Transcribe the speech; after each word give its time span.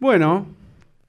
Bueno, 0.00 0.46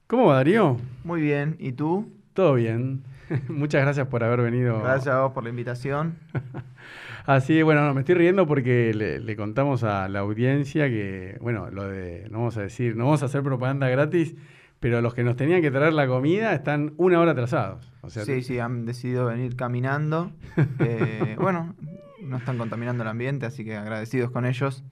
¿cómo 0.06 0.26
va 0.26 0.34
Darío? 0.34 0.76
Muy 1.02 1.22
bien, 1.22 1.56
¿y 1.58 1.72
tú? 1.72 2.12
Todo 2.34 2.52
bien. 2.52 3.02
Muchas 3.48 3.80
gracias 3.80 4.06
por 4.08 4.22
haber 4.22 4.42
venido. 4.42 4.82
Gracias 4.82 5.14
a 5.14 5.22
vos 5.22 5.32
por 5.32 5.44
la 5.44 5.48
invitación. 5.48 6.18
Así, 7.24 7.62
bueno, 7.62 7.86
no, 7.86 7.94
me 7.94 8.00
estoy 8.00 8.16
riendo 8.16 8.46
porque 8.46 8.92
le, 8.92 9.18
le 9.18 9.34
contamos 9.34 9.82
a 9.82 10.10
la 10.10 10.18
audiencia 10.18 10.90
que, 10.90 11.38
bueno, 11.40 11.70
lo 11.70 11.88
de, 11.88 12.28
no 12.30 12.40
vamos 12.40 12.58
a 12.58 12.62
decir, 12.62 12.94
no 12.94 13.06
vamos 13.06 13.22
a 13.22 13.26
hacer 13.26 13.42
propaganda 13.42 13.88
gratis, 13.88 14.36
pero 14.78 15.00
los 15.00 15.14
que 15.14 15.24
nos 15.24 15.36
tenían 15.36 15.62
que 15.62 15.70
traer 15.70 15.94
la 15.94 16.06
comida 16.06 16.52
están 16.52 16.92
una 16.98 17.18
hora 17.18 17.30
atrasados. 17.30 17.90
O 18.02 18.10
sea, 18.10 18.26
sí, 18.26 18.42
sí, 18.42 18.58
han 18.58 18.84
decidido 18.84 19.24
venir 19.24 19.56
caminando. 19.56 20.32
Eh, 20.80 21.36
bueno, 21.40 21.74
no 22.20 22.36
están 22.36 22.58
contaminando 22.58 23.04
el 23.04 23.08
ambiente, 23.08 23.46
así 23.46 23.64
que 23.64 23.74
agradecidos 23.74 24.30
con 24.30 24.44
ellos. 24.44 24.84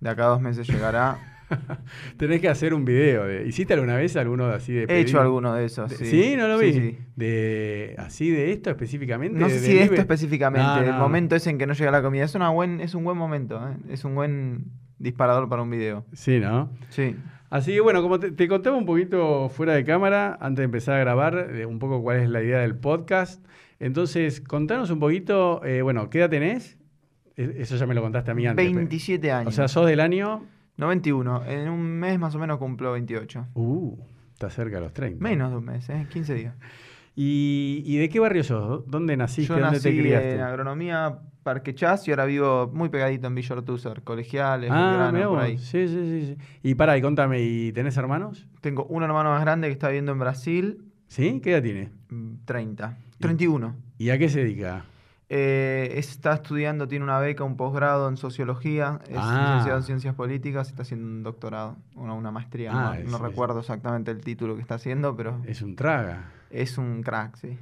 De 0.00 0.10
acá 0.10 0.24
a 0.24 0.28
dos 0.28 0.42
meses 0.42 0.68
llegará. 0.68 1.39
Tenés 2.16 2.40
que 2.40 2.48
hacer 2.48 2.74
un 2.74 2.84
video. 2.84 3.24
De, 3.24 3.46
¿Hiciste 3.46 3.74
alguna 3.74 3.96
vez 3.96 4.16
alguno 4.16 4.46
así 4.46 4.72
de 4.72 4.82
He 4.82 4.86
pedido? 4.86 5.02
hecho 5.08 5.20
alguno 5.20 5.54
de 5.54 5.64
esos, 5.64 5.92
sí. 5.92 6.06
¿Sí? 6.06 6.34
¿No 6.36 6.48
lo 6.48 6.58
vi? 6.58 6.72
Sí, 6.72 6.80
sí. 6.80 6.98
De, 7.16 7.94
¿Así 7.98 8.30
de 8.30 8.52
esto 8.52 8.70
específicamente? 8.70 9.38
No 9.38 9.48
sé 9.48 9.54
¿De 9.54 9.60
si 9.60 9.74
de 9.74 9.82
esto 9.84 9.94
específicamente, 10.00 10.66
No, 10.66 10.80
el 10.82 10.92
momento 10.94 11.36
ese 11.36 11.50
en 11.50 11.58
que 11.58 11.66
no 11.66 11.74
llega 11.74 11.90
la 11.90 12.02
comida. 12.02 12.24
Es, 12.24 12.34
una 12.34 12.50
buen, 12.50 12.80
es 12.80 12.94
un 12.94 13.04
buen 13.04 13.16
momento, 13.18 13.56
¿eh? 13.68 13.76
es 13.92 14.04
un 14.04 14.14
buen 14.14 14.64
disparador 14.98 15.48
para 15.48 15.62
un 15.62 15.70
video. 15.70 16.04
Sí, 16.12 16.38
¿no? 16.40 16.70
Sí. 16.90 17.16
Así 17.50 17.72
que 17.72 17.80
bueno, 17.80 18.00
como 18.02 18.20
te, 18.20 18.30
te 18.30 18.46
contaba 18.46 18.76
un 18.76 18.86
poquito 18.86 19.48
fuera 19.48 19.74
de 19.74 19.84
cámara, 19.84 20.38
antes 20.40 20.58
de 20.58 20.64
empezar 20.64 20.94
a 20.96 21.00
grabar, 21.00 21.48
eh, 21.54 21.66
un 21.66 21.78
poco 21.80 22.00
cuál 22.02 22.18
es 22.20 22.28
la 22.28 22.42
idea 22.42 22.60
del 22.60 22.76
podcast. 22.76 23.44
Entonces, 23.80 24.40
contanos 24.40 24.90
un 24.90 25.00
poquito, 25.00 25.64
eh, 25.64 25.82
bueno, 25.82 26.10
¿qué 26.10 26.18
edad 26.18 26.30
tenés? 26.30 26.78
E- 27.36 27.54
Eso 27.58 27.76
ya 27.76 27.86
me 27.86 27.94
lo 27.94 28.02
contaste 28.02 28.30
a 28.30 28.34
mí 28.34 28.46
antes. 28.46 28.64
pero- 28.64 28.76
27 28.76 29.32
años. 29.32 29.48
O 29.52 29.56
sea, 29.56 29.66
sos 29.68 29.86
del 29.86 30.00
año... 30.00 30.44
91. 30.80 31.44
En 31.46 31.68
un 31.68 31.80
mes 31.98 32.18
más 32.18 32.34
o 32.34 32.38
menos 32.38 32.58
cumplo 32.58 32.92
28. 32.92 33.46
Uh, 33.54 33.96
está 34.32 34.50
cerca 34.50 34.76
de 34.76 34.82
los 34.82 34.92
30. 34.92 35.22
Menos 35.22 35.50
de 35.50 35.56
un 35.58 35.64
mes, 35.64 35.88
¿eh? 35.90 36.06
15 36.10 36.34
días. 36.34 36.54
¿Y, 37.16 37.82
y 37.84 37.98
de 37.98 38.08
qué 38.08 38.18
barrio 38.20 38.42
sos? 38.44 38.86
¿Dónde 38.86 39.16
naciste? 39.16 39.48
Yo 39.48 39.54
¿Dónde 39.60 39.76
nací 39.76 39.90
te 39.90 39.98
criaste? 40.00 40.34
en 40.34 40.40
agronomía 40.40 41.18
Parque 41.42 41.74
Chas 41.74 42.06
y 42.06 42.12
ahora 42.12 42.24
vivo 42.24 42.70
muy 42.72 42.88
pegadito 42.88 43.26
en 43.26 43.34
Villa 43.34 43.56
Ortúzar, 43.56 44.02
colegiales, 44.02 44.70
ah, 44.72 45.08
Belgrano, 45.10 45.30
por 45.30 45.40
ahí. 45.40 45.58
Sí, 45.58 45.88
sí, 45.88 45.94
sí, 45.94 46.26
sí. 46.26 46.36
Y 46.62 46.74
pará, 46.76 46.96
y 46.96 47.02
contame, 47.02 47.40
¿y 47.42 47.72
tenés 47.72 47.96
hermanos? 47.96 48.46
Tengo 48.60 48.84
un 48.86 49.02
hermano 49.02 49.30
más 49.30 49.40
grande 49.42 49.68
que 49.68 49.72
está 49.72 49.88
viviendo 49.88 50.12
en 50.12 50.18
Brasil, 50.18 50.84
¿Sí? 51.08 51.40
¿Qué 51.42 51.52
edad 51.52 51.62
tiene? 51.62 51.90
mm, 52.10 52.44
30, 52.44 52.96
31. 53.18 53.74
¿Y 53.98 54.10
a 54.10 54.18
qué 54.18 54.28
se 54.28 54.40
dedica? 54.40 54.84
Eh, 55.32 55.92
está 55.96 56.34
estudiando, 56.34 56.88
tiene 56.88 57.04
una 57.04 57.20
beca, 57.20 57.44
un 57.44 57.56
posgrado 57.56 58.08
en 58.08 58.16
sociología, 58.16 58.98
es 59.08 59.16
Ah. 59.16 59.44
licenciado 59.44 59.78
en 59.78 59.84
ciencias 59.84 60.14
políticas, 60.16 60.68
está 60.68 60.82
haciendo 60.82 61.06
un 61.06 61.22
doctorado, 61.22 61.76
una, 61.94 62.14
una 62.14 62.32
maestría, 62.32 62.72
Ah, 62.72 62.74
no, 62.86 62.94
es- 62.94 63.08
no 63.08 63.16
es- 63.18 63.22
recuerdo 63.22 63.60
exactamente 63.60 64.10
el 64.10 64.20
título 64.22 64.56
que 64.56 64.62
está 64.62 64.74
haciendo, 64.74 65.14
pero 65.16 65.40
Es 65.46 65.62
un 65.62 65.76
traga. 65.76 66.32
es 66.50 66.76
un 66.78 67.02
crack, 67.04 67.36
sí. 67.36 67.56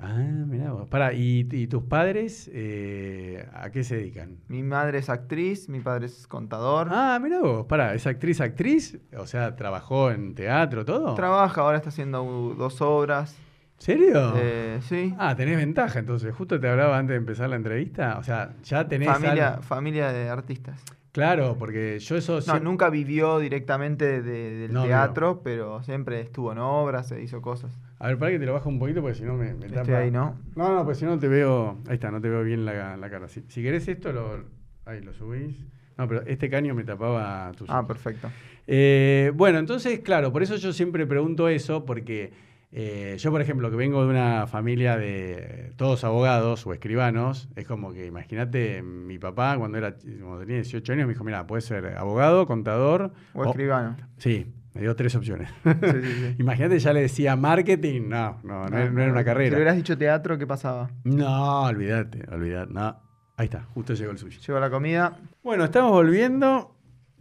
Ah, 0.00 0.14
mirá 0.16 0.72
vos. 0.72 0.88
Pará, 0.88 1.12
¿y, 1.12 1.46
y 1.52 1.66
tus 1.66 1.82
padres 1.84 2.50
eh, 2.52 3.46
a 3.52 3.68
qué 3.70 3.84
se 3.84 3.96
dedican? 3.96 4.38
Mi 4.48 4.62
madre 4.62 4.98
es 4.98 5.10
actriz, 5.10 5.68
mi 5.68 5.80
padre 5.80 6.06
es 6.06 6.26
contador. 6.26 6.88
Ah, 6.90 7.20
mirá 7.22 7.40
vos. 7.40 7.66
Pará, 7.66 7.92
¿es 7.94 8.06
actriz, 8.06 8.40
actriz? 8.40 8.98
O 9.18 9.26
sea, 9.26 9.54
¿trabajó 9.54 10.10
en 10.10 10.34
teatro, 10.34 10.84
todo? 10.86 11.14
Trabaja, 11.14 11.60
ahora 11.60 11.76
está 11.76 11.90
haciendo 11.90 12.24
dos 12.56 12.80
obras. 12.80 13.36
¿Serio? 13.82 14.34
Eh, 14.36 14.78
sí. 14.82 15.12
Ah, 15.18 15.34
tenés 15.34 15.56
ventaja 15.56 15.98
entonces. 15.98 16.32
Justo 16.32 16.60
te 16.60 16.68
hablaba 16.68 16.96
antes 16.96 17.14
de 17.14 17.18
empezar 17.18 17.50
la 17.50 17.56
entrevista. 17.56 18.16
O 18.16 18.22
sea, 18.22 18.54
ya 18.62 18.86
tenés 18.86 19.08
familia, 19.08 19.58
familia 19.60 20.12
de 20.12 20.28
artistas. 20.28 20.80
Claro, 21.10 21.56
porque 21.58 21.98
yo 21.98 22.16
eso 22.16 22.36
No, 22.36 22.40
siempre- 22.40 22.62
nunca 22.62 22.90
vivió 22.90 23.40
directamente 23.40 24.22
de- 24.22 24.54
del 24.54 24.72
No, 24.72 24.84
teatro, 24.84 25.40
pero 25.42 25.82
siempre 25.82 26.20
estuvo 26.20 26.52
en 26.52 26.58
obras, 26.58 27.08
se 27.08 27.20
hizo 27.20 27.42
cosas. 27.42 27.76
A 27.98 28.06
ver, 28.06 28.18
para 28.18 28.30
que 28.30 28.38
te 28.38 28.46
lo 28.46 28.52
bajo 28.52 28.68
un 28.68 28.78
poquito 28.78 29.00
porque 29.02 29.16
si 29.16 29.24
no 29.24 29.34
me, 29.34 29.52
me 29.54 29.66
Estoy 29.66 29.82
tapa. 29.84 29.98
ahí, 29.98 30.12
¿no? 30.12 30.36
No, 30.54 30.72
no, 30.72 30.84
pues 30.84 30.98
si 30.98 31.04
no 31.04 31.18
te 31.18 31.26
veo. 31.26 31.76
Ahí 31.88 31.94
está, 31.94 32.12
no 32.12 32.20
te 32.20 32.28
veo 32.28 32.44
bien 32.44 32.64
la, 32.64 32.96
la 32.96 33.10
cara. 33.10 33.26
Si, 33.26 33.42
si 33.48 33.64
querés 33.64 33.88
esto, 33.88 34.12
lo, 34.12 34.44
ahí 34.86 35.00
lo 35.02 35.12
subís. 35.12 35.56
No, 35.98 36.06
pero 36.06 36.22
este 36.24 36.48
caño 36.48 36.72
me 36.72 36.84
tapaba 36.84 37.50
tus 37.56 37.68
Ah, 37.68 37.84
perfecto. 37.84 38.30
Eh, 38.68 39.32
bueno, 39.34 39.58
entonces, 39.58 39.98
claro, 39.98 40.32
por 40.32 40.44
eso 40.44 40.54
yo 40.54 40.72
siempre 40.72 41.04
pregunto 41.04 41.48
eso, 41.48 41.84
porque 41.84 42.51
eh, 42.74 43.16
yo, 43.18 43.30
por 43.30 43.40
ejemplo, 43.42 43.70
que 43.70 43.76
vengo 43.76 44.02
de 44.04 44.10
una 44.10 44.46
familia 44.46 44.96
de 44.96 45.72
todos 45.76 46.04
abogados 46.04 46.66
o 46.66 46.72
escribanos, 46.72 47.48
es 47.54 47.66
como 47.66 47.92
que, 47.92 48.06
imagínate, 48.06 48.82
mi 48.82 49.18
papá 49.18 49.56
cuando 49.58 49.76
era 49.78 49.94
cuando 49.94 50.38
tenía 50.40 50.56
18 50.56 50.92
años 50.94 51.06
me 51.06 51.12
dijo, 51.12 51.22
mira, 51.24 51.46
puedes 51.46 51.64
ser 51.66 51.96
abogado, 51.98 52.46
contador. 52.46 53.12
O 53.34 53.44
escribano. 53.44 53.96
Sí, 54.16 54.46
me 54.72 54.80
dio 54.80 54.96
tres 54.96 55.14
opciones. 55.14 55.50
Sí, 55.64 55.70
sí, 56.02 56.12
sí. 56.14 56.36
imagínate, 56.40 56.78
ya 56.78 56.92
le 56.94 57.02
decía 57.02 57.36
marketing, 57.36 58.08
no, 58.08 58.40
no, 58.42 58.66
no, 58.66 58.78
era- 58.78 58.90
no 58.90 59.02
era 59.02 59.12
una 59.12 59.20
Si 59.20 59.24
carrera. 59.26 59.56
hubieras 59.56 59.76
dicho 59.76 59.98
teatro, 59.98 60.38
¿qué 60.38 60.46
pasaba? 60.46 60.90
No, 61.04 61.64
olvídate, 61.64 62.24
olvídate, 62.32 62.72
no. 62.72 62.96
Ahí 63.36 63.44
está, 63.46 63.64
justo 63.74 63.92
llegó 63.94 64.12
el 64.12 64.18
sushi. 64.18 64.40
Llegó 64.40 64.60
la 64.60 64.70
comida. 64.70 65.18
Bueno, 65.42 65.64
estamos 65.64 65.90
volviendo. 65.90 66.74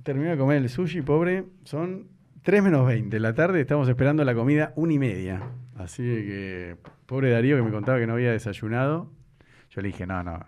Terminé 0.04 0.32
de 0.32 0.38
comer 0.38 0.58
el 0.58 0.70
sushi, 0.70 1.02
pobre. 1.02 1.46
Son 1.64 2.08
3 2.44 2.64
menos 2.64 2.88
20 2.88 3.16
de 3.16 3.20
la 3.20 3.34
tarde. 3.34 3.62
Estamos 3.62 3.88
esperando 3.88 4.24
la 4.24 4.34
comida 4.34 4.74
una 4.76 4.94
y 4.94 5.00
media. 5.00 5.42
Así 5.78 6.04
que, 6.04 6.78
pobre 7.06 7.32
Darío 7.32 7.58
que 7.58 7.64
me 7.64 7.72
contaba 7.72 8.00
que 8.00 8.08
no 8.08 8.14
había 8.14 8.32
desayunado. 8.32 9.10
Yo 9.70 9.82
le 9.82 9.88
dije, 9.90 10.06
no, 10.06 10.24
no, 10.24 10.40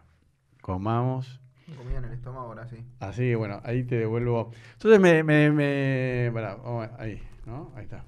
comamos. 0.62 1.40
Comida 1.78 2.00
en 2.00 2.06
el 2.06 2.14
estómago, 2.14 2.48
ahora 2.48 2.68
sí. 2.68 2.78
Así 3.00 3.22
que 3.24 3.36
bueno, 3.36 3.62
ahí 3.64 3.84
te 3.84 3.96
devuelvo. 3.98 4.52
Entonces 4.74 5.00
me. 5.00 5.24
me, 5.24 5.52
me 5.52 6.32
pará, 6.34 6.56
vamos 6.56 6.88
a- 6.88 7.02
ahí, 7.02 7.22
¿no? 7.46 7.72
Ahí 7.76 7.84
está. 7.84 8.04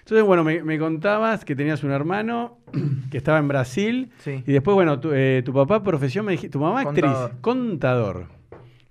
Entonces, 0.00 0.26
bueno, 0.26 0.44
me, 0.44 0.62
me 0.62 0.78
contabas 0.78 1.44
que 1.46 1.56
tenías 1.56 1.82
un 1.82 1.90
hermano 1.90 2.58
que 3.10 3.16
estaba 3.18 3.38
en 3.38 3.48
Brasil. 3.48 4.10
Sí. 4.18 4.42
Y 4.46 4.52
después, 4.52 4.74
bueno, 4.74 5.00
tu, 5.00 5.12
eh, 5.12 5.42
tu 5.44 5.52
papá, 5.52 5.82
profesión, 5.82 6.24
me 6.26 6.32
dijiste, 6.32 6.52
tu 6.52 6.60
mamá 6.60 6.80
actriz, 6.82 7.04
Contador. 7.04 7.40
contador. 7.40 8.26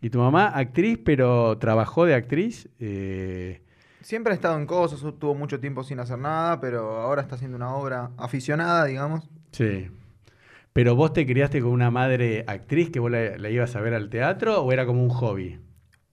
Y 0.01 0.09
tu 0.09 0.19
mamá 0.19 0.47
actriz, 0.47 0.99
pero 1.03 1.57
trabajó 1.59 2.05
de 2.05 2.15
actriz. 2.15 2.67
eh, 2.79 3.61
Siempre 4.03 4.33
ha 4.33 4.35
estado 4.35 4.57
en 4.59 4.67
cosas, 4.67 4.99
tuvo 5.19 5.33
mucho 5.33 5.59
tiempo 5.59 5.83
sin 5.83 5.99
hacer 5.99 6.19
nada, 6.19 6.59
pero 6.59 6.97
ahora 7.01 7.21
está 7.23 7.35
haciendo 7.35 7.57
una 7.57 7.73
obra 7.75 8.11
aficionada, 8.17 8.85
digamos. 8.85 9.29
sí. 9.51 9.89
Pero 10.73 10.95
vos 10.95 11.13
te 11.13 11.25
criaste 11.25 11.61
con 11.61 11.71
una 11.71 11.91
madre 11.91 12.45
actriz 12.47 12.91
que 12.91 12.99
vos 12.99 13.11
la, 13.11 13.37
la 13.37 13.49
ibas 13.49 13.75
a 13.75 13.81
ver 13.81 13.93
al 13.93 14.09
teatro 14.09 14.61
o 14.63 14.71
era 14.71 14.85
como 14.85 15.03
un 15.03 15.09
hobby? 15.09 15.59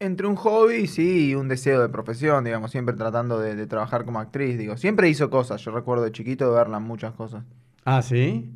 Entre 0.01 0.27
un 0.27 0.35
hobby, 0.37 0.87
sí, 0.89 1.29
y 1.31 1.35
un 1.35 1.47
deseo 1.49 1.81
de 1.81 1.89
profesión, 1.89 2.43
digamos, 2.45 2.71
siempre 2.73 2.95
tratando 2.97 3.39
de, 3.39 3.55
de 3.55 3.67
trabajar 3.67 4.05
como 4.05 4.19
actriz, 4.19 4.59
digo. 4.59 4.77
Siempre 4.77 5.09
hizo 5.09 5.31
cosas, 5.31 5.61
yo 5.63 5.71
recuerdo 5.73 6.05
de 6.05 6.13
chiquito 6.13 6.51
de 6.51 6.57
verla 6.57 6.79
en 6.79 6.85
muchas 6.85 7.13
cosas. 7.15 7.45
Ah, 7.85 8.03
sí. 8.03 8.55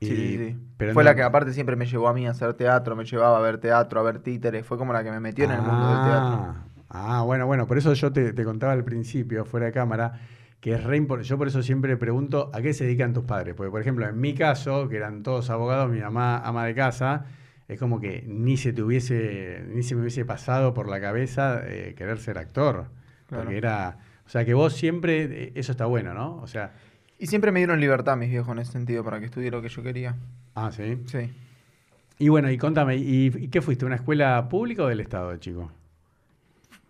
Sí, 0.00 0.06
Y- 0.06 0.06
sí, 0.06 0.38
sí. 0.38 0.56
pero 0.76 0.94
Fue 0.94 1.04
no- 1.04 1.10
la 1.10 1.14
que 1.14 1.22
aparte 1.22 1.52
siempre 1.52 1.76
me 1.76 1.86
llevó 1.86 2.08
a 2.08 2.14
mí 2.14 2.26
a 2.26 2.30
hacer 2.30 2.54
teatro, 2.54 2.96
me 2.96 3.04
llevaba 3.04 3.38
a 3.38 3.40
ver 3.40 3.58
teatro, 3.58 4.00
a 4.00 4.02
ver 4.02 4.20
títeres, 4.20 4.66
fue 4.66 4.78
como 4.78 4.92
la 4.92 5.04
que 5.04 5.10
me 5.10 5.20
metió 5.20 5.44
en 5.44 5.50
el 5.52 5.62
mundo 5.62 5.88
del 5.88 6.00
teatro. 6.02 6.48
Ah, 6.90 7.22
bueno, 7.24 7.46
bueno, 7.46 7.66
por 7.66 7.78
eso 7.78 7.92
yo 7.94 8.12
te, 8.12 8.32
te 8.32 8.44
contaba 8.44 8.72
al 8.72 8.84
principio, 8.84 9.44
fuera 9.44 9.66
de 9.66 9.72
cámara, 9.72 10.20
que 10.60 10.74
es 10.74 10.82
re 10.84 10.98
impor- 11.00 11.22
Yo 11.22 11.38
por 11.38 11.46
eso 11.48 11.62
siempre 11.62 11.96
pregunto 11.96 12.50
a 12.52 12.60
qué 12.60 12.74
se 12.74 12.84
dedican 12.84 13.12
tus 13.14 13.24
padres. 13.24 13.54
Porque, 13.54 13.70
por 13.70 13.80
ejemplo, 13.80 14.08
en 14.08 14.20
mi 14.20 14.34
caso, 14.34 14.88
que 14.88 14.96
eran 14.96 15.22
todos 15.22 15.50
abogados, 15.50 15.90
mi 15.90 16.00
mamá 16.00 16.38
ama 16.38 16.64
de 16.66 16.74
casa, 16.74 17.26
es 17.68 17.78
como 17.78 18.00
que 18.00 18.24
ni 18.26 18.56
se 18.56 18.72
te 18.72 18.82
hubiese, 18.82 19.62
ni 19.72 19.82
se 19.84 19.94
me 19.94 20.00
hubiese 20.00 20.24
pasado 20.24 20.74
por 20.74 20.88
la 20.88 21.00
cabeza 21.00 21.60
eh, 21.64 21.94
querer 21.96 22.18
ser 22.18 22.36
actor. 22.38 22.86
Claro. 23.28 23.44
Porque 23.44 23.56
era. 23.56 23.98
O 24.26 24.28
sea 24.28 24.44
que 24.44 24.54
vos 24.54 24.72
siempre, 24.74 25.22
eh, 25.44 25.52
eso 25.54 25.70
está 25.72 25.86
bueno, 25.86 26.12
¿no? 26.14 26.36
O 26.38 26.46
sea, 26.48 26.72
Y 27.18 27.26
siempre 27.28 27.52
me 27.52 27.60
dieron 27.60 27.80
libertad 27.80 28.16
mis 28.16 28.30
viejos 28.30 28.50
en 28.52 28.58
ese 28.60 28.72
sentido 28.72 29.04
para 29.04 29.20
que 29.20 29.26
estudie 29.26 29.50
lo 29.52 29.62
que 29.62 29.68
yo 29.68 29.82
quería. 29.82 30.16
ah, 30.56 30.70
sí. 30.72 30.98
Sí. 31.06 31.30
Y 32.18 32.28
bueno, 32.28 32.50
y 32.50 32.58
contame, 32.58 32.96
¿y, 32.96 33.26
y 33.26 33.48
qué 33.48 33.62
fuiste? 33.62 33.86
¿Una 33.86 33.94
escuela 33.96 34.48
pública 34.48 34.82
o 34.82 34.88
del 34.88 35.00
Estado, 35.00 35.36
chico? 35.38 35.70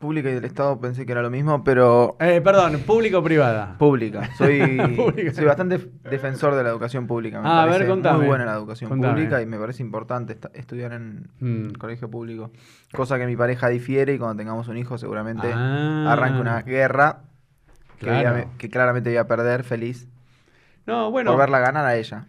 Pública 0.01 0.31
y 0.31 0.33
del 0.33 0.47
Estado 0.47 0.81
pensé 0.81 1.05
que 1.05 1.13
era 1.13 1.21
lo 1.21 1.29
mismo, 1.29 1.63
pero 1.63 2.17
Eh, 2.21 2.41
perdón, 2.43 2.81
¿pública 2.87 3.19
o 3.19 3.23
privada? 3.23 3.77
pública. 3.77 4.31
Soy, 4.35 4.59
soy 5.35 5.45
bastante 5.45 5.77
defensor 6.09 6.55
de 6.55 6.63
la 6.63 6.71
educación 6.71 7.07
pública. 7.07 7.43
Me 7.43 7.47
Ah, 7.49 7.61
a 7.63 7.65
ver, 7.67 7.75
parece 7.75 7.91
contame. 7.91 8.19
muy 8.21 8.27
buena 8.29 8.47
la 8.47 8.55
educación 8.55 8.89
Contame. 8.89 9.13
pública 9.13 9.43
y 9.43 9.47
me 9.47 9.59
parece 9.59 9.83
importante 9.83 10.39
estudiar 10.55 10.95
en 10.95 11.29
Mm. 11.41 11.73
colegio 11.75 12.09
público. 12.11 12.51
Cosa 12.95 13.19
que 13.19 13.27
mi 13.27 13.37
pareja 13.37 13.69
difiere 13.69 14.15
y 14.15 14.19
cuando 14.19 14.37
tengamos 14.39 14.69
un 14.69 14.79
hijo 14.79 14.97
seguramente 14.97 15.53
Ah. 15.55 16.07
arranque 16.11 16.41
una 16.41 16.63
guerra 16.63 17.19
que, 17.99 18.07
Claro. 18.07 18.37
a- 18.55 18.57
que 18.57 18.71
claramente 18.71 19.11
voy 19.11 19.19
a 19.19 19.27
perder 19.27 19.65
feliz 19.65 20.09
No, 20.87 21.11
bueno. 21.11 21.31
por 21.33 21.39
verla 21.41 21.59
ganar 21.59 21.85
a 21.85 21.95
ella. 21.97 22.25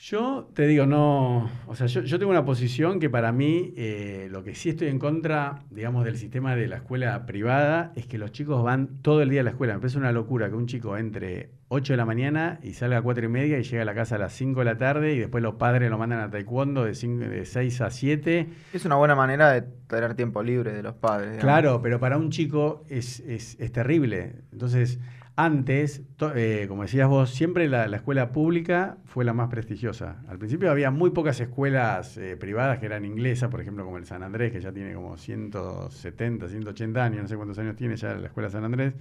Yo 0.00 0.48
te 0.54 0.68
digo, 0.68 0.86
no, 0.86 1.50
o 1.66 1.74
sea, 1.74 1.88
yo, 1.88 2.02
yo 2.02 2.20
tengo 2.20 2.30
una 2.30 2.44
posición 2.44 3.00
que 3.00 3.10
para 3.10 3.32
mí 3.32 3.74
eh, 3.76 4.28
lo 4.30 4.44
que 4.44 4.54
sí 4.54 4.68
estoy 4.68 4.86
en 4.86 5.00
contra, 5.00 5.64
digamos, 5.70 6.04
del 6.04 6.16
sistema 6.16 6.54
de 6.54 6.68
la 6.68 6.76
escuela 6.76 7.26
privada 7.26 7.92
es 7.96 8.06
que 8.06 8.16
los 8.16 8.30
chicos 8.30 8.62
van 8.62 9.02
todo 9.02 9.22
el 9.22 9.28
día 9.28 9.40
a 9.40 9.44
la 9.44 9.50
escuela. 9.50 9.74
Me 9.74 9.80
parece 9.80 9.98
una 9.98 10.12
locura 10.12 10.48
que 10.50 10.54
un 10.54 10.66
chico 10.66 10.96
entre 10.96 11.50
8 11.66 11.94
de 11.94 11.96
la 11.96 12.04
mañana 12.04 12.60
y 12.62 12.74
salga 12.74 12.98
a 12.98 13.02
4 13.02 13.24
y 13.24 13.28
media 13.28 13.58
y 13.58 13.64
llega 13.64 13.82
a 13.82 13.84
la 13.84 13.94
casa 13.94 14.14
a 14.14 14.18
las 14.18 14.32
5 14.34 14.60
de 14.60 14.64
la 14.66 14.76
tarde 14.78 15.14
y 15.14 15.18
después 15.18 15.42
los 15.42 15.56
padres 15.56 15.90
lo 15.90 15.98
mandan 15.98 16.20
a 16.20 16.30
taekwondo 16.30 16.84
de, 16.84 16.94
cinco- 16.94 17.24
de 17.28 17.44
6 17.44 17.80
a 17.80 17.90
7. 17.90 18.48
Es 18.72 18.84
una 18.84 18.94
buena 18.94 19.16
manera 19.16 19.50
de 19.50 19.62
tener 19.88 20.14
tiempo 20.14 20.44
libre 20.44 20.72
de 20.74 20.82
los 20.84 20.94
padres. 20.94 21.32
digamos. 21.32 21.42
Claro, 21.42 21.82
pero 21.82 21.98
para 21.98 22.18
un 22.18 22.30
chico 22.30 22.84
es, 22.88 23.18
es- 23.20 23.56
es 23.58 23.72
terrible. 23.72 24.36
Entonces, 24.52 25.00
antes, 25.40 26.02
eh, 26.34 26.66
como 26.68 26.82
decías 26.82 27.08
vos, 27.08 27.30
siempre 27.30 27.68
la, 27.68 27.86
la 27.86 27.98
escuela 27.98 28.32
pública 28.32 28.98
fue 29.04 29.24
la 29.24 29.32
más 29.32 29.48
prestigiosa. 29.48 30.22
Al 30.28 30.38
principio 30.38 30.70
había 30.70 30.90
muy 30.90 31.10
pocas 31.10 31.38
escuelas 31.40 32.16
eh, 32.18 32.36
privadas 32.36 32.78
que 32.80 32.86
eran 32.86 33.04
inglesas, 33.04 33.48
por 33.48 33.60
ejemplo, 33.60 33.84
como 33.84 33.98
el 33.98 34.04
San 34.04 34.24
Andrés, 34.24 34.50
que 34.52 34.60
ya 34.60 34.72
tiene 34.72 34.94
como 34.94 35.16
170, 35.16 36.48
180 36.48 37.04
años, 37.04 37.22
no 37.22 37.28
sé 37.28 37.36
cuántos 37.36 37.58
años 37.58 37.76
tiene 37.76 37.96
ya 37.96 38.14
la 38.14 38.26
escuela 38.26 38.50
San 38.50 38.64
Andrés. 38.64 38.94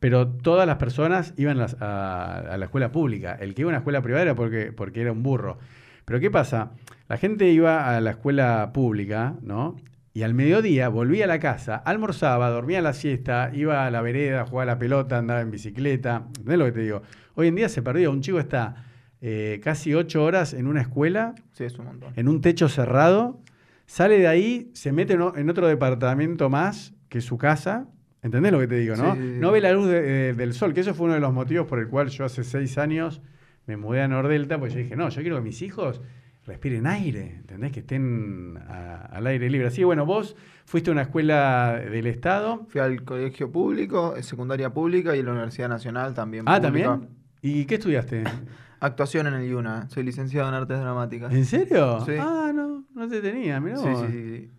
Pero 0.00 0.28
todas 0.28 0.66
las 0.66 0.76
personas 0.76 1.34
iban 1.36 1.58
las- 1.58 1.76
a, 1.80 2.38
a 2.38 2.56
la 2.58 2.66
escuela 2.66 2.92
pública. 2.92 3.36
El 3.40 3.54
que 3.54 3.62
iba 3.62 3.70
a 3.70 3.72
una 3.72 3.78
escuela 3.78 4.02
privada 4.02 4.22
era 4.24 4.34
porque, 4.34 4.72
porque 4.72 5.00
era 5.02 5.12
un 5.12 5.22
burro. 5.22 5.58
Pero 6.04 6.20
¿qué 6.20 6.30
pasa? 6.30 6.72
La 7.08 7.16
gente 7.18 7.48
iba 7.50 7.94
a 7.96 8.00
la 8.00 8.10
escuela 8.10 8.70
pública, 8.74 9.36
¿no? 9.42 9.76
Y 10.16 10.22
al 10.22 10.32
mediodía 10.32 10.88
volvía 10.88 11.24
a 11.24 11.28
la 11.28 11.38
casa, 11.38 11.76
almorzaba, 11.76 12.48
dormía 12.48 12.80
la 12.80 12.94
siesta, 12.94 13.50
iba 13.52 13.84
a 13.86 13.90
la 13.90 14.00
vereda, 14.00 14.46
jugaba 14.46 14.62
a 14.62 14.74
la 14.74 14.78
pelota, 14.78 15.18
andaba 15.18 15.42
en 15.42 15.50
bicicleta. 15.50 16.22
¿Entendés 16.28 16.56
lo 16.58 16.64
que 16.64 16.72
te 16.72 16.80
digo? 16.80 17.02
Hoy 17.34 17.48
en 17.48 17.54
día 17.54 17.68
se 17.68 17.82
perdió. 17.82 18.10
Un 18.10 18.22
chico 18.22 18.38
está 18.38 18.86
eh, 19.20 19.60
casi 19.62 19.92
ocho 19.92 20.24
horas 20.24 20.54
en 20.54 20.68
una 20.68 20.80
escuela, 20.80 21.34
Sí, 21.52 21.64
es 21.64 21.78
un 21.78 21.84
montón. 21.84 22.14
en 22.16 22.28
un 22.28 22.40
techo 22.40 22.70
cerrado, 22.70 23.42
sale 23.84 24.18
de 24.18 24.26
ahí, 24.26 24.70
se 24.72 24.90
mete 24.90 25.12
en 25.36 25.50
otro 25.50 25.68
departamento 25.68 26.48
más 26.48 26.94
que 27.10 27.20
su 27.20 27.36
casa. 27.36 27.86
¿Entendés 28.22 28.52
lo 28.52 28.58
que 28.60 28.68
te 28.68 28.76
digo, 28.76 28.96
no? 28.96 29.14
Sí, 29.16 29.20
sí, 29.20 29.32
sí. 29.34 29.38
No 29.38 29.52
ve 29.52 29.60
la 29.60 29.72
luz 29.72 29.86
de- 29.86 30.00
de- 30.00 30.32
del 30.32 30.54
sol, 30.54 30.72
que 30.72 30.80
eso 30.80 30.94
fue 30.94 31.04
uno 31.04 31.14
de 31.14 31.20
los 31.20 31.34
motivos 31.34 31.66
por 31.66 31.78
el 31.78 31.88
cual 31.88 32.08
yo 32.08 32.24
hace 32.24 32.42
seis 32.42 32.78
años 32.78 33.20
me 33.66 33.76
mudé 33.76 34.00
a 34.00 34.08
Nordelta, 34.08 34.58
porque 34.58 34.72
yo 34.76 34.80
dije, 34.80 34.96
no, 34.96 35.10
yo 35.10 35.20
quiero 35.20 35.36
que 35.36 35.42
mis 35.42 35.60
hijos 35.60 36.00
respiren 36.46 36.86
aire, 36.86 37.34
¿entendés? 37.36 37.72
Que 37.72 37.80
estén 37.80 38.58
a- 38.68 39.06
al 39.06 39.26
aire 39.26 39.50
libre. 39.50 39.66
Así 39.66 39.78
que 39.78 39.84
bueno, 39.84 40.06
vos 40.06 40.36
fuiste 40.64 40.90
a 40.90 40.92
una 40.92 41.02
escuela 41.02 41.76
del 41.90 42.06
Estado. 42.06 42.64
Fui 42.68 42.80
al 42.80 43.02
colegio 43.04 43.50
público, 43.50 44.14
eh, 44.16 44.22
secundaria 44.22 44.72
pública 44.72 45.16
y 45.16 45.22
la 45.22 45.32
Universidad 45.32 45.68
Nacional 45.68 46.14
también. 46.14 46.44
Ah, 46.46 46.60
pública. 46.60 46.88
¿también? 46.88 47.08
¿Y 47.42 47.64
qué 47.64 47.74
estudiaste? 47.76 48.24
Actuación 48.80 49.26
en 49.26 49.34
el 49.34 49.46
IUNA. 49.48 49.88
Soy 49.88 50.02
licenciado 50.02 50.48
en 50.48 50.54
artes 50.54 50.78
dramáticas. 50.78 51.32
¿En 51.32 51.44
serio? 51.46 52.00
Sí. 52.04 52.12
Ah, 52.20 52.52
no, 52.54 52.84
no 52.94 53.08
te 53.08 53.20
tenía, 53.20 53.58
mirá 53.60 53.76
Sí, 53.78 53.88
vos. 53.88 54.00
sí, 54.00 54.12
sí, 54.12 54.36
sí. 54.36 54.50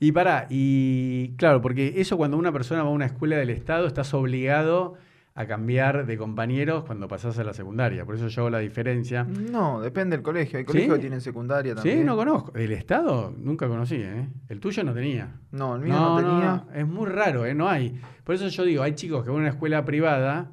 Y 0.00 0.12
pará, 0.12 0.46
y 0.48 1.34
claro, 1.36 1.60
porque 1.60 1.94
eso 1.96 2.16
cuando 2.16 2.36
una 2.36 2.52
persona 2.52 2.82
va 2.84 2.88
a 2.88 2.92
una 2.92 3.06
escuela 3.06 3.36
del 3.36 3.50
Estado, 3.50 3.86
estás 3.88 4.14
obligado 4.14 4.94
a 5.38 5.46
cambiar 5.46 6.04
de 6.04 6.18
compañeros 6.18 6.82
cuando 6.84 7.06
pasás 7.06 7.38
a 7.38 7.44
la 7.44 7.54
secundaria. 7.54 8.04
Por 8.04 8.16
eso 8.16 8.26
yo 8.26 8.42
hago 8.42 8.50
la 8.50 8.58
diferencia. 8.58 9.22
No, 9.22 9.80
depende 9.80 10.16
del 10.16 10.24
colegio. 10.24 10.58
Hay 10.58 10.64
¿Sí? 10.64 10.66
colegios 10.66 10.96
que 10.96 11.00
tienen 11.00 11.20
secundaria 11.20 11.76
también. 11.76 11.98
Sí, 11.98 12.04
no 12.04 12.16
conozco. 12.16 12.50
¿Del 12.50 12.72
Estado? 12.72 13.32
Nunca 13.38 13.68
conocí, 13.68 13.94
¿eh? 13.94 14.28
El 14.48 14.58
tuyo 14.58 14.82
no 14.82 14.92
tenía. 14.92 15.36
No, 15.52 15.76
el 15.76 15.82
mío 15.82 15.94
no, 15.94 16.16
tenía. 16.16 16.64
Es 16.74 16.88
muy 16.88 17.06
raro, 17.06 17.46
¿eh? 17.46 17.54
No 17.54 17.68
hay. 17.68 18.00
Por 18.24 18.34
eso 18.34 18.48
yo 18.48 18.64
digo, 18.64 18.82
hay 18.82 18.96
chicos 18.96 19.22
que 19.22 19.30
van 19.30 19.38
a 19.38 19.40
una 19.42 19.50
escuela 19.50 19.84
privada 19.84 20.50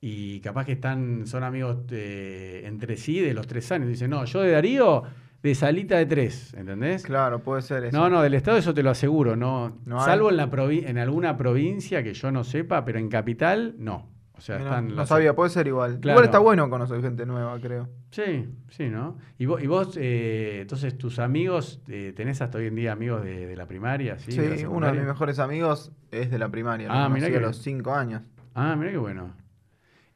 y 0.00 0.40
capaz 0.40 0.64
que 0.64 0.72
están, 0.72 1.26
son 1.26 1.44
amigos 1.44 1.80
eh, 1.90 2.62
entre 2.64 2.96
sí 2.96 3.20
de 3.20 3.34
los 3.34 3.46
tres 3.46 3.70
años. 3.70 3.86
Dicen, 3.86 4.08
no, 4.08 4.24
yo 4.24 4.40
de 4.40 4.52
Darío, 4.52 5.02
de 5.46 5.54
salita 5.54 5.96
de 5.96 6.06
tres, 6.06 6.52
¿entendés? 6.54 7.02
Claro, 7.04 7.42
puede 7.42 7.62
ser 7.62 7.84
eso. 7.84 7.96
No, 7.96 8.10
no, 8.10 8.20
del 8.22 8.34
Estado 8.34 8.56
eso 8.58 8.74
te 8.74 8.82
lo 8.82 8.90
aseguro, 8.90 9.36
no. 9.36 9.78
Salvo 10.00 10.30
en, 10.30 10.36
la 10.36 10.50
en 10.88 10.98
alguna 10.98 11.36
provincia 11.36 12.02
que 12.02 12.14
yo 12.14 12.30
no 12.32 12.42
sepa, 12.44 12.84
pero 12.84 12.98
en 12.98 13.08
capital, 13.08 13.74
no. 13.78 14.14
O 14.38 14.40
sea, 14.42 14.58
están 14.58 14.94
no 14.94 15.06
sabía, 15.06 15.34
puede 15.34 15.48
ser 15.48 15.66
igual. 15.66 15.98
Claro. 16.00 16.16
Igual 16.18 16.24
está 16.26 16.38
bueno 16.40 16.68
conocer 16.68 17.00
gente 17.00 17.24
nueva, 17.24 17.58
creo. 17.58 17.88
Sí, 18.10 18.46
sí, 18.68 18.90
¿no? 18.90 19.16
Y 19.38 19.46
vos, 19.46 19.62
y 19.62 19.66
vos 19.66 19.96
eh, 19.98 20.58
entonces, 20.60 20.98
tus 20.98 21.18
amigos, 21.18 21.80
eh, 21.88 22.12
¿tenés 22.14 22.42
hasta 22.42 22.58
hoy 22.58 22.66
en 22.66 22.74
día 22.74 22.92
amigos 22.92 23.22
de, 23.24 23.46
de 23.46 23.56
la 23.56 23.66
primaria? 23.66 24.18
Sí, 24.18 24.32
Sí, 24.32 24.40
de 24.42 24.66
uno 24.66 24.88
de 24.88 24.92
mis 24.92 25.04
mejores 25.06 25.38
amigos 25.38 25.90
es 26.10 26.30
de 26.30 26.38
la 26.38 26.50
primaria. 26.50 26.88
Ah, 26.90 27.04
conocí 27.04 27.14
mirá 27.14 27.26
a 27.28 27.30
que- 27.30 27.46
los 27.46 27.56
cinco 27.62 27.94
años. 27.94 28.22
Ah, 28.54 28.76
mira 28.76 28.90
qué 28.90 28.98
bueno. 28.98 29.34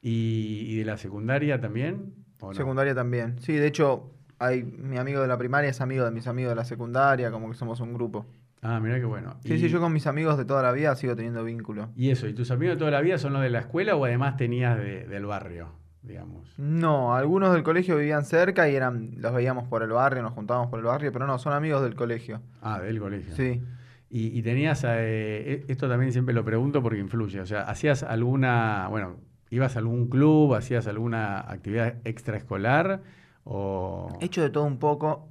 ¿Y, 0.03 0.67
y 0.69 0.77
de 0.79 0.85
la 0.85 0.97
secundaria 0.99 1.61
también? 1.61 2.15
¿O 2.41 2.49
no? 2.49 2.55
Secundaria 2.55 2.95
también. 2.95 3.39
Sí, 3.41 3.53
de 3.55 3.67
hecho, 3.67 4.11
hay 4.41 4.65
mi 4.65 4.99
amigo 4.99 5.21
de 5.23 5.29
la 5.29 5.39
primaria 5.39 5.71
es 5.71 5.81
amigo 5.81 6.05
de 6.05 6.11
mis 6.11 6.27
amigos 6.27 6.51
de 6.51 6.57
la 6.57 6.65
secundaria, 6.65 7.31
como 7.31 7.49
que 7.49 7.55
somos 7.57 7.79
un 7.81 7.95
grupo. 7.95 8.27
Ah, 8.63 8.81
mira 8.81 8.99
qué 8.99 9.05
bueno. 9.07 9.37
Sí, 9.45 9.55
y, 9.55 9.59
sí, 9.59 9.69
yo 9.69 9.81
con 9.81 9.93
mis 9.93 10.07
amigos 10.07 10.37
de 10.37 10.45
toda 10.45 10.63
la 10.63 10.73
vida 10.73 10.95
sigo 10.97 11.15
teniendo 11.15 11.45
vínculo. 11.45 11.91
¿Y 11.97 12.11
eso? 12.11 12.27
¿Y 12.27 12.35
tus 12.35 12.51
amigos 12.51 12.75
de 12.75 12.79
toda 12.81 12.91
la 12.91 13.01
vida 13.01 13.17
son 13.19 13.33
los 13.33 13.43
de 13.43 13.51
la 13.51 13.61
escuela 13.61 13.95
o 13.97 14.05
además 14.05 14.37
tenías 14.37 14.77
de- 14.77 15.07
del 15.07 15.25
barrio, 15.25 15.69
digamos? 16.03 16.53
No, 16.59 17.15
algunos 17.15 17.53
del 17.55 17.63
colegio 17.63 17.97
vivían 17.97 18.25
cerca 18.25 18.69
y 18.69 18.75
eran, 18.75 19.13
los 19.17 19.33
veíamos 19.33 19.67
por 19.69 19.83
el 19.83 19.91
barrio, 19.91 20.23
nos 20.23 20.33
juntábamos 20.35 20.69
por 20.69 20.79
el 20.81 20.85
barrio, 20.85 21.11
pero 21.13 21.27
no, 21.27 21.39
son 21.39 21.53
amigos 21.55 21.83
del 21.83 21.95
colegio. 21.95 22.43
Ah, 22.61 22.81
del 22.81 22.99
colegio. 22.99 23.35
Sí. 23.35 23.63
Y, 24.11 24.39
y 24.39 24.43
tenías, 24.43 24.85
eh, 24.85 25.65
e- 25.69 25.73
esto 25.73 25.89
también 25.89 26.13
siempre 26.13 26.35
lo 26.35 26.45
pregunto 26.45 26.83
porque 26.83 26.99
influye, 26.99 27.41
o 27.41 27.47
sea, 27.47 27.63
¿hacías 27.63 28.03
alguna, 28.03 28.89
bueno, 28.91 29.17
ibas 29.51 29.77
a 29.77 29.79
algún 29.79 30.09
club, 30.09 30.55
hacías 30.55 30.87
alguna 30.87 31.39
actividad 31.41 31.95
extraescolar 32.05 33.03
o... 33.45 34.09
He 34.21 34.27
hecho 34.27 34.43
de 34.43 34.51
todo 34.51 34.65
un 34.65 34.79
poco. 34.79 35.29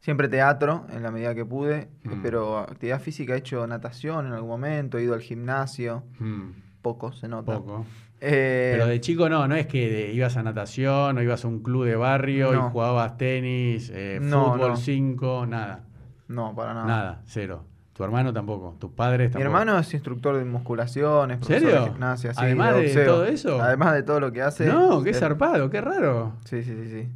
Siempre 0.00 0.28
teatro 0.28 0.84
en 0.92 1.02
la 1.04 1.12
medida 1.12 1.32
que 1.34 1.44
pude, 1.44 1.88
Mm. 2.02 2.22
pero 2.22 2.58
actividad 2.58 3.00
física 3.00 3.34
he 3.34 3.38
hecho 3.38 3.64
natación 3.68 4.26
en 4.26 4.32
algún 4.32 4.50
momento, 4.50 4.98
he 4.98 5.04
ido 5.04 5.14
al 5.14 5.20
gimnasio, 5.20 6.02
Hmm, 6.18 6.50
poco 6.82 7.12
se 7.12 7.28
nota. 7.28 7.54
poco. 7.58 7.86
Eh, 8.20 8.70
Pero 8.74 8.86
de 8.88 9.00
chico 9.00 9.28
no, 9.28 9.46
no 9.48 9.54
es 9.54 9.66
que 9.68 9.88
de- 9.88 10.12
ibas 10.12 10.36
a 10.36 10.42
natación 10.42 11.18
o 11.18 11.22
ibas 11.22 11.44
a 11.44 11.48
un 11.48 11.60
club 11.60 11.84
de 11.86 11.94
barrio 11.96 12.52
No. 12.52 12.66
y 12.68 12.70
jugabas 12.72 13.16
tenis, 13.16 13.90
eh, 13.94 14.18
No, 14.20 14.52
fútbol 14.54 14.70
no. 14.70 14.76
5, 14.76 15.46
nada, 15.46 15.84
No, 16.28 16.54
para 16.54 16.74
nada. 16.74 16.86
nada, 16.86 17.22
cero. 17.26 17.64
Tu 17.92 18.02
hermano 18.04 18.32
tampoco, 18.32 18.76
tus 18.80 18.90
padres 18.90 19.28
Mi 19.28 19.32
tampoco. 19.34 19.44
hermano 19.44 19.78
es 19.78 19.92
instructor 19.92 20.36
de 20.38 20.44
musculación, 20.46 21.30
es 21.32 21.38
profesor 21.38 21.60
¿Serio? 21.68 21.84
de 21.84 21.90
gimnasia, 21.90 22.32
sí, 22.32 22.40
Además 22.42 22.74
de 22.76 23.04
todo 23.04 23.26
eso. 23.26 23.60
Además 23.62 23.92
de 23.94 24.02
todo 24.02 24.18
lo 24.20 24.32
que 24.32 24.40
hace. 24.42 24.66
No, 24.66 25.02
qué 25.02 25.10
es- 25.10 25.18
zarpado, 25.20 25.68
qué 25.68 25.80
raro. 25.80 26.32
Sí, 26.44 26.62
sí, 26.62 26.74
sí, 26.74 26.88
sí. 26.90 27.08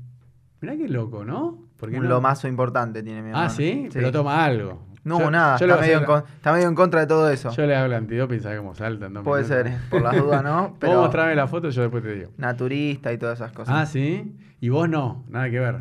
Mirá 0.61 0.77
qué 0.77 0.89
loco, 0.89 1.25
¿no? 1.25 1.59
¿Por 1.79 1.91
qué 1.91 1.97
Un 1.97 2.05
no? 2.05 2.09
lomazo 2.11 2.47
importante 2.49 3.03
tiene 3.03 3.23
mi 3.23 3.29
hermano. 3.31 3.47
Ah, 3.47 3.51
¿sí? 3.51 3.89
Pero 3.93 4.13
toma 4.13 4.45
algo. 4.45 4.83
No, 5.05 5.21
Yo- 5.21 5.31
nada, 5.31 5.57
yo 5.57 5.67
está 5.67 5.81
medio, 5.81 5.93
en 5.99 6.05
hacer- 6.05 6.07
con- 6.07 6.25
está 6.37 6.53
medio 6.53 6.69
en 6.69 6.75
contra 6.75 7.01
de 7.01 7.07
todo 7.07 7.31
eso. 7.31 7.51
Yo 7.53 7.65
le 7.67 7.85
el 7.85 7.93
antidoping 7.95 8.39
y 8.39 8.41
sabe 8.41 8.57
cómo 8.59 8.75
salta. 8.75 9.07
en 9.07 9.15
dos 9.15 9.23
Puede 9.25 9.45
ser, 9.45 9.73
por 9.89 10.03
las 10.03 10.17
dudas 10.17 10.43
no, 10.43 10.63
Vos 10.69 10.77
pero 10.81 11.01
mostrame 11.01 11.35
la 11.37 11.47
foto 11.47 11.69
y 11.69 11.71
yo 11.71 11.83
después 11.83 12.03
te 12.03 12.13
digo. 12.15 12.31
naturista 12.39 13.13
y 13.13 13.19
todas 13.19 13.39
esas 13.39 13.53
cosas. 13.53 13.75
Ah, 13.75 13.87
¿sí? 13.87 14.37
Y 14.61 14.69
vos 14.69 14.89
no, 14.89 15.25
nada 15.29 15.49
que 15.49 15.61
ver. 15.61 15.77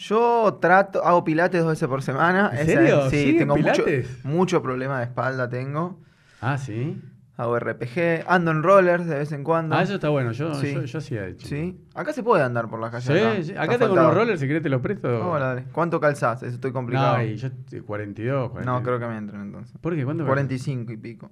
Yo 0.00 0.58
trato, 0.60 1.04
hago 1.04 1.24
pilates 1.24 1.60
dos 1.62 1.70
veces 1.70 1.88
por 1.88 2.02
semana. 2.02 2.50
¿En 2.56 2.66
serio? 2.66 3.04
es- 3.06 3.10
sí, 3.10 3.24
¿Sigue 3.24 3.38
tengo 3.40 3.56
mucho, 3.56 3.84
pilates? 3.84 4.24
mucho 4.24 4.62
problema 4.62 4.98
de 4.98 5.04
espalda 5.06 5.48
tengo. 5.48 6.00
Ah, 6.40 6.56
¿sí? 6.56 7.02
Hago 7.36 7.58
RPG, 7.58 8.24
ando 8.28 8.50
en 8.52 8.62
rollers 8.62 9.06
de 9.06 9.18
vez 9.18 9.32
en 9.32 9.42
cuando. 9.44 9.74
Ah, 9.76 9.82
eso 9.82 9.94
está 9.94 10.08
bueno. 10.08 10.30
Yo, 10.32 10.54
Sí. 10.54 10.72
yo, 10.74 10.82
yo 10.82 10.98
hacía 10.98 11.22
de 11.22 11.36
chico. 11.36 11.48
Sí. 11.48 11.80
Acá 11.94 12.12
se 12.12 12.22
puede 12.22 12.42
andar 12.44 12.68
por 12.68 12.80
la 12.80 12.90
calle. 12.92 13.06
Sí, 13.06 13.12
acá, 13.24 13.42
sí. 13.42 13.50
Acá 13.52 13.60
tengo 13.60 13.72
asfaltado. 13.74 14.06
unos 14.06 14.14
rollers, 14.14 14.40
si 14.40 14.46
querés 14.46 14.62
te 14.62 14.68
los 14.68 14.80
presto. 14.80 15.08
Dale. 15.38 15.64
¿Cuánto 15.72 16.00
calzás? 16.00 16.42
Eso 16.44 16.54
estoy 16.54 16.72
complicado. 16.72 17.16
No, 17.18 17.22
y 17.24 17.36
yo 17.36 17.48
eh, 17.72 17.82
42, 17.82 18.50
40. 18.50 18.72
No, 18.72 18.82
creo 18.84 18.98
que 19.00 19.06
me 19.06 19.16
entren 19.16 19.40
entonces. 19.40 19.76
¿Por 19.80 19.94
qué? 19.96 20.04
¿Cuánto 20.04 20.24
45 20.26 20.92
y 20.92 20.96
pico. 20.96 21.30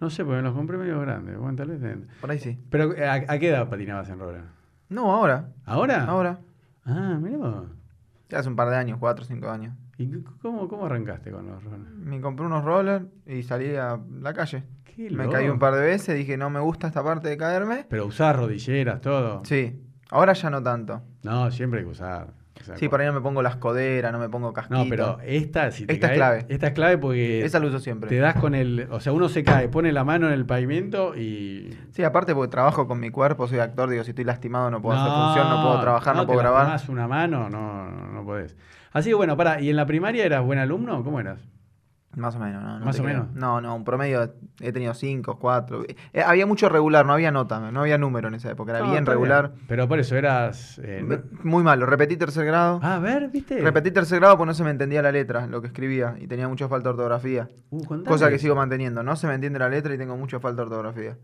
No 0.00 0.10
sé, 0.10 0.24
porque 0.24 0.36
me 0.38 0.42
los 0.42 0.54
compré 0.54 0.76
medio 0.76 1.00
grandes. 1.00 1.38
Bueno, 1.38 1.56
tal 1.56 1.68
vez 1.68 1.98
Por 2.20 2.30
ahí 2.30 2.38
sí. 2.38 2.58
Pero, 2.70 2.94
¿a, 3.06 3.12
a 3.32 3.38
qué 3.38 3.48
edad 3.50 3.68
patinabas 3.68 4.08
en 4.10 4.18
roller? 4.18 4.42
No, 4.90 5.10
ahora. 5.14 5.48
¿Ahora? 5.64 6.04
Ahora. 6.04 6.38
Ah, 6.86 7.18
vos. 7.20 7.66
Ya 8.28 8.38
hace 8.38 8.48
un 8.48 8.56
par 8.56 8.68
de 8.70 8.76
años, 8.76 8.98
4 8.98 9.22
o 9.24 9.26
5 9.26 9.48
años. 9.48 9.74
¿Y 9.98 10.10
cómo, 10.42 10.66
cómo 10.68 10.86
arrancaste 10.86 11.30
con 11.30 11.46
los 11.46 11.62
rollers? 11.62 11.90
Me 11.90 12.20
compré 12.20 12.46
unos 12.46 12.64
rollers 12.64 13.04
y 13.26 13.42
salí 13.42 13.74
a 13.76 13.98
la 14.20 14.32
calle. 14.34 14.64
Qué 14.84 15.10
Me 15.10 15.24
loco. 15.24 15.30
caí 15.32 15.48
un 15.48 15.58
par 15.58 15.74
de 15.74 15.82
veces, 15.82 16.16
dije 16.16 16.36
no 16.36 16.50
me 16.50 16.60
gusta 16.60 16.86
esta 16.88 17.02
parte 17.04 17.28
de 17.28 17.36
caerme. 17.36 17.86
Pero 17.88 18.06
usás 18.06 18.34
rodilleras, 18.36 19.00
todo. 19.00 19.42
Sí. 19.44 19.80
Ahora 20.10 20.32
ya 20.32 20.50
no 20.50 20.62
tanto. 20.62 21.02
No, 21.22 21.50
siempre 21.50 21.80
hay 21.80 21.84
que 21.86 21.92
usar. 21.92 22.32
Sí, 22.76 22.88
por 22.88 23.00
ahí 23.00 23.06
no 23.06 23.12
me 23.12 23.20
pongo 23.20 23.42
las 23.42 23.56
coderas, 23.56 24.12
no 24.12 24.18
me 24.18 24.28
pongo 24.28 24.52
casquito. 24.52 24.84
No, 24.84 24.88
pero 24.88 25.18
esta, 25.24 25.70
si 25.70 25.86
te 25.86 25.94
Esta 25.94 26.06
es 26.08 26.12
clave. 26.12 26.46
Esta 26.48 26.68
es 26.68 26.72
clave 26.72 26.98
porque 26.98 27.44
Esa 27.44 27.58
la 27.60 27.66
uso 27.66 27.78
siempre. 27.78 28.08
te 28.08 28.16
das 28.18 28.36
con 28.36 28.54
el. 28.54 28.86
O 28.90 29.00
sea, 29.00 29.12
uno 29.12 29.28
se 29.28 29.42
cae, 29.44 29.68
pone 29.68 29.92
la 29.92 30.04
mano 30.04 30.28
en 30.28 30.32
el 30.32 30.46
pavimento 30.46 31.14
y. 31.16 31.76
Sí, 31.90 32.02
aparte 32.04 32.34
porque 32.34 32.50
trabajo 32.50 32.86
con 32.86 33.00
mi 33.00 33.10
cuerpo, 33.10 33.48
soy 33.48 33.58
actor, 33.58 33.90
digo, 33.90 34.04
si 34.04 34.10
estoy 34.10 34.24
lastimado 34.24 34.70
no 34.70 34.80
puedo 34.80 34.98
hacer 34.98 35.12
función, 35.12 35.48
no 35.50 35.62
puedo 35.62 35.80
trabajar, 35.80 36.16
no, 36.16 36.26
puedo 36.26 36.38
te 36.38 36.42
grabar. 36.44 36.80
una 36.88 37.08
mano, 37.08 37.50
no, 37.50 37.90
no, 37.90 38.12
no 38.12 38.24
podés. 38.24 38.56
Así 38.92 39.10
que 39.10 39.14
bueno, 39.14 39.36
para, 39.36 39.60
¿y 39.60 39.70
en 39.70 39.76
la 39.76 39.86
primaria 39.86 40.24
eras 40.24 40.44
buen 40.44 40.58
alumno? 40.58 41.02
¿Cómo 41.02 41.20
eras? 41.20 41.40
Más 42.16 42.34
o 42.36 42.38
menos, 42.38 42.62
¿no? 42.62 42.78
no 42.78 42.84
Más 42.84 42.98
o 42.98 43.02
creo. 43.02 43.14
menos. 43.18 43.34
No, 43.34 43.60
no, 43.60 43.74
un 43.74 43.84
promedio 43.84 44.34
he 44.60 44.72
tenido 44.72 44.94
5, 44.94 45.38
4. 45.38 45.84
había 46.26 46.46
mucho 46.46 46.68
regular, 46.68 47.04
no 47.06 47.12
había 47.12 47.30
nota, 47.30 47.70
no 47.70 47.80
había 47.80 47.98
número 47.98 48.28
en 48.28 48.34
esa 48.34 48.50
época, 48.50 48.72
era 48.72 48.80
No, 48.84 48.90
bien 48.92 49.04
regular. 49.06 49.52
Pero 49.68 49.88
por 49.88 49.98
eso 49.98 50.16
eras. 50.16 50.78
eh, 50.82 51.02
no- 51.06 51.18
Muy 51.42 51.62
malo, 51.62 51.86
repetí 51.86 52.16
tercer 52.16 52.44
grado. 52.46 52.80
Ah, 52.82 52.96
a 52.96 52.98
ver, 52.98 53.28
¿viste? 53.30 53.60
Repetí 53.60 53.90
tercer 53.90 54.20
grado 54.20 54.36
porque 54.36 54.48
no 54.48 54.54
se 54.54 54.64
me 54.64 54.70
entendía 54.70 55.02
la 55.02 55.12
letra, 55.12 55.46
lo 55.46 55.60
que 55.60 55.66
escribía, 55.68 56.14
y 56.20 56.26
tenía 56.26 56.48
mucha 56.48 56.68
falta 56.68 56.88
de 56.88 56.94
ortografía. 56.94 57.48
Uh, 57.70 57.84
contame 57.84 58.08
Cosa 58.08 58.30
que 58.30 58.38
sigo 58.38 58.54
manteniendo, 58.54 59.02
no 59.02 59.16
se 59.16 59.26
me 59.26 59.34
entiende 59.34 59.58
la 59.58 59.68
letra 59.68 59.92
y 59.94 59.98
tengo 59.98 60.16
mucha 60.16 60.38
falta 60.40 60.62
de 60.62 60.68
ortografía. 60.68 61.16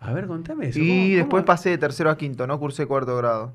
A 0.00 0.12
ver, 0.12 0.26
contame 0.26 0.68
eso. 0.68 0.80
Y 0.80 0.88
¿Cómo- 0.88 1.16
después 1.16 1.40
cómo? 1.42 1.44
pasé 1.44 1.70
de 1.70 1.78
tercero 1.78 2.10
a 2.10 2.16
quinto, 2.16 2.46
no 2.46 2.58
cursé 2.58 2.86
cuarto 2.86 3.16
grado. 3.16 3.52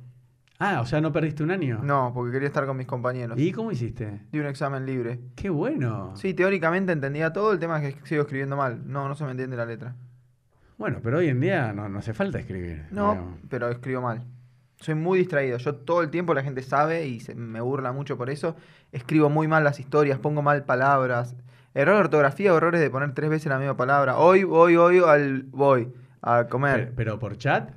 Ah, 0.59 0.81
o 0.81 0.85
sea, 0.87 1.01
no 1.01 1.11
perdiste 1.11 1.43
un 1.43 1.51
año. 1.51 1.79
No, 1.83 2.11
porque 2.15 2.31
quería 2.31 2.47
estar 2.47 2.65
con 2.65 2.77
mis 2.77 2.87
compañeros. 2.87 3.37
¿Y 3.39 3.51
cómo 3.51 3.71
hiciste? 3.71 4.21
Di 4.31 4.39
un 4.39 4.47
examen 4.47 4.85
libre. 4.85 5.19
Qué 5.35 5.49
bueno. 5.51 6.15
Sí, 6.15 6.33
teóricamente 6.33 6.91
entendía 6.91 7.31
todo, 7.31 7.51
el 7.53 7.59
tema 7.59 7.81
es 7.83 7.93
que 7.95 8.07
sigo 8.07 8.23
escribiendo 8.23 8.57
mal. 8.57 8.81
No, 8.85 9.07
no 9.07 9.13
se 9.15 9.23
me 9.23 9.31
entiende 9.31 9.55
la 9.55 9.65
letra. 9.67 9.95
Bueno, 10.77 10.99
pero 11.03 11.19
hoy 11.19 11.27
en 11.29 11.39
día 11.39 11.73
no, 11.73 11.87
no 11.89 11.99
hace 11.99 12.13
falta 12.13 12.39
escribir. 12.39 12.85
No, 12.91 13.11
digamos. 13.11 13.39
pero 13.49 13.69
escribo 13.69 14.01
mal. 14.01 14.23
Soy 14.79 14.95
muy 14.95 15.19
distraído. 15.19 15.57
Yo 15.57 15.75
todo 15.75 16.01
el 16.01 16.09
tiempo, 16.09 16.33
la 16.33 16.43
gente 16.43 16.61
sabe 16.63 17.07
y 17.07 17.19
se- 17.19 17.35
me 17.35 17.61
burla 17.61 17.91
mucho 17.91 18.17
por 18.17 18.29
eso. 18.29 18.55
Escribo 18.91 19.29
muy 19.29 19.47
mal 19.47 19.63
las 19.63 19.79
historias, 19.79 20.19
pongo 20.19 20.41
mal 20.41 20.65
palabras. 20.65 21.35
Error 21.73 21.95
de 21.95 22.01
ortografía, 22.01 22.51
errores 22.55 22.81
de 22.81 22.89
poner 22.89 23.13
tres 23.13 23.29
veces 23.29 23.47
la 23.47 23.59
misma 23.59 23.77
palabra. 23.77 24.17
Hoy, 24.17 24.43
voy, 24.43 24.75
hoy, 24.75 24.99
al 25.05 25.43
voy 25.43 25.91
a 26.21 26.45
comer. 26.47 26.85
Pero, 26.85 26.95
pero 26.95 27.19
por 27.19 27.37
chat. 27.37 27.71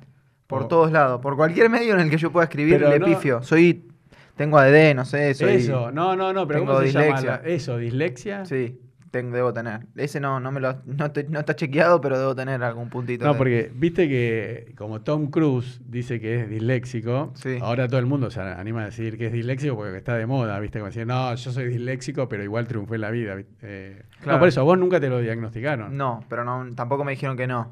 Por 0.51 0.63
O- 0.63 0.67
todos 0.67 0.91
lados. 0.91 1.19
Por 1.21 1.35
cualquier 1.35 1.69
medio 1.69 1.95
en 1.95 2.01
el 2.01 2.09
que 2.11 2.17
yo 2.17 2.31
pueda 2.31 2.43
escribir, 2.43 2.77
Pero 2.77 2.89
le 2.91 2.99
no- 2.99 3.05
pifio. 3.07 3.41
Soy. 3.41 3.87
Tengo 4.35 4.57
ADD, 4.57 4.93
no 4.95 5.05
sé, 5.05 5.33
soy. 5.33 5.53
Eso, 5.53 5.91
no, 5.91 6.15
no, 6.15 6.31
no, 6.33 6.47
pero 6.47 6.59
tengo 6.61 6.73
¿cómo 6.73 6.85
se 6.85 6.91
llama? 6.91 7.05
dislexia. 7.05 7.41
la- 7.43 7.49
Eso, 7.49 7.77
dislexia. 7.77 8.45
Sí, 8.45 8.79
tengo, 9.11 9.35
debo 9.35 9.53
tener. 9.53 9.81
Ese 9.97 10.19
no, 10.19 10.39
no 10.39 10.51
me 10.51 10.59
lo. 10.61 10.77
No, 10.85 11.11
te- 11.11 11.25
no 11.25 11.39
está 11.39 11.55
chequeado, 11.55 11.99
pero 12.01 12.17
debo 12.17 12.33
tener 12.33 12.63
algún 12.63 12.89
puntito. 12.89 13.25
No, 13.25 13.33
de- 13.33 13.37
porque 13.37 13.71
viste 13.75 14.07
que 14.07 14.73
como 14.77 15.01
Tom 15.01 15.27
Cruise 15.29 15.81
dice 15.85 16.19
que 16.19 16.39
es 16.41 16.49
disléxico, 16.49 17.31
Sí. 17.35 17.59
ahora 17.61 17.87
todo 17.87 17.99
el 17.99 18.05
mundo 18.07 18.31
se 18.31 18.39
anima 18.41 18.81
a 18.83 18.85
decir 18.85 19.17
que 19.17 19.27
es 19.27 19.33
disléxico 19.33 19.75
porque 19.75 19.97
está 19.97 20.15
de 20.15 20.25
moda, 20.25 20.59
viste, 20.59 20.79
como 20.79 20.87
decir, 20.87 21.05
no, 21.05 21.35
yo 21.35 21.51
soy 21.51 21.65
disléxico, 21.67 22.27
pero 22.29 22.41
igual 22.43 22.67
triunfé 22.67 22.95
en 22.95 23.01
la 23.01 23.11
vida. 23.11 23.35
Eh, 23.61 24.01
Claro. 24.21 24.37
No, 24.37 24.39
por 24.39 24.47
eso, 24.47 24.63
vos 24.63 24.77
nunca 24.77 24.99
te 24.99 25.09
lo 25.09 25.19
diagnosticaron. 25.19 25.95
No, 25.97 26.23
pero 26.29 26.43
no, 26.45 26.65
tampoco 26.75 27.03
me 27.03 27.11
dijeron 27.11 27.35
que 27.37 27.47
no. 27.47 27.71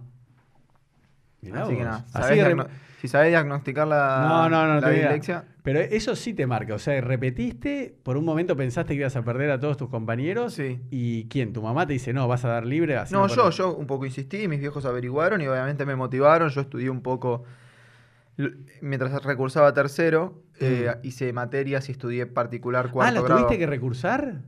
Mirá 1.52 1.64
Así 1.64 1.72
que 1.72 1.78
vos. 1.78 1.86
nada. 1.86 1.98
Así 1.98 2.12
¿sabés 2.14 2.30
de 2.30 2.36
diagno- 2.46 2.64
re- 2.66 2.70
Si 3.02 3.08
sabés 3.08 3.30
diagnosticar 3.30 3.88
la, 3.88 4.26
No, 4.28 4.50
no, 4.50 4.68
no, 4.68 4.82
la 4.82 4.90
dislexia. 4.90 5.46
Pero 5.64 5.80
eso 5.80 6.16
sí 6.16 6.34
te 6.34 6.46
marca, 6.48 6.74
o 6.74 6.80
sea, 6.80 7.00
repetiste, 7.00 7.96
por 8.04 8.18
un 8.18 8.26
momento 8.26 8.56
pensaste 8.58 8.94
que 8.94 9.02
ibas 9.02 9.16
a 9.16 9.22
perder 9.24 9.52
a 9.52 9.60
todos 9.60 9.78
tus 9.78 9.88
compañeros. 9.90 10.54
Sí. 10.56 10.82
¿Y 10.90 11.28
quién? 11.30 11.54
¿Tu 11.54 11.62
mamá 11.62 11.86
te 11.88 11.94
dice, 11.94 12.12
no, 12.12 12.28
vas 12.28 12.44
a 12.46 12.50
dar 12.50 12.66
libre? 12.66 12.98
Así 12.98 13.14
No, 13.14 13.28
yo, 13.28 13.50
yo 13.52 13.74
un 13.76 13.88
poco 13.88 14.06
insistí, 14.06 14.48
mis 14.48 14.60
viejos 14.60 14.84
averiguaron 14.86 15.42
y 15.42 15.48
obviamente 15.48 15.86
me 15.86 15.96
motivaron. 15.96 16.50
Yo 16.50 16.62
estudié 16.62 16.90
un 16.90 17.02
poco. 17.02 17.44
Mientras 18.82 19.22
recursaba 19.24 19.74
tercero, 19.74 20.42
eh, 20.62 20.94
hice 21.04 21.34
materias 21.34 21.90
y 21.90 21.92
estudié 21.92 22.26
particular 22.26 22.86
Ah, 22.88 22.92
cuarto 22.92 23.16
¿la 23.16 23.22
grado. 23.22 23.42
tuviste 23.42 23.60
que 23.60 23.68
recursar? 23.68 24.42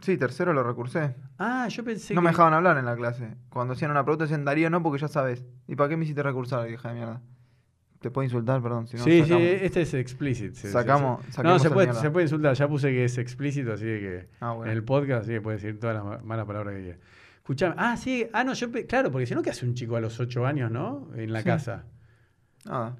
Sí, 0.00 0.16
tercero 0.18 0.52
lo 0.52 0.62
recursé. 0.62 1.14
Ah, 1.38 1.68
yo 1.68 1.82
pensé 1.82 2.14
no 2.14 2.20
que... 2.20 2.24
me 2.26 2.30
dejaban 2.30 2.52
hablar 2.52 2.76
en 2.78 2.84
la 2.84 2.94
clase. 2.96 3.34
Cuando 3.48 3.72
hacían 3.74 3.90
una 3.90 4.04
pregunta 4.04 4.24
decían, 4.24 4.44
Darío, 4.44 4.68
no, 4.70 4.82
porque 4.82 5.00
ya 5.00 5.08
sabes. 5.08 5.44
¿Y 5.66 5.74
para 5.76 5.88
qué 5.88 5.96
me 5.96 6.04
hiciste 6.04 6.22
recursar, 6.22 6.70
hija 6.70 6.88
de 6.90 6.94
mierda? 6.94 7.22
Te 8.00 8.10
puedo 8.10 8.24
insultar, 8.24 8.62
perdón. 8.62 8.86
Si 8.86 8.96
no, 8.98 9.04
sí, 9.04 9.22
sacamos. 9.22 9.42
sí, 9.42 9.48
este 9.62 9.80
es 9.80 9.94
se- 10.54 10.70
Sacamos- 10.70 11.20
No, 11.42 11.58
se 11.58 11.70
puede, 11.70 11.94
se 11.94 12.10
puede 12.10 12.24
insultar. 12.24 12.54
Ya 12.54 12.68
puse 12.68 12.90
que 12.90 13.04
es 13.06 13.16
explícito, 13.18 13.72
así 13.72 13.84
que 13.84 14.28
Ah, 14.40 14.52
bueno. 14.52 14.70
en 14.70 14.76
el 14.76 14.84
podcast 14.84 15.26
sí 15.26 15.32
que 15.32 15.40
puede 15.40 15.56
decir 15.56 15.80
todas 15.80 15.96
las 15.96 16.04
ma- 16.04 16.18
malas 16.22 16.44
palabras 16.46 16.74
que 16.76 16.82
quiera. 16.82 16.98
Escuchame. 17.38 17.74
Ah, 17.78 17.96
sí. 17.96 18.26
Ah, 18.34 18.44
no, 18.44 18.52
yo. 18.52 18.68
Claro, 18.86 19.10
porque 19.10 19.24
si 19.26 19.34
no, 19.34 19.40
¿qué 19.42 19.50
hace 19.50 19.64
un 19.64 19.74
chico 19.74 19.96
a 19.96 20.00
los 20.00 20.20
8 20.20 20.44
años, 20.46 20.70
no? 20.70 21.08
En 21.16 21.32
la 21.32 21.40
Sí. 21.40 21.46
casa. 21.46 21.84
Nada. 22.64 22.96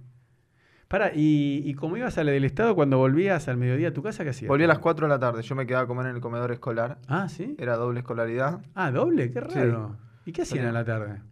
Para, 0.88 1.12
y, 1.14 1.62
y 1.64 1.74
como 1.74 1.96
ibas 1.96 2.16
a 2.18 2.22
la 2.24 2.30
del 2.30 2.44
Estado, 2.44 2.74
cuando 2.76 2.98
volvías 2.98 3.48
al 3.48 3.56
mediodía 3.56 3.88
a 3.88 3.92
tu 3.92 4.02
casa, 4.02 4.22
¿qué 4.22 4.30
hacías? 4.30 4.48
Volví 4.48 4.64
a 4.64 4.68
las 4.68 4.78
4 4.78 5.06
de 5.06 5.10
la 5.12 5.18
tarde. 5.18 5.42
Yo 5.42 5.54
me 5.56 5.66
quedaba 5.66 5.84
a 5.84 5.86
comer 5.88 6.06
en 6.06 6.14
el 6.16 6.20
comedor 6.20 6.52
escolar. 6.52 6.98
Ah, 7.08 7.28
sí. 7.28 7.56
Era 7.58 7.76
doble 7.76 8.00
escolaridad. 8.00 8.60
Ah, 8.74 8.90
doble, 8.92 9.30
qué 9.32 9.40
Sí. 9.48 9.58
raro. 9.58 9.96
¿Y 10.24 10.32
qué 10.32 10.42
hacían 10.42 10.58
Pero- 10.64 10.70
a 10.70 10.72
la 10.72 10.84
tarde? 10.84 11.22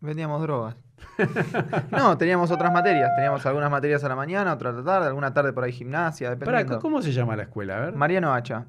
Vendíamos 0.00 0.42
drogas. 0.42 0.76
no, 1.90 2.18
teníamos 2.18 2.50
otras 2.50 2.72
materias. 2.72 3.10
Teníamos 3.16 3.44
algunas 3.46 3.70
materias 3.70 4.04
a 4.04 4.08
la 4.08 4.16
mañana, 4.16 4.52
otras 4.52 4.74
a 4.74 4.78
la 4.78 4.84
tarde, 4.84 5.06
alguna 5.08 5.32
tarde 5.32 5.52
por 5.52 5.64
ahí 5.64 5.72
gimnasia, 5.72 6.28
Para, 6.38 6.38
dependiendo. 6.58 6.80
¿cómo 6.80 7.00
se 7.02 7.12
llama 7.12 7.34
la 7.36 7.44
escuela? 7.44 7.78
A 7.78 7.80
ver. 7.86 7.94
Mariano 7.94 8.32
Hacha, 8.34 8.66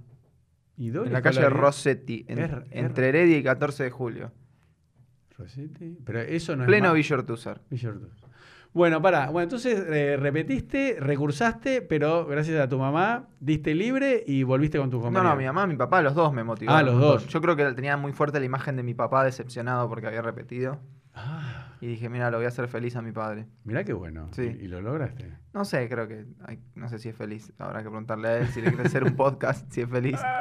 ¿Y 0.78 0.90
doble 0.90 1.08
en 1.10 1.14
la 1.14 1.22
calle? 1.22 1.48
Rossetti, 1.50 2.26
en- 2.28 2.40
R- 2.40 2.64
entre 2.72 3.10
Heredia 3.10 3.38
y 3.38 3.44
14 3.44 3.84
de 3.84 3.92
julio. 3.92 4.32
Rossetti. 5.38 5.98
Pero 6.06 6.20
eso 6.22 6.56
no 6.56 6.64
es. 6.64 6.68
Pleno 6.68 6.94
Villa 6.94 7.16
Ortúzar. 7.18 7.62
Villa 7.70 7.90
Ortúzar. 7.90 8.23
Bueno, 8.74 9.02
para. 9.02 9.30
Bueno, 9.30 9.44
entonces 9.44 9.86
eh, 9.88 10.18
repetiste, 10.18 10.98
recursaste, 11.00 11.82
pero 11.84 12.26
gracias 12.26 12.60
a 12.60 12.68
tu 12.68 12.80
mamá 12.80 13.28
diste 13.40 13.76
libre 13.76 14.24
y 14.26 14.44
volviste 14.44 14.80
con 14.80 14.90
tus 14.90 15.00
No, 15.00 15.06
compañeros. 15.06 15.34
no, 15.34 15.38
mi 15.40 15.46
mamá, 15.46 15.68
mi 15.68 15.76
papá, 15.76 16.02
los 16.02 16.16
dos 16.16 16.34
me 16.34 16.44
motivaron. 16.44 16.80
Ah, 16.80 16.84
los 16.92 17.00
dos. 17.00 17.28
Yo 17.28 17.40
creo 17.42 17.56
que 17.56 17.72
tenía 17.74 17.98
muy 17.98 18.14
fuerte 18.14 18.40
la 18.40 18.46
imagen 18.46 18.76
de 18.76 18.84
mi 18.84 18.94
papá 18.96 19.24
decepcionado 19.24 19.88
porque 19.90 20.08
había 20.08 20.24
repetido. 20.24 20.80
Ah, 21.14 21.76
Y 21.82 21.86
dije, 21.88 22.10
mira, 22.10 22.32
lo 22.32 22.38
voy 22.38 22.46
a 22.46 22.48
hacer 22.50 22.68
feliz 22.68 22.96
a 22.96 23.04
mi 23.04 23.12
padre. 23.12 23.46
mirá 23.64 23.84
qué 23.84 23.94
bueno. 23.94 24.30
Sí. 24.32 24.42
Y, 24.60 24.66
y 24.66 24.68
lo 24.68 24.82
lograste. 24.82 25.32
No 25.54 25.66
sé, 25.66 25.88
creo 25.88 26.08
que. 26.08 26.26
ay, 26.46 26.60
no 26.74 26.90
sé 26.90 26.98
si 26.98 27.10
es 27.10 27.16
feliz. 27.16 27.54
Habrá 27.60 27.84
que 27.84 27.90
preguntarle 27.90 28.28
a 28.28 28.38
él 28.40 28.48
si 28.48 28.62
le 28.62 28.70
quiere 28.70 28.88
hacer 28.88 29.04
un 29.04 29.16
podcast, 29.16 29.72
si 29.72 29.82
es 29.82 29.90
feliz. 29.90 30.20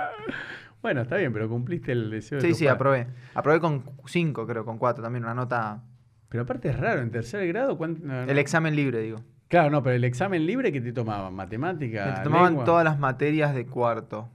Bueno, 0.81 1.03
está 1.03 1.15
bien, 1.17 1.33
pero 1.33 1.49
cumpliste 1.49 1.93
el 1.93 2.11
deseo 2.11 2.39
de 2.39 2.43
Sí, 2.43 2.49
tu 2.49 2.55
sí, 2.57 2.65
padre. 2.65 2.75
aprobé. 2.75 3.07
Aprobé 3.35 3.61
con 3.61 3.85
5, 4.05 4.47
creo, 4.49 4.65
con 4.65 4.79
4 4.79 5.01
también, 5.01 5.23
una 5.23 5.33
nota. 5.33 5.85
Pero 6.33 6.45
aparte 6.45 6.71
es 6.71 6.79
raro, 6.79 7.03
en 7.03 7.11
tercer 7.11 7.47
grado, 7.47 7.77
¿cuánto- 7.77 8.05
no, 8.05 8.25
no. 8.25 8.31
El 8.33 8.39
examen 8.39 8.75
libre, 8.75 9.01
digo. 9.03 9.19
Claro, 9.49 9.69
no, 9.71 9.83
pero 9.83 9.95
el 9.97 10.05
examen 10.05 10.47
libre 10.47 10.73
que 10.73 10.81
te 10.81 10.93
tomaban, 10.95 11.35
matemática, 11.35 12.15
Me 12.19 12.25
tomaban 12.25 12.47
lengua? 12.53 12.65
todas 12.65 12.85
las 12.85 12.99
materias 12.99 13.55
de 13.55 13.67
cuarto. 13.67 14.31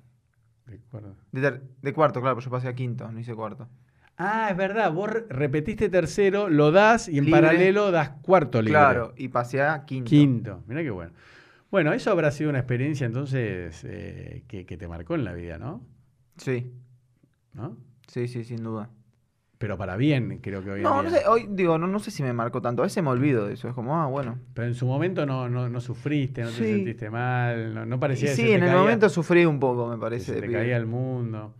De 0.67 0.75
acuerdo. 0.75 1.15
De, 1.31 1.93
cuarto, 1.93 2.21
claro, 2.21 2.35
pues 2.35 2.45
yo 2.45 2.51
pasé 2.51 2.67
a 2.67 2.75
quinto, 2.75 3.11
no 3.11 3.19
hice 3.19 3.33
cuarto. 3.33 3.67
Ah, 4.15 4.49
es 4.51 4.57
verdad, 4.57 4.91
vos 4.91 5.09
re- 5.09 5.25
repetiste 5.29 5.89
tercero, 5.89 6.49
lo 6.49 6.71
das 6.71 7.07
y 7.09 7.17
en 7.17 7.25
Libre. 7.25 7.41
paralelo 7.41 7.89
das 7.91 8.09
cuarto 8.21 8.61
libre. 8.61 8.73
Claro, 8.79 9.13
y 9.17 9.29
pasé 9.29 9.61
a 9.63 9.83
quinto. 9.85 10.09
Quinto, 10.09 10.63
mirá 10.67 10.83
qué 10.83 10.91
bueno. 10.91 11.13
Bueno, 11.71 11.93
eso 11.93 12.11
habrá 12.11 12.29
sido 12.31 12.49
una 12.51 12.59
experiencia 12.59 13.05
entonces 13.07 13.83
eh, 13.87 14.43
que, 14.47 14.65
que 14.67 14.77
te 14.77 14.87
marcó 14.87 15.15
en 15.15 15.23
la 15.25 15.33
vida, 15.33 15.57
¿no? 15.57 15.81
Sí, 16.37 16.71
¿No? 17.53 17.75
sí, 18.07 18.27
sí, 18.27 18.43
sin 18.43 18.63
duda. 18.63 18.89
Pero 19.57 19.75
para 19.77 19.97
bien, 19.97 20.39
creo 20.41 20.63
que 20.63 20.69
hoy 20.69 20.77
en 20.79 20.83
No, 20.83 21.01
no 21.01 21.09
sé, 21.09 21.23
hoy 21.27 21.47
digo, 21.49 21.77
no, 21.79 21.87
no 21.87 21.97
sé 21.99 22.11
si 22.11 22.21
me 22.21 22.31
marcó 22.31 22.61
tanto. 22.61 22.83
A 22.83 22.85
veces 22.85 23.03
me 23.03 23.09
olvido 23.09 23.47
de 23.47 23.53
eso. 23.55 23.67
Es 23.67 23.73
como, 23.73 23.99
ah, 23.99 24.05
bueno. 24.05 24.37
Pero 24.53 24.67
en 24.67 24.75
su 24.75 24.85
momento 24.85 25.25
no, 25.25 25.49
no, 25.49 25.67
no 25.67 25.81
sufriste, 25.81 26.41
no 26.43 26.49
te 26.49 26.53
sentiste 26.57 27.09
mal, 27.09 27.73
no, 27.73 27.85
no 27.85 27.95
Y 27.95 27.99
parecía 27.99 28.29
que 28.29 28.35
se 28.35 28.41
sí, 28.43 28.47
te 28.49 28.53
en 28.55 28.63
el 28.63 28.69
caía- 28.69 28.79
momento 28.81 29.09
sufrí 29.09 29.45
un 29.45 29.59
poco, 29.59 29.87
me 29.87 29.95
que 29.95 30.01
parece. 30.01 30.35
se 30.35 30.41
te 30.41 30.51
caía 30.51 30.77
el 30.77 30.85
mundo. 30.85 31.55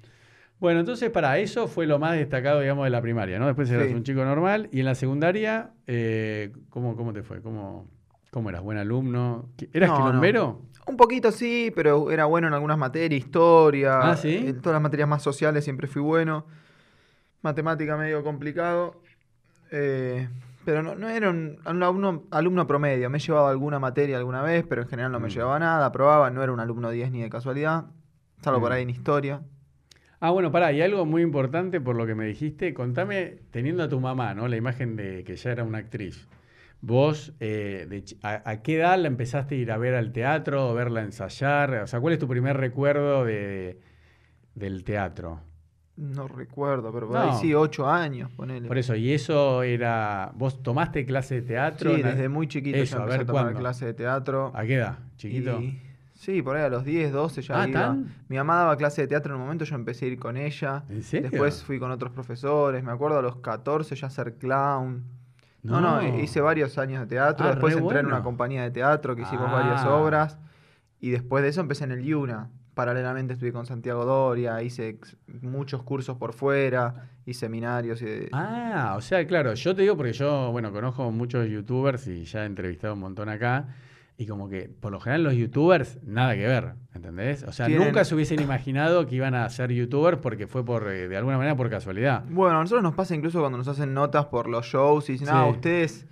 Bueno, 0.60 0.80
entonces 0.80 1.10
para 1.12 1.38
eso 1.40 1.68
fue 1.68 1.86
lo 1.88 1.98
más 2.00 2.14
destacado, 2.14 2.60
digamos, 2.62 2.84
de 2.86 2.90
la 2.92 3.02
primaria, 3.02 3.38
¿no? 3.40 3.46
Después 3.48 3.70
eras 3.72 3.88
Sí. 3.90 3.94
un 3.94 4.04
chico 4.04 4.24
normal 4.26 4.70
y 4.72 4.80
en 4.80 4.86
la 4.86 4.96
secundaria, 4.96 5.72
eh, 5.88 6.52
¿cómo, 6.70 6.96
¿cómo 6.96 7.14
te 7.14 7.22
fue? 7.24 7.42
¿Cómo, 7.42 7.88
¿Cómo 8.32 8.50
eras? 8.50 8.62
¿Buen 8.62 8.78
alumno? 8.78 9.50
¿Qué- 9.58 9.70
¿Eras 9.74 9.90
No, 9.90 9.98
no. 10.00 10.06
quilombero? 10.06 10.62
Un 10.88 10.98
poquito 10.98 11.32
sí, 11.32 11.72
pero 11.76 12.12
era 12.12 12.26
bueno 12.26 12.48
en 12.48 12.54
algunas 12.54 12.78
materias, 12.78 13.20
historia. 13.24 14.12
Ah, 14.12 14.16
¿sí? 14.18 14.36
En 14.48 14.58
todas 14.62 14.74
las 14.76 14.82
materias 14.82 15.08
más 15.10 15.22
sociales 15.24 15.64
siempre 15.64 15.88
fui 15.88 16.02
bueno. 16.02 16.46
Matemática 17.42 17.98
medio 17.98 18.24
complicado. 18.24 19.02
eh, 19.72 20.28
pero 20.66 20.82
no, 20.84 20.96
no 20.96 21.08
era 21.10 21.30
un 21.30 21.60
alumno, 21.66 22.24
alumno 22.32 22.68
promedio. 22.68 23.10
Me 23.10 23.18
he 23.18 23.22
llevado 23.22 23.48
alguna 23.48 23.80
materia 23.80 24.18
alguna 24.18 24.42
vez, 24.42 24.66
pero 24.68 24.82
en 24.82 24.88
general 24.90 25.12
no 25.14 25.20
me 25.20 25.28
Mm. 25.28 25.32
llevaba 25.32 25.60
nada. 25.60 25.86
Aprobaba, 25.86 26.30
no 26.30 26.44
era 26.44 26.52
un 26.52 26.60
alumno 26.60 26.90
10 26.90 27.10
ni 27.12 27.22
de 27.22 27.30
casualidad. 27.30 27.86
Salvo 28.42 28.60
por 28.60 28.72
Mm. 28.72 28.74
ahí 28.74 28.82
en 28.84 28.90
historia. 28.90 29.42
Ah, 30.20 30.32
bueno, 30.32 30.52
pará, 30.52 30.72
y 30.74 30.82
algo 30.82 31.06
muy 31.06 31.22
importante 31.22 31.80
por 31.80 31.96
lo 31.96 32.06
que 32.06 32.16
me 32.16 32.26
dijiste, 32.26 32.74
contame, 32.74 33.40
teniendo 33.52 33.84
a 33.84 33.88
tu 33.90 34.00
mamá, 34.00 34.34
¿no? 34.34 34.48
La 34.48 34.58
imagen 34.58 34.96
de 34.96 35.24
que 35.24 35.36
ya 35.36 35.52
era 35.52 35.64
una 35.64 35.78
actriz. 35.78 36.28
Vos, 36.82 37.34
eh, 37.40 37.86
de 37.90 38.04
a, 38.24 38.50
a 38.50 38.62
qué 38.62 38.78
edad 38.78 38.98
la 39.00 39.08
empezaste 39.08 39.56
a 39.56 39.58
ir 39.58 39.72
a 39.72 39.78
ver 39.78 39.96
al 39.96 40.12
teatro, 40.12 40.70
o 40.70 40.74
verla 40.74 41.02
ensayar? 41.02 41.74
O 41.76 41.88
sea, 41.88 42.00
¿cuál 42.02 42.14
es 42.14 42.20
tu 42.20 42.28
primer 42.28 42.58
recuerdo 42.58 43.24
de, 43.26 43.80
del 44.56 44.84
teatro? 44.84 45.42
No 45.98 46.28
recuerdo, 46.28 46.92
pero 46.94 47.08
por 47.08 47.16
No. 47.18 47.24
ahí 47.24 47.38
sí, 47.42 47.54
8 47.56 47.90
años, 47.90 48.32
ponele. 48.32 48.68
Por 48.68 48.78
eso, 48.78 48.96
y 48.96 49.12
eso 49.14 49.64
era, 49.64 50.32
¿vos 50.36 50.62
tomaste 50.62 51.06
clase 51.06 51.36
de 51.36 51.42
teatro? 51.42 51.96
Sí, 51.96 52.04
desde 52.04 52.30
muy 52.30 52.48
chiquito 52.48 52.78
Eso, 52.78 52.98
a 52.98 53.00
empecé 53.02 53.18
ver, 53.18 53.24
a 53.24 53.28
tomar 53.28 53.44
¿cuándo? 53.46 53.60
clase 53.60 53.86
de 53.88 53.94
teatro. 53.96 54.52
¿A 54.54 54.64
qué 54.64 54.76
edad? 54.76 55.00
¿Chiquito? 55.18 55.60
Y- 55.60 55.82
sí, 56.14 56.44
por 56.44 56.56
ahí 56.56 56.64
a 56.66 56.70
los 56.70 56.86
10, 56.86 57.12
12 57.12 57.42
ya 57.42 57.64
Ah, 57.64 57.68
iba. 57.68 57.80
¿tan? 57.82 58.14
Mi 58.30 58.38
mamá 58.38 58.58
daba 58.58 58.78
clase 58.78 59.02
de 59.02 59.08
teatro 59.08 59.34
en 59.34 59.40
un 59.40 59.46
momento, 59.48 59.66
yo 59.66 59.74
empecé 59.76 60.06
a 60.06 60.08
ir 60.10 60.20
con 60.20 60.38
ella. 60.38 60.84
¿En 60.88 61.02
serio? 61.02 61.32
Después 61.32 61.64
fui 61.64 61.80
con 61.80 61.90
otros 61.90 62.12
profesores. 62.12 62.84
Me 62.84 62.92
acuerdo 62.92 63.18
a 63.18 63.22
los 63.24 63.38
14 63.38 63.96
ya 63.96 64.10
ser 64.12 64.36
clown. 64.36 65.04
No, 65.64 65.82
no, 65.82 66.02
hice 66.20 66.40
varios 66.42 66.78
años 66.78 67.02
de 67.02 67.08
teatro. 67.08 67.48
Ah, 67.48 67.50
después 67.50 67.76
entré 67.76 68.00
en 68.02 68.06
una 68.06 68.22
compañía 68.22 68.62
de 68.62 68.70
teatro 68.72 69.16
que 69.16 69.24
hicimos 69.24 69.52
varias 69.52 69.82
Ah. 69.84 69.96
obras. 69.96 70.38
Y 71.00 71.10
después 71.10 71.44
de 71.44 71.50
eso 71.50 71.62
empecé 71.62 71.84
en 71.86 71.92
el 71.92 72.04
Yuna. 72.04 72.50
Paralelamente 72.78 73.34
estudié 73.34 73.52
con 73.52 73.66
Santiago 73.66 74.06
Doria, 74.06 74.62
hice 74.62 75.00
muchos 75.42 75.82
cursos 75.84 76.16
por 76.18 76.32
fuera 76.32 77.10
y 77.26 77.34
seminarios. 77.34 78.02
Y 78.02 78.30
Ah, 78.32 78.94
o 78.96 79.02
sea, 79.02 79.26
claro, 79.28 79.54
yo 79.56 79.76
te 79.76 79.82
digo 79.82 79.98
porque 79.98 80.14
yo, 80.14 80.52
bueno, 80.52 80.72
conozco 80.72 81.12
muchos 81.12 81.50
youtubers 81.50 82.08
y 82.08 82.24
ya 82.24 82.44
he 82.44 82.46
entrevistado 82.46 82.94
un 82.94 83.00
montón 83.02 83.28
acá. 83.30 83.68
Y 84.20 84.26
como 84.26 84.48
que, 84.50 84.70
por 84.70 84.92
lo 84.92 85.00
general, 85.00 85.24
los 85.24 85.34
youtubers, 85.36 86.00
nada 86.04 86.34
que 86.36 86.48
ver, 86.48 86.74
¿entendés? 86.96 87.44
O 87.44 87.52
sea, 87.52 87.66
Tienen- 87.68 87.88
nunca 87.88 88.04
se 88.06 88.16
hubiesen 88.16 88.40
imaginado 88.42 89.06
que 89.06 89.16
iban 89.16 89.36
a 89.36 89.48
ser 89.50 89.72
youtubers 89.72 90.18
porque 90.20 90.48
fue 90.48 90.64
por, 90.66 90.90
eh, 90.92 91.08
de 91.08 91.18
alguna 91.18 91.38
manera, 91.38 91.56
por 91.56 91.70
casualidad. 91.70 92.24
Bueno, 92.30 92.58
a 92.58 92.62
nosotros 92.62 92.82
nos 92.84 92.96
pasa 92.96 93.14
incluso 93.16 93.40
cuando 93.40 93.58
nos 93.60 93.68
hacen 93.68 93.94
notas 93.94 94.26
por 94.28 94.48
los 94.48 94.66
shows 94.66 95.10
y 95.10 95.14
dicen, 95.14 95.28
ah, 95.30 95.46
ustedes 95.46 96.08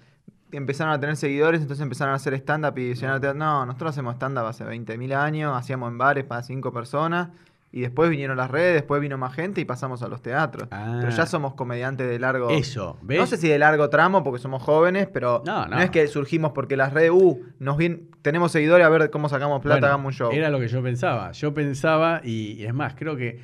empezaron 0.51 0.93
a 0.93 0.99
tener 0.99 1.15
seguidores, 1.15 1.61
entonces 1.61 1.83
empezaron 1.83 2.13
a 2.13 2.15
hacer 2.15 2.33
stand-up 2.35 2.77
y 2.77 2.89
dicen, 2.89 3.09
no, 3.35 3.65
nosotros 3.65 3.91
hacemos 3.91 4.15
stand-up 4.15 4.45
hace 4.45 4.65
20.000 4.65 5.13
años, 5.15 5.55
hacíamos 5.55 5.91
en 5.91 5.97
bares 5.97 6.23
para 6.23 6.43
cinco 6.43 6.71
personas. 6.71 7.29
Y 7.71 7.81
después 7.81 8.09
vinieron 8.09 8.37
las 8.37 8.49
redes, 8.49 8.73
después 8.73 9.01
vino 9.01 9.17
más 9.17 9.33
gente 9.33 9.59
y 9.59 9.65
pasamos 9.65 10.01
a 10.01 10.07
los 10.07 10.21
teatros. 10.21 10.69
Ah. 10.71 10.99
Pero 11.01 11.11
ya 11.13 11.25
somos 11.25 11.55
comediantes 11.55 12.07
de 12.07 12.19
largo. 12.19 12.49
Eso, 12.49 12.97
¿ves? 13.01 13.19
No 13.19 13.25
sé 13.25 13.35
si 13.35 13.49
de 13.49 13.59
largo 13.59 13.89
tramo 13.89 14.23
porque 14.23 14.39
somos 14.39 14.63
jóvenes, 14.63 15.09
pero 15.11 15.43
No, 15.45 15.67
no, 15.67 15.75
no. 15.75 15.81
es 15.81 15.89
que 15.89 16.07
surgimos 16.07 16.53
porque 16.53 16.77
las 16.77 16.93
redes, 16.93 17.11
uh, 17.11 17.37
nos 17.59 17.75
bien, 17.75 18.11
tenemos 18.21 18.53
seguidores, 18.53 18.85
a 18.85 18.89
ver 18.89 19.09
cómo 19.09 19.27
sacamos 19.27 19.61
plata, 19.61 19.75
Bueno, 19.75 19.87
hagamos 19.87 20.05
un 20.05 20.13
show. 20.13 20.31
Era 20.31 20.49
lo 20.49 20.61
que 20.61 20.69
yo 20.69 20.81
pensaba. 20.81 21.33
Yo 21.33 21.53
pensaba, 21.53 22.21
y, 22.23 22.53
y 22.53 22.65
es 22.65 22.73
más, 22.73 22.95
creo 22.95 23.17
que 23.17 23.41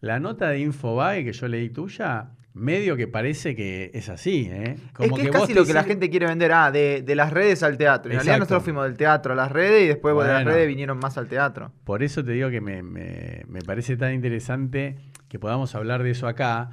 la 0.00 0.18
nota 0.18 0.48
de 0.48 0.60
Infobae 0.60 1.22
que 1.22 1.34
yo 1.34 1.46
leí 1.46 1.68
tuya, 1.68 2.30
medio 2.54 2.96
que 2.96 3.08
parece 3.08 3.54
que 3.56 3.90
es 3.94 4.08
así, 4.08 4.48
¿eh? 4.50 4.76
es 4.76 5.12
que 5.12 5.22
es 5.22 5.30
casi 5.32 5.54
lo 5.54 5.64
que 5.66 5.72
la 5.74 5.82
gente 5.84 6.08
quiere 6.08 6.26
vender, 6.26 6.52
ah, 6.52 6.70
de, 6.70 7.02
de 7.02 7.14
las 7.16 7.32
redes 7.32 7.62
al 7.62 7.76
teatro. 7.76 8.10
En 8.12 8.16
realidad 8.18 8.38
nosotros 8.38 8.62
fuimos 8.64 8.84
del 8.84 8.96
teatro 8.96 9.32
a 9.32 9.36
las 9.36 9.50
redes 9.52 9.82
y 9.84 9.88
después 9.88 10.14
de 10.16 10.22
las 10.32 10.44
redes 10.44 10.68
vinieron 10.68 10.98
más 10.98 11.18
al 11.18 11.26
teatro. 11.28 11.72
Por 11.84 12.02
eso 12.04 12.24
te 12.24 12.30
digo 12.32 12.50
que 12.50 12.60
me, 12.60 12.82
me- 12.82 13.42
me 13.48 13.60
parece 13.62 13.96
tan 13.96 14.14
interesante 14.14 14.96
que 15.28 15.38
podamos 15.40 15.74
hablar 15.74 16.02
de 16.04 16.10
eso 16.12 16.28
acá, 16.28 16.70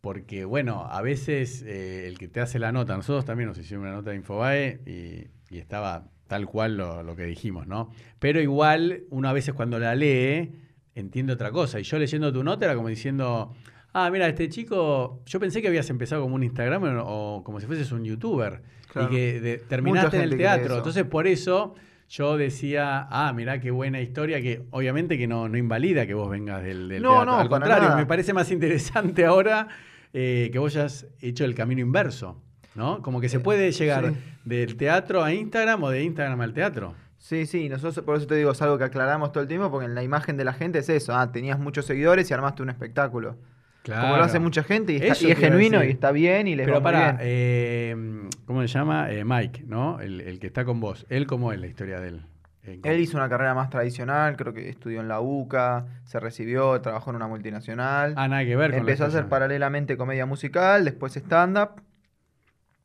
porque, 0.00 0.44
bueno, 0.44 0.86
a 0.90 1.00
veces 1.02 1.62
eh, 1.66 2.06
el 2.08 2.18
que 2.18 2.26
te 2.28 2.40
hace 2.40 2.58
la 2.58 2.72
nota, 2.72 2.96
nosotros 2.96 3.24
también 3.24 3.48
nos 3.48 3.58
hicimos 3.58 3.82
una 3.82 3.92
nota 3.92 4.10
de 4.10 4.16
Infobae 4.16 4.80
y, 4.86 5.54
y 5.54 5.58
estaba 5.58 6.08
tal 6.26 6.46
cual 6.46 6.76
lo, 6.78 7.02
lo 7.02 7.14
que 7.14 7.24
dijimos, 7.24 7.66
¿no? 7.66 7.90
Pero 8.18 8.40
igual, 8.40 9.02
uno 9.10 9.28
a 9.28 9.32
veces 9.34 9.52
cuando 9.54 9.78
la 9.78 9.94
lee, 9.94 10.52
entiende 10.94 11.34
otra 11.34 11.50
cosa. 11.50 11.78
Y 11.78 11.82
yo 11.82 11.98
leyendo 11.98 12.32
tu 12.32 12.42
nota 12.42 12.64
era 12.64 12.74
como 12.74 12.88
diciendo, 12.88 13.52
ah, 13.94 14.10
mira, 14.10 14.26
este 14.28 14.48
chico, 14.48 15.20
yo 15.26 15.40
pensé 15.40 15.60
que 15.62 15.68
habías 15.68 15.88
empezado 15.90 16.22
como 16.22 16.34
un 16.34 16.42
Instagram 16.42 16.82
o 17.04 17.42
como 17.44 17.60
si 17.60 17.66
fueses 17.66 17.90
un 17.92 18.04
youtuber. 18.04 18.62
Claro. 18.92 19.08
Y 19.08 19.10
que 19.16 19.40
de- 19.40 19.58
terminaste 19.58 20.16
en 20.16 20.22
el 20.24 20.36
teatro. 20.36 20.76
Entonces, 20.76 21.04
por 21.04 21.26
eso 21.26 21.74
yo 22.08 22.36
decía, 22.36 23.06
ah, 23.10 23.32
mirá 23.34 23.58
qué 23.60 23.70
buena 23.70 24.00
historia, 24.00 24.42
que 24.42 24.66
obviamente 24.70 25.16
que 25.16 25.26
no, 25.26 25.48
no 25.48 25.56
invalida 25.56 26.06
que 26.06 26.12
vos 26.14 26.28
vengas 26.30 26.62
del, 26.62 26.88
del 26.88 27.02
No, 27.02 27.12
teatro. 27.12 27.32
no, 27.32 27.38
Al 27.38 27.48
contrario, 27.48 27.84
nada. 27.84 27.96
me 27.96 28.04
parece 28.06 28.32
más 28.34 28.50
interesante 28.50 29.24
ahora 29.24 29.68
eh, 30.12 30.50
que 30.52 30.58
vos 30.58 30.76
hayas 30.76 31.06
hecho 31.20 31.44
el 31.46 31.54
camino 31.54 31.80
inverso, 31.80 32.38
¿no? 32.74 33.00
Como 33.00 33.18
que 33.20 33.30
se 33.30 33.38
Eh, 33.38 33.40
puede 33.40 33.72
llegar 33.72 34.10
sí. 34.10 34.16
del 34.44 34.76
teatro 34.76 35.24
a 35.24 35.32
Instagram 35.32 35.82
o 35.84 35.88
de 35.90 36.02
Instagram 36.04 36.38
al 36.42 36.52
teatro. 36.52 36.94
Sí, 37.16 37.46
sí, 37.46 37.68
nosotros 37.70 38.04
por 38.04 38.16
eso 38.16 38.26
te 38.26 38.34
digo, 38.34 38.50
es 38.50 38.60
algo 38.60 38.76
que 38.76 38.84
aclaramos 38.84 39.32
todo 39.32 39.42
el 39.42 39.48
tiempo, 39.48 39.70
porque 39.70 39.86
en 39.86 39.94
la 39.94 40.02
imagen 40.02 40.36
de 40.36 40.44
la 40.44 40.52
gente 40.52 40.80
es 40.80 40.88
eso, 40.90 41.14
ah, 41.14 41.32
tenías 41.32 41.58
muchos 41.58 41.86
seguidores 41.86 42.30
y 42.30 42.34
armaste 42.34 42.62
un 42.62 42.68
espectáculo. 42.68 43.36
Como 43.84 44.16
lo 44.16 44.22
hace 44.24 44.38
mucha 44.38 44.62
gente 44.62 44.92
y, 44.92 44.96
está- 44.96 45.12
Eso 45.12 45.26
y 45.28 45.30
es 45.32 45.38
genuino 45.38 45.82
y 45.82 45.88
está 45.90 46.12
bien 46.12 46.46
y 46.46 46.54
les 46.54 46.66
Pero 46.66 46.74
va 46.74 46.80
muy 46.80 46.92
para, 46.92 47.12
bien. 47.12 47.16
eh, 47.22 48.28
¿cómo 48.46 48.60
se 48.62 48.68
llama? 48.68 49.10
Eh, 49.10 49.24
Mike, 49.24 49.64
¿no? 49.66 50.00
El, 50.00 50.20
el 50.20 50.38
que 50.38 50.46
está 50.46 50.64
con 50.64 50.78
vos. 50.80 51.04
¿Él 51.08 51.26
cómo 51.26 51.52
es 51.52 51.60
la 51.60 51.66
historia 51.66 51.98
de 52.00 52.08
él? 52.08 52.22
Él 52.64 53.00
hizo 53.00 53.16
una 53.16 53.28
carrera 53.28 53.54
más 53.54 53.70
tradicional, 53.70 54.36
creo 54.36 54.52
que 54.54 54.68
estudió 54.68 55.00
en 55.00 55.08
la 55.08 55.20
UCA, 55.20 55.86
se 56.04 56.20
recibió, 56.20 56.80
trabajó 56.80 57.10
en 57.10 57.16
una 57.16 57.26
multinacional. 57.26 58.14
Ah, 58.16 58.28
nada 58.28 58.44
que 58.44 58.54
ver 58.54 58.70
con 58.70 58.78
Empezó 58.80 59.02
a 59.02 59.08
hacer 59.08 59.26
paralelamente 59.26 59.96
comedia 59.96 60.26
musical, 60.26 60.84
después 60.84 61.16
stand-up. 61.16 61.82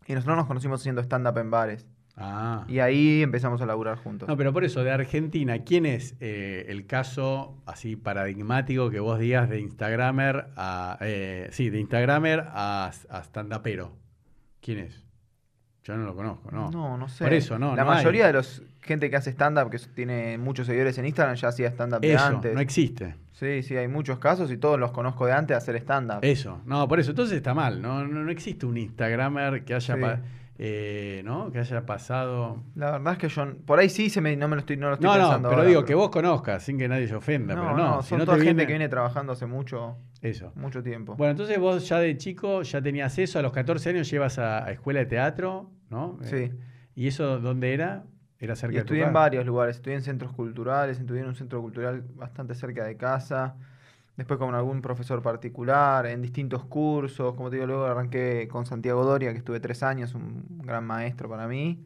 Y 0.08 0.14
nosotros 0.14 0.36
nos 0.38 0.48
conocimos 0.48 0.82
haciendo 0.82 1.02
stand-up 1.04 1.38
en 1.38 1.52
bares. 1.52 1.86
Ah. 2.20 2.66
Y 2.68 2.80
ahí 2.80 3.22
empezamos 3.22 3.62
a 3.62 3.66
laburar 3.68 3.98
juntos. 4.00 4.28
No, 4.28 4.36
pero 4.36 4.52
por 4.52 4.64
eso, 4.66 4.84
de 4.84 4.90
Argentina, 4.92 5.60
¿quién 5.60 5.86
es 5.86 6.16
eh, 6.20 6.66
el 6.68 6.88
caso 6.88 7.56
así 7.68 7.96
paradigmático 7.96 8.90
que 8.90 9.00
vos 9.00 9.20
digas 9.20 9.48
de 9.50 9.60
Instagramer 9.60 10.48
a. 10.56 10.98
eh, 11.02 11.48
sí, 11.52 11.70
de 11.70 11.80
Instagramer 11.80 12.40
a, 12.50 12.92
a 13.10 13.24
stand-upero? 13.24 13.92
¿Quién 14.62 14.80
es? 14.80 15.04
Yo 15.84 15.96
no 15.96 16.06
lo 16.06 16.16
conozco, 16.16 16.52
¿no? 16.52 16.70
No, 16.72 16.98
no 16.98 17.08
sé. 17.08 17.24
Por 17.24 17.34
eso, 17.34 17.58
no, 17.58 17.74
La 17.76 17.84
no 17.86 17.92
hay. 17.92 17.98
mayoría 17.98 18.28
de 18.28 18.34
los 18.34 18.62
gente 18.82 19.10
que 19.10 19.16
hace 19.16 19.30
stand-up, 19.32 19.70
que 19.70 19.78
tiene 19.78 20.38
muchos 20.38 20.66
seguidores 20.68 20.98
en 20.98 21.06
Instagram, 21.06 21.36
ya 21.36 21.50
hacía 21.50 21.68
stand-up 21.70 22.02
de 22.02 22.18
antes. 22.18 22.54
no 22.54 22.60
existe. 22.60 23.16
Sí, 23.32 23.62
sí, 23.62 23.78
hay 23.78 23.88
muchos 23.88 24.18
casos 24.20 24.50
y 24.52 24.58
todos 24.58 24.80
los 24.80 24.92
conozco 24.92 25.26
de 25.28 25.34
antes 25.34 25.50
de 25.50 25.56
hacer 25.56 25.76
stand-up. 25.78 26.20
Eso, 26.24 26.62
no, 26.66 26.88
por 26.88 27.00
eso, 27.00 27.12
entonces 27.12 27.38
está 27.38 27.54
mal, 27.54 27.82
no, 27.82 28.06
no, 28.08 28.24
no 28.24 28.32
existe 28.32 28.66
un 28.66 28.78
Instagramer 28.78 29.64
que 29.64 29.76
haya, 29.76 29.96
Sí. 29.96 30.02
Eh, 30.60 31.22
¿no? 31.26 31.52
que 31.52 31.60
haya 31.60 31.86
pasado... 31.86 32.64
La 32.76 32.92
verdad 32.92 33.14
es 33.14 33.20
que 33.20 33.30
yo, 33.30 33.46
por 33.66 33.80
ahí 33.80 33.90
sí 33.90 34.10
se 34.10 34.22
me, 34.22 34.36
no 34.36 34.48
me 34.48 34.56
lo 34.56 34.62
estoy, 34.62 34.78
no 34.78 34.88
lo 34.88 34.94
estoy 34.96 35.08
No, 35.08 35.16
no, 35.18 35.22
pensando 35.24 35.50
pero 35.50 35.62
ahora, 35.62 35.70
digo 35.70 35.86
que 35.86 35.94
vos 35.96 36.10
conozcas, 36.10 36.64
sin 36.64 36.78
que 36.78 36.88
nadie 36.88 37.08
se 37.08 37.16
ofenda, 37.16 37.56
No, 37.56 37.62
pero 37.62 37.78
no, 37.78 37.96
no, 37.98 38.02
si 38.02 38.10
son 38.10 38.20
no 38.20 38.26
toda 38.26 38.38
te 38.38 38.44
gente 38.44 38.56
viene- 38.56 38.68
que 38.68 38.74
viene 38.74 38.90
trabajando 38.90 39.34
hace 39.34 39.46
mucho, 39.46 39.98
Eso. 40.22 40.52
mucho 40.56 40.82
tiempo. 40.82 41.16
Bueno, 41.16 41.32
entonces 41.32 41.60
vos 41.60 41.88
ya 41.88 42.00
de 42.00 42.18
chico 42.18 42.62
ya 42.64 42.82
tenías 42.82 43.18
eso, 43.20 43.38
a 43.40 43.42
los 43.42 43.52
14 43.52 43.90
años 43.92 44.10
llevas 44.10 44.40
a, 44.40 44.66
a 44.66 44.72
escuela 44.72 45.00
de 45.02 45.06
teatro, 45.06 45.70
¿no? 45.90 46.18
Sí. 46.24 46.36
Eh, 46.36 46.56
¿Y 46.96 47.08
eso 47.08 47.40
dónde 47.40 47.74
era? 47.74 48.06
Era 48.40 48.56
cerca 48.56 48.74
Y 48.74 48.78
de 48.78 48.82
tu 48.84 48.94
estudié 48.94 49.04
en 49.06 49.14
varios 49.14 49.46
lugares, 49.46 49.76
estudié 49.78 49.96
en 49.96 50.04
centros 50.04 50.32
culturales, 50.34 51.00
estudié 51.00 51.22
en 51.22 51.28
un 51.28 51.36
centro 51.36 51.62
cultural 51.62 52.04
bastante 52.16 52.54
cerca 52.56 52.84
de 52.86 52.96
casa, 52.98 53.56
después 54.18 54.38
con 54.40 54.54
algún 54.56 54.82
profesor 54.82 55.22
particular, 55.22 56.06
en 56.08 56.22
distintos 56.22 56.66
cursos, 56.66 57.36
como 57.36 57.50
te 57.50 57.56
digo, 57.58 57.68
luego 57.68 57.86
arranqué 57.86 58.48
con 58.50 58.66
Santiago 58.66 59.06
Doria, 59.06 59.32
que 59.32 59.38
estuve 59.38 59.60
tres 59.60 59.84
años, 59.84 60.14
un 60.16 60.44
gran 60.64 60.86
maestro 60.86 61.30
para 61.30 61.48
mí. 61.48 61.86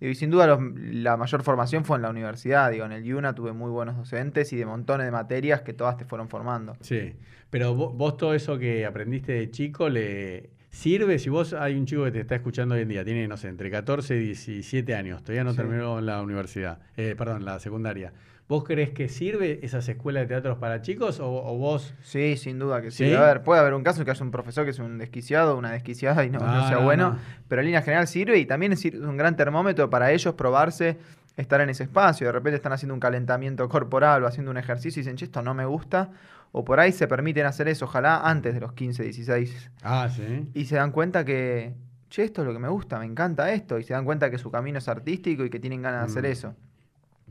Digo, 0.00 0.10
Y 0.12 0.14
sin 0.14 0.30
duda 0.30 0.46
los- 0.46 0.60
la 0.76 1.16
mayor 1.16 1.42
formación 1.42 1.84
fue 1.84 1.96
en 1.96 2.02
la 2.02 2.10
universidad, 2.10 2.70
digo, 2.70 2.84
en 2.84 2.92
el 2.92 3.06
IUNA 3.06 3.34
tuve 3.34 3.52
muy 3.52 3.70
buenos 3.70 3.96
docentes 3.96 4.52
y 4.52 4.56
de 4.56 4.66
montones 4.66 5.06
de 5.06 5.12
materias 5.12 5.62
que 5.62 5.72
todas 5.72 5.96
te 5.96 6.04
fueron 6.04 6.28
formando. 6.28 6.76
Sí, 6.80 7.14
pero 7.48 7.74
vos, 7.74 7.94
vos 7.96 8.16
todo 8.16 8.34
eso 8.34 8.58
que 8.58 8.84
aprendiste 8.84 9.32
de 9.32 9.50
chico 9.50 9.88
le 9.88 10.50
sirve 10.68 11.18
si 11.18 11.30
vos 11.30 11.54
hay 11.54 11.76
un 11.76 11.86
chico 11.86 12.04
que 12.04 12.10
te 12.10 12.20
está 12.20 12.34
escuchando 12.34 12.74
hoy 12.74 12.82
en 12.82 12.88
día, 12.88 13.04
tiene, 13.04 13.26
no 13.28 13.36
sé, 13.38 13.48
entre 13.48 13.70
14 13.70 14.16
y 14.16 14.18
17 14.26 14.94
años, 14.94 15.22
todavía 15.22 15.44
no 15.44 15.52
Sí. 15.52 15.56
terminó 15.58 16.00
la 16.02 16.20
universidad, 16.20 16.80
eh, 16.96 17.14
perdón, 17.16 17.44
la 17.46 17.58
secundaria. 17.60 18.12
¿Vos 18.48 18.62
crees 18.62 18.90
que 18.90 19.08
sirve 19.08 19.58
esas 19.64 19.88
escuelas 19.88 20.22
de 20.22 20.28
teatros 20.28 20.58
para 20.58 20.80
chicos 20.80 21.18
o, 21.18 21.26
o 21.28 21.58
vos... 21.58 21.94
Sí, 22.02 22.36
sin 22.36 22.60
duda 22.60 22.80
que 22.80 22.92
sí. 22.92 23.08
¿Sí? 23.08 23.12
A 23.14 23.20
ver, 23.22 23.42
puede 23.42 23.60
haber 23.60 23.74
un 23.74 23.82
caso 23.82 24.00
en 24.00 24.04
que 24.04 24.12
haya 24.12 24.22
un 24.24 24.30
profesor 24.30 24.64
que 24.64 24.70
es 24.70 24.78
un 24.78 24.98
desquiciado, 24.98 25.56
una 25.58 25.72
desquiciada 25.72 26.24
y 26.24 26.30
no, 26.30 26.38
no 26.38 26.46
No, 26.46 26.68
sea 26.68 26.76
no, 26.78 26.84
bueno, 26.84 27.10
no. 27.10 27.18
pero 27.48 27.60
en 27.62 27.66
línea 27.66 27.82
general 27.82 28.06
sirve 28.06 28.38
y 28.38 28.46
también 28.46 28.72
es 28.72 28.84
un 28.84 29.16
gran 29.16 29.34
termómetro 29.34 29.90
para 29.90 30.12
ellos 30.12 30.34
probarse 30.34 30.96
estar 31.36 31.60
en 31.60 31.70
ese 31.70 31.82
espacio. 31.82 32.28
De 32.28 32.32
repente 32.32 32.54
están 32.56 32.72
haciendo 32.72 32.94
un 32.94 33.00
calentamiento 33.00 33.68
corporal 33.68 34.22
o 34.22 34.26
haciendo 34.28 34.52
un 34.52 34.58
ejercicio 34.58 35.00
y 35.00 35.02
dicen, 35.02 35.16
che, 35.16 35.24
esto 35.24 35.42
no 35.42 35.52
me 35.52 35.64
gusta. 35.66 36.10
O 36.52 36.64
por 36.64 36.78
ahí 36.78 36.92
se 36.92 37.08
permiten 37.08 37.46
hacer 37.46 37.66
eso, 37.66 37.86
ojalá 37.86 38.20
antes 38.20 38.54
de 38.54 38.60
los 38.60 38.72
15, 38.74 39.02
16. 39.02 39.70
Ah, 39.82 40.08
sí. 40.08 40.48
Y 40.54 40.66
se 40.66 40.76
dan 40.76 40.92
cuenta 40.92 41.24
que, 41.24 41.74
che, 42.08 42.22
esto 42.22 42.42
es 42.42 42.46
lo 42.46 42.52
que 42.54 42.60
me 42.60 42.68
gusta, 42.68 42.98
me 43.00 43.04
encanta 43.06 43.52
esto. 43.52 43.76
Y 43.78 43.82
se 43.82 43.92
dan 43.92 44.04
cuenta 44.04 44.30
que 44.30 44.38
su 44.38 44.50
camino 44.52 44.78
es 44.78 44.88
artístico 44.88 45.44
y 45.44 45.50
que 45.50 45.58
tienen 45.58 45.82
ganas 45.82 46.02
de 46.02 46.06
hacer 46.12 46.22
Mm. 46.22 46.32
eso. 46.32 46.54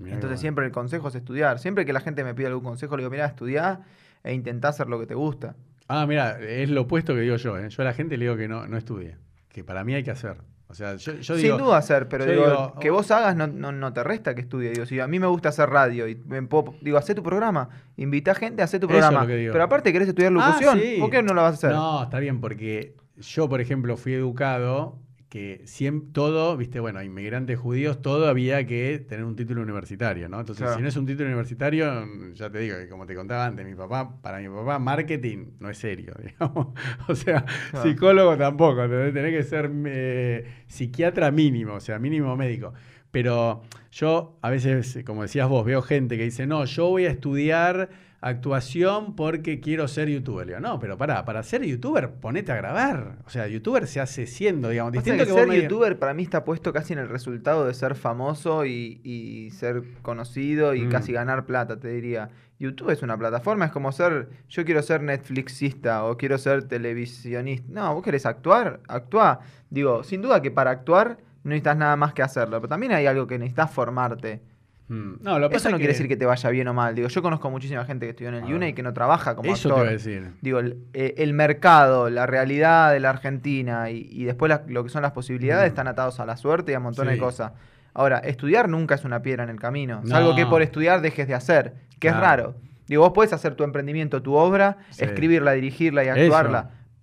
Entonces 0.03 0.39
siempre 0.39 0.65
el 0.65 0.71
consejo 0.71 1.07
es 1.07 1.15
estudiar. 1.15 1.59
Siempre 1.59 1.85
que 1.85 1.93
la 1.93 2.01
gente 2.01 2.23
me 2.23 2.33
pide 2.33 2.47
algún 2.47 2.63
consejo, 2.63 2.97
le 2.97 3.01
digo, 3.03 3.11
mira, 3.11 3.25
estudiá 3.25 3.81
e 4.23 4.33
intentá 4.33 4.69
hacer 4.69 4.87
lo 4.87 4.99
que 4.99 5.05
te 5.07 5.15
gusta. 5.15 5.55
Ah, 5.87 6.05
mira, 6.07 6.39
es 6.41 6.69
lo 6.69 6.81
opuesto 6.81 7.13
que 7.13 7.21
digo 7.21 7.35
yo. 7.37 7.57
¿eh? 7.57 7.69
Yo 7.69 7.81
a 7.81 7.85
la 7.85 7.93
gente 7.93 8.17
le 8.17 8.25
digo 8.25 8.35
que 8.35 8.47
no, 8.47 8.67
no 8.67 8.75
estudie, 8.77 9.17
que 9.49 9.63
para 9.63 9.83
mí 9.83 9.93
hay 9.93 10.03
que 10.03 10.11
hacer. 10.11 10.37
O 10.67 10.73
sea, 10.73 10.95
yo, 10.95 11.13
yo 11.13 11.35
digo... 11.35 11.55
Sin 11.57 11.63
duda 11.65 11.77
hacer, 11.77 12.09
pero 12.09 12.25
digo, 12.25 12.43
digo, 12.47 12.75
que 12.81 12.89
vos 12.89 13.09
hagas 13.11 13.35
no, 13.35 13.45
no, 13.45 13.71
no 13.71 13.93
te 13.93 14.03
resta 14.03 14.33
que 14.33 14.41
estudie. 14.41 14.71
Digo, 14.71 14.85
si 14.87 14.99
a 14.99 15.07
mí 15.07 15.19
me 15.19 15.27
gusta 15.27 15.49
hacer 15.49 15.69
radio 15.69 16.07
y 16.07 16.15
me 16.15 16.41
puedo- 16.41 16.73
digo, 16.81 16.97
hacé 16.97 17.13
tu 17.13 17.21
programa, 17.21 17.69
invita 17.97 18.33
gente 18.33 18.63
a 18.63 18.65
hacer 18.65 18.79
tu 18.81 18.87
Eso 18.87 18.95
es 18.97 19.01
lo 19.03 19.07
programa. 19.09 19.27
que 19.27 19.35
digo. 19.37 19.51
Pero 19.53 19.63
aparte 19.63 19.93
querés 19.93 20.07
estudiar 20.09 20.31
Ah, 20.31 20.47
locución, 20.47 20.79
sí. 20.79 20.97
¿por 20.99 21.11
qué 21.11 21.21
no 21.21 21.33
lo 21.35 21.43
vas 21.43 21.51
a 21.51 21.53
hacer? 21.53 21.71
No, 21.71 22.03
está 22.03 22.19
bien, 22.19 22.41
porque 22.41 22.95
yo, 23.17 23.47
por 23.47 23.61
ejemplo, 23.61 23.95
fui 23.95 24.13
educado 24.15 24.97
que 25.35 25.61
siempre, 25.65 26.11
todo, 26.13 26.55
viste, 26.55 26.79
bueno, 26.79 27.03
inmigrantes 27.03 27.59
judíos, 27.59 28.01
todo 28.01 28.29
había 28.29 28.65
que 28.65 28.99
tener 28.99 29.25
un 29.25 29.35
título 29.35 29.63
universitario, 29.63 30.29
¿no? 30.29 30.39
Entonces, 30.39 30.61
Claro. 30.63 30.77
si 30.77 30.81
no 30.81 30.87
es 30.87 30.95
un 30.95 31.05
título 31.05 31.25
universitario, 31.27 32.07
ya 32.33 32.49
te 32.49 32.59
digo 32.59 32.77
que 32.77 32.87
como 32.87 33.05
te 33.05 33.15
contaba 33.15 33.45
antes, 33.45 33.65
mi 33.65 33.75
papá, 33.75 34.21
para 34.21 34.39
mi 34.39 34.47
papá, 34.47 34.79
marketing 34.79 35.47
no 35.59 35.69
es 35.69 35.77
serio, 35.77 36.13
digamos. 36.23 36.67
O 37.09 37.15
sea, 37.15 37.43
Claro. 37.71 37.85
psicólogo 37.85 38.37
tampoco, 38.37 38.83
¿entendés? 38.85 39.13
tenés 39.13 39.33
que 39.35 39.43
ser 39.43 39.69
eh, 39.87 40.45
psiquiatra 40.67 41.29
mínimo, 41.31 41.73
o 41.73 41.79
sea, 41.81 41.99
mínimo 41.99 42.33
médico. 42.37 42.73
Pero 43.11 43.61
yo 43.91 44.37
a 44.41 44.49
veces, 44.49 45.03
como 45.05 45.23
decías 45.23 45.49
vos, 45.49 45.65
veo 45.65 45.81
gente 45.81 46.15
que 46.17 46.23
dice, 46.23 46.47
no, 46.47 46.63
yo 46.63 46.87
voy 46.87 47.07
a 47.07 47.09
estudiar 47.11 47.89
actuación 48.27 49.15
porque 49.15 49.59
quiero 49.59 49.87
ser 49.87 50.09
youtuber. 50.09 50.47
Digo, 50.47 50.59
no, 50.59 50.79
pero 50.79 50.97
pará, 50.97 51.23
para 51.25 51.43
ser 51.43 51.63
youtuber, 51.63 52.09
ponete 52.09 52.51
a 52.51 52.55
grabar. 52.55 53.17
O 53.25 53.29
sea, 53.29 53.47
youtuber 53.47 53.87
se 53.87 53.99
hace 54.01 54.25
siendo, 54.27 54.69
digamos. 54.69 54.91
Distinto 54.93 55.25
que 55.25 55.31
ser 55.31 55.47
me 55.47 55.61
youtuber 55.61 55.99
para 55.99 56.13
mí 56.13 56.23
está 56.23 56.43
puesto 56.43 56.73
casi 56.73 56.93
en 56.93 56.99
el 56.99 57.09
resultado 57.09 57.65
de 57.65 57.73
ser 57.73 57.95
famoso 57.95 58.65
y, 58.65 58.99
y 59.03 59.51
ser 59.51 59.83
conocido 60.01 60.73
y 60.73 60.81
Mm. 60.81 60.89
casi 60.89 61.11
ganar 61.13 61.45
plata, 61.45 61.79
te 61.79 61.89
diría. 61.89 62.29
YouTube 62.57 62.89
es 62.91 63.03
una 63.03 63.17
plataforma, 63.17 63.65
es 63.65 63.71
como 63.71 63.91
ser, 63.91 64.29
yo 64.47 64.63
quiero 64.63 64.81
ser 64.81 65.01
Netflixista 65.01 66.05
o 66.05 66.17
quiero 66.17 66.37
ser 66.37 66.63
televisionista. 66.63 67.67
No, 67.69 67.93
vos 67.95 68.03
querés 68.03 68.25
actuar, 68.25 68.79
actúa. 68.87 69.41
Digo, 69.69 70.03
sin 70.03 70.21
duda 70.21 70.41
que 70.41 70.51
para 70.51 70.71
actuar 70.71 71.17
no 71.43 71.49
necesitas 71.49 71.77
nada 71.77 71.95
más 71.95 72.13
que 72.13 72.23
hacerlo, 72.23 72.57
pero 72.61 72.69
también 72.69 72.93
hay 72.93 73.05
algo 73.07 73.27
que 73.27 73.37
necesitas 73.37 73.71
formarte. 73.71 74.41
Mm. 74.87 75.15
No, 75.23 75.39
lo 75.39 75.49
que 75.49 75.55
Eso 75.55 75.63
pasa 75.63 75.69
no 75.71 75.77
es 75.77 75.79
quiere 75.79 75.93
decir 75.93 76.07
que 76.07 76.15
te 76.15 76.25
vaya 76.27 76.49
bien 76.51 76.67
o 76.67 76.73
mal. 76.73 76.93
Digo, 76.93 77.07
yo 77.07 77.21
conozco 77.23 77.49
muchísima 77.49 77.85
gente 77.85 78.05
que 78.05 78.11
estudió 78.11 78.29
en 78.29 78.35
el 78.43 78.53
UNE 78.53 78.69
y 78.69 78.73
que 78.73 78.83
no 78.83 78.93
trabaja 78.93 79.35
como 79.35 79.51
Eso 79.51 79.69
te 79.69 79.73
actor. 79.73 79.85
iba 79.85 79.89
a 79.89 79.93
decir. 79.93 80.31
Digo, 80.41 80.59
el, 80.59 80.77
eh, 80.93 81.15
el 81.17 81.33
mercado, 81.33 82.09
la 82.11 82.25
realidad 82.27 82.91
de 82.93 82.99
la 82.99 83.09
Argentina 83.09 83.89
y, 83.89 84.07
y 84.11 84.25
después 84.25 84.49
la- 84.49 84.63
lo 84.67 84.83
que 84.83 84.89
son 84.89 85.01
las 85.01 85.11
posibilidades 85.11 85.65
Mm. 85.65 85.73
están 85.73 85.87
atados 85.87 86.19
a 86.19 86.25
la 86.25 86.37
suerte 86.37 86.71
y 86.71 86.75
a 86.75 86.77
un 86.77 86.83
montón 86.83 87.07
Sí. 87.07 87.13
de 87.13 87.17
cosas. 87.17 87.53
Ahora, 87.95 88.19
estudiar 88.19 88.69
nunca 88.69 88.93
es 88.95 89.05
una 89.05 89.21
piedra 89.21 89.43
en 89.43 89.49
el 89.49 89.59
camino. 89.59 90.01
Es 90.03 90.09
No. 90.09 90.17
algo 90.17 90.35
que 90.35 90.45
por 90.45 90.61
estudiar 90.61 91.01
dejes 91.01 91.27
de 91.27 91.33
hacer, 91.33 91.73
que 91.99 92.09
es 92.09 92.15
raro. 92.15 92.55
Digo, 92.87 93.01
vos 93.03 93.13
podés 93.13 93.33
hacer 93.33 93.55
tu 93.55 93.63
emprendimiento, 93.63 94.21
tu 94.21 94.35
obra, 94.35 94.77
Sí. 94.91 95.03
escribirla, 95.05 95.53
dirigirla 95.53 96.03
y 96.03 96.09
Eso. 96.09 96.19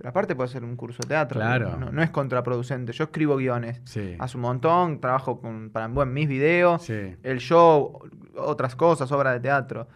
Pero 0.02 0.10
aparte 0.10 0.34
puedes 0.34 0.50
hacer 0.50 0.64
un 0.64 0.74
curso 0.74 0.98
de 1.02 1.06
teatro. 1.10 1.38
Claro. 1.38 1.76
No, 1.76 1.92
no 1.92 2.02
es 2.02 2.10
contraproducente. 2.10 2.90
Yo 2.92 3.04
escribo 3.04 3.36
guiones. 3.36 3.80
Sí. 3.84 4.16
Hace 4.18 4.36
un 4.36 4.40
montón, 4.42 5.00
trabajo 5.00 5.40
con, 5.40 5.70
para 5.70 5.86
bueno, 5.86 6.10
mis 6.10 6.26
videos, 6.28 6.82
Sí. 6.82 7.14
el 7.22 7.38
show, 7.38 8.00
otras 8.36 8.74
cosas, 8.74 9.12
obras 9.12 9.34
de 9.34 9.38
teatro. 9.38 9.86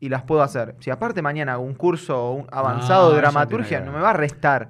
Y 0.00 0.10
las 0.10 0.22
puedo 0.24 0.42
hacer. 0.42 0.76
Si 0.80 0.90
aparte 0.90 1.22
mañana 1.22 1.54
hago 1.54 1.62
un 1.62 1.72
curso 1.72 2.32
un- 2.32 2.46
avanzado 2.52 3.08
No, 3.08 3.14
de 3.14 3.22
dramaturgia, 3.22 3.80
no 3.80 3.90
me 3.92 4.00
va 4.00 4.10
a 4.10 4.12
restar. 4.12 4.68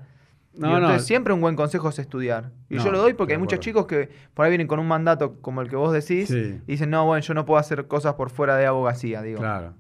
No, 0.57 0.68
Digo, 0.68 0.78
no. 0.78 0.87
Entonces, 0.87 1.09
siempre 1.09 1.33
un 1.35 1.40
buen 1.40 1.57
consejo 1.57 1.88
es 1.88 1.98
estudiar. 1.98 2.52
Y 2.68 2.76
No, 2.76 2.85
yo 2.85 2.92
lo 2.92 2.98
doy 3.00 3.14
porque 3.14 3.33
hay 3.33 3.40
muchos 3.40 3.59
chicos 3.59 3.87
que 3.87 4.09
por 4.33 4.44
ahí 4.44 4.50
vienen 4.52 4.68
con 4.68 4.78
un 4.78 4.87
mandato 4.87 5.40
como 5.40 5.61
el 5.61 5.68
que 5.68 5.74
vos 5.74 5.92
decís 5.92 6.28
Sí. 6.28 6.61
y 6.64 6.70
dicen, 6.70 6.90
no, 6.90 7.04
bueno, 7.04 7.20
yo 7.20 7.35
no 7.35 7.44
puedo 7.44 7.59
hacer 7.59 7.88
cosas 7.88 8.14
por 8.14 8.30
fuera 8.30 8.54
de 8.57 8.66
abogacía. 8.66 9.22
Digo, 9.22 9.40
Claro. 9.40 9.74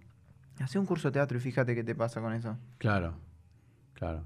Hacé 0.60 0.80
un 0.80 0.86
curso 0.86 1.06
de 1.08 1.12
teatro 1.12 1.38
y 1.38 1.40
fíjate 1.40 1.76
qué 1.76 1.84
te 1.84 1.94
pasa 1.94 2.20
con 2.20 2.32
eso. 2.32 2.56
Claro, 2.78 3.14
claro. 3.92 4.24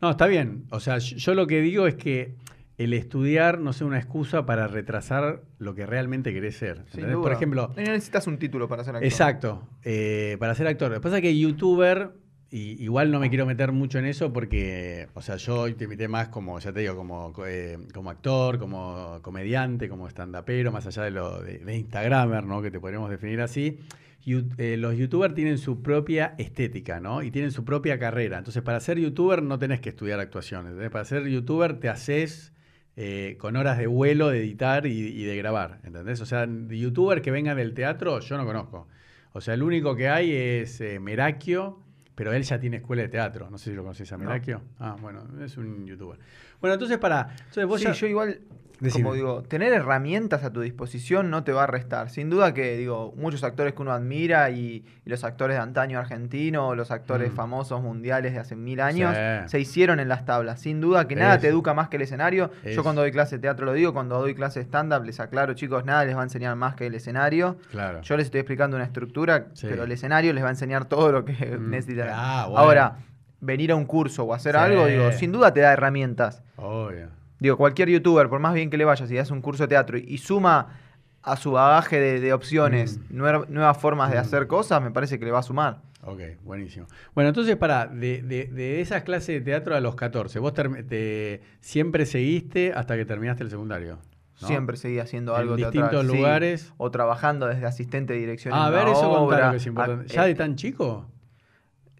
No, 0.00 0.10
está 0.10 0.26
bien. 0.26 0.64
O 0.70 0.80
sea, 0.80 0.98
yo, 0.98 1.16
yo 1.16 1.34
lo 1.34 1.46
que 1.46 1.60
digo 1.60 1.86
es 1.86 1.94
que 1.94 2.36
el 2.80 2.94
estudiar 2.94 3.58
no 3.58 3.74
sea 3.74 3.86
una 3.86 3.98
excusa 3.98 4.46
para 4.46 4.66
retrasar 4.66 5.42
lo 5.58 5.74
que 5.74 5.84
realmente 5.84 6.32
querés 6.32 6.56
ser. 6.56 6.86
Por 7.20 7.30
ejemplo, 7.30 7.74
No 7.76 7.82
necesitas 7.82 8.26
un 8.26 8.38
título 8.38 8.68
para 8.68 8.84
ser 8.84 8.96
actor. 8.96 9.06
exacto, 9.06 9.68
eh, 9.84 10.38
para 10.40 10.54
ser 10.54 10.66
actor. 10.66 10.88
Lo 10.88 10.96
que 10.96 11.02
pasa 11.02 11.16
es 11.16 11.22
que 11.22 11.36
youtuber, 11.36 12.12
y, 12.50 12.82
igual 12.82 13.10
no 13.10 13.20
me 13.20 13.28
quiero 13.28 13.44
meter 13.44 13.72
mucho 13.72 13.98
en 13.98 14.06
eso 14.06 14.32
porque, 14.32 15.08
o 15.12 15.20
sea, 15.20 15.36
yo 15.36 15.74
te 15.76 15.84
invité 15.84 16.08
más 16.08 16.28
como, 16.30 16.58
ya 16.58 16.72
te 16.72 16.80
digo, 16.80 16.96
como, 16.96 17.34
eh, 17.46 17.76
como 17.92 18.08
actor, 18.08 18.58
como 18.58 19.18
comediante, 19.20 19.86
como 19.86 20.08
estandapero, 20.08 20.72
más 20.72 20.86
allá 20.86 21.02
de 21.02 21.10
lo 21.10 21.42
de, 21.42 21.58
de 21.58 21.76
Instagramer, 21.76 22.44
¿no? 22.46 22.62
Que 22.62 22.70
te 22.70 22.80
podríamos 22.80 23.10
definir 23.10 23.42
así. 23.42 23.78
You- 24.24 24.48
eh, 24.58 24.76
los 24.76 24.96
youtubers 24.96 25.34
tienen 25.34 25.56
su 25.58 25.82
propia 25.82 26.34
estética, 26.38 27.00
¿no? 27.00 27.22
Y 27.22 27.30
tienen 27.30 27.50
su 27.52 27.64
propia 27.64 27.98
carrera. 27.98 28.38
Entonces, 28.38 28.62
para 28.62 28.78
ser 28.80 28.98
youtuber 28.98 29.42
no 29.42 29.58
tenés 29.58 29.80
que 29.80 29.88
estudiar 29.90 30.20
actuación. 30.20 30.66
¿entendés? 30.66 30.90
Para 30.90 31.04
ser 31.04 31.26
youtuber 31.26 31.80
te 31.80 31.88
haces 31.88 32.52
eh, 32.96 33.36
con 33.38 33.56
horas 33.56 33.78
de 33.78 33.86
vuelo, 33.86 34.28
de 34.28 34.40
editar 34.40 34.86
y, 34.86 34.90
y 34.90 35.24
de 35.24 35.36
grabar, 35.36 35.80
¿entendés? 35.84 36.20
O 36.20 36.26
sea, 36.26 36.46
youtuber 36.68 37.22
que 37.22 37.30
venga 37.30 37.54
del 37.54 37.72
teatro 37.72 38.20
yo 38.20 38.36
no 38.36 38.44
conozco. 38.44 38.88
O 39.32 39.40
sea, 39.40 39.54
el 39.54 39.62
único 39.62 39.94
que 39.96 40.08
hay 40.08 40.32
es 40.32 40.80
eh, 40.80 40.98
Merakio, 41.00 41.80
pero 42.14 42.32
él 42.34 42.42
ya 42.42 42.58
tiene 42.60 42.78
escuela 42.78 43.02
de 43.02 43.08
teatro. 43.08 43.48
No 43.48 43.56
sé 43.56 43.70
si 43.70 43.76
lo 43.76 43.82
conoces 43.82 44.12
a 44.12 44.18
No. 44.18 44.24
Merakio. 44.24 44.60
Ah, 44.78 44.96
bueno, 45.00 45.22
es 45.42 45.56
un 45.56 45.86
youtuber. 45.86 46.18
Bueno, 46.60 46.74
entonces 46.74 46.98
para... 46.98 47.28
Entonces 47.38 47.66
vos 47.66 47.80
Sí, 47.80 47.86
ya- 47.86 47.92
yo 47.92 48.06
igual, 48.06 48.40
Decime. 48.80 49.02
como 49.04 49.14
digo, 49.14 49.42
tener 49.42 49.74
herramientas 49.74 50.42
a 50.42 50.50
tu 50.50 50.62
disposición 50.62 51.28
no 51.30 51.44
te 51.44 51.52
va 51.52 51.64
a 51.64 51.66
restar. 51.66 52.08
Sin 52.08 52.30
duda 52.30 52.54
que, 52.54 52.78
digo, 52.78 53.12
muchos 53.14 53.44
actores 53.44 53.74
que 53.74 53.82
uno 53.82 53.92
admira 53.92 54.48
y, 54.48 54.86
y 55.04 55.10
los 55.10 55.22
actores 55.22 55.56
de 55.58 55.62
antaño 55.62 55.98
argentino, 55.98 56.74
los 56.74 56.90
actores 56.90 57.30
Mm. 57.30 57.36
famosos 57.36 57.82
mundiales 57.82 58.32
de 58.32 58.38
hace 58.38 58.56
mil 58.56 58.80
años, 58.80 59.14
Sí. 59.14 59.48
se 59.50 59.60
hicieron 59.60 60.00
en 60.00 60.08
las 60.08 60.24
tablas. 60.24 60.60
Sin 60.60 60.80
duda 60.80 61.06
que 61.06 61.14
nada 61.14 61.38
te 61.38 61.48
educa 61.48 61.74
más 61.74 61.88
que 61.90 61.96
el 61.96 62.02
escenario. 62.02 62.50
Eso. 62.62 62.76
Yo 62.76 62.82
cuando 62.82 63.02
doy 63.02 63.12
clase 63.12 63.36
de 63.36 63.42
teatro 63.42 63.66
lo 63.66 63.74
digo, 63.74 63.92
cuando 63.92 64.18
doy 64.18 64.34
clase 64.34 64.60
de 64.60 64.64
stand-up 64.64 65.04
les 65.04 65.20
aclaro, 65.20 65.52
chicos, 65.52 65.84
nada 65.84 66.06
les 66.06 66.16
va 66.16 66.20
a 66.20 66.24
enseñar 66.24 66.56
más 66.56 66.74
que 66.74 66.86
el 66.86 66.94
escenario. 66.94 67.58
Claro. 67.70 68.00
Yo 68.00 68.16
les 68.16 68.26
estoy 68.26 68.40
explicando 68.40 68.76
una 68.76 68.86
estructura, 68.86 69.48
Sí. 69.52 69.66
pero 69.68 69.84
el 69.84 69.92
escenario 69.92 70.32
les 70.32 70.42
va 70.42 70.48
a 70.48 70.52
enseñar 70.52 70.86
todo 70.86 71.12
lo 71.12 71.24
que 71.26 71.32
Mm. 71.58 71.70
necesitan. 71.70 72.08
Ah, 72.12 72.46
bueno. 72.48 72.58
Ahora, 72.60 72.96
venir 73.40 73.72
a 73.72 73.76
un 73.76 73.84
curso 73.86 74.24
o 74.24 74.34
hacer 74.34 74.54
Sí. 74.54 74.58
algo, 74.60 74.86
digo, 74.86 75.12
sin 75.12 75.32
duda 75.32 75.52
te 75.52 75.60
da 75.60 75.72
herramientas. 75.72 76.42
Obvio. 76.56 77.08
Digo, 77.38 77.56
cualquier 77.56 77.88
youtuber, 77.88 78.28
por 78.28 78.38
más 78.40 78.52
bien 78.54 78.68
que 78.70 78.76
le 78.76 78.84
vaya, 78.84 79.06
si 79.06 79.16
hace 79.16 79.32
un 79.32 79.40
curso 79.40 79.64
de 79.64 79.68
teatro 79.68 79.96
y, 79.98 80.04
y 80.06 80.18
suma 80.18 80.78
a 81.22 81.36
su 81.36 81.52
bagaje 81.52 81.98
de, 82.00 82.20
de 82.20 82.32
opciones 82.32 82.98
Mm. 83.10 83.16
nuevas 83.48 83.76
formas 83.78 84.10
de 84.10 84.16
Mm. 84.16 84.20
hacer 84.20 84.46
cosas, 84.46 84.82
me 84.82 84.90
parece 84.90 85.18
que 85.18 85.24
le 85.24 85.30
va 85.30 85.38
a 85.40 85.42
sumar. 85.42 85.80
Ok, 86.02 86.20
buenísimo. 86.44 86.86
Bueno, 87.14 87.28
entonces, 87.28 87.56
para, 87.56 87.86
de, 87.86 88.22
de- 88.22 88.46
de 88.46 88.80
esas 88.80 89.02
clases 89.02 89.26
de 89.28 89.40
teatro 89.42 89.76
a 89.76 89.80
los 89.80 89.94
14, 89.96 90.38
¿vos 90.38 90.54
te, 90.54 91.42
siempre 91.60 92.06
seguiste 92.06 92.72
hasta 92.74 92.96
que 92.96 93.04
terminaste 93.04 93.42
el 93.44 93.50
secundario? 93.50 93.98
¿no? 94.40 94.46
Siempre 94.48 94.78
seguí 94.78 94.98
haciendo 94.98 95.34
En 95.34 95.40
algo 95.42 95.56
distintos 95.56 95.90
teatral, 95.90 96.10
sí. 96.10 96.16
lugares. 96.16 96.72
O 96.78 96.90
trabajando 96.90 97.46
desde 97.48 97.66
asistente 97.66 98.14
de 98.14 98.20
dirección. 98.20 98.54
Ah, 98.54 98.64
a 98.64 98.68
en 98.68 98.74
ver, 98.74 98.84
una 98.84 98.92
eso 98.92 99.10
obra. 99.12 99.50
que 99.50 99.56
es 99.58 99.66
importante. 99.66 100.10
A- 100.10 100.14
¿Ya 100.16 100.24
de 100.24 100.30
eh, 100.30 100.34
tan 100.34 100.56
chico? 100.56 101.06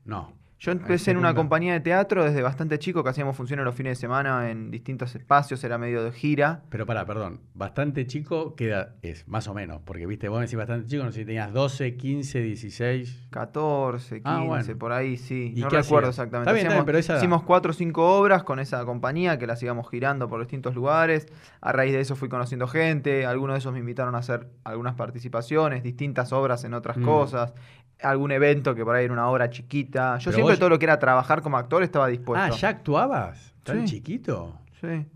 No. 0.07 0.33
Yo 0.62 0.73
empecé 0.73 1.11
en 1.12 1.16
una 1.16 1.35
compañía 1.35 1.73
de 1.73 1.81
teatro 1.81 2.23
desde 2.23 2.42
bastante 2.42 2.79
chico, 2.79 3.03
que 3.03 3.09
hacíamos 3.09 3.35
funciones 3.35 3.64
los 3.64 3.75
fines 3.75 3.92
de 3.92 4.01
semana 4.03 4.51
en 4.51 4.70
distintos 4.70 5.14
espacios, 5.14 5.64
era 5.64 5.79
medio 5.79 6.05
de 6.05 6.12
gira. 6.12 6.64
Pero 6.68 6.85
pará, 6.85 7.07
perdón. 7.07 7.40
Bastante 7.55 8.07
chico, 8.07 8.55
¿qué 8.57 8.66
edad 8.68 8.94
es? 9.01 9.27
Más 9.27 9.49
o 9.49 9.55
menos. 9.55 9.81
Porque, 9.87 10.05
viste, 10.05 10.29
vos 10.29 10.38
me 10.38 10.44
decís 10.44 10.59
bastante 10.59 10.87
chico, 10.87 11.03
no 11.03 11.12
sé 11.12 11.20
si 11.20 11.25
tenías 11.25 11.51
12, 11.55 11.96
15, 11.96 12.42
16. 12.42 13.29
14, 13.31 14.16
15, 14.16 14.23
Ah, 14.27 14.42
bueno. 14.46 14.79
por 14.79 14.92
ahí, 14.92 15.16
sí. 15.16 15.55
¿Y 15.57 15.61
No 15.62 15.70
recuerdo 15.70 16.11
hacías? 16.11 16.18
exactamente. 16.27 16.51
Está 16.51 16.53
bien, 16.53 16.66
está 16.66 16.68
bien, 16.68 16.68
Hacíamos- 16.73 16.85
pero 16.85 16.99
esa 16.99 17.16
hicimos 17.16 17.42
cuatro 17.44 17.70
o 17.70 17.75
cinco 17.75 18.18
obras 18.18 18.42
con 18.42 18.61
esa 18.61 18.85
compañía 18.85 19.38
que 19.38 19.46
las 19.46 19.62
íbamos 19.62 19.88
girando 19.88 20.29
por 20.29 20.40
distintos 20.40 20.75
lugares. 20.75 21.27
A 21.62 21.73
raíz 21.73 21.94
de 21.94 22.01
eso 22.01 22.16
fui 22.16 22.29
conociendo 22.29 22.68
gente. 22.68 23.25
Algunos 23.25 23.55
de 23.55 23.61
esos 23.61 23.73
me 23.73 23.79
invitaron 23.79 24.14
a 24.14 24.18
hacer 24.18 24.46
algunas 24.64 24.94
participaciones, 24.94 25.83
distintas 25.83 26.35
obras 26.35 26.64
en 26.64 26.75
otras 26.75 26.99
Mm. 26.99 27.05
cosas. 27.07 27.55
Algún 28.02 28.32
evento 28.32 28.74
que 28.74 28.84
por 28.84 28.96
ahí 28.96 29.04
era 29.04 29.12
una 29.12 29.28
obra 29.28 29.50
chiquita. 29.50 30.18
Yo 30.18 30.24
Pero 30.24 30.34
siempre 30.36 30.52
vos- 30.54 30.58
todo 30.58 30.68
lo 30.70 30.78
que 30.78 30.84
era 30.86 30.98
trabajar 30.98 31.42
como 31.42 31.56
actor 31.58 31.82
estaba 31.82 32.08
dispuesto. 32.08 32.54
Ah, 32.54 32.56
¿ya 32.56 32.68
actuabas? 32.70 33.54
¿Tan 33.62 33.86
Sí. 33.86 33.96
chiquito? 33.96 34.58
Sí. 34.80 35.06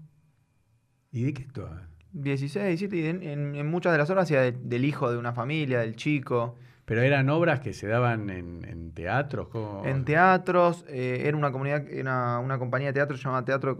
¿Y 1.13 1.23
de 1.25 1.33
qué 1.35 1.43
actuabas? 1.45 1.83
16, 2.13 2.79
17, 2.81 2.97
y 2.97 3.07
en, 3.07 3.23
en- 3.23 3.55
en 3.57 3.67
muchas 3.67 3.93
de 3.93 3.99
las 3.99 4.11
obras 4.11 4.25
hacía 4.25 4.41
de- 4.43 4.53
del 4.53 4.85
hijo 4.85 5.11
de 5.11 5.19
una 5.19 5.33
familia, 5.33 5.81
del 5.81 5.97
chico. 5.97 6.57
¿Pero 6.85 7.01
eran 7.01 7.29
obras 7.31 7.61
que 7.61 7.73
se 7.73 7.87
daban 7.87 8.29
en, 8.31 8.65
en 8.69 8.93
teatros? 8.93 9.49
¿Cómo? 9.49 9.83
En 9.87 10.05
teatros, 10.05 10.85
eh, 10.89 11.23
era 11.25 11.37
una 11.37 11.51
comunidad, 11.51 11.89
era 11.89 12.39
una 12.39 12.59
compañía 12.59 12.89
de 12.89 12.93
teatro 12.93 13.17
llamada 13.17 13.45
Teatro 13.45 13.77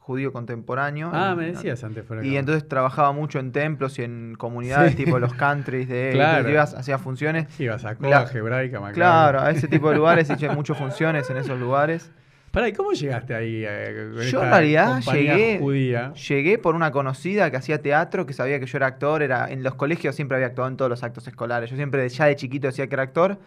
Judío 0.00 0.32
Contemporáneo. 0.32 1.10
Ah, 1.14 1.30
En- 1.32 1.38
me 1.38 1.46
decías 1.52 1.84
antes 1.84 2.04
fuera 2.04 2.22
de 2.22 2.28
Y 2.28 2.36
entonces 2.36 2.66
trabajaba 2.66 3.12
mucho 3.12 3.38
en 3.38 3.52
templos 3.52 3.98
y 3.98 4.02
en 4.02 4.34
comunidades, 4.36 4.92
Sí. 4.92 5.04
tipo 5.04 5.18
los 5.20 5.32
countries 5.34 5.88
de 5.88 6.10
Claro. 6.14 6.50
ibas, 6.50 6.74
hacía 6.74 6.98
funciones. 6.98 7.46
Ibas 7.60 7.84
a 7.84 7.94
Coa, 7.94 8.26
Hebraica. 8.32 8.80
Claro, 8.92 9.40
a 9.40 9.50
ese 9.50 9.68
tipo 9.68 9.90
de 9.90 9.96
lugares 9.96 10.28
hice 10.28 10.48
muchas 10.48 10.76
funciones 10.78 11.28
en 11.30 11.36
esos 11.36 11.60
lugares. 11.60 12.10
Pará, 12.50 12.66
¿y 12.68 12.72
cómo 12.72 12.90
llegaste 12.90 13.32
ahí? 13.32 13.62
eh, 13.64 14.10
con 14.16 14.22
Yo 14.24 14.42
en 14.42 14.50
realidad 14.50 15.00
llegué, 15.12 15.58
judía? 15.60 16.12
llegué 16.14 16.58
por 16.58 16.74
una 16.74 16.90
conocida 16.90 17.48
que 17.48 17.56
hacía 17.56 17.80
teatro, 17.80 18.26
que 18.26 18.32
sabía 18.32 18.58
que 18.58 18.66
yo 18.66 18.76
era 18.78 18.88
actor, 18.88 19.22
era 19.22 19.48
en 19.52 19.62
los 19.62 19.76
colegios 19.76 20.16
siempre 20.16 20.34
había 20.36 20.48
actuado 20.48 20.68
en 20.68 20.76
todos 20.76 20.88
los 20.88 21.04
actos 21.04 21.28
escolares. 21.28 21.70
Yo 21.70 21.76
siempre 21.76 22.08
ya 22.08 22.24
de 22.24 22.34
chiquito 22.34 22.66
decía 22.66 22.88
que 22.88 22.94
era 22.96 23.04
actor 23.04 23.38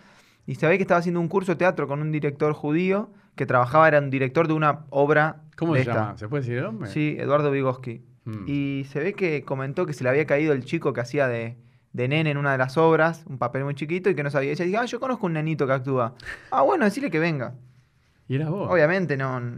y 0.46 0.56
sabía 0.56 0.78
que 0.78 0.84
estaba 0.84 1.00
haciendo 1.00 1.20
un 1.20 1.28
curso 1.28 1.54
de 1.54 1.58
teatro 1.58 1.88
con 1.88 2.02
un 2.02 2.12
director 2.12 2.54
judío 2.54 3.12
que 3.36 3.46
trabajaba, 3.46 3.88
era 3.88 4.00
un 4.00 4.10
director 4.10 4.48
de 4.48 4.54
una 4.54 4.86
obra 4.90 5.42
¿Cómo 5.58 5.74
de 5.74 5.84
se 5.84 5.90
esta. 5.90 6.02
llama? 6.02 6.18
¿Se 6.18 6.28
puede 6.28 6.42
decir 6.42 6.58
el 6.58 6.64
nombre? 6.64 6.90
Sí, 6.90 7.16
Eduardo 7.20 7.52
Vygotsky. 7.52 8.02
Mm. 8.26 8.46
Y 8.48 8.86
se 8.90 9.00
ve 9.00 9.14
que 9.14 9.44
comentó 9.44 9.86
que 9.86 9.94
se 9.94 10.04
le 10.04 10.10
había 10.10 10.26
caído 10.26 10.54
el 10.54 10.64
chico 10.66 10.94
que 10.94 11.02
hacía 11.02 11.28
de, 11.28 11.58
de 11.94 12.08
nene 12.08 12.32
en 12.32 12.38
una 12.38 12.52
de 12.52 12.58
las 12.58 12.78
obras, 12.78 13.26
un 13.28 13.38
papel 13.38 13.64
muy 13.64 13.76
chiquito, 13.76 14.10
y 14.10 14.16
que 14.16 14.24
no 14.24 14.30
sabía. 14.30 14.52
Ella 14.52 14.66
dijo, 14.66 14.80
ah, 14.80 14.86
yo 14.86 15.00
conozco 15.00 15.26
un 15.26 15.34
nenito 15.34 15.66
que 15.68 15.74
actúa. 15.74 16.16
Ah, 16.52 16.62
bueno, 16.62 16.86
decirle 16.86 17.10
que 17.10 17.20
venga. 17.20 17.56
¿Y 18.28 18.36
eras 18.36 18.50
vos? 18.50 18.72
Obviamente 18.72 19.18
no, 19.18 19.38
no 19.42 19.58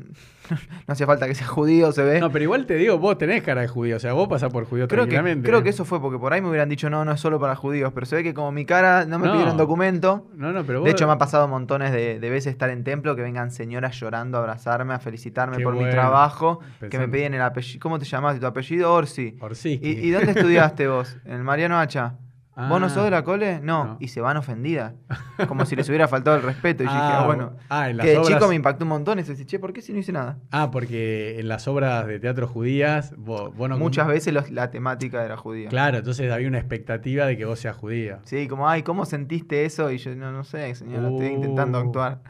hacía 0.88 1.06
falta 1.06 1.28
que 1.28 1.36
sea 1.36 1.45
judío, 1.45 1.91
se 1.91 2.04
ve. 2.04 2.19
No, 2.19 2.32
pero 2.32 2.43
igual 2.43 2.65
te 2.65 2.73
digo, 2.75 2.97
vos 2.97 3.15
tenés 3.17 3.43
cara 3.43 3.62
de 3.62 3.67
judío, 3.67 3.97
o 3.97 3.99
sea, 3.99 4.13
vos 4.13 4.28
pasás 4.28 4.51
por 4.51 4.65
judío 4.65 4.88
creo 4.88 5.06
que, 5.06 5.12
tranquilamente. 5.12 5.47
creo 5.47 5.62
que 5.62 5.69
eso 5.69 5.86
fue 5.86 6.01
porque 6.01 6.17
por 6.17 6.34
ahí 6.34 6.41
me 6.41 6.49
hubieran 6.49 6.67
dicho, 6.67 6.89
no, 6.89 7.06
no 7.06 7.12
es 7.12 7.19
solo 7.19 7.39
para 7.39 7.56
judíos, 7.56 7.91
pero 7.93 8.08
se 8.08 8.15
ve 8.15 8.23
que 8.23 8.34
como 8.34 8.51
mi 8.51 8.65
cara 8.65 9.06
no 9.06 9.19
me 9.19 9.28
No. 9.28 9.34
pidieron 9.34 9.56
documento. 9.56 10.28
No, 10.36 10.51
no, 10.51 10.63
pero 10.65 10.80
vos... 10.80 10.86
De 10.86 10.91
hecho, 10.91 11.06
me 11.06 11.13
ha 11.13 11.17
pasado 11.19 11.47
montones 11.47 11.91
de, 11.91 12.19
de 12.19 12.30
veces 12.32 12.51
estar 12.54 12.69
en 12.71 12.84
templo 12.84 13.15
que 13.15 13.21
vengan 13.21 13.51
señoras 13.51 13.99
llorando 13.99 14.38
a 14.38 14.41
abrazarme, 14.41 14.95
a 14.95 14.99
felicitarme 14.99 15.58
Qué 15.58 15.63
por 15.63 15.75
mi 15.75 15.88
trabajo, 15.89 16.60
que 16.89 16.97
me 16.97 17.08
piden 17.08 17.36
el 17.36 17.41
apellido. 17.43 17.80
¿Cómo 17.82 17.99
te 17.99 18.06
llamas? 18.06 18.39
¿Tu 18.39 18.45
apellido? 18.47 18.91
Orsi. 18.93 19.38
Orsiki. 19.41 19.88
¿Y, 19.88 20.08
y 20.08 20.12
dónde 20.12 20.32
estudiaste 20.32 20.88
vos? 20.88 21.17
¿En 21.25 21.34
el 21.34 21.43
Mariano 21.43 21.78
Hacha? 21.80 22.15
¿Vos 22.56 22.80
no 22.80 22.86
Ah. 22.86 22.89
sos 22.89 23.04
de 23.04 23.12
la 23.12 23.24
cole? 23.24 23.60
No. 23.62 23.84
No. 23.86 23.98
Y 24.00 24.08
se 24.08 24.22
van 24.22 24.38
ofendidas. 24.38 24.94
Como 25.50 25.65
si 25.65 25.76
les 25.76 25.89
hubiera 25.89 26.08
faltado 26.08 26.38
el 26.38 26.44
respeto. 26.44 26.84
Y 26.84 26.86
yo 26.86 26.91
dije, 26.94 27.04
Ah, 27.04 27.20
ah, 27.24 27.26
bueno. 27.26 27.54
ah, 27.70 27.89
en 27.89 27.98
las 27.98 28.06
que 28.06 28.12
de 28.13 28.18
obras- 28.18 28.34
chico 28.34 28.48
me 28.48 28.56
impactó 28.56 28.86
un 28.86 28.89
montón. 28.89 29.20
Y 29.20 29.24
se 29.24 29.32
dice, 29.34 29.46
che, 29.46 29.60
¿por 29.60 29.74
qué 29.74 29.82
si 29.82 29.91
no 29.91 30.00
hice 30.00 30.13
nada? 30.13 30.38
Ah, 30.52 30.72
porque 30.72 31.38
en 31.39 31.50
las 31.50 31.68
obras 31.68 32.08
de 32.08 32.18
teatro 32.20 32.48
judías, 32.48 33.13
vos, 33.18 33.54
vos 33.56 33.68
no 33.70 33.78
Muchas 33.78 34.08
veces 34.08 34.34
los- 34.34 34.52
la 34.52 34.72
temática 34.72 35.26
era 35.26 35.36
judía. 35.36 35.68
Claro, 35.68 35.98
entonces 35.98 36.32
había 36.32 36.48
una 36.48 36.60
expectativa 36.60 37.26
de 37.26 37.36
que 37.36 37.44
vos 37.44 37.60
seas 37.60 37.76
judía. 37.76 38.20
Sí, 38.24 38.48
como, 38.48 38.70
ay, 38.70 38.84
¿cómo 38.84 39.04
sentiste 39.06 39.65
eso? 39.65 39.91
Y 39.91 39.98
yo, 39.98 40.15
no, 40.15 40.32
no 40.32 40.44
sé, 40.46 40.74
señora, 40.76 41.10
estoy 41.10 41.28
Uh. 41.28 41.34
intentando 41.36 41.78
actuar. 41.78 42.22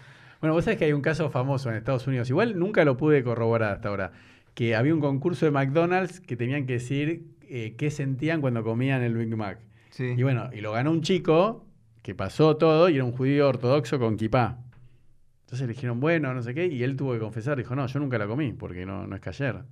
Bueno, 0.41 0.53
vos 0.55 0.63
sabés 0.65 0.77
que 0.79 0.85
hay 0.85 0.93
un 0.93 1.01
caso 1.01 1.29
famoso 1.29 1.69
en 1.69 1.75
Estados 1.75 2.07
Unidos, 2.07 2.29
igual 2.31 2.57
nunca 2.57 2.83
lo 2.83 2.97
pude 2.97 3.23
corroborar 3.23 3.73
hasta 3.73 3.89
ahora, 3.89 4.11
que 4.55 4.75
había 4.75 4.93
un 4.93 5.01
concurso 5.01 5.45
de 5.45 5.51
McDonald's 5.51 6.19
que 6.19 6.35
tenían 6.35 6.65
que 6.65 6.73
decir 6.73 7.27
eh, 7.47 7.75
qué 7.77 7.91
sentían 7.91 8.41
cuando 8.41 8.63
comían 8.63 9.01
el 9.03 9.15
Big 9.15 9.35
Mac. 9.37 9.59
Y 9.99 10.23
bueno, 10.23 10.49
y 10.53 10.61
lo 10.61 10.73
ganó 10.73 10.91
un 10.91 11.01
chico 11.01 11.65
que 12.01 12.15
pasó 12.15 12.57
todo 12.57 12.89
y 12.89 12.95
era 12.95 13.03
un 13.03 13.11
judío 13.11 13.47
ortodoxo 13.47 13.97
con 13.99 14.17
kipá. 14.17 14.59
Entonces 15.45 15.67
le 15.67 15.73
dijeron, 15.73 15.99
bueno, 15.99 16.33
no 16.33 16.41
sé 16.41 16.53
qué, 16.53 16.67
y 16.67 16.83
él 16.83 16.95
tuvo 16.95 17.13
que 17.13 17.19
confesar, 17.19 17.57
dijo, 17.57 17.75
no, 17.75 17.85
yo 17.87 17.99
nunca 17.99 18.17
la 18.17 18.27
comí 18.27 18.53
porque 18.53 18.85
no, 18.85 19.07
no 19.07 19.15
es 19.15 19.27
ayer. 19.27 19.63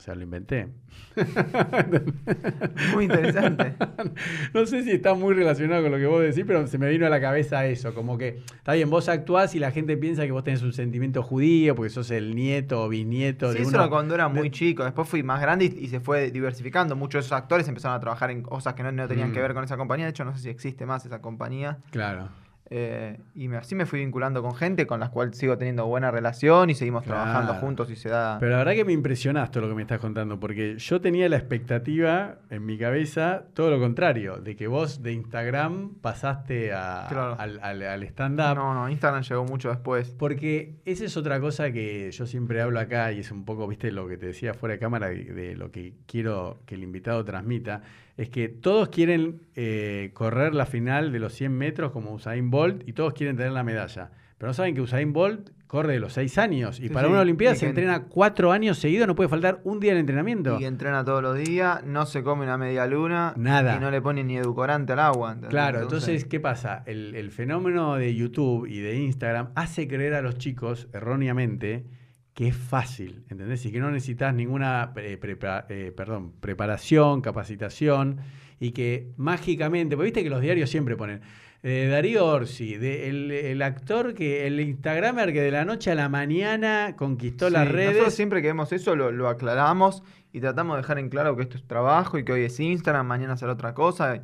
O 0.00 0.02
sea, 0.02 0.14
lo 0.14 0.22
inventé. 0.22 0.66
Muy 2.94 3.04
interesante. 3.04 3.74
no 4.54 4.64
sé 4.64 4.82
si 4.82 4.92
está 4.92 5.12
muy 5.12 5.34
relacionado 5.34 5.82
con 5.82 5.92
lo 5.92 5.98
que 5.98 6.06
vos 6.06 6.22
decís, 6.22 6.44
pero 6.46 6.66
se 6.66 6.78
me 6.78 6.88
vino 6.88 7.04
a 7.06 7.10
la 7.10 7.20
cabeza 7.20 7.66
eso, 7.66 7.92
como 7.94 8.16
que, 8.16 8.40
está 8.56 8.72
bien, 8.72 8.88
vos 8.88 9.10
actuás 9.10 9.54
y 9.54 9.58
la 9.58 9.70
gente 9.72 9.98
piensa 9.98 10.24
que 10.24 10.32
vos 10.32 10.42
tenés 10.42 10.62
un 10.62 10.72
sentimiento 10.72 11.22
judío 11.22 11.74
porque 11.74 11.90
sos 11.90 12.10
el 12.10 12.34
nieto 12.34 12.82
o 12.82 12.88
bisnieto 12.88 13.50
Sí, 13.52 13.58
de 13.58 13.62
eso 13.64 13.76
uno- 13.76 13.90
cuando 13.90 14.14
era 14.14 14.28
muy 14.28 14.44
de- 14.44 14.50
chico. 14.52 14.84
Después 14.84 15.06
fui 15.06 15.22
más 15.22 15.40
grande 15.40 15.66
y, 15.66 15.84
y 15.84 15.88
se 15.88 16.00
fue 16.00 16.30
diversificando. 16.30 16.96
Muchos 16.96 17.24
de 17.24 17.26
esos 17.26 17.32
actores 17.32 17.68
empezaron 17.68 17.96
a 17.96 18.00
trabajar 18.00 18.30
en 18.30 18.40
cosas 18.42 18.72
que 18.72 18.82
no, 18.82 18.90
no 18.90 19.06
tenían 19.06 19.30
Mm. 19.30 19.32
que 19.34 19.40
ver 19.42 19.52
con 19.52 19.64
esa 19.64 19.76
compañía. 19.76 20.06
De 20.06 20.10
hecho, 20.12 20.24
no 20.24 20.34
sé 20.34 20.40
si 20.42 20.48
existe 20.48 20.86
más 20.86 21.04
esa 21.04 21.20
compañía. 21.20 21.78
Claro. 21.90 22.30
Eh, 22.72 23.18
y 23.34 23.48
me- 23.48 23.56
así 23.56 23.74
me 23.74 23.84
fui 23.84 23.98
vinculando 23.98 24.42
con 24.42 24.54
gente 24.54 24.86
con 24.86 25.00
las 25.00 25.10
cuales 25.10 25.36
sigo 25.36 25.58
teniendo 25.58 25.86
buena 25.86 26.12
relación 26.12 26.70
y 26.70 26.74
seguimos 26.74 27.02
Claro. 27.02 27.22
trabajando 27.24 27.54
juntos 27.54 27.90
y 27.90 27.96
se 27.96 28.08
da... 28.08 28.36
Pero 28.38 28.52
la 28.52 28.58
verdad 28.58 28.74
que 28.74 28.84
me 28.84 28.92
impresionaste 28.92 29.54
todo 29.54 29.62
lo 29.64 29.68
que 29.70 29.74
me 29.74 29.82
estás 29.82 29.98
contando, 29.98 30.38
porque 30.38 30.78
yo 30.78 31.00
tenía 31.00 31.28
la 31.28 31.36
expectativa 31.36 32.38
en 32.48 32.64
mi 32.64 32.78
cabeza, 32.78 33.42
todo 33.54 33.70
lo 33.70 33.80
contrario, 33.80 34.36
de 34.36 34.54
que 34.54 34.68
vos 34.68 35.02
de 35.02 35.12
Instagram 35.14 35.94
pasaste 36.00 36.72
a- 36.72 37.06
Claro. 37.08 37.36
al, 37.40 37.58
al- 37.60 37.82
al 37.82 38.02
stand-up. 38.04 38.54
No, 38.54 38.72
no, 38.74 38.88
Instagram 38.88 39.22
llegó 39.24 39.44
mucho 39.44 39.70
después. 39.70 40.14
Porque 40.16 40.76
esa 40.84 41.04
es 41.04 41.16
otra 41.16 41.40
cosa 41.40 41.72
que 41.72 42.10
yo 42.12 42.24
siempre 42.26 42.60
hablo 42.62 42.78
acá 42.78 43.10
y 43.10 43.18
es 43.18 43.32
un 43.32 43.44
poco, 43.44 43.66
viste, 43.66 43.90
lo 43.90 44.06
que 44.06 44.16
te 44.16 44.26
decía 44.26 44.54
fuera 44.54 44.74
de 44.74 44.78
cámara 44.78 45.08
de, 45.08 45.24
de 45.24 45.56
lo 45.56 45.72
que 45.72 45.94
quiero 46.06 46.62
que 46.66 46.76
el 46.76 46.84
invitado 46.84 47.24
transmita, 47.24 47.82
es 48.20 48.28
que 48.28 48.50
todos 48.50 48.90
quieren 48.90 49.40
eh, 49.54 50.10
correr 50.12 50.54
la 50.54 50.66
final 50.66 51.10
de 51.10 51.18
los 51.18 51.32
100 51.32 51.56
metros 51.56 51.90
como 51.90 52.12
Usain 52.12 52.50
Bolt 52.50 52.86
y 52.86 52.92
todos 52.92 53.14
quieren 53.14 53.34
tener 53.34 53.52
la 53.52 53.64
medalla. 53.64 54.10
Pero 54.36 54.50
no 54.50 54.52
saben 54.52 54.74
que 54.74 54.82
Usain 54.82 55.14
Bolt 55.14 55.48
corre 55.66 55.94
de 55.94 56.00
los 56.00 56.12
6 56.12 56.36
años 56.36 56.80
y 56.80 56.88
Sí, 56.88 56.88
para 56.90 57.06
sí, 57.06 57.12
una 57.12 57.22
Olimpiada 57.22 57.54
se 57.54 57.66
entrena 57.66 58.02
4 58.08 58.52
años 58.52 58.76
seguidos, 58.76 59.06
no 59.06 59.14
puede 59.14 59.30
faltar 59.30 59.62
un 59.64 59.80
día 59.80 59.94
de 59.94 60.00
entrenamiento. 60.00 60.60
Y 60.60 60.66
entrena 60.66 61.02
todos 61.02 61.22
los 61.22 61.38
días, 61.38 61.82
no 61.86 62.04
se 62.04 62.22
come 62.22 62.44
una 62.44 62.58
media 62.58 62.86
luna. 62.86 63.32
Nada. 63.38 63.76
Y 63.76 63.80
no 63.80 63.90
le 63.90 64.02
pone 64.02 64.22
ni 64.22 64.36
edulcorante 64.36 64.92
al 64.92 64.98
agua. 64.98 65.30
¿entendés? 65.30 65.50
Claro, 65.50 65.80
entonces, 65.80 66.26
¿qué 66.26 66.40
pasa? 66.40 66.82
El, 66.84 67.14
el 67.14 67.30
fenómeno 67.30 67.94
de 67.94 68.14
YouTube 68.14 68.66
y 68.66 68.80
de 68.80 68.96
Instagram 68.96 69.48
hace 69.54 69.88
creer 69.88 70.12
a 70.12 70.20
los 70.20 70.36
chicos, 70.36 70.88
erróneamente, 70.92 71.86
que 72.34 72.48
es 72.48 72.56
fácil, 72.56 73.24
¿entendés? 73.28 73.64
Y 73.66 73.72
que 73.72 73.80
no 73.80 73.90
necesitas 73.90 74.32
ninguna 74.34 74.92
eh, 74.96 75.18
prepa- 75.20 75.66
eh, 75.68 75.92
perdón, 75.96 76.32
preparación, 76.40 77.20
capacitación, 77.20 78.18
y 78.58 78.72
que 78.72 79.12
mágicamente, 79.16 79.96
porque 79.96 80.06
viste 80.06 80.22
que 80.22 80.30
los 80.30 80.40
diarios 80.40 80.70
siempre 80.70 80.96
ponen, 80.96 81.20
eh, 81.62 81.88
Darío 81.90 82.24
Orsi, 82.26 82.76
de- 82.76 83.08
el, 83.08 83.30
el 83.30 83.60
actor 83.62 84.14
que, 84.14 84.46
el 84.46 84.60
Instagramer 84.60 85.32
que 85.32 85.42
de 85.42 85.50
la 85.50 85.64
noche 85.64 85.90
a 85.90 85.94
la 85.94 86.08
mañana 86.08 86.94
conquistó 86.96 87.48
Sí, 87.48 87.52
las 87.52 87.66
Nosotros 87.66 87.94
redes. 87.96 88.14
siempre 88.14 88.40
que 88.40 88.48
vemos 88.48 88.72
eso 88.72 88.96
lo, 88.96 89.10
lo 89.12 89.28
aclaramos 89.28 90.02
y 90.32 90.40
tratamos 90.40 90.76
de 90.76 90.82
dejar 90.82 90.98
en 90.98 91.08
claro 91.10 91.36
que 91.36 91.42
esto 91.42 91.56
es 91.58 91.66
trabajo 91.66 92.16
y 92.18 92.24
que 92.24 92.32
hoy 92.32 92.44
es 92.44 92.58
Instagram, 92.60 93.06
mañana 93.06 93.36
será 93.36 93.52
otra 93.52 93.74
cosa 93.74 94.16
y, 94.16 94.20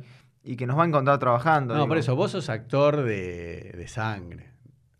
y 0.53 0.55
que 0.55 0.65
nos 0.65 0.77
va 0.79 0.83
a 0.83 0.87
encontrar 0.87 1.19
trabajando. 1.19 1.73
No, 1.73 1.81
digo. 1.81 1.89
por 1.89 1.97
eso, 1.97 2.15
vos 2.15 2.31
sos 2.31 2.49
actor 2.49 3.03
de, 3.03 3.73
de 3.77 3.87
sangre. 3.87 4.51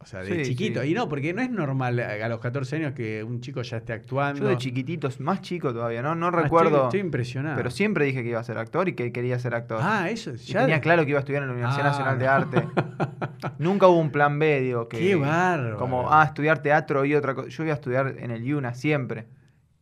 O 0.08 0.10
sea, 0.10 0.22
de 0.24 0.46
Sí, 0.46 0.52
chiquito. 0.52 0.82
sí. 0.84 0.92
Y 0.92 0.94
no, 0.94 1.10
porque 1.10 1.34
no 1.34 1.42
es 1.42 1.50
normal 1.52 2.00
a 2.00 2.30
los 2.30 2.40
14 2.40 2.78
años 2.78 2.94
que 2.94 3.26
un 3.26 3.42
chico 3.42 3.62
ya 3.62 3.76
esté 3.76 3.92
actuando. 3.92 4.40
Yo 4.42 4.48
de 4.48 4.56
chiquititos, 4.56 5.20
más 5.20 5.42
chico 5.42 5.74
todavía, 5.74 6.02
¿no? 6.02 6.16
No 6.16 6.28
Ah, 6.28 6.32
recuerdo. 6.32 6.70
Estoy, 6.70 6.86
estoy 6.86 7.00
impresionado. 7.02 7.58
Pero 7.58 7.70
siempre 7.72 8.06
dije 8.06 8.24
que 8.24 8.30
iba 8.30 8.40
a 8.40 8.44
ser 8.46 8.58
actor 8.58 8.88
y 8.88 8.94
que 8.94 9.12
quería 9.12 9.38
ser 9.38 9.54
actor. 9.54 9.80
Ah, 9.84 10.10
eso 10.10 10.32
Y 10.34 10.38
ya. 10.38 10.62
tenía 10.62 10.80
claro 10.80 11.04
que 11.04 11.10
iba 11.10 11.20
a 11.20 11.24
estudiar 11.24 11.44
en 11.44 11.50
la 11.50 11.54
Universidad 11.56 11.88
Ah, 11.88 11.90
Nacional 11.90 12.20
de 12.20 12.26
no. 12.26 12.32
Arte. 12.32 12.68
Nunca 13.60 13.88
hubo 13.90 14.00
un 14.00 14.10
plan 14.12 14.40
B, 14.40 14.62
digo, 14.62 14.88
que. 14.88 14.98
Qué 14.98 15.16
bárbaro. 15.16 15.76
Como, 15.78 16.10
ah, 16.10 16.24
estudiar 16.24 16.62
teatro 16.62 17.04
y 17.04 17.14
otra 17.14 17.36
cosa. 17.36 17.50
Yo 17.50 17.64
iba 17.64 17.74
a 17.74 17.76
estudiar 17.76 18.16
en 18.18 18.32
el 18.32 18.46
IUNA 18.46 18.76
siempre. 18.76 19.28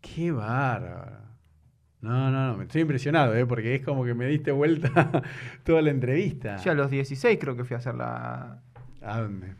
Qué 0.02 0.32
bárbaro. 0.32 1.20
No, 2.02 2.32
no, 2.32 2.48
no, 2.48 2.58
me 2.58 2.64
estoy 2.64 2.82
impresionado, 2.82 3.36
¿eh? 3.36 3.46
porque 3.46 3.76
es 3.76 3.84
como 3.84 4.04
que 4.06 4.16
me 4.16 4.26
diste 4.26 4.52
vuelta 4.52 5.24
toda 5.64 5.84
la 5.84 5.92
entrevista. 5.92 6.58
Yo 6.58 6.72
a 6.72 6.76
los 6.76 6.90
16 6.90 7.38
creo 7.40 7.56
que 7.56 7.64
fui 7.64 7.76
a 7.76 7.78
hacer 7.78 7.94
la. 7.94 8.62
¿A 9.04 9.20
dónde? 9.22 9.54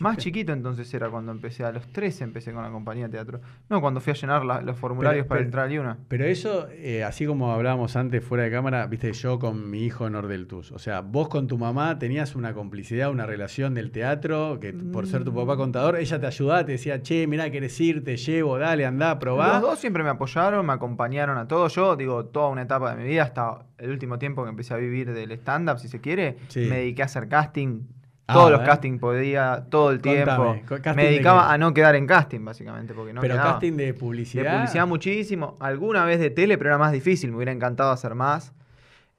Más 0.00 0.16
chiquito 0.16 0.52
entonces 0.52 0.92
era 0.94 1.10
cuando 1.10 1.32
empecé, 1.32 1.62
a 1.64 1.70
los 1.70 1.86
13 1.92 2.24
empecé 2.24 2.52
con 2.52 2.62
la 2.62 2.70
compañía 2.70 3.04
de 3.06 3.12
teatro. 3.12 3.40
No, 3.68 3.80
cuando 3.80 4.00
fui 4.00 4.12
a 4.12 4.14
llenar 4.14 4.44
la- 4.44 4.60
los 4.62 4.76
formularios 4.78 5.24
Pero- 5.24 5.28
para 5.28 5.38
pero- 5.38 5.46
entrar 5.46 5.64
al 5.66 5.72
IUNA. 5.72 5.98
Pero 6.08 6.24
eso, 6.24 6.68
eh, 6.72 7.04
así 7.04 7.26
como 7.26 7.52
hablábamos 7.52 7.94
antes 7.94 8.24
fuera 8.24 8.44
de 8.44 8.50
cámara, 8.50 8.86
viste, 8.86 9.12
yo 9.12 9.38
con 9.38 9.70
mi 9.70 9.84
hijo 9.84 10.08
Nordeltus. 10.08 10.72
O 10.72 10.78
sea, 10.78 11.02
vos 11.02 11.28
con 11.28 11.46
tu 11.46 11.58
mamá 11.58 11.98
tenías 11.98 12.34
una 12.36 12.54
complicidad, 12.54 13.10
una 13.10 13.26
relación 13.26 13.74
del 13.74 13.90
teatro, 13.90 14.58
que 14.60 14.72
por 14.72 15.06
ser 15.06 15.24
tu 15.24 15.34
papá 15.34 15.54
Mm. 15.54 15.58
contador, 15.58 15.96
ella 15.96 16.18
te 16.20 16.26
ayudaba, 16.26 16.64
te 16.64 16.72
decía, 16.72 17.02
che, 17.02 17.26
mirá, 17.26 17.50
querés 17.50 17.78
ir, 17.80 18.02
te 18.02 18.16
llevo, 18.16 18.58
dale, 18.58 18.86
andá, 18.86 19.18
probá. 19.18 19.54
Los 19.54 19.62
dos 19.62 19.78
siempre 19.78 20.02
me 20.02 20.08
apoyaron, 20.10 20.64
me 20.64 20.72
acompañaron 20.72 21.36
a 21.38 21.46
todo. 21.46 21.68
Yo, 21.68 21.96
digo, 21.96 22.24
toda 22.26 22.48
una 22.48 22.62
etapa 22.62 22.94
de 22.94 23.02
mi 23.02 23.08
vida, 23.08 23.24
hasta 23.24 23.58
el 23.78 23.90
último 23.90 24.18
tiempo 24.18 24.42
que 24.42 24.50
empecé 24.50 24.72
a 24.74 24.78
vivir 24.78 25.12
del 25.12 25.32
stand-up, 25.32 25.78
si 25.78 25.88
se 25.88 26.00
quiere, 26.00 26.38
Sí. 26.48 26.60
me 26.60 26.78
dediqué 26.78 27.02
a 27.02 27.04
hacer 27.04 27.28
casting. 27.28 27.82
Ah, 28.28 28.32
Todos 28.34 28.50
los 28.50 28.60
castings 28.62 28.98
podía, 28.98 29.66
todo 29.70 29.90
el 29.90 30.00
Contame, 30.00 30.62
tiempo. 30.64 30.94
me 30.96 31.04
de 31.04 31.08
dedicaba 31.10 31.46
qué? 31.48 31.54
a 31.54 31.58
no 31.58 31.72
quedar 31.72 31.94
en 31.94 32.06
casting, 32.08 32.44
básicamente, 32.44 32.92
porque 32.92 33.12
no 33.12 33.20
pero 33.20 33.34
quedaba. 33.34 33.52
casting 33.52 33.76
de 33.76 33.86
De 33.86 33.94
publicidad. 33.94 34.56
publicidad 34.56 34.86
muchísimo. 34.86 35.56
Alguna 35.60 36.04
vez 36.04 36.18
de 36.18 36.30
tele, 36.30 36.58
pero 36.58 36.70
era 36.70 36.78
más 36.78 36.90
difícil. 36.92 37.30
Me 37.30 37.36
hubiera 37.36 37.52
encantado 37.52 37.90
hacer 37.92 38.14
más. 38.16 38.52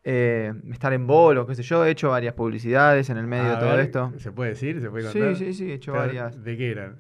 Eh, 0.04 0.54
estar 0.72 0.92
en 0.94 1.08
bolos, 1.08 1.48
qué 1.48 1.56
sé 1.56 1.64
yo. 1.64 1.86
He 1.86 1.92
hecho 1.92 2.10
varias 2.10 2.34
publicidades 2.34 3.10
en 3.10 3.18
el 3.18 3.28
medio 3.28 3.46
A 3.46 3.56
de 3.56 3.58
todo 3.58 3.70
ver, 3.72 3.80
esto. 3.80 4.14
¿Se 4.18 4.32
puede 4.32 4.52
decir? 4.52 4.82
¿Se 4.82 4.90
puede 4.90 5.10
Sí, 5.10 5.20
contar? 5.20 5.36
sí, 5.38 5.54
sí, 5.54 5.72
he 5.72 5.76
hecho 5.76 5.92
Pero, 5.94 6.04
varias. 6.06 6.44
¿De 6.44 6.58
qué 6.58 6.72
eran? 6.72 7.00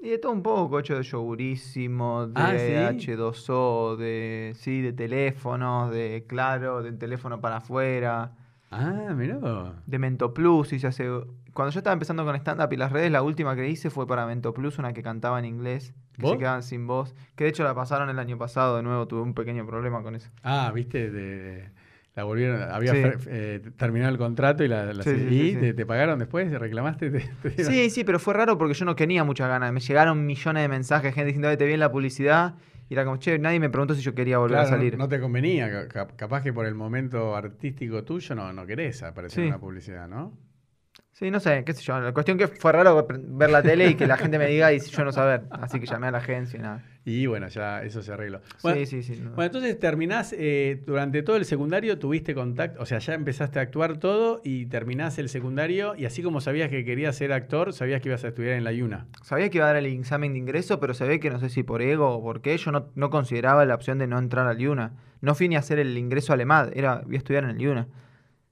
Y 0.00 0.10
de 0.10 0.18
todo 0.18 0.30
un 0.30 0.42
poco, 0.44 0.78
he 0.78 0.80
hecho 0.82 0.96
de 0.96 1.02
yogurísimo, 1.02 2.28
de 2.28 2.32
Ah, 2.40 2.92
¿sí? 2.96 3.10
H2O, 3.12 3.96
de 3.96 4.52
sí, 4.54 4.80
de 4.80 4.92
teléfonos, 4.92 5.90
de 5.90 6.24
claro, 6.28 6.82
de 6.84 6.92
teléfono 6.92 7.40
para 7.40 7.56
afuera, 7.56 8.32
Ah, 8.70 9.12
mirá. 9.16 9.38
de 9.86 9.98
Mento 9.98 10.34
Plus, 10.34 10.72
hice 10.72 10.86
hace 10.88 11.08
cuando 11.58 11.72
yo 11.72 11.80
estaba 11.80 11.92
empezando 11.92 12.24
con 12.24 12.36
stand 12.36 12.60
up 12.62 12.72
y 12.72 12.76
las 12.76 12.92
redes, 12.92 13.10
la 13.10 13.20
última 13.20 13.56
que 13.56 13.68
hice 13.68 13.90
fue 13.90 14.06
para 14.06 14.24
Mento 14.26 14.54
Plus, 14.54 14.78
una 14.78 14.92
que 14.92 15.02
cantaba 15.02 15.40
en 15.40 15.44
inglés, 15.44 15.92
que 16.12 16.22
¿Vos? 16.22 16.30
se 16.34 16.38
quedaban 16.38 16.62
sin 16.62 16.86
voz, 16.86 17.16
que 17.34 17.42
de 17.42 17.50
hecho 17.50 17.64
la 17.64 17.74
pasaron 17.74 18.08
el 18.10 18.18
año 18.20 18.38
pasado 18.38 18.76
de 18.76 18.84
nuevo, 18.84 19.08
tuve 19.08 19.22
un 19.22 19.34
pequeño 19.34 19.66
problema 19.66 20.00
con 20.04 20.14
eso. 20.14 20.30
Ah, 20.44 20.70
viste, 20.72 21.10
de- 21.10 21.68
la 22.14 22.22
volvieron, 22.22 22.62
había 22.62 22.92
Sí. 22.92 23.02
eh, 23.26 23.60
terminado 23.76 24.12
el 24.12 24.18
contrato 24.18 24.62
y 24.62 24.68
la, 24.68 24.92
la 24.92 25.02
Sí, 25.02 25.10
sí, 25.10 25.16
¿y 25.16 25.28
sí, 25.30 25.50
sí. 25.54 25.56
Te, 25.58 25.74
te 25.74 25.84
pagaron 25.84 26.20
después? 26.20 26.48
¿Te 26.48 26.58
reclamaste? 26.60 27.10
¿Te- 27.10 27.18
te 27.42 27.50
dieron? 27.50 27.72
Sí, 27.74 27.90
sí, 27.90 28.04
pero 28.04 28.20
fue 28.20 28.34
raro 28.34 28.56
porque 28.56 28.74
yo 28.74 28.84
no 28.84 28.94
tenía 28.94 29.24
muchas 29.24 29.48
ganas. 29.48 29.72
Me 29.72 29.80
llegaron 29.80 30.24
millones 30.26 30.62
de 30.62 30.68
mensajes, 30.68 31.12
gente 31.12 31.26
diciendo, 31.26 31.48
"Ay, 31.48 31.56
te 31.56 31.66
vi 31.66 31.72
en 31.74 31.80
la 31.80 31.90
publicidad. 31.90 32.54
Y 32.88 32.94
era 32.94 33.04
como, 33.04 33.16
che, 33.18 33.36
nadie 33.38 33.58
me 33.60 33.68
preguntó 33.68 33.94
si 33.94 34.02
yo 34.02 34.14
quería 34.14 34.38
volver 34.38 34.58
Claro, 34.58 34.66
a 34.66 34.70
salir. 34.70 34.92
No, 34.96 35.04
no 35.04 35.08
te 35.08 35.20
convenía, 35.20 35.70
ca- 35.70 35.88
cap- 35.88 36.12
capaz 36.16 36.42
que 36.42 36.52
por 36.52 36.66
el 36.66 36.74
momento 36.76 37.34
artístico 37.36 38.02
tuyo 38.04 38.34
no, 38.36 38.52
no 38.52 38.64
querés 38.64 39.02
aparecer 39.02 39.40
en 39.44 39.48
una 39.50 39.58
publicidad, 39.58 40.06
¿no? 40.08 40.32
Sí, 41.18 41.32
no 41.32 41.40
sé, 41.40 41.64
qué 41.64 41.72
sé 41.72 41.82
yo. 41.82 41.98
La 41.98 42.12
cuestión 42.12 42.38
que 42.38 42.46
fue 42.46 42.70
raro 42.70 43.04
ver 43.08 43.50
la 43.50 43.60
tele 43.60 43.88
y 43.88 43.94
que 43.96 44.06
la 44.06 44.16
gente 44.16 44.38
me 44.38 44.46
diga 44.46 44.72
y 44.72 44.78
yo 44.78 45.04
no 45.04 45.10
saber. 45.10 45.42
Así 45.50 45.80
que 45.80 45.86
llamé 45.86 46.06
a 46.06 46.10
la 46.12 46.18
agencia 46.18 46.56
y 46.56 46.62
nada. 46.62 46.84
Y 47.04 47.26
bueno, 47.26 47.48
ya 47.48 47.82
eso 47.82 48.02
se 48.02 48.12
arregló. 48.12 48.40
Bueno, 48.62 48.78
sí, 48.78 48.86
sí, 48.86 49.02
sí. 49.02 49.20
no. 49.20 49.30
bueno, 49.30 49.46
entonces 49.46 49.76
terminás, 49.80 50.32
eh, 50.38 50.80
durante 50.86 51.24
todo 51.24 51.34
el 51.34 51.44
secundario 51.44 51.98
tuviste 51.98 52.36
contacto, 52.36 52.80
o 52.80 52.86
sea, 52.86 53.00
ya 53.00 53.14
empezaste 53.14 53.58
a 53.58 53.62
actuar 53.62 53.96
todo 53.96 54.40
y 54.44 54.66
terminás 54.66 55.18
el 55.18 55.28
secundario 55.28 55.96
y 55.96 56.04
así 56.04 56.22
como 56.22 56.40
sabías 56.40 56.70
que 56.70 56.84
querías 56.84 57.16
ser 57.16 57.32
actor, 57.32 57.72
sabías 57.72 58.00
que 58.00 58.10
ibas 58.10 58.22
a 58.22 58.28
estudiar 58.28 58.52
en 58.52 58.62
la 58.62 58.70
Yuna. 58.70 59.08
Sabía 59.24 59.50
que 59.50 59.58
iba 59.58 59.64
a 59.64 59.72
dar 59.72 59.76
el 59.78 59.86
examen 59.86 60.34
de 60.34 60.38
ingreso, 60.38 60.78
pero 60.78 60.94
sabía 60.94 61.18
que 61.18 61.30
no 61.30 61.40
sé 61.40 61.48
si 61.48 61.64
por 61.64 61.82
ego 61.82 62.10
o 62.10 62.22
por 62.22 62.42
qué, 62.42 62.56
yo 62.58 62.70
no, 62.70 62.90
no 62.94 63.10
consideraba 63.10 63.64
la 63.64 63.74
opción 63.74 63.98
de 63.98 64.06
no 64.06 64.20
entrar 64.20 64.46
al 64.46 64.60
IUNA. 64.60 64.92
No 65.20 65.34
fui 65.34 65.48
ni 65.48 65.56
a 65.56 65.58
hacer 65.58 65.80
el 65.80 65.98
ingreso 65.98 66.32
al 66.32 66.42
EMAD, 66.42 66.76
era, 66.76 67.02
voy 67.04 67.16
a 67.16 67.18
estudiar 67.18 67.42
en 67.42 67.50
el 67.50 67.60
IUNA. 67.60 67.88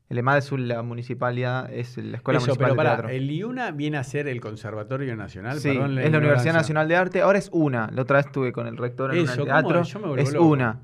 El 0.08 0.18
EMAD 0.18 0.38
es 0.38 0.52
un- 0.52 0.68
la 0.68 0.82
municipalidad, 0.82 1.72
es 1.72 1.96
la 1.98 2.16
Escuela 2.18 2.38
Eso, 2.38 2.46
Municipal 2.46 2.64
pero 2.66 2.72
de 2.74 2.76
pará, 2.76 2.90
Teatro. 2.90 3.08
el 3.08 3.30
IUNA 3.30 3.70
viene 3.72 3.96
a 3.98 4.04
ser 4.04 4.28
el 4.28 4.40
Conservatorio 4.40 5.16
Nacional, 5.16 5.58
Sí, 5.58 5.70
perdón 5.70 5.98
es 5.98 6.12
la 6.12 6.18
Universidad. 6.18 6.54
Nacional 6.54 6.86
de 6.88 6.96
Arte. 6.96 7.20
Ahora 7.22 7.38
es 7.38 7.48
una. 7.52 7.90
La 7.92 8.02
otra 8.02 8.18
vez 8.18 8.26
estuve 8.26 8.52
con 8.52 8.66
el 8.68 8.76
rector 8.76 9.14
en 9.16 9.26
¿cómo? 9.26 9.44
teatro. 9.44 9.82
Yo 9.82 9.98
me 9.98 10.22
Es 10.22 10.32
loco. 10.32 10.46
una. 10.46 10.78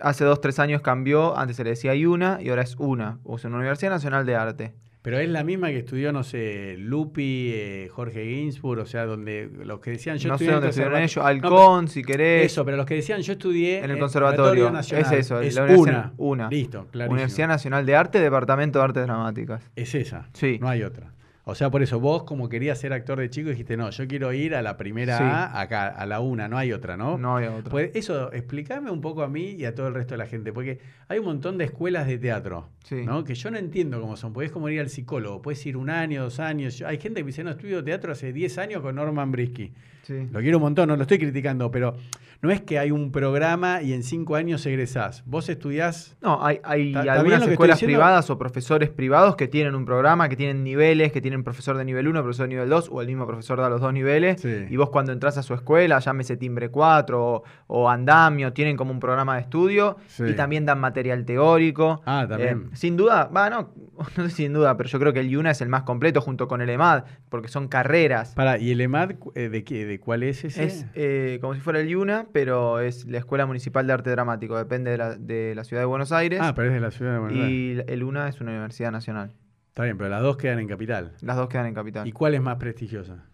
Hace 0.00 0.24
dos, 0.24 0.40
tres 0.40 0.58
años 0.58 0.80
cambió, 0.82 1.36
antes 1.36 1.56
se 1.56 1.64
le 1.64 1.70
decía 1.70 1.94
IUNA 1.94 2.38
y 2.40 2.48
ahora 2.50 2.62
es 2.62 2.76
UNA, 2.78 3.18
o 3.24 3.36
sea, 3.38 3.48
una 3.48 3.58
Universidad 3.58 3.90
Nacional 3.90 4.24
de 4.26 4.36
Arte. 4.36 4.74
Pero 5.06 5.20
es 5.20 5.28
la 5.28 5.44
misma 5.44 5.68
que 5.68 5.78
estudió, 5.78 6.10
no 6.10 6.24
sé, 6.24 6.74
Lupi, 6.78 7.52
eh, 7.54 7.88
Jorge 7.92 8.24
Ginsburg, 8.26 8.80
o 8.80 8.86
sea, 8.86 9.04
donde 9.06 9.48
los 9.64 9.78
que 9.78 9.92
decían 9.92 10.18
yo 10.18 10.30
no 10.30 10.36
sé 10.36 10.46
estudié 10.46 10.48
en 10.48 10.54
dónde 10.54 10.66
el 10.66 10.70
estuvieron 10.70 11.00
ellos, 11.00 11.42
No, 11.84 11.86
si 11.86 12.02
querés. 12.02 12.46
Eso, 12.46 12.64
pero 12.64 12.76
los 12.76 12.86
que 12.86 12.94
decían 12.96 13.20
yo 13.22 13.34
estudié 13.34 13.84
En 13.84 13.90
el 13.92 14.00
conservatorio. 14.00 14.68
Nacional, 14.68 15.04
Es 15.14 15.20
eso, 15.20 15.40
es 15.40 15.54
la 15.54 15.62
Universidad- 15.62 16.12
una. 16.16 16.46
una. 16.46 16.50
Listo, 16.50 16.88
clarísimo. 16.90 17.12
Universidad 17.12 17.46
Nacional 17.46 17.86
de 17.86 17.94
Arte, 17.94 18.18
Departamento 18.20 18.80
de 18.80 18.84
Artes 18.84 19.02
Dramáticas. 19.06 19.70
Es 19.76 19.94
esa. 19.94 20.26
Sí. 20.32 20.58
No 20.60 20.68
hay 20.68 20.82
otra. 20.82 21.12
O 21.48 21.54
sea, 21.54 21.70
por 21.70 21.80
eso 21.80 22.00
vos, 22.00 22.24
como 22.24 22.48
querías 22.48 22.80
ser 22.80 22.92
actor 22.92 23.20
de 23.20 23.30
chico, 23.30 23.50
dijiste, 23.50 23.76
no, 23.76 23.88
yo 23.90 24.08
quiero 24.08 24.32
ir 24.32 24.56
a 24.56 24.62
la 24.62 24.76
primera 24.76 25.16
Sí. 25.16 25.22
A, 25.24 25.60
acá, 25.60 25.86
a 25.86 26.04
la 26.04 26.18
una, 26.18 26.48
no 26.48 26.58
hay 26.58 26.72
otra, 26.72 26.96
¿no? 26.96 27.18
No 27.18 27.36
había 27.36 27.52
otra. 27.54 27.70
Pues 27.70 27.92
eso, 27.94 28.32
explícame 28.32 28.90
un 28.90 29.00
poco 29.00 29.22
a 29.22 29.28
mí 29.28 29.50
y 29.52 29.64
a 29.64 29.72
todo 29.72 29.86
el 29.86 29.94
resto 29.94 30.14
de 30.14 30.18
la 30.18 30.26
gente, 30.26 30.52
porque 30.52 30.80
hay 31.06 31.20
un 31.20 31.26
montón 31.26 31.56
de 31.56 31.66
escuelas 31.66 32.08
de 32.08 32.18
teatro, 32.18 32.68
Sí. 32.82 32.96
¿no? 33.04 33.22
Que 33.22 33.36
yo 33.36 33.52
no 33.52 33.58
entiendo 33.58 34.00
cómo 34.00 34.16
son, 34.16 34.32
porque 34.32 34.46
es 34.46 34.52
como 34.52 34.68
ir 34.70 34.80
al 34.80 34.88
psicólogo, 34.90 35.40
puedes 35.40 35.64
ir 35.66 35.76
un 35.76 35.88
año, 35.88 36.24
dos 36.24 36.40
años. 36.40 36.78
Yo- 36.78 36.88
hay 36.88 36.98
gente 36.98 37.20
que 37.20 37.24
me 37.24 37.28
dice, 37.28 37.44
no, 37.44 37.50
estudio 37.50 37.84
teatro 37.84 38.10
hace 38.10 38.32
10 38.32 38.58
años 38.58 38.82
con 38.82 38.96
Norman 38.96 39.30
Brisky. 39.30 39.72
Sí. 40.02 40.26
Lo 40.32 40.40
quiero 40.40 40.58
un 40.58 40.62
montón, 40.64 40.88
no 40.88 40.96
lo 40.96 41.02
estoy 41.02 41.18
criticando, 41.18 41.70
pero 41.72 41.96
no 42.40 42.50
es 42.52 42.60
que 42.60 42.78
hay 42.78 42.92
un 42.92 43.10
programa 43.10 43.82
y 43.82 43.92
en 43.92 44.04
cinco 44.04 44.36
años 44.36 44.64
egresás. 44.66 45.24
Vos 45.26 45.48
estudiás... 45.48 46.16
No, 46.22 46.44
hay, 46.46 46.60
hay 46.62 46.88
¿Está- 46.88 47.00
está 47.00 47.12
bien 47.22 47.34
algunas 47.34 47.48
escuelas 47.48 47.82
privadas 47.82 48.30
o 48.30 48.38
profesores 48.38 48.88
privados 48.90 49.34
que 49.34 49.48
tienen 49.48 49.74
un 49.74 49.84
programa, 49.84 50.28
que 50.28 50.36
tienen 50.36 50.62
niveles, 50.62 51.10
que 51.10 51.20
tienen 51.20 51.35
profesor 51.44 51.76
de 51.76 51.84
nivel 51.84 52.08
1, 52.08 52.22
profesor 52.22 52.44
de 52.48 52.54
nivel 52.54 52.68
2, 52.68 52.88
o 52.92 53.00
el 53.00 53.06
mismo 53.06 53.26
profesor 53.26 53.58
da 53.58 53.68
los 53.68 53.80
dos 53.80 53.92
niveles. 53.92 54.40
Sí. 54.40 54.66
Y 54.68 54.76
vos 54.76 54.90
cuando 54.90 55.12
entras 55.12 55.38
a 55.38 55.42
su 55.42 55.54
escuela, 55.54 55.98
llámese 55.98 56.36
Timbre 56.36 56.68
4 56.70 57.24
o, 57.24 57.42
o 57.66 57.90
Andamio, 57.90 58.52
tienen 58.52 58.76
como 58.76 58.90
un 58.92 59.00
programa 59.00 59.36
de 59.36 59.42
estudio 59.42 59.96
Sí. 60.06 60.24
y 60.24 60.32
también 60.34 60.64
dan 60.66 60.80
material 60.80 61.24
teórico. 61.24 62.02
Ah, 62.06 62.26
también. 62.28 62.68
Eh, 62.72 62.76
sin 62.76 62.96
duda, 62.96 63.26
va, 63.26 63.50
no, 63.50 63.70
no 64.16 64.24
sé 64.24 64.30
si 64.30 64.36
sin 64.44 64.52
duda, 64.52 64.76
pero 64.76 64.88
yo 64.88 64.98
creo 64.98 65.12
que 65.12 65.20
el 65.20 65.28
IUNA 65.30 65.50
es 65.50 65.60
el 65.60 65.68
más 65.68 65.82
completo 65.82 66.20
junto 66.20 66.46
con 66.48 66.60
el 66.60 66.70
EMAD, 66.70 67.04
porque 67.28 67.48
son 67.48 67.68
carreras. 67.68 68.34
Para, 68.34 68.58
¿y 68.58 68.70
el 68.72 68.80
EMAD 68.80 69.12
eh, 69.34 69.48
de 69.48 69.64
qué? 69.64 69.86
¿De 69.86 69.98
cuál 70.00 70.22
es 70.22 70.44
ese? 70.44 70.64
Es 70.64 70.86
eh, 70.94 71.38
como 71.40 71.54
si 71.54 71.60
fuera 71.60 71.80
el 71.80 71.88
IUNA, 71.88 72.26
pero 72.32 72.80
es 72.80 73.06
la 73.06 73.18
Escuela 73.18 73.46
Municipal 73.46 73.86
de 73.86 73.92
Arte 73.92 74.10
Dramático, 74.10 74.56
depende 74.56 74.90
de 74.90 74.98
la, 74.98 75.16
de 75.16 75.54
la 75.54 75.64
ciudad 75.64 75.82
de 75.82 75.86
Buenos 75.86 76.12
Aires. 76.12 76.40
ah, 76.42 76.52
pero 76.54 76.68
es 76.68 76.74
de 76.74 76.80
la 76.80 76.90
ciudad 76.90 77.12
de 77.14 77.18
Buenos 77.18 77.38
Aires. 77.38 77.86
y 77.88 77.92
el 77.92 78.02
UNA 78.04 78.28
es 78.28 78.40
una 78.40 78.52
universidad 78.52 78.92
nacional. 78.92 79.32
Está 79.76 79.84
bien, 79.84 79.98
pero 79.98 80.08
las 80.08 80.22
dos 80.22 80.38
quedan 80.38 80.58
en 80.58 80.68
capital. 80.68 81.12
Las 81.20 81.36
dos 81.36 81.50
quedan 81.50 81.66
en 81.66 81.74
capital. 81.74 82.08
¿Y 82.08 82.12
cuál 82.12 82.32
es 82.32 82.40
más 82.40 82.56
prestigiosa? 82.56 83.26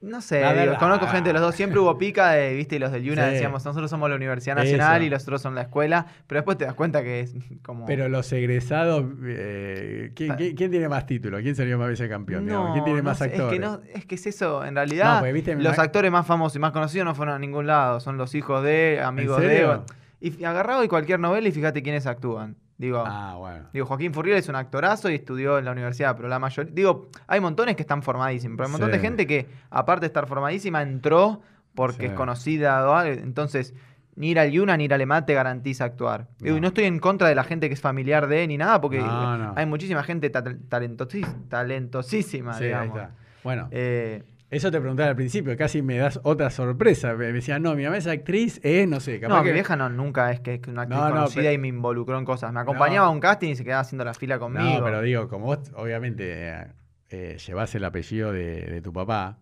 No 0.00 0.22
sé, 0.22 0.42
digo, 0.62 0.76
conozco 0.78 1.06
gente 1.08 1.28
de 1.28 1.34
los 1.34 1.42
dos. 1.42 1.54
Siempre 1.54 1.78
hubo 1.78 1.98
pica 1.98 2.30
de, 2.30 2.54
viste, 2.54 2.76
y 2.76 2.78
los 2.78 2.90
del 2.90 3.02
UNA 3.10 3.26
Sí. 3.26 3.32
decíamos, 3.34 3.62
nosotros 3.62 3.90
somos 3.90 4.08
la 4.08 4.16
Universidad 4.16 4.56
Nacional 4.56 4.96
Eso. 5.02 5.06
y 5.06 5.10
los 5.10 5.22
otros 5.24 5.42
son 5.42 5.54
la 5.54 5.60
escuela, 5.62 6.06
pero 6.26 6.38
después 6.38 6.56
te 6.56 6.64
das 6.64 6.72
cuenta 6.72 7.02
que 7.02 7.20
es 7.20 7.34
como... 7.62 7.84
Pero 7.84 8.08
los 8.08 8.32
egresados, 8.32 9.04
eh, 9.26 10.12
¿quién, 10.16 10.36
quién- 10.36 10.56
quién 10.56 10.70
tiene 10.70 10.88
más 10.88 11.04
títulos? 11.04 11.42
¿Quién 11.42 11.54
salió 11.54 11.76
más 11.76 11.88
veces 11.88 12.08
campeón? 12.08 12.46
No, 12.46 12.72
¿Quién 12.72 12.84
tiene 12.84 13.00
no 13.02 13.10
más 13.10 13.18
sé, 13.18 13.24
actores? 13.24 13.46
Es 13.46 13.52
que, 13.52 13.58
no, 13.58 13.80
es 13.94 14.06
que 14.06 14.14
es 14.14 14.26
eso, 14.26 14.64
en 14.64 14.74
realidad, 14.74 15.20
No, 15.22 15.32
viste, 15.34 15.54
los 15.56 15.78
actores 15.78 16.10
más 16.10 16.26
famosos 16.26 16.56
y 16.56 16.60
más 16.60 16.72
conocidos 16.72 17.04
no 17.04 17.14
fueron 17.14 17.34
a 17.34 17.38
ningún 17.38 17.66
lado, 17.66 18.00
son 18.00 18.16
los 18.16 18.34
hijos 18.34 18.62
de, 18.64 19.02
amigos 19.04 19.42
de... 19.42 19.80
Y 20.18 20.44
agarrado 20.44 20.80
de 20.80 20.88
cualquier 20.88 21.20
novela 21.20 21.46
y 21.46 21.52
fíjate 21.52 21.82
quiénes 21.82 22.06
actúan. 22.06 22.56
Digo, 22.78 23.02
Ah, 23.06 23.36
bueno. 23.38 23.66
Digo, 23.72 23.86
Joaquín 23.86 24.12
Furriel 24.12 24.36
es 24.36 24.48
un 24.48 24.56
actorazo 24.56 25.08
y 25.10 25.14
estudió 25.14 25.58
en 25.58 25.64
la 25.64 25.72
universidad, 25.72 26.14
pero 26.16 26.28
la 26.28 26.38
mayoría. 26.38 26.72
Digo, 26.74 27.08
hay 27.26 27.40
montones 27.40 27.74
que 27.76 27.82
están 27.82 28.02
formadísimos, 28.02 28.56
pero 28.56 28.64
hay 28.64 28.68
un 28.68 28.72
montón 28.72 28.90
Sí. 28.90 28.96
de 28.96 29.02
gente 29.02 29.26
que, 29.26 29.46
aparte 29.70 30.02
de 30.02 30.06
estar 30.08 30.26
formadísima, 30.26 30.82
entró 30.82 31.40
porque 31.74 32.00
Sí. 32.02 32.06
es 32.06 32.12
conocida. 32.12 33.08
Entonces, 33.08 33.74
ni 34.14 34.30
ir 34.30 34.38
al 34.38 34.50
Yuna 34.50 34.76
ni 34.76 34.84
ir 34.84 34.94
al 34.94 35.00
EMAT 35.00 35.26
te 35.26 35.34
garantiza 35.34 35.84
actuar. 35.84 36.26
Digo, 36.38 36.52
No. 36.52 36.58
y 36.58 36.60
no 36.60 36.68
estoy 36.68 36.84
en 36.84 36.98
contra 36.98 37.28
de 37.28 37.34
la 37.34 37.44
gente 37.44 37.68
que 37.68 37.74
es 37.74 37.80
familiar 37.80 38.26
de 38.28 38.46
ni 38.46 38.56
nada, 38.58 38.80
porque 38.80 38.98
No, 38.98 39.52
hay 39.56 39.66
muchísima 39.66 40.02
gente 40.02 40.28
ta- 40.30 40.42
talentosísima, 40.68 42.54
Sí, 42.54 42.64
ahí 42.64 42.68
digamos. 42.70 42.96
está. 42.96 43.10
Bueno, 43.42 43.68
Eh, 43.70 44.22
eso 44.50 44.70
te 44.70 44.78
preguntaba 44.80 45.08
al 45.10 45.16
principio, 45.16 45.56
casi 45.56 45.82
me 45.82 45.96
das 45.98 46.20
otra 46.22 46.50
sorpresa. 46.50 47.14
Me 47.14 47.32
decían, 47.32 47.62
no, 47.62 47.74
mi 47.74 47.84
mamá 47.84 47.96
es 47.96 48.06
actriz, 48.06 48.60
es, 48.62 48.86
no 48.88 49.00
sé, 49.00 49.18
capaz 49.20 49.36
no, 49.38 49.42
que... 49.42 49.48
mi 49.48 49.54
vieja 49.54 49.74
no, 49.76 49.88
nunca 49.88 50.30
es 50.30 50.40
que 50.40 50.54
es 50.54 50.68
una 50.68 50.82
actriz 50.82 50.98
No, 51.00 51.08
no, 51.08 51.14
conocida 51.14 51.42
pero- 51.42 51.52
y 51.52 51.58
me 51.58 51.68
involucró 51.68 52.18
en 52.18 52.24
cosas. 52.24 52.52
Me 52.52 52.60
acompañaba 52.60 53.06
No. 53.06 53.12
a 53.12 53.14
un 53.14 53.20
casting 53.20 53.50
y 53.50 53.56
se 53.56 53.64
quedaba 53.64 53.80
haciendo 53.80 54.04
la 54.04 54.14
fila 54.14 54.38
conmigo. 54.38 54.78
No, 54.78 54.84
pero 54.84 55.02
digo, 55.02 55.28
como 55.28 55.46
vos 55.46 55.58
obviamente 55.74 56.48
eh, 56.48 56.66
eh, 57.10 57.36
llevás 57.44 57.74
el 57.74 57.84
apellido 57.84 58.32
de, 58.32 58.62
de 58.62 58.80
tu 58.82 58.92
papá, 58.92 59.38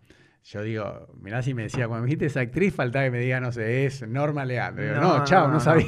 yo 0.47 0.62
digo, 0.62 1.09
mirá 1.23 1.40
si 1.43 1.55
me 1.55 1.62
decía, 1.62 1.88
cuando 1.88 2.03
me 2.03 2.07
dijiste 2.07 2.27
esa 2.27 2.40
actriz, 2.40 2.75
faltaba 2.75 3.05
que 3.07 3.11
me 3.11 3.19
diga, 3.19 3.40
no 3.40 3.51
sé, 3.53 3.87
es 3.87 4.07
Norma 4.07 4.45
Leandro. 4.45 4.85
Digo, 4.85 4.97
No, 5.01 5.25
chao, 5.25 5.49
no, 5.49 5.59
sabía. 5.61 5.87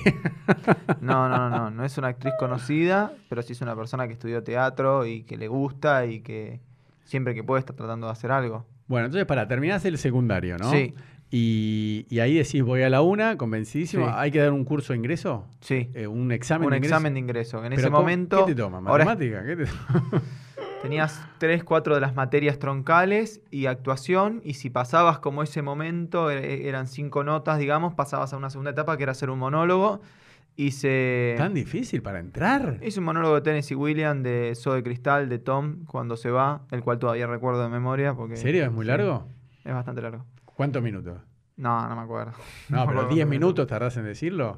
No, 1.01 1.29
no, 1.29 1.51
no, 1.51 1.51
no, 1.51 1.71
no 1.71 1.85
es 1.85 1.99
una 1.99 2.09
actriz 2.09 2.33
conocida, 2.39 3.13
pero 3.29 3.43
sí 3.43 3.53
es 3.53 3.61
una 3.61 3.77
persona 3.77 4.07
que 4.07 4.15
estudió 4.15 4.43
teatro 4.43 5.05
y 5.05 5.25
que 5.25 5.37
le 5.37 5.49
gusta 5.49 6.07
y 6.07 6.21
que 6.21 6.61
siempre 7.05 7.35
que 7.35 7.45
puede 7.45 7.61
está 7.61 7.75
tratando 7.75 8.07
de 8.07 8.13
hacer 8.13 8.31
algo. 8.33 8.67
Bueno, 8.89 9.07
entonces 9.07 9.27
para, 9.27 9.49
terminás 9.49 9.85
el 9.85 9.99
secundario, 9.99 10.57
¿no? 10.59 10.71
Sí, 10.71 10.95
Y, 11.31 12.07
y 12.09 12.21
ahí 12.21 12.35
decís, 12.35 12.63
voy 12.63 12.83
a 12.83 12.89
la 12.91 13.03
una, 13.03 13.37
convencidísimo. 13.37 14.07
Sí. 14.07 14.13
¿Hay 14.17 14.31
que 14.31 14.39
dar 14.39 14.53
un 14.53 14.65
curso 14.65 14.93
de 14.93 14.99
ingreso? 14.99 15.45
sí. 15.61 15.91
Eh, 15.95 16.07
¿Un 16.07 16.31
examen 16.33 16.67
Un 16.67 16.71
de 16.71 16.77
ingreso? 16.77 16.95
examen 16.95 17.15
de 17.15 17.21
ingreso. 17.21 17.57
En 17.59 17.71
Pero 17.71 17.75
ese 17.81 17.87
¿cómo- 17.91 17.99
momento 17.99 18.47
¿Qué 18.47 18.55
te 18.55 18.61
toma? 18.61 18.79
ahora 18.79 19.05
¿Matemática? 19.05 19.45
¿Qué 19.45 19.57
te 19.57 19.65
toma? 19.67 20.23
tenías 20.83 21.21
tres, 21.39 21.65
cuatro 21.65 21.95
de 21.97 22.01
las 22.01 22.15
materias 22.15 22.59
troncales 22.61 23.41
y 23.51 23.67
actuación, 23.67 24.41
y 24.45 24.55
si 24.55 24.71
pasabas 24.71 25.19
como 25.19 25.43
ese 25.43 25.63
momento, 25.63 26.31
e- 26.31 26.69
eran 26.69 26.87
cinco 26.87 27.25
notas, 27.25 27.59
digamos, 27.59 27.95
pasabas 27.95 28.33
a 28.33 28.37
una 28.37 28.51
segunda 28.51 28.71
etapa 28.71 28.97
que 28.97 29.03
era 29.03 29.13
hacer 29.13 29.31
un 29.31 29.39
monólogo. 29.41 30.01
Hice, 30.59 31.35
¿Tan 31.37 31.53
difícil 31.53 32.01
para 32.03 32.19
entrar? 32.19 32.79
hice 32.83 32.99
un 33.01 33.05
monólogo 33.07 33.35
de 33.35 33.41
Tennessee 33.43 33.75
Williams, 33.75 34.23
de 34.23 34.55
So 34.55 34.73
de 34.73 34.83
Cristal, 34.83 35.29
de 35.29 35.39
Tom, 35.39 35.85
cuando 35.85 36.17
se 36.17 36.31
va, 36.31 36.63
el 36.71 36.83
cual 36.83 36.99
todavía 36.99 37.27
recuerdo 37.27 37.63
de 37.63 37.69
memoria. 37.69 38.15
Porque, 38.15 38.35
¿En 38.37 38.41
serio? 38.41 38.65
¿Es 38.65 38.73
muy 38.73 38.85
sí, 38.85 38.89
largo? 38.89 39.29
es 39.65 39.73
bastante 39.75 40.01
largo. 40.01 40.25
¿Cuántos 40.47 40.83
minutos? 40.83 41.19
No, 41.57 41.87
no 41.89 41.95
me 41.97 42.03
acuerdo. 42.03 42.33
No, 42.71 42.79
me 42.81 42.87
pero 42.87 43.01
acuerdo 43.01 43.09
10 43.15 43.27
cuánto 43.27 43.31
minutos 43.31 43.67
tardás 43.67 43.97
en 43.99 44.05
decirlo. 44.05 44.57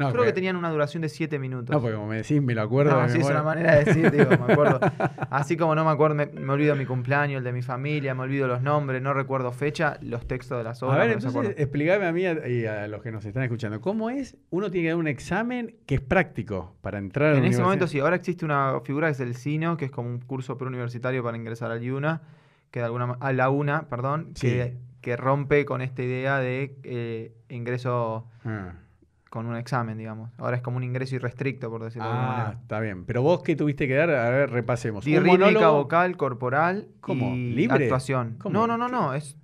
No, 0.00 0.12
Creo 0.12 0.24
que 0.24 0.32
tenían 0.32 0.56
una 0.56 0.70
duración 0.70 1.02
de 1.02 1.08
7 1.08 1.38
minutos. 1.38 1.74
No, 1.74 1.80
porque 1.80 1.94
como 1.94 2.08
me 2.08 2.16
decís, 2.16 2.42
me 2.42 2.54
lo 2.54 2.62
acuerdo. 2.62 3.00
No, 3.00 3.08
sí, 3.08 3.18
es 3.18 3.28
una 3.28 3.42
manera 3.42 3.76
de 3.76 3.84
decir, 3.84 4.10
digo, 4.10 4.30
me 4.30 4.52
acuerdo. 4.52 4.80
Así 5.30 5.56
como 5.56 5.74
no 5.74 5.84
me 5.84 5.90
acuerdo, 5.90 6.14
me, 6.16 6.26
me 6.26 6.52
olvido 6.52 6.74
mi 6.74 6.86
cumpleaños, 6.86 7.38
el 7.38 7.44
de 7.44 7.52
mi 7.52 7.62
familia, 7.62 8.14
me 8.14 8.22
olvido 8.22 8.48
los 8.48 8.62
nombres, 8.62 9.00
no 9.02 9.12
recuerdo 9.14 9.52
fecha, 9.52 9.98
los 10.00 10.26
textos 10.26 10.58
de 10.58 10.64
las 10.64 10.82
A 10.82 10.86
obras. 10.86 10.98
ver, 11.00 11.08
no 11.08 11.14
los 11.16 11.24
entonces 11.26 11.54
explícame 11.58 12.06
a 12.06 12.12
mí 12.12 12.22
y 12.22 12.64
a, 12.66 12.84
a 12.84 12.88
los 12.88 13.02
que 13.02 13.12
nos 13.12 13.24
están 13.24 13.42
escuchando. 13.42 13.80
¿Cómo 13.80 14.10
es? 14.10 14.36
Uno 14.50 14.70
tiene 14.70 14.86
que 14.86 14.90
dar 14.90 14.98
un 14.98 15.06
examen 15.08 15.76
que 15.86 15.96
es 15.96 16.00
práctico 16.00 16.74
para 16.80 16.98
entrar 16.98 17.28
a 17.30 17.32
la 17.34 17.38
En 17.38 17.44
ese 17.44 17.62
momento 17.62 17.86
sí, 17.86 18.00
ahora 18.00 18.16
existe 18.16 18.44
una 18.44 18.80
figura 18.84 19.08
que 19.08 19.12
es 19.12 19.20
el 19.20 19.34
CINO, 19.36 19.76
que 19.76 19.84
es 19.84 19.90
como 19.90 20.08
un 20.08 20.18
curso 20.20 20.56
preuniversitario 20.58 21.22
para 21.22 21.36
ingresar 21.36 21.70
al 21.70 21.82
IUNA, 21.82 22.22
que 22.70 22.80
de 22.80 22.86
alguna 22.86 23.16
a 23.20 23.32
la 23.32 23.50
UNA, 23.50 23.88
perdón, 23.88 24.32
que, 24.40 24.76
que 25.00 25.16
rompe 25.16 25.64
con 25.64 25.80
esta 25.82 26.02
idea 26.02 26.38
de 26.38 26.76
eh, 26.84 27.32
ingreso 27.48 28.26
Ah, 28.44 28.72
con 29.30 29.46
un 29.46 29.56
examen, 29.56 29.96
digamos. 29.96 30.30
Ahora 30.38 30.56
es 30.56 30.62
como 30.62 30.76
un 30.76 30.82
ingreso 30.82 31.14
irrestricto, 31.14 31.70
por 31.70 31.82
decirlo 31.84 32.08
de 32.08 32.14
alguna 32.14 32.30
Ah, 32.32 32.36
manera. 32.36 32.58
está 32.60 32.80
bien. 32.80 33.04
Pero 33.06 33.22
vos, 33.22 33.42
¿qué 33.42 33.56
tuviste 33.56 33.86
que 33.88 33.94
dar? 33.94 34.10
A 34.10 34.28
ver, 34.28 34.50
repasemos. 34.50 35.04
Di 35.04 35.16
Un 35.16 35.22
rítmica, 35.24 35.46
monólogo- 35.46 35.72
vocal, 35.74 36.16
corporal 36.16 36.88
¿Cómo? 37.00 37.34
y 37.34 37.52
¿Libre? 37.52 37.84
actuación. 37.84 38.34
¿Cómo? 38.38 38.52
No, 38.52 38.66
no, 38.66 38.76
no, 38.76 38.88
no, 38.88 39.14
es, 39.14 39.36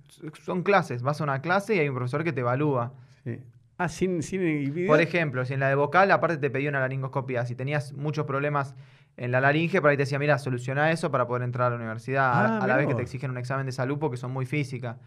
son 0.43 0.61
clases. 0.63 1.01
Vas 1.01 1.21
a 1.21 1.23
una 1.23 1.41
clase 1.41 1.75
y 1.75 1.79
hay 1.79 1.87
un 1.89 1.95
profesor 1.95 2.23
que 2.23 2.33
te 2.33 2.41
evalúa. 2.41 2.93
Sí. 3.23 3.39
Ah, 3.77 3.87
sin, 3.87 4.23
sin? 4.23 4.87
Por 4.87 4.99
ejemplo, 4.99 5.45
si 5.45 5.53
en 5.53 5.61
la 5.61 5.69
de 5.69 5.75
vocal, 5.75 6.11
aparte 6.11 6.37
te 6.37 6.49
pedía 6.49 6.69
una 6.69 6.79
laringoscopia. 6.81 7.45
Si 7.45 7.55
tenías 7.55 7.93
muchos 7.93 8.25
problemas 8.25 8.75
en 9.15 9.31
la 9.31 9.39
laringe, 9.39 9.79
por 9.81 9.89
ahí 9.91 9.95
te 9.97 10.03
decía, 10.03 10.19
mira, 10.19 10.37
soluciona 10.37 10.91
eso 10.91 11.11
para 11.11 11.27
poder 11.27 11.43
entrar 11.43 11.67
a 11.67 11.69
la 11.69 11.75
universidad. 11.77 12.25
A- 12.25 12.57
Ah, 12.57 12.63
a, 12.63 12.67
la 12.67 12.75
vez 12.75 12.87
que 12.87 12.95
te 12.95 13.03
exigen 13.03 13.31
un 13.31 13.37
examen 13.37 13.65
de 13.65 13.71
salud 13.71 13.97
porque 13.99 14.17
son 14.17 14.31
muy 14.31 14.45
físicas. 14.45 14.97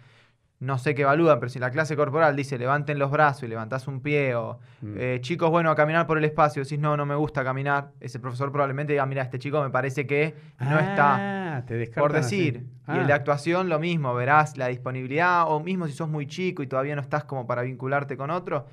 No 0.61 0.77
sé 0.77 0.95
qué 0.95 1.03
evalúan, 1.03 1.41
pero 1.41 1.49
si 1.49 1.59
la 1.59 1.71
clase 1.71 1.97
corporal 1.97 2.37
dice 2.37 2.59
levanten 2.59 2.99
los 2.99 3.11
brazos 3.11 3.45
y 3.45 3.49
levantás 3.49 3.89
un 3.89 4.01
pie, 4.03 4.35
o 4.35 4.59
Mm. 4.83 4.95
eh, 4.99 5.19
chicos, 5.23 5.49
bueno, 5.51 5.71
a 5.71 5.75
caminar 5.75 6.07
por 6.07 6.19
el 6.19 6.25
espacio, 6.25 6.63
decís 6.63 6.79
no, 6.79 6.99
no 6.99 7.07
me 7.07 7.15
gusta 7.15 7.43
caminar, 7.43 7.93
ese 7.99 8.19
profesor 8.21 8.53
probablemente 8.53 8.93
diga, 8.93 9.07
mira, 9.07 9.23
este 9.23 9.39
chico 9.39 9.63
me 9.63 9.71
parece 9.71 10.07
que 10.07 10.35
no 10.61 10.79
está. 10.79 11.57
Ah, 11.57 11.63
te 11.67 11.87
Por 11.89 12.13
decir. 12.13 12.67
Y 12.89 12.93
el 12.93 13.01
Ah. 13.01 13.07
de 13.07 13.13
actuación, 13.15 13.69
lo 13.71 13.79
mismo, 13.79 14.15
verás 14.15 14.57
la 14.59 14.67
disponibilidad, 14.69 15.45
o 15.51 15.61
mismo 15.61 15.87
si 15.87 15.93
sos 15.95 16.09
muy 16.11 16.27
chico 16.27 16.63
y 16.63 16.67
todavía 16.67 16.95
no 16.95 17.01
estás 17.01 17.25
como 17.25 17.47
para 17.47 17.63
vincularte 17.63 18.17
con 18.19 18.31
otro, 18.31 18.67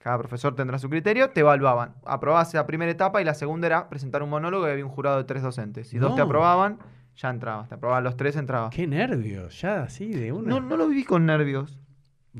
cada 0.00 0.18
profesor 0.18 0.54
tendrá 0.54 0.78
su 0.78 0.88
criterio, 0.88 1.30
te 1.30 1.40
evaluaban. 1.40 1.94
Aprobabas 2.06 2.54
la 2.54 2.64
primera 2.66 2.90
etapa 2.92 3.20
y 3.20 3.24
la 3.24 3.34
segunda 3.34 3.66
era 3.66 3.88
presentar 3.88 4.22
un 4.22 4.30
monólogo 4.30 4.68
y 4.68 4.70
había 4.70 4.84
un 4.84 4.90
jurado 4.92 5.16
de 5.18 5.24
tres 5.24 5.42
docentes. 5.42 5.88
Si 5.88 5.98
dos 5.98 6.14
te 6.14 6.20
No. 6.20 6.26
aprobaban, 6.26 6.78
ya 7.18 7.28
entrabas. 7.30 7.68
Te 7.68 7.74
aprobaban 7.74 8.02
los 8.04 8.16
tres, 8.16 8.36
entrabas. 8.36 8.74
Qué 8.74 8.86
nervios, 8.86 9.60
ya 9.60 9.82
así 9.82 10.08
de 10.10 10.32
una. 10.32 10.48
No, 10.48 10.60
no 10.60 10.76
lo 10.78 10.88
viví 10.88 11.04
con 11.04 11.26
nervios. 11.26 11.78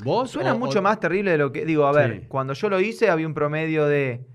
¿Vos? 0.05 0.31
Suena 0.31 0.55
o- 0.55 0.59
mucho 0.59 0.79
o- 0.79 0.83
más 0.83 0.99
terrible 1.01 1.33
de 1.33 1.39
lo 1.39 1.53
que. 1.53 1.65
Digo, 1.67 1.87
a 1.87 1.93
ver, 1.93 2.21
Sí. 2.23 2.27
cuando 2.29 2.53
yo 2.55 2.69
lo 2.71 2.81
hice 2.81 3.11
había 3.11 3.27
un 3.27 3.35
promedio 3.35 3.87
de. 3.87 4.27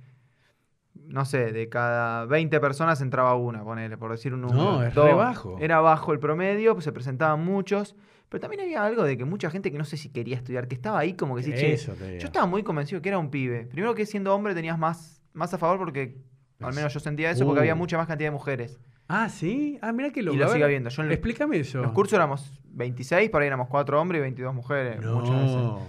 No 0.95 1.25
sé, 1.25 1.51
de 1.51 1.69
cada 1.69 2.25
20 2.25 2.59
personas 2.59 3.01
entraba 3.01 3.35
una, 3.35 3.63
ponele, 3.63 3.97
por 3.97 4.11
decir 4.11 4.33
un 4.33 4.41
número. 4.41 4.61
No, 4.63 4.83
es 4.83 4.93
re 4.95 5.13
bajo. 5.13 5.57
Era 5.59 5.79
bajo 5.79 6.11
el 6.13 6.19
promedio, 6.19 6.73
pues 6.73 6.83
se 6.85 6.91
presentaban 6.91 7.43
muchos, 7.43 7.95
Pero 8.29 8.41
también 8.41 8.61
había 8.61 8.83
algo 8.83 9.03
de 9.03 9.15
que 9.15 9.25
mucha 9.25 9.51
gente 9.51 9.71
que 9.71 9.77
no 9.77 9.85
sé 9.85 9.95
si 9.95 10.09
quería 10.09 10.35
estudiar, 10.37 10.67
que 10.67 10.73
estaba 10.73 10.97
ahí 10.97 11.13
como 11.13 11.35
que 11.35 11.43
sí, 11.43 11.51
che. 11.53 11.73
Eso 11.73 11.93
te 11.93 12.07
digo. 12.07 12.19
Yo 12.19 12.25
estaba 12.25 12.47
muy 12.47 12.63
convencido 12.63 12.99
que 12.99 13.09
era 13.09 13.19
un 13.19 13.29
pibe. 13.29 13.67
Primero 13.67 13.93
que 13.93 14.07
siendo 14.07 14.33
hombre 14.33 14.55
tenías 14.55 14.79
más, 14.79 15.21
más 15.33 15.53
a 15.53 15.59
favor 15.59 15.77
porque, 15.77 16.17
al 16.59 16.73
menos 16.73 16.91
yo 16.91 16.99
sentía 16.99 17.29
eso, 17.29 17.45
porque 17.45 17.59
Uh. 17.59 17.61
había 17.61 17.75
mucha 17.75 17.95
más 17.95 18.07
cantidad 18.07 18.27
de 18.29 18.31
mujeres. 18.31 18.79
Ah, 19.15 19.29
sí. 19.29 19.77
Ah, 19.81 19.91
mira 19.91 20.09
que 20.11 20.21
lo 20.23 20.33
Y 20.33 20.37
lo 20.37 20.47
sigue 20.49 20.63
habiendo. 20.63 20.89
Yo 20.89 21.01
en 21.03 21.07
el- 21.09 21.13
Explícame 21.13 21.57
eso. 21.59 21.77
En 21.79 21.83
los 21.83 21.91
cursos 21.93 22.13
éramos 22.13 22.51
26, 22.69 23.29
por 23.29 23.41
ahí 23.41 23.47
éramos 23.47 23.67
4 23.67 24.01
hombres 24.01 24.19
y 24.19 24.21
22 24.21 24.53
mujeres. 24.55 24.97
Muchas 25.05 25.35
veces. 25.41 25.55
No. 25.55 25.79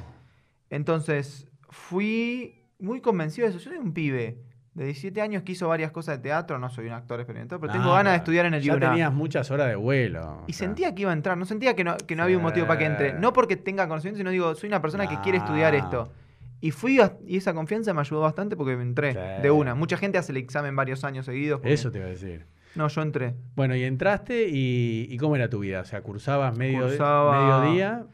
Entonces, 0.71 1.49
fui 1.71 2.63
muy 2.79 3.01
convencido 3.01 3.47
de 3.47 3.55
eso. 3.55 3.63
Yo 3.65 3.71
soy 3.71 3.79
un 3.79 3.93
pibe 3.93 4.39
de 4.75 4.85
17 4.87 5.21
años 5.21 5.43
que 5.45 5.53
hizo 5.53 5.69
varias 5.69 5.93
cosas 5.93 6.17
de 6.19 6.23
teatro. 6.25 6.59
No 6.59 6.69
soy 6.69 6.87
un 6.87 6.93
actor 6.93 7.21
experimentado, 7.21 7.61
pero 7.61 7.73
tengo 7.73 7.93
Ah, 7.93 7.99
ganas 7.99 8.13
de 8.15 8.17
estudiar 8.19 8.47
en 8.47 8.55
el 8.55 8.63
Ya 8.63 8.75
UNA. 8.75 8.91
tenías 8.91 9.13
muchas 9.13 9.51
horas 9.51 9.69
de 9.69 9.77
vuelo. 9.77 10.43
Y 10.47 10.53
sea. 10.53 10.67
sentía 10.67 10.95
que 10.95 11.03
iba 11.03 11.11
a 11.11 11.15
entrar, 11.15 11.39
no 11.39 11.45
sentía 11.45 11.75
que 11.77 11.85
no, 11.85 11.97
que 11.97 12.17
no 12.17 12.25
había 12.25 12.37
un 12.37 12.43
motivo 12.43 12.67
para 12.67 12.79
que 12.79 12.87
entre. 12.87 13.13
No 13.15 13.33
porque 13.33 13.57
tenga 13.57 13.87
conocimiento, 13.89 14.19
sino 14.19 14.31
digo, 14.31 14.55
soy 14.55 14.69
una 14.69 14.83
persona 14.83 15.07
que 15.09 15.19
quiere 15.21 15.39
estudiar 15.39 15.75
Ah. 15.75 15.79
esto. 15.79 16.13
Y 16.61 16.71
fui 16.73 16.99
a- 17.01 17.17
y 17.27 17.37
esa 17.37 17.53
confianza 17.55 17.93
me 17.95 18.01
ayudó 18.01 18.21
bastante 18.23 18.57
porque 18.57 18.75
me 18.77 18.83
entré 18.83 19.13
Sí. 19.13 19.19
de 19.43 19.51
una. 19.51 19.75
Mucha 19.75 19.97
gente 19.97 20.19
hace 20.19 20.33
el 20.33 20.39
examen 20.39 20.75
varios 20.75 21.05
años 21.05 21.27
seguidos. 21.27 21.61
porque- 21.61 21.73
Eso 21.75 21.91
te 21.93 21.99
iba 21.99 22.07
a 22.07 22.11
decir. 22.11 22.47
No, 22.75 22.89
yo 22.89 23.03
entré. 23.03 23.35
Bueno, 23.55 23.77
y 23.77 23.85
entraste 23.85 24.49
y, 24.49 25.07
y 25.11 25.17
¿cómo 25.17 25.37
era 25.37 25.49
tu 25.49 25.61
vida? 25.61 25.81
O 25.81 25.85
sea, 25.85 26.03
cursabas 26.03 26.57
medio, 26.57 26.87
Cursaba- 26.89 27.63
mediodía. 27.63 28.05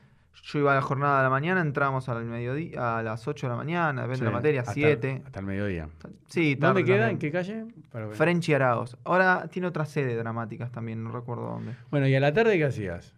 Yo 0.42 0.58
iba 0.58 0.72
a 0.72 0.74
la 0.74 0.80
jornada 0.82 1.18
de 1.18 1.22
la 1.24 1.30
mañana, 1.30 1.60
entramos 1.60 2.08
al 2.08 2.24
mediodía, 2.24 2.98
a 2.98 3.02
las 3.02 3.28
8 3.28 3.46
de 3.46 3.50
la 3.50 3.56
mañana, 3.56 4.02
depende 4.02 4.20
de 4.20 4.24
la 4.24 4.30
Sí, 4.30 4.34
materia, 4.34 4.60
hasta- 4.62 4.72
7. 4.72 5.22
Hasta 5.26 5.40
el 5.40 5.46
mediodía. 5.46 5.88
Sí, 6.28 6.54
¿Dónde 6.54 6.82
queda? 6.82 6.96
también. 7.08 7.10
¿En 7.10 7.18
qué 7.18 7.30
calle? 7.30 7.64
Para 7.92 8.06
ver. 8.06 8.16
Frenchy 8.16 8.54
Araos. 8.54 8.96
Ahora 9.04 9.48
tiene 9.50 9.68
otra 9.68 9.84
sede 9.84 10.16
dramáticas 10.16 10.72
también, 10.72 11.04
no 11.04 11.10
recuerdo 11.12 11.42
dónde. 11.42 11.74
Bueno, 11.90 12.08
¿y 12.08 12.14
a 12.14 12.20
la 12.20 12.32
tarde 12.32 12.56
qué 12.56 12.64
hacías? 12.64 13.14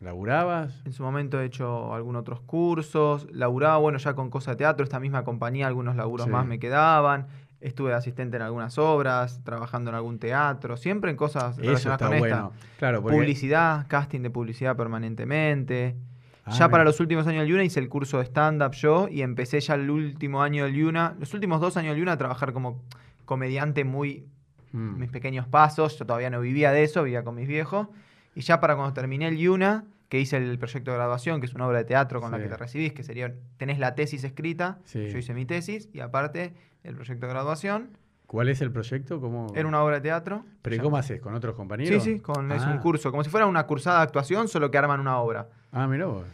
¿Laburabas? 0.00 0.82
En 0.84 0.92
su 0.92 1.02
momento 1.02 1.40
he 1.40 1.44
hecho 1.44 1.94
algunos 1.94 2.20
otros 2.22 2.40
cursos, 2.40 3.28
laburaba, 3.32 3.76
bueno, 3.78 3.98
ya 3.98 4.14
con 4.14 4.30
Cosa 4.30 4.52
de 4.52 4.56
Teatro, 4.58 4.82
esta 4.84 4.98
misma 4.98 5.22
compañía, 5.24 5.66
algunos 5.68 5.94
laburos 5.96 6.26
Sí. 6.26 6.30
más 6.32 6.44
me 6.46 6.58
quedaban. 6.58 7.26
Estuve 7.62 7.94
asistente 7.94 8.36
en 8.36 8.42
algunas 8.42 8.76
obras, 8.78 9.40
trabajando 9.44 9.90
en 9.90 9.96
algún 9.96 10.18
teatro, 10.18 10.76
siempre 10.76 11.10
en 11.10 11.16
cosas 11.16 11.56
Eso 11.58 11.62
relacionadas 11.66 12.00
está 12.02 12.08
con 12.08 12.18
bueno. 12.18 12.52
esta. 12.54 12.78
Claro, 12.78 13.02
porque... 13.02 13.16
Publicidad, 13.16 13.86
casting 13.88 14.20
de 14.20 14.30
publicidad 14.30 14.76
permanentemente. 14.76 15.96
Ah, 16.44 16.50
ya 16.50 16.68
para 16.68 16.84
los 16.84 16.98
últimos 16.98 17.26
años 17.26 17.42
del 17.42 17.50
Yuna 17.50 17.64
hice 17.64 17.78
el 17.80 17.88
curso 17.88 18.18
de 18.18 18.24
stand-up 18.24 18.72
yo 18.72 19.06
y 19.08 19.22
empecé 19.22 19.60
ya 19.60 19.74
el 19.74 19.88
último 19.88 20.42
año 20.42 20.64
del 20.64 20.74
Yuna, 20.74 21.14
los 21.20 21.32
últimos 21.34 21.60
dos 21.60 21.76
años 21.76 21.90
del 21.90 22.00
Yuna 22.00 22.12
a 22.12 22.18
trabajar 22.18 22.52
como 22.52 22.82
comediante 23.24 23.84
muy 23.84 24.26
Mm. 24.72 24.98
mis 24.98 25.10
pequeños 25.10 25.46
pasos. 25.46 25.98
Yo 25.98 26.06
todavía 26.06 26.30
no 26.30 26.40
vivía 26.40 26.72
de 26.72 26.82
eso, 26.82 27.02
vivía 27.02 27.22
con 27.22 27.34
mis 27.34 27.46
viejos. 27.46 27.88
Y 28.34 28.40
ya 28.40 28.60
para 28.60 28.74
cuando 28.74 28.92
terminé 28.94 29.28
el 29.28 29.36
Yuna, 29.36 29.84
que 30.12 30.20
hice 30.20 30.36
el 30.36 30.58
proyecto 30.58 30.90
de 30.90 30.98
graduación, 30.98 31.40
que 31.40 31.46
es 31.46 31.54
una 31.54 31.66
obra 31.66 31.78
de 31.78 31.84
teatro 31.84 32.20
con 32.20 32.30
la 32.32 32.36
Sí. 32.36 32.42
que 32.42 32.48
te 32.50 32.56
recibís, 32.58 32.92
que 32.92 33.02
sería, 33.02 33.32
tenés 33.56 33.78
la 33.78 33.94
tesis 33.94 34.22
escrita, 34.24 34.78
Sí. 34.84 35.08
yo 35.08 35.16
hice 35.16 35.32
mi 35.32 35.46
tesis, 35.46 35.88
y 35.94 36.00
aparte 36.00 36.52
el 36.84 36.94
proyecto 36.96 37.24
de 37.26 37.32
graduación, 37.32 37.96
¿Cuál 38.26 38.50
es 38.50 38.60
el 38.60 38.70
proyecto? 38.70 39.22
¿Cómo... 39.22 39.46
era 39.56 39.66
una 39.66 39.82
obra 39.82 39.96
de 39.96 40.00
teatro. 40.02 40.44
¿Pero 40.60 40.76
y 40.76 40.78
cómo 40.80 40.98
haces? 40.98 41.18
¿Con 41.22 41.34
otros 41.34 41.54
Sí, 41.54 41.56
compañeros? 41.56 42.02
sí, 42.04 42.20
con, 42.20 42.52
es 42.52 42.62
Ah. 42.62 42.72
un 42.72 42.78
curso, 42.80 43.10
como 43.10 43.24
si 43.24 43.30
fuera 43.30 43.46
una 43.46 43.66
cursada 43.66 43.98
de 43.98 44.02
actuación, 44.02 44.48
solo 44.48 44.70
que 44.70 44.76
arman 44.76 45.00
una 45.00 45.16
obra. 45.18 45.48
Ah, 45.70 45.86
mirá 45.86 46.04
vos. 46.06 46.24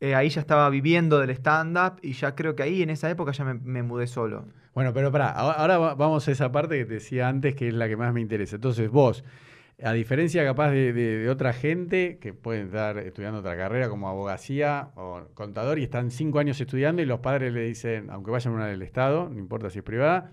Eh, 0.00 0.16
ahí 0.16 0.28
ya 0.28 0.40
estaba 0.40 0.68
viviendo 0.68 1.20
del 1.20 1.30
stand-up 1.30 2.00
y 2.02 2.12
ya 2.14 2.34
creo 2.34 2.56
que 2.56 2.64
ahí 2.64 2.82
en 2.82 2.90
esa 2.90 3.08
época 3.08 3.30
ya 3.30 3.44
me, 3.44 3.54
me 3.54 3.84
mudé 3.84 4.08
solo. 4.08 4.46
Bueno, 4.74 4.92
pero 4.92 5.12
pará, 5.12 5.30
ahora 5.30 5.54
ahora 5.58 5.78
va- 5.78 5.94
vamos 5.94 6.26
a 6.26 6.32
esa 6.32 6.50
parte 6.50 6.76
que 6.76 6.84
te 6.84 6.94
decía 6.94 7.28
antes, 7.28 7.54
que 7.54 7.68
es 7.68 7.74
la 7.74 7.86
que 7.88 7.96
más 7.96 8.12
me 8.12 8.20
interesa. 8.20 8.56
Entonces, 8.56 8.90
vos, 8.90 9.24
a 9.82 9.92
diferencia 9.92 10.42
capaz 10.44 10.70
de, 10.70 10.92
de- 10.92 11.18
de 11.18 11.28
otra 11.30 11.52
gente 11.52 12.18
que 12.18 12.32
puede 12.32 12.62
estar 12.62 12.96
estudiando 12.98 13.40
otra 13.40 13.56
carrera 13.56 13.88
como 13.90 14.08
abogacía 14.08 14.90
o 14.96 15.22
contador 15.34 15.78
y 15.78 15.82
están 15.84 16.10
cinco 16.10 16.38
años 16.38 16.60
estudiando 16.60 17.02
y 17.02 17.04
los 17.06 17.20
padres 17.20 17.52
le 17.52 17.62
dicen, 17.64 18.08
aunque 18.10 18.30
vayan 18.30 18.54
a 18.54 18.56
una 18.56 18.66
del 18.66 18.80
Estado, 18.82 19.28
no 19.28 19.38
importa 19.38 19.68
si 19.68 19.78
es 19.80 19.84
privada, 19.84 20.30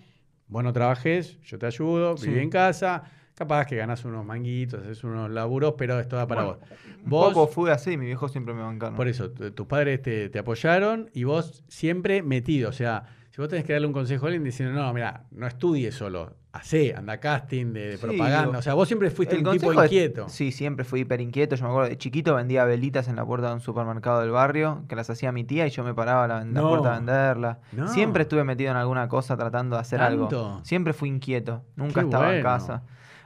vos 0.47 0.63
no 0.63 0.71
trabajes, 0.71 1.39
yo 1.41 1.57
te 1.59 1.65
ayudo, 1.65 2.15
Sí. 2.15 2.27
viví 2.29 2.39
en 2.41 2.49
casa, 2.49 3.03
capaz 3.35 3.65
que 3.65 3.75
ganás 3.75 4.05
unos 4.05 4.23
manguitos, 4.25 4.81
haces 4.81 5.03
unos 5.03 5.29
laburos, 5.29 5.73
pero 5.77 5.99
es 5.99 6.07
toda 6.07 6.25
para 6.25 6.43
Bueno, 6.43 6.59
vos. 6.59 6.69
Un 7.03 7.09
Vos, 7.09 7.33
poco 7.33 7.47
fue 7.47 7.71
así, 7.71 7.97
mi 7.97 8.05
viejo 8.05 8.29
siempre 8.29 8.53
me 8.53 8.61
bancaron. 8.61 8.95
por 8.95 9.09
eso, 9.09 9.31
tu- 9.31 9.51
tus 9.51 9.67
padres 9.67 10.01
te, 10.01 10.29
te 10.29 10.39
apoyaron 10.39 11.09
y 11.13 11.25
vos 11.25 11.63
siempre 11.67 12.21
metido. 12.23 12.69
O 12.69 12.73
sea, 12.73 13.03
si 13.31 13.41
vos 13.41 13.49
tenés 13.49 13.65
que 13.65 13.73
darle 13.73 13.87
un 13.87 13.93
consejo 13.93 14.25
a 14.25 14.29
alguien 14.29 14.43
diciendo, 14.45 14.73
no, 14.79 14.93
mira, 14.93 15.25
no 15.31 15.47
estudies 15.47 15.95
solo, 15.95 16.37
hacé, 16.53 16.93
anda 16.95 17.19
casting 17.19 17.73
de, 17.73 17.87
de 17.87 17.97
Sí, 17.97 18.05
propaganda. 18.05 18.45
digo, 18.47 18.59
o 18.59 18.61
sea, 18.61 18.73
vos 18.75 18.87
siempre 18.87 19.09
fuiste 19.09 19.37
un 19.37 19.51
tipo 19.51 19.73
inquieto. 19.73 20.29
sí, 20.29 20.51
siempre 20.51 20.85
fui 20.85 21.01
hiper 21.01 21.19
inquieto. 21.19 21.55
Yo 21.55 21.63
me 21.65 21.69
acuerdo, 21.71 21.89
de 21.89 21.97
chiquito 21.97 22.35
vendía 22.35 22.63
velitas 22.63 23.07
en 23.07 23.15
la 23.15 23.25
puerta 23.25 23.47
de 23.49 23.55
un 23.55 23.59
supermercado 23.59 24.21
del 24.21 24.29
barrio, 24.31 24.83
que 24.87 24.95
las 24.95 25.09
hacía 25.09 25.31
mi 25.31 25.43
tía 25.43 25.65
y 25.67 25.71
yo 25.71 25.83
me 25.83 25.93
paraba 25.93 26.25
a 26.25 26.27
la- 26.27 26.41
en 26.43 26.53
la 26.53 26.61
No. 26.61 26.69
puerta 26.69 26.93
a 26.93 26.97
venderlas. 26.99 27.57
No. 27.71 27.87
Siempre 27.89 28.23
estuve 28.23 28.43
metido 28.43 28.71
en 28.71 28.77
alguna 28.77 29.07
cosa 29.09 29.35
tratando 29.35 29.75
de 29.75 29.81
hacer 29.81 29.99
algo. 30.01 30.61
Siempre 30.63 30.93
fui 30.93 31.09
inquieto. 31.09 31.63
Nunca 31.75 32.01
Qué 32.01 32.05
estaba 32.05 32.35
en 32.35 32.43
casa. 32.43 32.83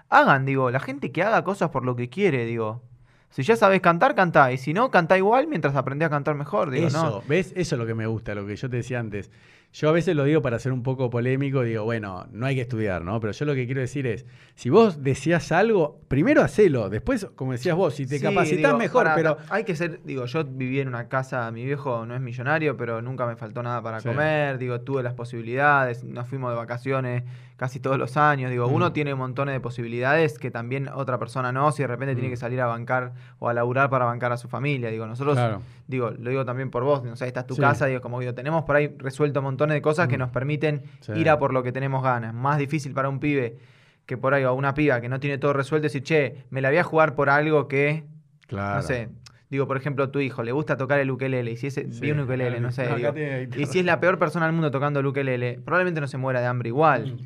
Hagan, 0.10 0.46
digo, 0.46 0.72
la 0.72 0.80
gente 0.80 1.12
que 1.12 1.22
haga 1.22 1.44
cosas 1.44 1.70
por 1.70 1.84
lo 1.84 1.96
que 1.98 2.10
quiere, 2.10 2.46
digo. 2.46 2.82
Si 3.30 3.44
ya 3.44 3.58
sabes 3.58 3.82
cantar, 3.82 4.16
cantá. 4.16 4.54
Y 4.54 4.58
si 4.58 4.74
no, 4.74 4.90
cantá 4.90 5.18
igual 5.18 5.48
mientras 5.48 5.76
aprendés 5.76 6.06
a 6.06 6.10
cantar 6.10 6.36
mejor. 6.36 6.70
Digo, 6.72 6.88
Eso, 6.88 7.04
no. 7.04 7.22
¿ves? 7.28 7.52
Eso 7.58 7.76
es 7.76 7.80
lo 7.80 7.86
que 7.86 7.94
me 7.94 8.08
gusta, 8.08 8.34
lo 8.34 8.48
que 8.48 8.56
yo 8.56 8.70
te 8.70 8.78
decía 8.78 9.02
antes. 9.02 9.30
Yo 9.74 9.90
a 9.90 9.92
veces 9.92 10.16
lo 10.16 10.24
digo 10.24 10.42
para 10.42 10.58
ser 10.58 10.72
un 10.72 10.82
poco 10.82 11.10
polémico, 11.10 11.62
digo, 11.62 11.84
bueno, 11.84 12.26
no 12.32 12.46
hay 12.48 12.56
que 12.56 12.62
estudiar, 12.62 13.04
¿no? 13.04 13.20
Pero 13.20 13.34
yo 13.34 13.46
lo 13.46 13.54
que 13.54 13.66
quiero 13.66 13.82
decir 13.82 14.08
es, 14.08 14.26
si 14.56 14.70
vos 14.72 15.04
deseas 15.04 15.52
algo, 15.52 16.02
primero 16.08 16.42
hacelo, 16.42 16.90
después, 16.90 17.28
como 17.36 17.52
decías 17.52 17.76
vos, 17.76 17.94
si 17.94 18.08
te 18.08 18.18
Sí, 18.18 18.24
capacitas 18.24 18.76
mejor, 18.76 19.04
para- 19.04 19.16
pero... 19.16 19.38
Hay 19.50 19.66
que 19.66 19.76
ser, 19.76 20.02
digo, 20.04 20.26
yo 20.26 20.44
viví 20.46 20.80
en 20.80 20.88
una 20.88 21.10
casa, 21.10 21.52
mi 21.52 21.64
viejo 21.64 22.06
no 22.08 22.16
es 22.16 22.22
millonario, 22.22 22.76
pero 22.76 23.02
nunca 23.04 23.28
me 23.28 23.36
faltó 23.36 23.62
nada 23.62 23.84
para 23.84 24.00
Sí. 24.00 24.08
comer, 24.08 24.58
digo, 24.58 24.82
tuve 24.82 25.04
las 25.04 25.14
posibilidades, 25.14 26.04
nos 26.04 26.28
fuimos 26.28 26.50
de 26.52 26.56
vacaciones 26.58 27.24
casi 27.58 27.80
todos 27.80 27.98
los 27.98 28.16
años, 28.18 28.50
digo, 28.52 28.70
Mm. 28.70 28.74
uno 28.74 28.94
tiene 28.94 29.14
montones 29.16 29.54
de 29.54 29.60
posibilidades 29.60 30.38
que 30.40 30.52
también 30.52 30.88
otra 30.90 31.18
persona 31.18 31.52
no, 31.52 31.72
si 31.72 31.82
de 31.84 31.88
repente 31.88 32.14
tiene 32.16 32.30
Mm. 32.30 32.32
que 32.32 32.38
salir 32.38 32.62
a 32.62 32.68
bancar 32.68 33.14
o 33.40 33.50
a 33.50 33.54
laburar 33.54 33.90
para 33.90 34.06
bancar 34.06 34.32
a 34.32 34.38
su 34.38 34.48
familia, 34.48 34.90
digo, 34.92 35.06
nosotros, 35.08 35.36
Claro. 35.36 35.62
digo, 35.88 36.12
lo 36.12 36.30
digo 36.30 36.46
también 36.46 36.70
por 36.70 36.84
vos, 36.84 37.04
no 37.04 37.16
sé, 37.16 37.28
esta 37.28 37.42
es 37.42 37.48
tu 37.48 37.56
Sí. 37.56 37.62
casa, 37.62 37.88
digo, 37.88 38.00
como 38.00 38.20
digo, 38.20 38.34
tenemos 38.34 38.64
por 38.64 38.76
ahí 38.76 38.94
resuelto 38.98 39.42
montones 39.42 39.74
de 39.76 39.82
cosas 39.82 40.08
que 40.08 40.18
Mm. 40.18 40.20
nos 40.20 40.30
permiten 40.30 40.84
Sí. 41.02 41.14
ir 41.14 41.30
a 41.30 41.40
por 41.40 41.52
lo 41.52 41.64
que 41.64 41.72
tenemos 41.72 42.04
ganas, 42.04 42.34
más 42.34 42.58
difícil 42.60 42.94
para 42.94 43.10
un 43.10 43.20
pibe 43.20 43.58
que 44.06 44.18
por 44.18 44.34
ahí, 44.34 44.44
o 44.46 44.54
una 44.54 44.74
piba 44.74 45.02
que 45.02 45.10
no 45.10 45.20
tiene 45.20 45.38
todo 45.38 45.52
resuelto, 45.54 45.84
decir, 45.84 46.04
che, 46.04 46.46
me 46.52 46.62
la 46.62 46.70
voy 46.70 46.78
a 46.78 46.84
jugar 46.84 47.16
por 47.16 47.30
algo 47.30 47.68
que 47.68 48.06
Claro. 48.48 48.76
no 48.78 48.82
sé. 48.84 49.10
Digo, 49.50 49.66
por 49.66 49.78
ejemplo, 49.78 50.04
a 50.04 50.12
tu 50.12 50.20
hijo 50.20 50.44
le 50.44 50.52
gusta 50.52 50.78
tocar 50.78 51.00
el 51.00 51.10
ukelele. 51.10 51.52
Y 51.52 51.58
si 51.58 51.68
ese, 51.68 51.92
Sí, 51.92 52.02
vi 52.02 52.12
un 52.12 52.20
ukelele, 52.20 52.58
claro. 52.58 52.62
no 52.64 52.72
sé. 52.72 52.88
Digo, 52.96 53.14
y 53.58 53.66
si 53.66 53.80
es 53.80 53.86
la 53.86 54.00
peor 54.00 54.20
persona 54.20 54.46
del 54.46 54.54
mundo 54.54 54.72
tocando 54.72 55.00
el 55.00 55.06
ukelele, 55.06 55.60
probablemente 55.64 56.02
no 56.02 56.08
se 56.08 56.18
muera 56.18 56.40
de 56.42 56.48
hambre 56.48 56.68
igual. 56.70 57.18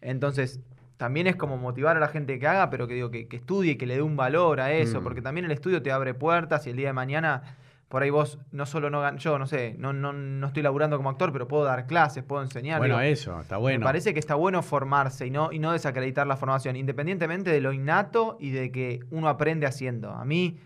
Entonces, 0.00 0.60
también 0.96 1.26
es 1.26 1.36
como 1.36 1.56
motivar 1.56 1.96
a 1.96 2.00
la 2.00 2.08
gente 2.08 2.38
que 2.38 2.46
haga, 2.46 2.68
pero 2.70 2.86
que 2.86 2.94
digo, 2.94 3.10
que, 3.10 3.26
que 3.26 3.36
estudie, 3.36 3.78
que 3.78 3.86
le 3.86 3.94
dé 3.96 4.02
un 4.02 4.16
valor 4.16 4.60
a 4.60 4.72
eso. 4.72 5.00
Mm. 5.00 5.04
Porque 5.04 5.22
también 5.22 5.44
el 5.46 5.52
estudio 5.52 5.82
te 5.82 5.92
abre 5.92 6.14
puertas 6.14 6.66
y 6.66 6.70
el 6.70 6.76
día 6.76 6.88
de 6.88 6.92
mañana, 6.92 7.56
por 7.88 8.02
ahí 8.02 8.10
vos, 8.10 8.38
no 8.52 8.66
solo 8.66 8.90
no 8.90 9.02
gan- 9.02 9.16
yo 9.16 9.38
no 9.38 9.46
sé, 9.46 9.74
no, 9.78 9.92
no, 9.92 10.12
no 10.12 10.46
estoy 10.46 10.62
laburando 10.62 10.96
como 10.96 11.08
actor, 11.10 11.32
pero 11.32 11.48
puedo 11.48 11.64
dar 11.64 11.86
clases, 11.86 12.22
puedo 12.22 12.42
enseñar. 12.42 12.78
Bueno, 12.78 12.98
digo, 12.98 13.10
eso, 13.12 13.40
está 13.40 13.56
bueno. 13.56 13.78
me 13.78 13.84
parece 13.84 14.12
que 14.14 14.20
está 14.20 14.34
bueno 14.34 14.62
formarse 14.62 15.26
y 15.26 15.30
no, 15.30 15.52
y 15.52 15.58
no 15.58 15.72
desacreditar 15.72 16.26
la 16.26 16.36
formación, 16.36 16.76
independientemente 16.76 17.50
de 17.50 17.60
lo 17.60 17.72
innato 17.72 18.36
y 18.38 18.50
de 18.50 18.70
que 18.70 19.00
uno 19.10 19.28
aprende 19.28 19.66
haciendo. 19.66 20.10
A 20.10 20.24
mí, 20.24 20.58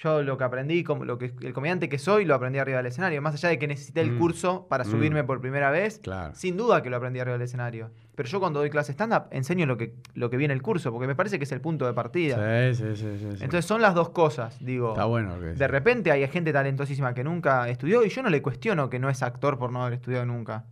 yo 0.00 0.22
lo 0.22 0.38
que 0.38 0.44
aprendí, 0.44 0.84
como 0.84 1.04
lo 1.04 1.18
que 1.18 1.32
el 1.42 1.52
comediante 1.52 1.88
que 1.88 1.98
soy, 1.98 2.24
lo 2.24 2.34
aprendí 2.36 2.58
arriba 2.60 2.76
del 2.78 2.86
escenario. 2.86 3.20
Más 3.20 3.34
allá 3.34 3.48
de 3.48 3.58
que 3.58 3.66
necesité 3.66 4.00
el 4.00 4.12
Mm. 4.12 4.18
curso 4.18 4.66
para 4.68 4.84
Mm. 4.84 4.90
subirme 4.90 5.24
por 5.24 5.40
primera 5.40 5.70
vez, 5.72 5.98
Claro. 5.98 6.34
sin 6.36 6.56
duda 6.56 6.82
que 6.82 6.88
lo 6.90 6.96
aprendí 6.98 7.18
arriba 7.18 7.32
del 7.36 7.42
escenario. 7.42 7.90
Pero 8.14 8.28
yo 8.28 8.38
cuando 8.38 8.60
doy 8.60 8.70
clase 8.70 8.92
stand-up 8.92 9.24
enseño 9.32 9.66
lo 9.66 9.76
que, 9.76 9.94
lo 10.14 10.30
que 10.30 10.36
viene 10.36 10.54
el 10.54 10.62
curso, 10.62 10.92
porque 10.92 11.08
me 11.08 11.16
parece 11.16 11.38
que 11.38 11.44
es 11.44 11.52
el 11.52 11.60
punto 11.60 11.84
de 11.86 11.94
partida. 11.94 12.72
Sí, 12.74 12.76
sí, 12.76 12.96
sí, 12.96 13.18
sí. 13.18 13.26
Entonces 13.44 13.64
son 13.64 13.82
las 13.82 13.94
dos 13.94 14.10
cosas, 14.10 14.56
digo. 14.64 14.90
está 14.90 15.04
bueno 15.04 15.38
que. 15.40 15.46
De 15.54 15.66
repente 15.68 16.12
hay 16.12 16.26
gente 16.28 16.52
talentosísima 16.52 17.12
que 17.12 17.24
nunca 17.24 17.68
estudió 17.68 18.04
y 18.04 18.08
yo 18.08 18.22
no 18.22 18.30
le 18.30 18.40
cuestiono 18.40 18.88
que 18.88 19.00
no 19.00 19.10
es 19.10 19.22
actor 19.24 19.58
por 19.58 19.72
no 19.72 19.82
haber 19.82 19.94
estudiado 19.94 20.24
nunca. 20.26 20.64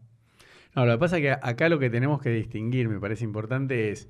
No, 0.77 0.87
lo 0.87 0.93
que 0.93 0.99
pasa 0.99 1.17
es 1.17 1.23
que 1.23 1.31
acá 1.33 1.69
lo 1.69 1.79
que 1.79 1.91
tenemos 1.91 2.21
que 2.21 2.29
distinguir, 2.31 2.89
me 2.89 3.01
parece 3.01 3.25
importante, 3.25 3.91
es 3.91 4.09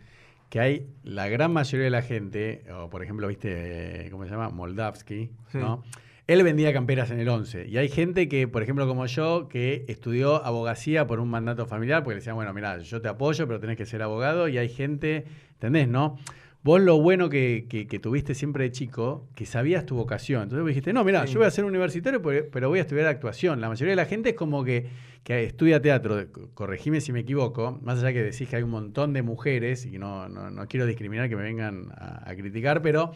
que 0.49 0.61
hay 0.61 0.87
la 1.03 1.29
gran 1.29 1.53
mayoría 1.53 1.85
de 1.85 1.91
la 1.91 2.03
gente, 2.03 2.65
o 2.73 2.89
por 2.89 3.03
ejemplo, 3.03 3.29
viste, 3.29 4.09
¿cómo 4.11 4.25
se 4.25 4.31
llama? 4.31 4.49
Moldavsky, 4.51 5.31
Sí. 5.53 5.59
¿no? 5.59 5.83
Él 6.29 6.43
vendía 6.43 6.73
camperas 6.73 7.13
en 7.13 7.21
el 7.21 7.29
11. 7.29 7.69
Y 7.69 7.77
hay 7.79 7.89
gente 7.89 8.29
que, 8.29 8.49
por 8.49 8.61
ejemplo, 8.63 8.89
como 8.89 9.07
yo, 9.07 9.49
que 9.49 9.85
estudió 9.87 10.45
abogacía 10.45 11.07
por 11.07 11.21
un 11.21 11.29
mandato 11.31 11.67
familiar, 11.67 12.03
porque 12.03 12.15
le 12.15 12.21
decían, 12.21 12.35
bueno, 12.35 12.53
mira, 12.53 12.79
yo 12.79 13.01
te 13.01 13.07
apoyo, 13.07 13.47
pero 13.47 13.61
tenés 13.61 13.77
que 13.77 13.87
ser 13.87 14.03
abogado. 14.03 14.49
Y 14.49 14.59
hay 14.59 14.69
gente, 14.69 15.25
¿entendés, 15.53 15.87
no? 15.89 16.19
Vos 16.65 16.81
lo 16.81 17.01
bueno 17.01 17.29
que, 17.29 17.67
que- 17.69 17.87
que 17.87 18.01
tuviste 18.01 18.35
siempre 18.35 18.65
de 18.65 18.73
chico, 18.73 19.29
que 19.37 19.47
sabías 19.47 19.87
tu 19.87 19.95
vocación. 19.95 20.43
Entonces 20.43 20.63
vos 20.63 20.69
dijiste, 20.69 20.93
no, 20.93 21.05
mira, 21.05 21.25
Sí. 21.29 21.35
yo 21.35 21.39
voy 21.39 21.47
a 21.47 21.51
ser 21.53 21.65
universitario, 21.65 22.21
pero 22.21 22.47
pero 22.51 22.69
voy 22.69 22.81
a 22.81 22.83
estudiar 22.83 23.07
actuación. 23.07 23.61
La 23.61 23.69
mayoría 23.69 23.93
de 23.93 23.97
la 23.97 24.07
gente 24.07 24.31
es 24.31 24.35
como 24.35 24.65
que, 24.65 24.87
que 25.27 25.43
estudia 25.43 25.83
teatro, 25.83 26.25
co- 26.31 26.51
corregime 26.55 27.01
si 27.01 27.13
me 27.13 27.19
equivoco, 27.21 27.81
más 27.83 27.99
allá 27.99 28.13
que 28.13 28.23
decís 28.23 28.49
que 28.49 28.55
hay 28.55 28.63
un 28.63 28.71
montón 28.71 29.13
de 29.13 29.23
mujeres, 29.23 29.85
y 29.85 29.99
no, 29.99 30.29
no, 30.29 30.51
no 30.53 30.69
quiero 30.69 30.87
discriminar 30.87 31.29
que 31.29 31.35
me 31.35 31.43
vengan 31.43 31.89
a, 31.97 32.31
a 32.31 32.37
criticar, 32.37 32.81
pero 32.81 33.11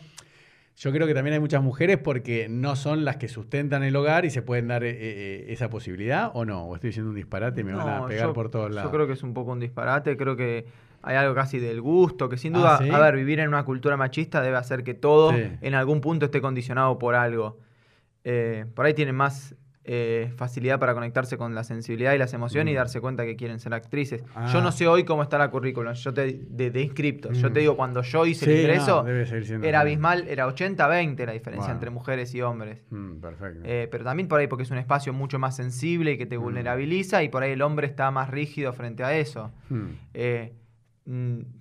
Yo 0.76 0.90
creo 0.92 1.06
que 1.06 1.14
también 1.14 1.34
hay 1.34 1.40
muchas 1.40 1.62
mujeres 1.62 1.98
porque 1.98 2.48
no 2.48 2.74
son 2.74 3.04
las 3.04 3.16
que 3.18 3.28
sustentan 3.28 3.82
el 3.82 3.94
hogar 3.94 4.24
y 4.24 4.30
se 4.30 4.40
pueden 4.40 4.66
dar 4.66 4.82
eh, 4.82 4.90
eh, 4.98 5.44
esa 5.52 5.68
posibilidad 5.68 6.30
o 6.34 6.44
no. 6.46 6.64
O 6.64 6.74
estoy 6.74 6.88
diciendo 6.88 7.10
un 7.10 7.16
disparate 7.16 7.60
y 7.60 7.64
me 7.64 7.74
van 7.74 7.86
a 7.88 8.06
pegar 8.08 8.28
yo- 8.28 8.32
por 8.32 8.48
todos 8.50 8.70
lados. 8.74 8.90
Yo 8.90 8.96
creo 8.96 9.06
que 9.06 9.12
es 9.12 9.22
un 9.22 9.32
poco 9.34 9.52
un 9.52 9.60
disparate, 9.60 10.16
creo 10.16 10.36
que 10.36 10.64
hay 11.02 11.16
algo 11.16 11.34
casi 11.34 11.58
del 11.58 11.80
gusto, 11.82 12.28
que 12.30 12.38
sin 12.38 12.54
Ah, 12.56 12.58
duda, 12.58 12.78
¿sí? 12.78 12.90
a 12.90 12.98
ver, 12.98 13.14
vivir 13.14 13.40
en 13.40 13.48
una 13.48 13.64
cultura 13.64 13.96
machista 13.96 14.40
debe 14.40 14.56
hacer 14.56 14.82
que 14.82 14.94
todo 14.94 15.32
Sí. 15.32 15.50
en 15.60 15.74
algún 15.74 16.00
punto 16.00 16.24
esté 16.26 16.40
condicionado 16.40 16.98
por 16.98 17.14
algo. 17.14 17.58
Eh, 18.24 18.64
por 18.74 18.86
ahí 18.86 18.94
tienen 18.94 19.14
más 19.14 19.54
eh, 19.84 20.30
facilidad 20.36 20.78
para 20.78 20.92
conectarse 20.94 21.38
con 21.38 21.54
la 21.54 21.64
sensibilidad 21.64 22.12
y 22.12 22.18
las 22.18 22.34
emociones 22.34 22.72
y 22.72 22.74
Mm. 22.74 22.78
darse 22.78 23.00
cuenta 23.00 23.24
que 23.24 23.34
quieren 23.34 23.58
ser 23.60 23.72
actrices. 23.72 24.22
Ah. 24.34 24.46
Yo 24.52 24.60
no 24.60 24.72
sé 24.72 24.86
hoy 24.86 25.04
cómo 25.04 25.22
está 25.22 25.38
la 25.38 25.50
currículum, 25.50 25.94
yo 25.94 26.12
te, 26.12 26.38
de, 26.48 26.70
de 26.70 26.82
inscriptos. 26.82 27.38
Yo 27.38 27.48
Mm. 27.48 27.52
te 27.54 27.60
digo, 27.60 27.76
cuando 27.76 28.02
yo 28.02 28.26
hice 28.26 28.44
Sí, 28.44 28.52
el 28.52 28.60
ingreso, 28.60 29.06
era 29.62 29.80
abismal, 29.80 30.26
era 30.28 30.46
80-20 30.46 31.24
la 31.26 31.32
diferencia 31.32 31.68
Bueno. 31.68 31.72
entre 31.74 31.90
mujeres 31.90 32.34
y 32.34 32.42
hombres. 32.42 32.82
Mm, 32.90 33.20
perfecto. 33.20 33.60
Eh, 33.64 33.88
pero 33.90 34.04
también 34.04 34.28
por 34.28 34.38
ahí 34.40 34.46
porque 34.48 34.64
es 34.64 34.70
un 34.70 34.78
espacio 34.78 35.12
mucho 35.14 35.38
más 35.38 35.56
sensible 35.56 36.12
y 36.12 36.18
que 36.18 36.26
te 36.26 36.36
vulnerabiliza 36.36 37.22
y 37.22 37.28
por 37.30 37.42
ahí 37.42 37.52
el 37.52 37.62
hombre 37.62 37.86
está 37.86 38.10
más 38.10 38.28
rígido 38.28 38.72
frente 38.74 39.02
a 39.02 39.16
eso. 39.16 39.50
Eh, 40.14 40.52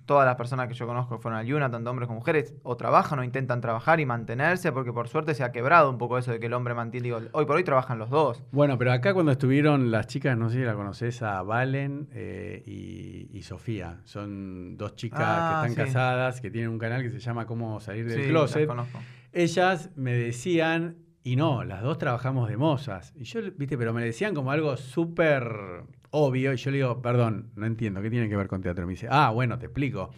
todas 0.06 0.26
las 0.26 0.36
personas 0.36 0.68
que 0.68 0.74
yo 0.74 0.86
conozco 0.86 1.18
fueron 1.18 1.40
al 1.40 1.46
Yuna, 1.46 1.70
tanto 1.70 1.90
hombres 1.90 2.06
como 2.06 2.20
mujeres, 2.20 2.54
o 2.62 2.76
trabajan 2.76 3.18
o 3.18 3.24
intentan 3.24 3.60
trabajar 3.60 3.98
y 3.98 4.06
mantenerse 4.06 4.70
porque 4.70 4.92
por 4.92 5.08
suerte 5.08 5.34
se 5.34 5.42
ha 5.42 5.50
quebrado 5.50 5.90
un 5.90 5.98
poco 5.98 6.18
eso 6.18 6.30
de 6.30 6.38
que 6.38 6.46
el 6.46 6.52
hombre 6.52 6.74
mantiene, 6.74 7.04
digo, 7.04 7.18
hoy 7.32 7.46
por 7.46 7.56
hoy 7.56 7.64
trabajan 7.64 7.98
los 7.98 8.10
dos. 8.10 8.44
Bueno, 8.52 8.78
pero 8.78 8.92
acá 8.92 9.12
cuando 9.14 9.32
estuvieron 9.32 9.90
las 9.90 10.06
chicas, 10.06 10.36
no 10.38 10.50
sé 10.50 10.58
si 10.58 10.64
la 10.64 10.74
conoces, 10.74 11.22
a 11.22 11.42
Valen 11.42 12.08
eh, 12.12 12.62
y, 12.64 13.28
y 13.36 13.42
Sofía. 13.42 14.00
Son 14.04 14.76
dos 14.76 14.94
chicas 14.94 15.20
Ah, 15.22 15.46
que 15.48 15.54
están 15.54 15.70
sí. 15.86 15.92
casadas, 15.92 16.40
que 16.40 16.50
tienen 16.50 16.70
un 16.70 16.78
canal 16.78 17.02
que 17.02 17.10
se 17.10 17.18
llama 17.18 17.46
Cómo 17.46 17.80
salir 17.80 18.04
del 18.06 18.14
Sí, 18.16 18.20
las 18.22 18.28
closet. 18.30 18.66
conozco. 18.68 18.98
Ellas 19.32 19.90
me 19.96 20.12
decían, 20.12 20.96
y 21.24 21.36
no, 21.36 21.64
las 21.64 21.82
dos 21.82 21.98
trabajamos 21.98 22.48
de 22.48 22.56
mozas. 22.56 23.12
Y 23.16 23.24
yo, 23.24 23.40
viste, 23.56 23.76
pero 23.78 23.92
me 23.92 24.04
decían 24.04 24.34
como 24.34 24.50
algo 24.52 24.76
súper 24.76 25.82
obvio. 26.10 26.52
Y 26.52 26.56
yo 26.56 26.70
le 26.70 26.76
digo, 26.78 27.02
perdón, 27.02 27.50
no 27.56 27.66
entiendo, 27.66 28.02
¿qué 28.02 28.10
tiene 28.10 28.28
que 28.28 28.36
ver 28.36 28.46
con 28.48 28.60
teatro? 28.62 28.86
Me 28.86 28.92
dice, 28.92 29.08
ah, 29.10 29.30
bueno, 29.30 29.58
te 29.58 29.66
explico. 29.66 30.10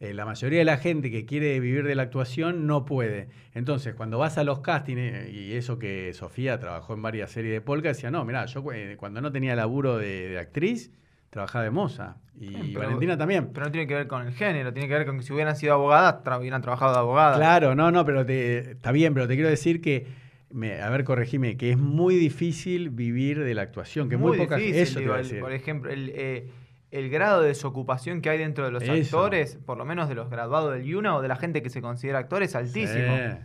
Eh, 0.00 0.12
la 0.12 0.24
mayoría 0.26 0.58
de 0.58 0.64
la 0.64 0.76
gente 0.76 1.10
que 1.10 1.24
quiere 1.24 1.58
vivir 1.60 1.84
de 1.84 1.94
la 1.94 2.02
actuación 2.02 2.66
no 2.66 2.84
puede. 2.84 3.28
Entonces, 3.54 3.94
cuando 3.94 4.18
vas 4.18 4.36
a 4.38 4.44
los 4.44 4.58
castings, 4.60 5.00
eh, 5.00 5.30
y 5.32 5.52
eso 5.52 5.78
que 5.78 6.12
Sofía 6.14 6.58
trabajó 6.58 6.94
en 6.94 7.02
varias 7.02 7.30
series 7.30 7.52
de 7.54 7.60
polka, 7.60 7.88
decía, 7.88 8.10
no, 8.10 8.24
mirá, 8.24 8.44
yo 8.46 8.64
eh, 8.72 8.96
cuando 8.98 9.20
no 9.20 9.30
tenía 9.30 9.54
laburo 9.54 9.96
de, 9.96 10.28
de 10.30 10.38
actriz, 10.38 10.90
trabajaba 11.30 11.64
de 11.64 11.70
moza. 11.70 12.16
Y 12.38 12.48
Sí, 12.48 12.54
pero- 12.74 12.80
Valentina 12.86 13.16
también. 13.16 13.50
Pero 13.52 13.66
no 13.66 13.72
tiene 13.72 13.86
que 13.86 13.94
ver 13.94 14.08
con 14.08 14.26
el 14.26 14.32
género, 14.32 14.72
tiene 14.72 14.88
que 14.88 14.94
ver 14.94 15.06
con 15.06 15.18
que 15.18 15.22
si 15.24 15.32
hubieran 15.32 15.54
sido 15.56 15.74
abogadas, 15.74 16.22
tra- 16.24 16.40
hubieran 16.40 16.60
trabajado 16.60 16.92
de 16.92 16.98
abogada. 16.98 17.36
Claro, 17.36 17.74
no, 17.76 17.90
no, 17.92 18.04
pero 18.04 18.26
te, 18.26 18.72
está 18.72 18.90
bien, 18.92 19.14
pero 19.14 19.28
te 19.28 19.34
quiero 19.34 19.48
decir 19.48 19.80
que, 19.80 20.06
me- 20.54 20.80
a 20.80 20.88
ver, 20.90 21.04
corregime, 21.04 21.56
que 21.56 21.70
es 21.72 21.78
muy 21.78 22.14
difícil 22.14 22.90
vivir 22.90 23.42
de 23.42 23.54
la 23.54 23.62
actuación, 23.62 24.08
que 24.08 24.16
muy, 24.16 24.30
muy 24.30 24.38
poca 24.38 24.56
difícil, 24.56 24.82
eso 24.82 25.00
digo, 25.00 25.14
el- 25.16 25.40
por 25.40 25.52
ejemplo, 25.52 25.90
el, 25.90 26.10
eh, 26.14 26.50
el 26.90 27.10
grado 27.10 27.42
de 27.42 27.48
desocupación 27.48 28.20
que 28.20 28.30
hay 28.30 28.38
dentro 28.38 28.64
de 28.64 28.70
los 28.70 28.82
Eso. 28.84 28.92
actores, 29.18 29.58
por 29.66 29.76
lo 29.76 29.84
menos 29.84 30.08
de 30.08 30.14
los 30.14 30.30
graduados 30.30 30.72
del 30.74 30.84
Yuna 30.84 31.16
o 31.16 31.22
de 31.22 31.28
la 31.28 31.36
gente 31.36 31.60
que 31.60 31.68
se 31.70 31.82
considera 31.82 32.20
actor, 32.20 32.42
es 32.44 32.54
altísimo. 32.54 33.16
Sí. 33.16 33.36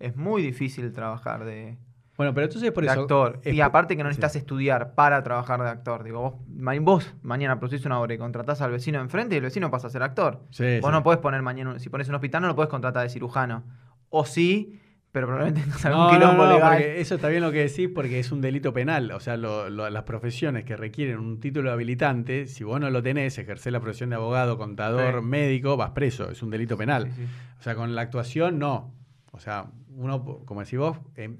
Es 0.00 0.16
muy 0.16 0.42
difícil 0.42 0.92
trabajar 0.92 1.44
de, 1.44 1.78
Bueno, 2.16 2.34
pero 2.34 2.46
entonces 2.46 2.72
por 2.72 2.82
de 2.84 2.90
eso. 2.90 3.02
actor. 3.02 3.40
es 3.44 3.54
Y 3.54 3.60
aparte 3.60 3.96
que 3.96 4.02
no 4.02 4.08
sí. 4.08 4.16
necesitas 4.18 4.34
estudiar 4.36 4.94
para 4.94 5.22
trabajar 5.22 5.62
de 5.62 5.68
actor. 5.68 6.02
Digo, 6.02 6.20
vos, 6.48 6.78
vos 6.82 7.14
mañana 7.22 7.58
producís 7.60 7.86
una 7.86 8.00
obra 8.00 8.14
y 8.14 8.18
contratás 8.18 8.60
al 8.60 8.72
vecino 8.72 9.00
enfrente 9.00 9.36
y 9.36 9.38
el 9.38 9.44
vecino 9.44 9.70
pasa 9.70 9.86
a 9.86 9.90
ser 9.90 10.02
actor. 10.02 10.40
Sí, 10.50 10.80
vos 10.80 10.90
sí. 10.90 10.92
no 10.92 11.02
podés 11.04 11.20
poner 11.20 11.42
mañana, 11.42 11.78
si 11.78 11.88
pones 11.90 12.08
un 12.08 12.16
hospital 12.16 12.42
no 12.42 12.48
lo 12.48 12.56
podés 12.56 12.70
contratar 12.70 13.04
de 13.04 13.08
cirujano. 13.10 13.62
O 14.10 14.24
sí, 14.26 14.80
pero 15.16 15.28
probablemente 15.28 15.66
no 15.84 15.88
No, 15.90 16.04
no, 16.04 16.10
quilombo 16.10 16.44
no, 16.44 16.52
legal. 16.52 16.72
porque 16.74 17.00
eso 17.00 17.14
está 17.14 17.28
bien 17.28 17.40
lo 17.42 17.50
que 17.50 17.60
decís 17.60 17.88
porque 17.94 18.18
es 18.18 18.30
un 18.32 18.42
delito 18.42 18.74
penal. 18.74 19.10
O 19.12 19.20
sea, 19.20 19.38
lo- 19.38 19.70
lo- 19.70 19.88
las 19.88 20.02
profesiones 20.02 20.64
que 20.66 20.76
requieren 20.76 21.18
un 21.18 21.40
título 21.40 21.72
habilitante, 21.72 22.44
si 22.46 22.64
vos 22.64 22.78
no 22.78 22.90
lo 22.90 23.02
tenés, 23.02 23.38
ejercer 23.38 23.72
la 23.72 23.80
profesión 23.80 24.10
de 24.10 24.16
abogado, 24.16 24.58
contador, 24.58 25.20
Sí. 25.20 25.26
médico, 25.26 25.78
vas 25.78 25.92
preso. 25.92 26.30
Es 26.30 26.42
un 26.42 26.50
delito 26.50 26.76
penal. 26.76 27.06
Sí, 27.06 27.22
sí. 27.22 27.26
O 27.58 27.62
sea, 27.62 27.74
con 27.74 27.94
la 27.94 28.02
actuación 28.02 28.58
no. 28.58 28.92
O 29.32 29.40
sea, 29.40 29.68
uno, 29.96 30.22
como 30.44 30.60
decís 30.60 30.78
vos, 30.78 30.98
en, 31.14 31.38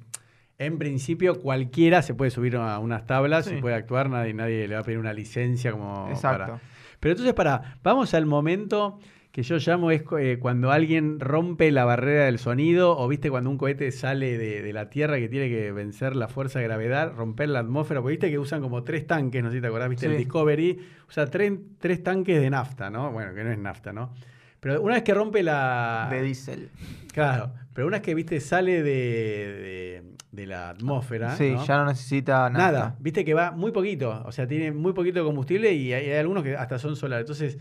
en 0.56 0.78
principio 0.78 1.38
cualquiera 1.38 2.00
se 2.00 2.14
puede 2.14 2.30
subir 2.30 2.56
a 2.56 2.78
unas 2.78 3.06
tablas 3.06 3.52
y 3.52 3.56
puede 3.60 3.74
actuar, 3.74 4.08
nadie, 4.08 4.32
nadie 4.32 4.66
le 4.68 4.74
va 4.74 4.80
a 4.80 4.84
pedir 4.84 4.98
una 4.98 5.12
licencia 5.12 5.70
como 5.72 6.08
Exacto. 6.08 6.46
para... 6.46 6.60
Pero 6.98 7.12
entonces, 7.12 7.34
para, 7.34 7.76
vamos 7.82 8.14
al 8.14 8.24
momento 8.24 8.98
que 9.37 9.43
yo 9.43 9.59
llamo 9.59 9.91
es 9.91 10.03
eh, 10.18 10.39
cuando 10.41 10.70
alguien 10.72 11.20
rompe 11.20 11.70
la 11.70 11.84
barrera 11.84 12.24
del 12.24 12.39
sonido 12.39 12.97
o 12.99 13.07
viste 13.07 13.28
cuando 13.28 13.51
un 13.51 13.59
cohete 13.59 13.93
sale 13.93 14.39
de, 14.39 14.62
de 14.62 14.72
la 14.72 14.89
Tierra 14.89 15.18
que 15.18 15.28
tiene 15.28 15.51
que 15.51 15.72
vencer 15.72 16.16
la 16.16 16.26
fuerza 16.26 16.59
de 16.59 16.64
gravedad, 16.64 17.12
romper 17.14 17.51
la 17.51 17.59
atmósfera, 17.59 18.01
porque 18.01 18.12
viste 18.12 18.30
que 18.30 18.39
usan 18.39 18.62
como 18.62 18.82
tres 18.82 19.07
tanques, 19.07 19.43
no 19.45 19.51
sé 19.51 19.57
si 19.57 19.61
te 19.61 19.66
acordás, 19.66 19.91
viste 19.91 20.07
el. 20.07 20.16
Discovery, 20.16 20.78
usa 21.07 21.26
tres, 21.26 21.53
tres 21.78 22.03
tanques 22.03 22.41
de 22.41 22.49
nafta, 22.49 22.89
¿no? 22.89 23.12
Bueno, 23.12 23.34
que 23.34 23.45
no 23.45 23.53
es 23.53 23.59
nafta, 23.59 23.93
¿no? 23.93 24.14
Pero 24.59 24.80
una 24.80 24.95
vez 24.95 25.03
que 25.03 25.12
rompe 25.12 25.43
la... 25.43 26.09
De 26.11 26.22
diésel. 26.22 26.70
Claro, 27.12 27.53
pero 27.74 27.87
una 27.89 27.99
vez 27.99 28.05
que, 28.07 28.14
viste, 28.14 28.41
sale 28.41 28.82
de, 28.82 28.91
de- 28.91 30.03
de 30.32 30.47
la 30.47 30.70
atmósfera, 30.70 31.37
Sí, 31.37 31.51
¿no? 31.51 31.64
ya 31.66 31.76
no 31.76 31.84
necesita 31.87 32.49
nada. 32.49 32.72
Nada, 32.72 32.97
viste 33.01 33.22
que 33.22 33.34
va 33.34 33.51
muy 33.53 33.70
poquito, 33.72 34.22
o 34.24 34.32
sea, 34.32 34.47
tiene 34.47 34.72
muy 34.72 34.95
poquito 34.95 35.18
de 35.18 35.26
combustible 35.26 35.74
y 35.74 35.93
hay, 35.93 36.07
hay 36.11 36.16
algunos 36.18 36.43
que 36.43 36.57
hasta 36.57 36.78
son 36.78 36.97
solares. 36.97 37.24
Entonces, 37.24 37.59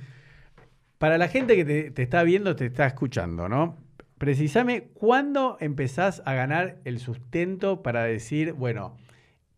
para 1.05 1.19
la 1.19 1.27
gente 1.27 1.55
que 1.55 1.91
te, 1.91 2.01
está 2.01 2.23
viendo, 2.23 2.55
te 2.55 2.65
está 2.65 2.87
escuchando, 2.87 3.47
¿no? 3.47 3.77
Precisame 4.17 4.87
cuándo 4.95 5.55
empezás 5.59 6.23
a 6.25 6.33
ganar 6.33 6.79
el 6.83 6.97
sustento 6.97 7.83
para 7.83 8.05
decir, 8.05 8.53
bueno, 8.53 8.97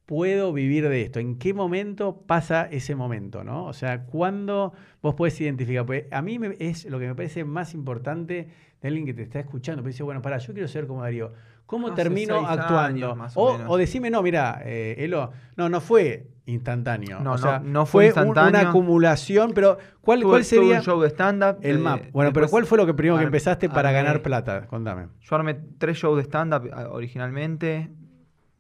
puedo 0.06 0.52
vivir 0.52 0.90
de 0.90 1.04
esto. 1.04 1.22
¿En 1.22 1.38
qué 1.38 1.54
momento 1.54 2.24
pasa 2.28 2.68
ese 2.70 2.96
momento, 2.96 3.46
no? 3.46 3.64
O 3.64 3.72
sea, 3.72 4.04
¿cuándo 4.04 4.74
vos 5.02 5.16
podés 5.16 5.40
identificar? 5.40 5.86
Porque 5.86 6.10
a 6.12 6.22
mí 6.22 6.38
me- 6.38 6.58
es 6.60 6.84
lo 6.84 7.00
que 7.00 7.08
me 7.08 7.16
parece 7.16 7.46
más 7.46 7.74
importante 7.74 8.50
de 8.82 8.88
alguien 8.90 9.06
que 9.06 9.14
te 9.14 9.22
está 9.22 9.40
escuchando. 9.40 9.82
Pero 9.84 9.94
dice, 9.94 10.04
bueno, 10.04 10.22
para, 10.22 10.40
yo 10.40 10.52
quiero 10.52 10.68
ser 10.68 10.86
como 10.86 11.02
Darío. 11.04 11.32
¿Cómo 11.68 11.94
termino 11.94 12.38
actuando? 12.48 12.80
años, 12.80 13.34
o 13.36 13.58
o, 13.68 13.78
decime, 13.78 14.10
no, 14.10 14.24
mira, 14.24 14.62
eh, 14.66 14.96
Elo, 14.98 15.32
no, 15.56 15.70
no 15.70 15.80
fue 15.82 16.28
instantáneo. 16.46 17.20
No, 17.20 17.32
o 17.32 17.36
no, 17.36 17.38
sea, 17.38 17.60
no 17.60 17.86
fue 17.86 18.06
un- 18.06 18.08
instantáneo. 18.08 18.62
una 18.62 18.70
acumulación, 18.70 19.52
pero 19.54 19.78
¿cuál, 20.02 20.22
Tuve- 20.22 20.30
cuál 20.30 20.46
sería 20.46 20.78
un 20.78 20.82
show 20.84 21.02
de 21.02 21.10
stand-up. 21.10 21.58
el 21.62 21.76
eh, 21.76 21.80
map? 21.80 22.02
Bueno, 22.14 22.32
pero 22.34 22.48
¿cuál 22.48 22.66
fue 22.66 22.78
lo 22.78 22.86
que 22.86 22.94
primero 22.94 23.18
que 23.20 23.26
empezaste 23.26 23.68
para 23.70 23.90
armé- 23.90 23.94
ganar 23.96 24.22
plata? 24.22 24.66
Contame. 24.66 25.08
Yo 25.20 25.36
armé 25.36 25.56
tres 25.78 25.98
shows 25.98 26.16
de 26.18 26.24
stand-up 26.24 26.70
ah, 26.74 26.88
originalmente. 26.90 27.92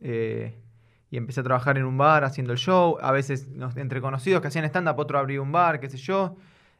eh, 0.02 0.60
y 1.10 1.16
empecé 1.16 1.40
a 1.40 1.44
trabajar 1.44 1.78
en 1.78 1.86
un 1.86 1.98
bar 1.98 2.26
haciendo 2.26 2.52
el 2.52 2.60
show. 2.60 2.98
A 3.02 3.14
veces 3.14 3.48
entre 3.78 4.02
conocidos 4.02 4.42
que 4.42 4.50
hacían 4.50 4.66
stand-up, 4.66 5.00
otro 5.00 5.18
abría 5.18 5.42
un 5.42 5.54
bar, 5.54 5.80
qué 5.80 5.90
sé 5.90 5.96
yo. 5.98 6.36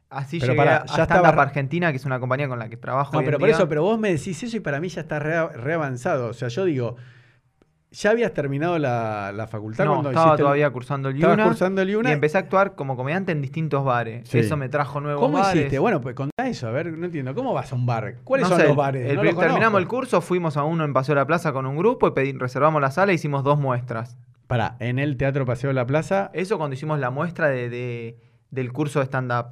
Así 0.10 0.40
Pero 0.40 0.54
llegué 0.54 0.66
pará, 0.66 0.78
a 0.88 0.96
ya 0.98 1.04
Stand 1.04 1.28
Up 1.34 1.40
Argentina, 1.40 1.92
que 1.92 1.98
es 1.98 2.06
una 2.06 2.20
compañía 2.20 2.48
con 2.48 2.60
la 2.60 2.70
que 2.70 2.78
trabajo. 2.78 3.12
No, 3.14 3.20
hoy 3.20 3.24
en 3.26 3.28
pero 3.28 3.40
por 3.40 3.48
día. 3.48 3.56
eso, 3.56 3.68
pero 3.68 3.84
vos 3.84 4.00
me 4.00 4.10
decís 4.12 4.42
eso 4.42 4.56
y 4.56 4.60
para 4.62 4.80
mí 4.80 4.88
ya 4.90 5.02
está 5.02 5.20
re, 5.20 5.48
re 5.50 5.74
avanzado. 5.74 6.30
O 6.30 6.34
sea, 6.34 6.48
yo 6.48 6.64
digo, 6.64 6.96
¿ya 7.92 8.12
habías 8.12 8.34
terminado 8.34 8.80
la, 8.80 9.32
la 9.34 9.48
facultad 9.48 9.84
No, 9.86 9.92
cuando 9.94 10.10
estaba 10.12 10.28
hiciste 10.28 10.42
el- 10.42 10.46
todavía 10.46 10.70
cursando 10.70 11.10
el 11.10 11.16
Yuna. 11.18 11.44
cursando 11.44 11.82
el 11.82 11.90
Yuna? 11.90 12.10
Y 12.10 12.14
empecé 12.14 12.38
a 12.38 12.42
actuar 12.42 12.76
como 12.76 12.96
comediante 12.96 13.34
en 13.34 13.42
distintos 13.42 13.84
bares. 13.84 14.28
Sí. 14.30 14.40
Eso 14.40 14.56
me 14.56 14.70
trajo 14.70 15.02
nuevos 15.02 15.22
¿Cómo 15.22 15.40
bares. 15.40 15.56
hiciste? 15.56 15.80
Bueno, 15.80 16.00
pues 16.00 16.16
contá 16.16 16.48
eso, 16.48 16.68
a 16.68 16.72
ver, 16.72 16.92
no 16.98 17.06
entiendo. 17.06 17.36
¿Cómo 17.36 17.54
vas 17.54 17.72
a 17.74 17.76
un 17.76 17.86
bar? 17.86 18.16
¿Cuáles 18.24 18.46
No 18.46 18.50
son 18.56 18.62
sé, 18.62 18.68
los 18.70 18.78
bares? 18.78 19.10
el 19.10 19.16
No 19.18 19.22
conozco. 19.24 19.42
terminamos 19.42 19.82
el 19.82 19.88
curso, 19.90 20.22
fuimos 20.22 20.56
a 20.56 20.64
uno 20.64 20.86
en 20.86 20.94
Paseo 20.94 21.16
de 21.16 21.22
la 21.22 21.28
Plaza 21.28 21.52
con 21.52 21.66
un 21.66 21.76
grupo 21.76 22.08
y 22.08 22.12
pedí- 22.12 22.38
reservamos 22.38 22.82
la 22.82 22.92
sala 22.92 23.12
e 23.12 23.16
hicimos 23.16 23.44
dos 23.44 23.60
muestras. 23.60 24.18
Pará, 24.48 24.78
en 24.80 25.00
el 25.00 25.18
Teatro 25.18 25.46
Paseo 25.46 25.70
de 25.70 25.74
la 25.74 25.86
Plaza. 25.86 26.30
Eso 26.34 26.58
cuando 26.58 26.76
hicimos 26.76 26.98
la 27.00 27.10
muestra 27.10 27.50
de, 27.50 27.70
de- 27.70 28.18
del 28.52 28.72
curso 28.72 29.00
de 29.00 29.06
stand-up. 29.08 29.48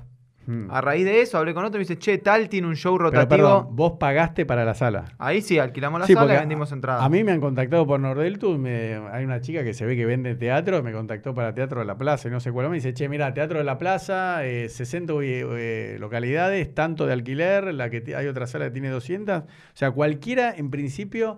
Hmm. 0.45 0.71
A 0.71 0.81
raíz 0.81 1.05
de 1.05 1.21
eso 1.21 1.37
hablé 1.37 1.53
con 1.53 1.65
otro 1.65 1.77
y 1.77 1.79
me 1.79 1.87
dice, 1.87 1.97
che, 1.97 2.17
tal 2.17 2.49
tiene 2.49 2.67
un 2.67 2.75
show 2.75 2.97
Pero 2.97 3.09
rotativo. 3.09 3.29
perdón, 3.29 3.75
vos 3.75 3.93
pagaste 3.99 4.45
para 4.45 4.63
la 4.65 4.73
sala. 4.73 5.05
Ahí 5.17 5.41
sí, 5.41 5.59
alquilamos 5.59 5.99
la 5.99 6.07
Sí, 6.07 6.13
sala 6.13 6.35
y 6.35 6.39
vendimos 6.39 6.71
entradas. 6.71 7.03
A 7.03 7.09
mí 7.09 7.23
me 7.23 7.31
han 7.31 7.41
contactado 7.41 7.85
por 7.85 7.99
Nordeltus, 7.99 8.57
me, 8.57 8.95
hay 9.11 9.23
una 9.25 9.41
chica 9.41 9.63
que 9.63 9.73
se 9.73 9.85
ve 9.85 9.95
que 9.95 10.05
vende 10.05 10.35
teatro, 10.35 10.81
me 10.83 10.91
contactó 10.91 11.33
para 11.33 11.53
Teatro 11.53 11.79
de 11.79 11.85
la 11.85 11.97
Plaza 11.97 12.27
y 12.27 12.31
no 12.31 12.39
sé 12.39 12.51
cuál, 12.51 12.69
me 12.69 12.75
dice, 12.75 12.93
che, 12.93 13.09
mira, 13.09 13.33
Teatro 13.33 13.57
de 13.57 13.63
la 13.63 13.77
Plaza, 13.77 14.45
eh, 14.45 14.69
60 14.69 15.13
eh, 15.21 15.97
localidades, 15.99 16.73
tanto 16.73 17.05
de 17.05 17.13
alquiler, 17.13 17.73
la 17.73 17.89
que 17.89 18.15
hay 18.15 18.27
otra 18.27 18.47
sala 18.47 18.65
que 18.65 18.71
tiene 18.71 18.89
200, 18.89 19.43
o 19.43 19.45
sea, 19.73 19.91
cualquiera 19.91 20.53
en 20.55 20.69
principio 20.69 21.37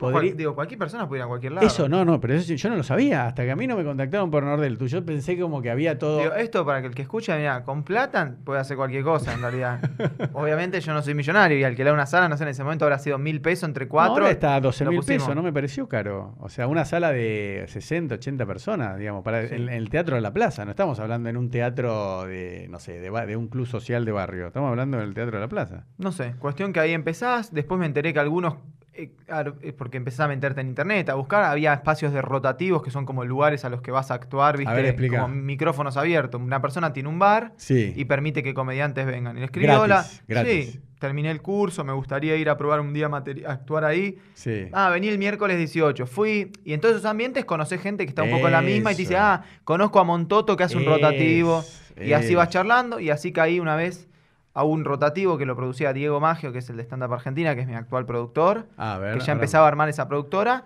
podría... 0.00 0.34
digo, 0.34 0.54
cualquier 0.54 0.78
persona 0.78 1.06
puede 1.08 1.20
ir 1.20 1.24
a 1.24 1.28
cualquier 1.28 1.52
lado. 1.52 1.66
Eso, 1.66 1.88
no, 1.88 2.04
no, 2.04 2.20
pero 2.20 2.34
eso 2.34 2.52
yo 2.54 2.68
no 2.70 2.76
lo 2.76 2.82
sabía, 2.82 3.26
hasta 3.26 3.44
que 3.44 3.50
a 3.50 3.56
mí 3.56 3.66
no 3.66 3.76
me 3.76 3.84
contactaron 3.84 4.30
por 4.30 4.42
Nordeltus, 4.42 4.90
yo 4.90 5.04
pensé 5.04 5.38
como 5.38 5.60
que 5.62 5.70
había 5.70 5.98
todo... 5.98 6.18
Digo, 6.18 6.34
esto 6.34 6.64
para 6.66 6.80
que 6.80 6.88
el 6.88 6.94
que 6.94 7.02
escucha, 7.02 7.36
mira, 7.36 7.62
con 7.64 7.82
plata 7.84 8.34
puede 8.44 8.60
hacer 8.60 8.76
cualquier 8.76 9.04
cosa 9.04 9.32
en 9.34 9.40
realidad. 9.42 9.80
Obviamente 10.32 10.80
yo 10.80 10.92
no 10.94 11.02
soy 11.02 11.14
millonario 11.14 11.58
y 11.58 11.64
alquilar 11.64 11.92
una 11.94 12.06
sala, 12.06 12.28
no 12.28 12.36
sé, 12.36 12.44
en 12.44 12.50
ese 12.50 12.62
momento 12.64 12.84
habrá 12.84 12.98
sido 12.98 13.18
mil 13.18 13.40
pesos 13.40 13.64
entre 13.68 13.84
No, 13.86 13.90
cuatro. 13.90 14.14
ahora 14.14 14.30
está 14.30 14.54
a 14.56 14.60
12 14.60 14.84
lo 14.84 14.90
mil 14.92 15.00
pesos, 15.02 15.34
no 15.34 15.42
me 15.42 15.52
pareció 15.52 15.88
caro. 15.88 16.34
O 16.40 16.48
sea, 16.48 16.66
una 16.66 16.84
sala 16.84 17.12
de 17.12 17.64
60, 17.68 18.14
80 18.16 18.46
personas, 18.46 18.98
digamos, 18.98 19.22
para 19.24 19.46
Sí. 19.48 19.54
el 19.54 19.88
teatro 19.90 20.16
de 20.16 20.22
la 20.22 20.32
plaza. 20.32 20.64
No 20.64 20.70
estamos 20.70 20.98
hablando 21.00 21.28
en 21.28 21.36
un 21.36 21.50
teatro 21.50 22.24
de, 22.26 22.66
no 22.70 22.78
sé, 22.78 23.00
de, 23.00 23.10
de 23.26 23.36
un 23.36 23.48
club 23.48 23.66
social 23.66 24.04
de 24.04 24.12
barrio. 24.12 24.46
Estamos 24.46 24.70
hablando 24.70 24.98
del 24.98 25.14
teatro 25.14 25.36
de 25.36 25.40
la 25.40 25.48
plaza. 25.48 25.84
No 25.98 26.12
sé, 26.12 26.34
cuestión 26.38 26.72
que 26.72 26.80
ahí 26.80 26.92
empezás, 26.92 27.52
después 27.52 27.78
me 27.80 27.86
enteré 27.86 28.12
que 28.12 28.20
algunos 28.20 28.54
Eh, 28.89 28.89
claro, 29.08 29.56
es 29.62 29.72
porque 29.72 29.96
empezás 29.96 30.20
a 30.20 30.28
meterte 30.28 30.60
en 30.60 30.68
internet, 30.68 31.08
a 31.08 31.14
buscar. 31.14 31.44
Había 31.44 31.72
espacios 31.74 32.12
de 32.12 32.22
rotativos 32.22 32.82
que 32.82 32.90
son 32.90 33.06
como 33.06 33.24
lugares 33.24 33.64
a 33.64 33.68
los 33.68 33.80
que 33.82 33.90
vas 33.90 34.10
a 34.10 34.14
actuar, 34.14 34.56
¿viste? 34.56 34.72
ver, 34.74 34.84
explica. 34.86 35.20
como 35.22 35.34
micrófonos 35.34 35.96
abiertos. 35.96 36.40
Una 36.40 36.60
persona 36.62 36.92
tiene 36.92 37.08
un 37.08 37.18
bar 37.18 37.52
Sí. 37.56 37.92
y 37.96 38.04
permite 38.04 38.42
que 38.42 38.54
comediantes 38.54 39.06
vengan. 39.06 39.36
Y 39.36 39.40
le 39.40 39.46
escribí, 39.46 39.66
Gratis, 39.66 39.82
hola, 39.82 40.06
gratis. 40.28 40.72
sí, 40.72 40.80
terminé 40.98 41.30
el 41.30 41.40
curso, 41.40 41.82
me 41.84 41.92
gustaría 41.94 42.36
ir 42.36 42.50
a 42.50 42.56
probar 42.58 42.80
un 42.80 42.92
día 42.92 43.06
a 43.08 43.50
actuar 43.52 43.84
ahí. 43.84 44.18
Sí. 44.34 44.68
Ah, 44.72 44.90
vení 44.90 45.08
el 45.08 45.18
miércoles 45.18 45.56
18. 45.56 46.06
Fui. 46.06 46.52
Y 46.64 46.74
en 46.74 46.80
todos 46.80 46.96
esos 46.96 47.06
ambientes 47.06 47.44
conocés 47.46 47.80
gente 47.80 48.04
que 48.04 48.10
está 48.10 48.22
un 48.22 48.30
poco 48.30 48.46
en 48.46 48.52
la 48.52 48.60
misma 48.62 48.92
y 48.92 48.96
te 48.96 49.02
dice, 49.02 49.16
ah, 49.16 49.42
conozco 49.64 49.98
a 50.00 50.04
Montoto 50.04 50.56
que 50.56 50.64
hace 50.64 50.76
un 50.76 50.84
rotativo. 50.84 51.64
Y 52.02 52.12
así 52.12 52.34
vas 52.34 52.48
charlando. 52.50 53.00
Y 53.00 53.10
así 53.10 53.32
caí 53.32 53.60
una 53.60 53.76
vez 53.76 54.08
a 54.54 54.64
un 54.64 54.84
rotativo 54.84 55.38
que 55.38 55.46
lo 55.46 55.54
producía 55.56 55.92
Diego 55.92 56.20
Maggio, 56.20 56.52
que 56.52 56.58
es 56.58 56.68
el 56.70 56.76
de 56.76 56.82
Stand 56.82 57.04
Up 57.04 57.12
Argentina, 57.14 57.54
que 57.54 57.60
es 57.62 57.66
mi 57.68 57.74
actual 57.74 58.04
productor. 58.06 58.66
A 58.76 58.98
ver, 58.98 59.14
que 59.14 59.20
ya 59.20 59.24
ahora- 59.26 59.32
empezaba 59.34 59.64
a 59.66 59.68
armar 59.68 59.88
esa 59.88 60.08
productora. 60.08 60.64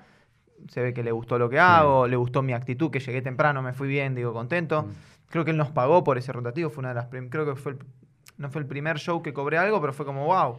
Se 0.68 0.80
ve 0.80 0.94
que 0.94 1.02
le 1.02 1.12
gustó 1.12 1.38
lo 1.38 1.50
que 1.50 1.58
hago, 1.58 2.06
le 2.06 2.16
gustó 2.16 2.42
mi 2.42 2.54
actitud, 2.54 2.90
que 2.90 3.00
llegué 3.00 3.20
temprano, 3.20 3.60
me 3.62 3.72
fui 3.74 3.86
bien, 3.88 4.14
digo, 4.14 4.32
contento. 4.32 4.84
Mm. 4.84 4.90
Creo 5.28 5.44
que 5.44 5.50
él 5.50 5.56
nos 5.58 5.70
pagó 5.70 6.02
por 6.04 6.16
ese 6.16 6.32
rotativo. 6.32 6.70
Fue 6.70 6.80
una 6.80 6.88
de 6.90 6.94
las 6.94 7.06
Creo 7.28 7.44
que 7.44 7.56
fue 7.56 7.72
el- 7.72 7.78
no 8.38 8.48
fue 8.50 8.62
el 8.62 8.66
primer 8.66 8.98
show 8.98 9.22
que 9.22 9.32
cobré 9.34 9.58
algo, 9.58 9.80
pero 9.80 9.92
fue 9.92 10.06
como 10.06 10.24
wow. 10.26 10.56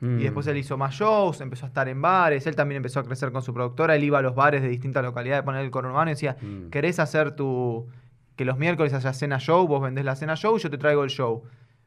Mm. 0.00 0.20
Y 0.20 0.22
después 0.24 0.46
él 0.46 0.56
hizo 0.56 0.76
más 0.76 0.94
shows, 0.94 1.40
empezó 1.40 1.66
a 1.66 1.68
estar 1.68 1.88
en 1.88 2.00
bares, 2.00 2.46
él 2.46 2.54
también 2.54 2.76
empezó 2.76 3.00
a 3.00 3.04
crecer 3.04 3.32
con 3.32 3.42
su 3.42 3.52
productora, 3.52 3.96
él 3.96 4.04
iba 4.04 4.18
a 4.18 4.22
los 4.22 4.34
bares 4.34 4.62
de 4.62 4.68
distintas 4.68 5.02
localidades, 5.02 5.42
poner 5.44 5.64
el 5.64 5.70
conurbano 5.70 6.10
y 6.10 6.14
decía, 6.14 6.36
Mm. 6.40 6.68
¿querés 6.70 6.98
hacer 7.00 7.34
tu... 7.34 7.88
que 8.36 8.44
los 8.44 8.58
miércoles 8.58 8.92
haya 8.92 9.12
cena 9.12 9.38
show, 9.38 9.66
vos 9.66 9.80
vendés 9.82 10.04
la 10.04 10.14
cena 10.16 10.34
show 10.36 10.56
yo 10.58 10.70
te 10.70 10.78
traigo 10.78 11.02
el 11.04 11.10
show? 11.10 11.44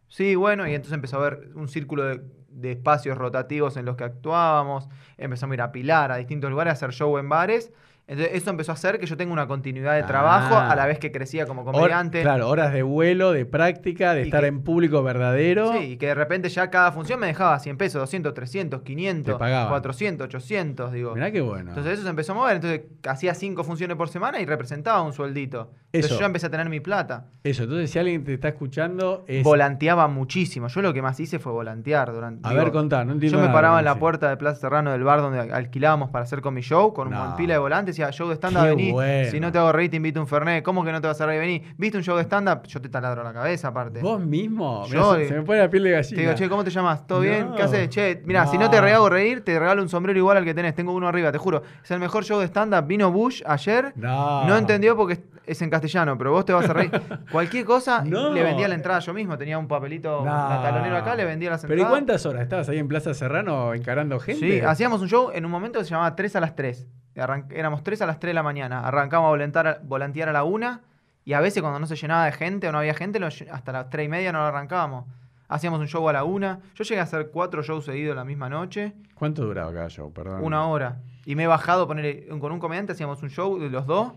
Sí, 0.09 0.35
bueno, 0.35 0.67
y 0.67 0.73
entonces 0.73 0.93
empezó 0.93 1.17
a 1.17 1.27
haber 1.27 1.49
un 1.55 1.67
círculo 1.67 2.03
de, 2.05 2.21
de 2.49 2.71
espacios 2.71 3.17
rotativos 3.17 3.77
en 3.77 3.85
los 3.85 3.95
que 3.97 4.03
actuábamos, 4.05 4.87
empezamos 5.17 5.53
a 5.53 5.55
ir 5.55 5.61
a 5.61 5.71
Pilar, 5.71 6.11
a 6.11 6.17
distintos 6.17 6.49
lugares, 6.49 6.71
a 6.71 6.73
hacer 6.75 6.91
show 6.91 7.17
en 7.17 7.29
bares. 7.29 7.71
Entonces 8.09 8.35
eso 8.35 8.49
empezó 8.49 8.71
a 8.71 8.75
hacer 8.75 8.99
que 8.99 9.05
yo 9.05 9.17
tenga 9.17 9.33
una 9.33 9.47
continuidad 9.47 9.93
de 9.95 10.03
trabajo 10.03 10.55
Ah. 10.55 10.71
a 10.71 10.75
la 10.77 10.85
vez 10.85 10.97
que 10.97 11.11
crecía 11.11 11.45
como 11.45 11.65
comediante. 11.65 12.21
claro, 12.21 12.47
horas 12.47 12.71
de 12.71 12.81
vuelo, 12.81 13.33
de 13.33 13.45
práctica, 13.45 14.13
de 14.13 14.21
Y 14.21 14.25
estar 14.25 14.41
que- 14.41 14.47
en 14.47 14.61
público 14.63 15.03
verdadero. 15.03 15.73
Sí, 15.73 15.77
y 15.79 15.97
que 15.97 16.07
de 16.07 16.15
repente 16.15 16.47
ya 16.47 16.69
cada 16.69 16.93
función 16.93 17.19
me 17.19 17.27
dejaba 17.27 17.59
100 17.59 17.75
pesos, 17.77 17.99
200, 17.99 18.33
300, 18.33 18.81
500, 18.81 19.35
Te 19.35 19.39
pagaban. 19.39 19.67
400, 19.69 20.25
800, 20.25 20.93
digo. 20.93 21.13
Mirá 21.15 21.31
qué 21.31 21.41
bueno. 21.41 21.71
Entonces 21.71 21.93
eso 21.95 22.03
se 22.03 22.09
empezó 22.09 22.31
a 22.31 22.35
mover, 22.35 22.55
entonces 22.55 22.81
hacía 23.05 23.33
cinco 23.33 23.65
funciones 23.65 23.97
por 23.97 24.07
semana 24.07 24.39
y 24.39 24.45
representaba 24.45 25.01
un 25.01 25.11
sueldito. 25.11 25.71
Entonces 25.91 26.11
Eso. 26.11 26.19
yo 26.21 26.25
empecé 26.25 26.47
a 26.47 26.49
tener 26.49 26.69
mi 26.69 26.79
plata. 26.79 27.25
Eso, 27.43 27.63
entonces 27.63 27.91
si 27.91 27.99
alguien 27.99 28.23
te 28.23 28.33
está 28.33 28.47
escuchando, 28.47 29.25
es. 29.27 29.43
Volanteaba 29.43 30.07
muchísimo. 30.07 30.69
Yo 30.69 30.81
lo 30.81 30.93
que 30.93 31.01
más 31.01 31.19
hice 31.19 31.39
fue 31.39 31.51
volantear 31.51 32.13
durante. 32.13 32.47
A 32.47 32.51
digo, 32.51 32.63
ver, 32.63 32.71
contá, 32.71 33.03
no 33.03 33.13
entiendo 33.13 33.37
Yo 33.37 33.41
me 33.41 33.47
nada 33.47 33.53
paraba 33.57 33.79
en 33.79 33.85
la 33.85 33.95
puerta 33.99 34.29
de 34.29 34.37
Plaza 34.37 34.61
Serrano 34.61 34.91
del 34.93 35.03
bar 35.03 35.19
donde 35.21 35.39
alquilábamos 35.51 36.09
para 36.09 36.23
hacer 36.23 36.39
con 36.39 36.53
mi 36.53 36.61
show, 36.61 36.93
con 36.93 37.09
No. 37.09 37.21
una 37.21 37.35
pila 37.35 37.53
de 37.55 37.59
volantes, 37.59 37.96
decía, 37.97 38.11
show 38.11 38.27
de 38.29 38.35
stand-up, 38.35 38.63
vení. 38.63 38.91
bueno. 38.91 39.31
Si 39.31 39.39
no 39.39 39.51
te 39.51 39.57
hago 39.57 39.71
reír, 39.71 39.89
te 39.89 39.97
invito 39.97 40.19
a 40.19 40.23
un 40.23 40.27
Fernet. 40.27 40.63
¿Cómo 40.63 40.83
que 40.83 40.91
no 40.91 41.01
te 41.01 41.07
vas 41.07 41.19
a 41.21 41.25
reír? 41.25 41.39
Vení. 41.41 41.63
¿Viste 41.77 41.97
un 41.97 42.03
show 42.03 42.15
de 42.17 42.23
stand-up? 42.23 42.63
Yo 42.67 42.81
te 42.81 42.89
taladro 42.89 43.23
la 43.23 43.33
cabeza, 43.33 43.69
aparte. 43.69 43.99
¿Vos 44.01 44.19
mismo? 44.19 44.83
Mirá, 44.87 44.99
Yo, 44.99 45.15
se, 45.15 45.23
eh, 45.23 45.27
se 45.27 45.33
me 45.35 45.41
pone 45.43 45.59
la 45.59 45.69
piel 45.69 45.83
de 45.83 45.89
Te 45.89 45.95
gallina. 45.95 46.21
digo, 46.21 46.33
che, 46.35 46.49
¿cómo 46.49 46.63
te 46.63 46.69
llamas? 46.71 47.05
¿Todo 47.07 47.19
bien? 47.21 47.51
¿Qué 47.55 47.63
haces? 47.63 47.89
Che, 47.89 48.21
mira, 48.25 48.45
si 48.47 48.57
no 48.57 48.69
te 48.69 48.77
hago 48.77 49.09
reír, 49.09 49.43
te 49.43 49.57
regalo 49.59 49.81
un 49.81 49.89
sombrero 49.89 50.17
igual 50.19 50.37
al 50.37 50.45
que 50.45 50.53
tenés. 50.53 50.75
Tengo 50.75 50.93
uno 50.93 51.07
arriba, 51.07 51.31
te 51.31 51.37
juro. 51.37 51.63
Es 51.83 51.91
el 51.91 51.99
mejor 51.99 52.23
show 52.23 52.39
de 52.39 52.45
stand-up. 52.47 52.85
Vino 52.87 53.11
Bush 53.11 53.41
ayer. 53.45 53.93
No. 53.95 54.45
No 54.45 54.55
entendió 54.57 54.95
porque 54.95 55.19
es- 55.45 55.61
en 55.61 55.69
castellano, 55.69 56.17
pero 56.17 56.31
vos 56.31 56.43
te 56.45 56.51
vas 56.53 56.69
a 56.69 56.73
reír. 56.73 56.91
Cualquier 57.31 57.63
cosa, 57.65 58.03
No. 58.05 58.33
le 58.33 58.43
vendía 58.43 58.67
la 58.67 58.75
entrada 58.75 58.99
yo 58.99 59.13
mismo. 59.13 59.37
Tenía 59.37 59.57
un 59.57 59.67
papelito, 59.67 60.23
la 60.25 60.59
talonera 60.61 60.97
acá, 60.99 61.15
le 61.15 61.23
vendía 61.25 61.49
las 61.51 61.61
¿Pero 61.61 61.73
entradas. 61.73 61.89
y 61.89 61.93
cuántas 61.93 62.25
horas? 62.25 62.41
¿Estabas 62.43 62.67
ahí 62.69 62.77
en 62.79 62.87
Plaza 62.87 63.13
Serrano 63.13 63.73
encarando 63.73 64.19
gente? 64.19 64.59
Sí, 64.59 64.59
hacíamos 64.65 65.01
un 65.01 65.07
show 65.07 65.29
en 65.33 65.45
un 65.45 65.51
momento 65.51 65.79
que 65.79 65.85
se 65.85 65.91
llamaba 65.91 66.15
3 66.15 66.35
a 66.35 66.41
las 66.41 66.55
3. 66.55 66.85
Éramos 67.17 67.83
3 67.83 68.01
a 68.01 68.05
las 68.05 68.19
3 68.19 68.29
de 68.29 68.33
la 68.35 68.43
mañana. 68.43 68.87
Arrancamos 68.87 69.27
a 69.27 69.31
volantar- 69.35 69.79
volantear 69.83 70.29
a 70.29 70.33
la 70.33 70.43
1 70.43 70.79
y 71.25 71.33
a 71.33 71.39
veces 71.41 71.61
cuando 71.61 71.79
no 71.79 71.87
se 71.87 71.95
llenaba 71.95 72.25
de 72.25 72.31
gente 72.31 72.67
o 72.69 72.71
no 72.71 72.77
había 72.79 72.93
gente, 72.93 73.19
hasta 73.51 73.71
las 73.71 73.89
3 73.89 74.05
y 74.05 74.09
media 74.09 74.31
no 74.31 74.39
lo 74.39 74.45
arrancábamos. 74.45 75.05
Hacíamos 75.49 75.79
un 75.79 75.87
show 75.87 76.07
a 76.09 76.13
la 76.13 76.23
1. 76.23 76.61
Yo 76.75 76.83
llegué 76.83 76.99
a 76.99 77.03
hacer 77.03 77.29
4 77.31 77.63
shows 77.63 77.85
seguidos 77.85 78.15
la 78.15 78.23
misma 78.25 78.49
noche, 78.49 78.93
¿Cuánto 79.15 79.43
duraba 79.45 79.73
cada 79.73 79.89
show? 79.89 80.13
Perdón. 80.13 80.43
una 80.43 80.67
hora. 80.67 80.97
Y 81.25 81.35
me 81.35 81.43
he 81.43 81.47
bajado, 81.47 81.87
poner 81.87 82.27
con 82.39 82.51
un 82.51 82.59
comediante 82.59 82.91
hacíamos 82.91 83.21
un 83.23 83.29
show 83.29 83.57
de 83.59 83.69
los 83.69 83.85
dos. 83.87 84.13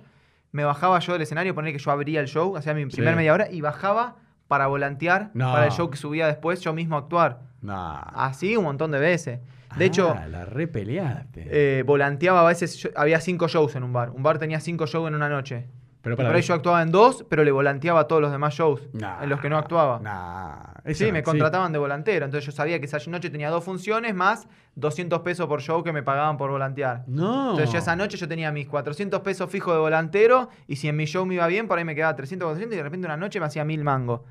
Me 0.52 0.64
bajaba 0.64 0.98
yo 0.98 1.12
del 1.14 1.22
escenario, 1.22 1.54
poner 1.54 1.72
que 1.72 1.78
yo 1.78 1.90
abría 1.90 2.20
el 2.20 2.26
show, 2.28 2.56
hacía 2.56 2.74
mi 2.74 2.84
primer 2.86 3.14
Sí. 3.14 3.16
media 3.16 3.32
hora 3.32 3.50
y 3.50 3.60
bajaba 3.60 4.16
para 4.48 4.66
volantear 4.66 5.30
No. 5.32 5.52
para 5.52 5.66
el 5.66 5.72
show 5.72 5.88
que 5.90 5.96
subía 5.96 6.26
después, 6.26 6.60
yo 6.60 6.72
mismo 6.74 6.96
a 6.96 6.98
actuar. 7.00 7.38
No. 7.62 7.76
Así 8.14 8.56
un 8.56 8.64
montón 8.64 8.90
de 8.90 8.98
veces. 8.98 9.38
De 9.76 9.84
hecho, 9.84 10.14
Ah, 10.16 10.26
la 10.26 10.44
repeleaste. 10.44 11.46
eh, 11.50 11.82
volanteaba 11.84 12.40
a 12.40 12.44
veces, 12.44 12.76
yo- 12.76 12.90
había 12.96 13.20
cinco 13.20 13.48
shows 13.48 13.74
en 13.76 13.82
un 13.84 13.92
bar. 13.92 14.10
Un 14.10 14.22
bar 14.22 14.38
tenía 14.38 14.60
cinco 14.60 14.86
shows 14.86 15.08
en 15.08 15.14
una 15.14 15.28
noche. 15.28 15.66
pero 16.02 16.14
Y 16.14 16.16
por 16.16 16.34
ahí 16.34 16.40
yo 16.40 16.54
actuaba 16.54 16.80
en 16.80 16.90
dos, 16.90 17.26
pero 17.28 17.44
le 17.44 17.50
volanteaba 17.52 18.00
a 18.00 18.04
todos 18.08 18.22
los 18.22 18.32
demás 18.32 18.54
shows 18.54 18.80
Nah, 18.94 19.22
en 19.22 19.28
los 19.28 19.38
que 19.38 19.50
no 19.50 19.58
actuaba. 19.58 20.00
Nah. 20.00 20.92
Sí, 20.94 21.04
no 21.08 21.12
me 21.12 21.22
contrataban 21.22 21.72
de 21.72 21.78
volantero. 21.78 22.24
Entonces 22.24 22.46
yo 22.46 22.52
sabía 22.52 22.80
que 22.80 22.86
esa 22.86 22.96
noche 23.10 23.28
tenía 23.28 23.50
dos 23.50 23.62
funciones 23.64 24.14
más 24.14 24.48
200 24.76 25.20
pesos 25.20 25.46
por 25.46 25.60
show 25.60 25.84
que 25.84 25.92
me 25.92 26.02
pagaban 26.02 26.38
por 26.38 26.50
volantear. 26.50 27.04
No. 27.06 27.50
Entonces 27.50 27.70
ya 27.72 27.80
esa 27.80 27.96
noche 27.96 28.16
yo 28.16 28.26
tenía 28.26 28.50
mis 28.50 28.66
400 28.66 29.20
pesos 29.20 29.50
fijos 29.50 29.74
de 29.74 29.80
volantero 29.80 30.48
y 30.66 30.76
si 30.76 30.88
en 30.88 30.96
mi 30.96 31.04
show 31.04 31.26
me 31.26 31.34
iba 31.34 31.46
bien, 31.48 31.68
por 31.68 31.76
ahí 31.76 31.84
me 31.84 31.94
quedaba 31.94 32.16
300, 32.16 32.46
400 32.46 32.74
y 32.74 32.76
de 32.78 32.82
repente 32.82 33.06
una 33.06 33.18
noche 33.18 33.38
me 33.38 33.44
hacía 33.44 33.66
mil 33.66 33.84
mangos. 33.84 34.22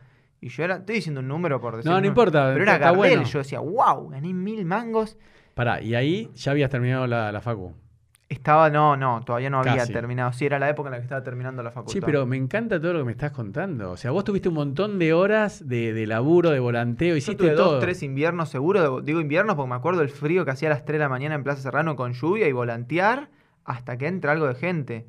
Y 0.42 0.50
yo 0.50 0.64
era, 0.64 0.78
estoy 0.78 0.96
diciendo 0.96 1.22
un 1.22 1.28
número 1.28 1.60
por 1.60 1.76
decir. 1.78 1.92
No, 1.92 2.00
no 2.00 2.08
importa, 2.08 2.50
Pero 2.54 2.64
era 2.64 2.74
está 2.76 2.86
Gardel. 2.92 2.98
bueno. 2.98 3.24
Yo 3.24 3.40
decía, 3.40 3.60
wow, 3.60 4.10
gané 4.10 4.34
mil 4.34 4.66
mangos. 4.66 5.18
Pará, 5.54 5.82
y 5.82 5.96
ahí 5.96 6.30
ya 6.36 6.52
habías 6.52 6.70
terminado 6.70 7.06
la, 7.08 7.32
la 7.32 7.42
facu. 7.42 7.74
Estaba, 8.30 8.70
no, 8.70 8.96
no, 8.96 9.22
todavía 9.26 9.50
no 9.50 9.60
había 9.60 9.88
terminado. 9.88 10.32
Sí, 10.34 10.46
era 10.46 10.60
la 10.60 10.70
época 10.70 10.90
en 10.90 10.92
la 10.92 10.98
que 11.00 11.04
estaba 11.04 11.24
terminando 11.24 11.64
la 11.64 11.72
facultad. 11.72 11.94
Sí, 11.94 12.00
pero 12.00 12.28
me 12.28 12.38
encanta 12.38 12.80
todo 12.80 12.94
lo 12.94 13.00
que 13.00 13.06
me 13.06 13.12
estás 13.14 13.32
contando. 13.32 13.90
O 13.92 13.98
sea, 13.98 14.12
vos 14.12 14.24
tuviste 14.24 14.50
un 14.50 14.54
montón 14.56 15.00
de 15.00 15.14
horas 15.14 15.68
de, 15.68 15.94
de 15.94 16.06
laburo, 16.06 16.52
de 16.52 16.60
volanteo, 16.60 17.10
Yo 17.14 17.16
hiciste 17.18 17.44
tuve 17.46 17.56
todo. 17.56 17.72
dos, 17.72 17.80
tres 17.80 18.04
inviernos 18.04 18.50
seguro. 18.50 19.02
Digo 19.02 19.20
inviernos 19.20 19.56
porque 19.56 19.70
me 19.72 19.76
acuerdo 19.76 20.04
el 20.04 20.10
frío 20.10 20.46
que 20.46 20.52
hacía 20.52 20.70
a 20.70 20.74
las 20.74 20.86
3 20.86 21.00
de 21.00 21.04
la 21.06 21.10
mañana 21.10 21.34
en 21.34 21.44
Plaza 21.44 21.64
Serrano 21.64 21.96
con 21.96 22.14
lluvia 22.14 22.48
y 22.48 22.52
volantear 22.52 23.30
hasta 23.66 23.98
que 23.98 24.06
entre 24.06 24.30
algo 24.30 24.46
de 24.48 24.54
gente. 24.54 25.08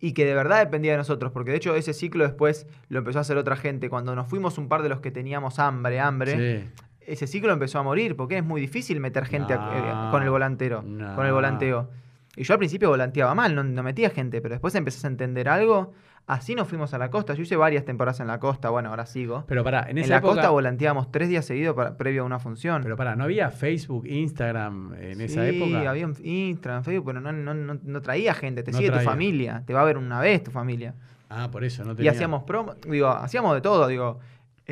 Y 0.00 0.12
que 0.12 0.24
de 0.24 0.34
verdad 0.34 0.58
dependía 0.60 0.92
de 0.92 0.98
nosotros, 0.98 1.32
porque 1.32 1.50
de 1.52 1.56
hecho 1.58 1.74
ese 1.74 1.92
ciclo 1.94 2.24
después 2.24 2.66
lo 2.88 2.98
empezó 2.98 3.18
a 3.18 3.22
hacer 3.22 3.36
otra 3.36 3.56
gente. 3.56 3.88
Cuando 3.88 4.14
nos 4.14 4.28
fuimos 4.28 4.58
un 4.58 4.68
par 4.68 4.82
de 4.82 4.88
los 4.88 5.00
que 5.00 5.10
teníamos 5.10 5.58
hambre, 5.58 6.00
hambre, 6.00 6.60
Sí. 6.66 6.70
ese 7.06 7.26
ciclo 7.26 7.52
empezó 7.52 7.78
a 7.78 7.82
morir, 7.82 8.16
porque 8.16 8.38
es 8.38 8.44
muy 8.44 8.60
difícil 8.60 9.00
meter 9.00 9.26
gente 9.26 9.54
a- 9.54 10.08
eh, 10.08 10.10
con 10.10 10.22
el 10.22 10.30
volantero, 10.30 10.82
no. 10.82 11.14
con 11.16 11.26
el 11.26 11.32
volanteo. 11.32 11.90
Y 12.36 12.44
yo 12.44 12.54
al 12.54 12.58
principio 12.58 12.88
volanteaba 12.88 13.34
mal, 13.34 13.54
no, 13.54 13.62
no 13.62 13.82
metía 13.82 14.08
gente, 14.10 14.40
pero 14.40 14.54
después 14.54 14.74
empezás 14.74 15.04
a 15.04 15.08
entender 15.08 15.48
algo. 15.48 15.92
Así 16.26 16.54
nos 16.54 16.68
fuimos 16.68 16.94
a 16.94 16.98
la 16.98 17.10
costa. 17.10 17.34
Yo 17.34 17.42
hice 17.42 17.56
varias 17.56 17.84
temporadas 17.84 18.20
en 18.20 18.28
la 18.28 18.38
costa, 18.38 18.70
bueno, 18.70 18.90
ahora 18.90 19.06
sigo. 19.06 19.44
Pero 19.48 19.64
pará, 19.64 19.82
en 19.88 19.98
En, 19.98 20.04
esa 20.04 20.10
la 20.10 20.16
época. 20.18 20.34
costa 20.34 20.50
volanteábamos 20.50 21.10
tres 21.10 21.28
días 21.28 21.44
seguidos 21.44 21.74
para- 21.74 21.96
previo 21.98 22.22
a 22.22 22.24
una 22.24 22.38
función. 22.38 22.82
Pero 22.82 22.96
pará, 22.96 23.16
¿no 23.16 23.24
había 23.24 23.50
Facebook, 23.50 24.06
Instagram 24.06 24.94
en 25.00 25.20
esa 25.20 25.42
Sí, 25.48 25.56
época? 25.56 25.90
había 25.90 26.06
un 26.06 26.16
Instagram, 26.22 26.84
Facebook, 26.84 27.06
pero 27.06 27.20
no, 27.20 27.32
no, 27.32 27.54
no, 27.54 27.78
no 27.82 28.00
traía 28.02 28.34
gente, 28.34 28.62
te 28.62 28.72
sigue 28.72 28.86
traía. 28.88 29.02
tu 29.04 29.10
familia, 29.10 29.62
te 29.66 29.74
va 29.74 29.80
a 29.82 29.84
ver 29.84 29.98
una 29.98 30.20
vez 30.20 30.44
tu 30.44 30.50
familia. 30.52 30.94
Ah, 31.28 31.48
por 31.50 31.64
eso, 31.64 31.82
no 31.84 31.92
Y 31.92 31.96
tenía. 31.96 32.12
hacíamos 32.12 32.44
promo, 32.44 32.74
digo, 32.88 33.08
hacíamos 33.08 33.54
de 33.54 33.60
todo, 33.60 33.86
digo. 33.88 34.20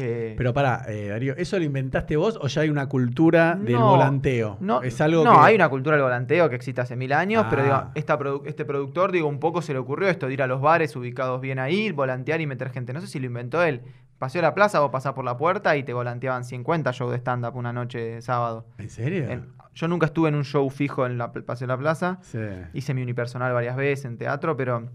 Eh, 0.00 0.34
Pero 0.36 0.52
pará, 0.52 0.84
eh, 0.88 1.08
Darío, 1.08 1.34
¿eso 1.36 1.58
lo 1.58 1.64
inventaste 1.64 2.16
vos 2.16 2.38
o 2.40 2.46
ya 2.48 2.62
hay 2.62 2.70
una 2.70 2.88
cultura 2.88 3.54
del 3.54 3.74
No, 3.74 3.90
volanteo? 3.90 4.56
No, 4.60 4.82
es 4.82 5.00
algo 5.00 5.24
no 5.24 5.32
que- 5.34 5.38
hay 5.46 5.54
una 5.54 5.68
cultura 5.68 5.96
del 5.96 6.02
volanteo 6.04 6.48
que 6.48 6.56
existe 6.56 6.80
hace 6.80 6.96
mil 6.96 7.12
años, 7.12 7.46
pero 7.50 7.62
digo, 7.62 7.74
Ah. 7.74 7.90
esta 7.94 8.18
produ- 8.18 8.42
este 8.46 8.64
productor, 8.64 9.12
digo, 9.12 9.28
un 9.28 9.40
poco 9.40 9.62
se 9.62 9.72
le 9.72 9.78
ocurrió 9.78 10.08
esto 10.08 10.26
de 10.26 10.34
ir 10.34 10.42
a 10.42 10.46
los 10.46 10.60
bares 10.60 10.94
ubicados 10.96 11.40
bien 11.40 11.58
ahí, 11.58 11.92
volantear 11.92 12.40
y 12.40 12.46
meter 12.46 12.70
gente. 12.70 12.92
No 12.92 13.00
sé 13.00 13.06
si 13.06 13.20
lo 13.20 13.26
inventó 13.26 13.62
él. 13.62 13.82
Paseo 14.18 14.40
a 14.40 14.42
la 14.42 14.54
plaza, 14.54 14.80
vos 14.80 14.90
pasás 14.90 15.14
por 15.14 15.24
la 15.24 15.36
puerta 15.38 15.76
y 15.76 15.82
te 15.82 15.94
volanteaban 15.94 16.44
50 16.44 16.92
shows 16.92 17.10
de 17.10 17.16
stand-up 17.18 17.56
una 17.56 17.72
noche 17.72 17.98
de 17.98 18.22
sábado. 18.22 18.66
¿En 18.78 18.90
serio? 18.90 19.24
En- 19.30 19.46
yo 19.74 19.88
nunca 19.88 20.06
estuve 20.06 20.28
en 20.28 20.34
un 20.34 20.44
show 20.44 20.68
fijo 20.68 21.06
en 21.06 21.16
la 21.16 21.32
Paseo 21.32 21.66
de 21.66 21.72
la 21.72 21.78
Plaza. 21.78 22.18
Sí. 22.22 22.38
Hice 22.74 22.92
mi 22.92 23.02
unipersonal 23.02 23.52
varias 23.54 23.76
veces 23.76 24.04
en 24.04 24.18
teatro, 24.18 24.56
pero 24.58 24.88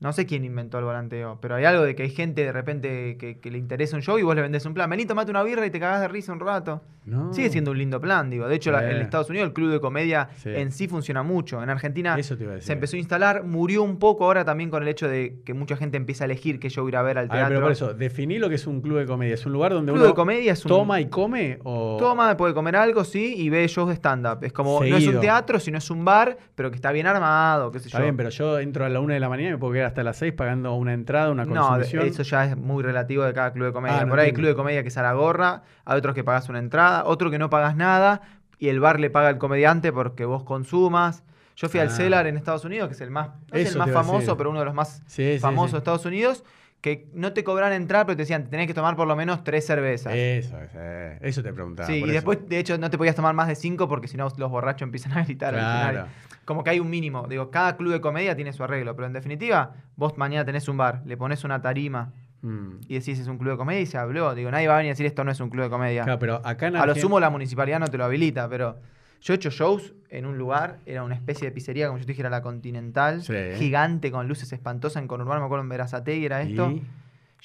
no 0.00 0.12
sé 0.12 0.26
quién 0.26 0.44
inventó 0.44 0.78
el 0.78 0.84
volanteo. 0.84 1.38
Pero 1.40 1.56
hay 1.56 1.64
algo 1.64 1.82
de 1.82 1.94
que 1.96 2.04
hay 2.04 2.10
gente 2.10 2.44
de 2.44 2.52
repente 2.52 3.16
que, 3.18 3.38
que 3.40 3.50
le 3.50 3.58
interesa 3.58 3.96
un 3.96 4.02
show 4.02 4.18
y 4.18 4.22
vos 4.22 4.34
le 4.36 4.42
vendés 4.42 4.64
un 4.66 4.74
plan. 4.74 4.88
Vení, 4.88 5.06
tomate 5.06 5.30
una 5.30 5.42
birra 5.42 5.66
y 5.66 5.70
te 5.70 5.80
cagás 5.80 6.00
de 6.00 6.08
risa 6.08 6.32
un 6.32 6.40
rato. 6.40 6.82
No. 7.04 7.32
Sigue 7.32 7.48
siendo 7.48 7.70
un 7.70 7.78
lindo 7.78 8.00
plan, 8.00 8.28
digo. 8.30 8.46
De 8.48 8.54
hecho, 8.54 8.70
Sí. 8.78 8.84
en 8.84 8.96
Estados 8.98 9.30
Unidos 9.30 9.48
el 9.48 9.54
club 9.54 9.70
de 9.72 9.80
comedia 9.80 10.28
Sí. 10.36 10.50
en 10.54 10.70
sí 10.72 10.86
funciona 10.88 11.22
mucho. 11.22 11.62
En 11.62 11.70
Argentina 11.70 12.16
se 12.22 12.72
empezó 12.72 12.96
a 12.96 12.98
instalar, 12.98 13.44
murió 13.44 13.82
un 13.82 13.98
poco 13.98 14.24
ahora 14.26 14.44
también 14.44 14.68
con 14.70 14.82
el 14.82 14.88
hecho 14.88 15.08
de 15.08 15.40
que 15.44 15.54
mucha 15.54 15.74
gente 15.76 15.96
empieza 15.96 16.24
a 16.24 16.26
elegir 16.26 16.60
qué 16.60 16.68
show 16.68 16.86
ir 16.88 16.96
a 16.96 17.02
ver 17.02 17.16
al 17.18 17.24
A 17.24 17.28
ver, 17.28 17.38
teatro. 17.38 17.54
pero 17.56 17.60
por 17.62 17.72
eso, 17.72 17.94
definí 17.94 18.38
lo 18.38 18.48
que 18.50 18.56
es 18.56 18.66
un 18.66 18.82
club 18.82 18.98
de 18.98 19.06
comedia. 19.06 19.34
¿Es 19.34 19.46
un 19.46 19.52
lugar 19.52 19.72
donde 19.72 19.90
club 19.90 20.02
uno 20.02 20.08
de 20.10 20.14
comedia 20.14 20.52
es 20.52 20.64
un... 20.64 20.68
toma 20.68 21.00
y 21.00 21.06
come 21.06 21.58
o 21.64 21.96
Toma, 21.98 22.36
puede 22.36 22.52
comer 22.54 22.76
algo, 22.76 23.04
sí, 23.04 23.34
y 23.38 23.48
ve 23.48 23.66
shows 23.68 23.88
de 23.88 23.94
stand-up. 23.96 24.44
Es 24.44 24.52
como, 24.52 24.78
no 24.84 24.96
es 24.96 25.06
un 25.06 25.18
teatro, 25.20 25.58
sino 25.58 25.78
es 25.78 25.90
un 25.90 26.04
bar, 26.04 26.36
pero 26.54 26.70
que 26.70 26.76
está 26.76 26.92
bien 26.92 27.06
armado, 27.06 27.70
qué 27.72 27.78
sé 27.80 27.88
Está 27.88 27.98
yo. 27.98 28.04
bien, 28.04 28.16
pero 28.16 28.28
yo 28.28 28.58
entro 28.58 28.84
a 28.84 28.88
la 28.90 29.00
una 29.00 29.14
de 29.14 29.20
la 29.20 29.28
mañana 29.30 29.48
y 29.48 29.52
me 29.52 29.58
puedo 29.58 29.72
quedar 29.72 29.87
hasta 29.88 30.02
las 30.04 30.16
6 30.18 30.32
pagando 30.34 30.74
una 30.74 30.92
entrada, 30.94 31.30
una 31.30 31.44
No, 31.44 31.54
consumición. 31.68 32.06
eso 32.06 32.22
ya 32.22 32.44
es 32.44 32.56
muy 32.56 32.82
relativo 32.82 33.24
de 33.24 33.32
cada 33.34 33.52
club 33.52 33.66
de 33.66 33.72
comedia. 33.72 33.98
Ah, 34.00 34.04
no 34.04 34.10
Por 34.10 34.20
ahí 34.20 34.26
hay 34.26 34.32
club 34.32 34.46
de 34.48 34.54
comedia 34.54 34.82
que 34.82 34.88
es 34.88 34.96
a 34.96 35.02
la 35.02 35.12
gorra, 35.14 35.62
hay 35.84 35.98
otros 35.98 36.14
que 36.14 36.22
pagas 36.24 36.48
una 36.48 36.58
entrada, 36.60 37.04
otro 37.04 37.30
que 37.30 37.38
no 37.38 37.50
pagas 37.50 37.74
nada 37.76 38.20
y 38.58 38.68
el 38.68 38.80
bar 38.80 39.00
le 39.00 39.10
paga 39.10 39.28
al 39.28 39.38
comediante 39.38 39.92
porque 39.92 40.24
vos 40.24 40.44
consumas. 40.44 41.24
Yo 41.56 41.68
fui 41.68 41.80
al 41.80 41.88
Ah. 41.88 41.90
cellar 41.90 42.26
en 42.28 42.36
Estados 42.36 42.64
Unidos, 42.64 42.88
que 42.88 42.94
es 42.94 43.00
el 43.00 43.10
más, 43.10 43.28
no 43.28 43.58
es 43.58 43.72
el 43.72 43.78
más 43.78 43.90
famoso, 43.90 44.36
pero 44.36 44.50
uno 44.50 44.60
de 44.60 44.64
los 44.64 44.74
más 44.74 45.02
Sí, 45.06 45.38
famosos 45.40 45.70
sí. 45.70 45.74
de 45.74 45.78
Estados 45.78 46.04
Unidos, 46.06 46.44
que 46.80 47.08
no 47.12 47.32
te 47.32 47.42
cobran 47.42 47.72
entrar, 47.72 48.06
pero 48.06 48.14
te 48.16 48.22
decían, 48.22 48.48
tenés 48.48 48.68
que 48.68 48.74
tomar 48.74 48.94
por 48.94 49.08
lo 49.08 49.16
menos 49.16 49.42
tres 49.42 49.66
cervezas. 49.66 50.12
Eso, 50.14 50.56
es, 50.60 50.70
eh, 50.76 51.18
eso 51.22 51.42
te 51.42 51.52
preguntaba. 51.52 51.88
sí, 51.88 51.94
y 51.98 52.02
eso. 52.04 52.12
después, 52.12 52.48
de 52.48 52.60
hecho, 52.60 52.78
no 52.78 52.88
te 52.90 52.96
podías 52.96 53.16
tomar 53.16 53.34
más 53.34 53.48
de 53.48 53.56
cinco 53.56 53.88
porque 53.88 54.06
si 54.06 54.16
no 54.16 54.28
los 54.36 54.50
borrachos 54.50 54.82
empiezan 54.82 55.18
a 55.18 55.24
gritar 55.24 55.56
al 55.56 55.60
Claro. 55.92 56.06
Como 56.48 56.64
que 56.64 56.70
hay 56.70 56.80
un 56.80 56.88
mínimo. 56.88 57.26
Digo, 57.28 57.50
cada 57.50 57.76
club 57.76 57.92
de 57.92 58.00
comedia 58.00 58.34
tiene 58.34 58.54
su 58.54 58.64
arreglo, 58.64 58.96
pero 58.96 59.04
en 59.06 59.12
definitiva, 59.12 59.74
vos 59.96 60.16
mañana 60.16 60.46
tenés 60.46 60.66
un 60.66 60.78
bar, 60.78 61.02
le 61.04 61.14
pones 61.18 61.44
una 61.44 61.60
tarima 61.60 62.14
Mm. 62.40 62.78
y 62.88 62.94
decís 62.94 63.18
es 63.18 63.26
un 63.28 63.36
club 63.36 63.50
de 63.50 63.56
comedia 63.58 63.80
y 63.82 63.86
se 63.86 63.98
habló. 63.98 64.34
Digo, 64.34 64.50
nadie 64.50 64.66
va 64.66 64.74
a 64.74 64.76
venir 64.78 64.88
a 64.90 64.92
decir 64.94 65.04
esto 65.04 65.24
no 65.24 65.30
es 65.30 65.40
un 65.40 65.50
club 65.50 65.64
de 65.64 65.68
comedia. 65.70 66.04
Claro, 66.04 66.18
pero 66.18 66.40
acá 66.42 66.68
en 66.68 66.76
A 66.76 66.86
lo 66.86 66.94
sumo 66.94 67.20
la 67.20 67.28
municipalidad 67.28 67.80
no 67.80 67.88
te 67.88 67.98
lo 67.98 68.04
habilita, 68.06 68.48
pero 68.48 68.76
yo 69.20 69.34
he 69.34 69.36
hecho 69.36 69.50
shows 69.50 69.92
en 70.08 70.24
un 70.24 70.38
lugar, 70.38 70.78
era 70.86 71.02
una 71.02 71.16
especie 71.16 71.46
de 71.48 71.52
pizzería, 71.52 71.88
como 71.88 71.98
yo 71.98 72.06
te 72.06 72.12
dije, 72.12 72.22
era 72.22 72.30
la 72.30 72.40
Continental, 72.40 73.22
Sí. 73.22 73.34
gigante, 73.56 74.10
con 74.10 74.26
luces 74.26 74.50
espantosas 74.52 75.02
en 75.02 75.08
Conurbano, 75.08 75.40
me 75.40 75.44
acuerdo 75.46 75.64
en 75.64 75.68
Verazategui 75.68 76.24
era 76.24 76.40
esto. 76.40 76.70
Y- 76.70 76.82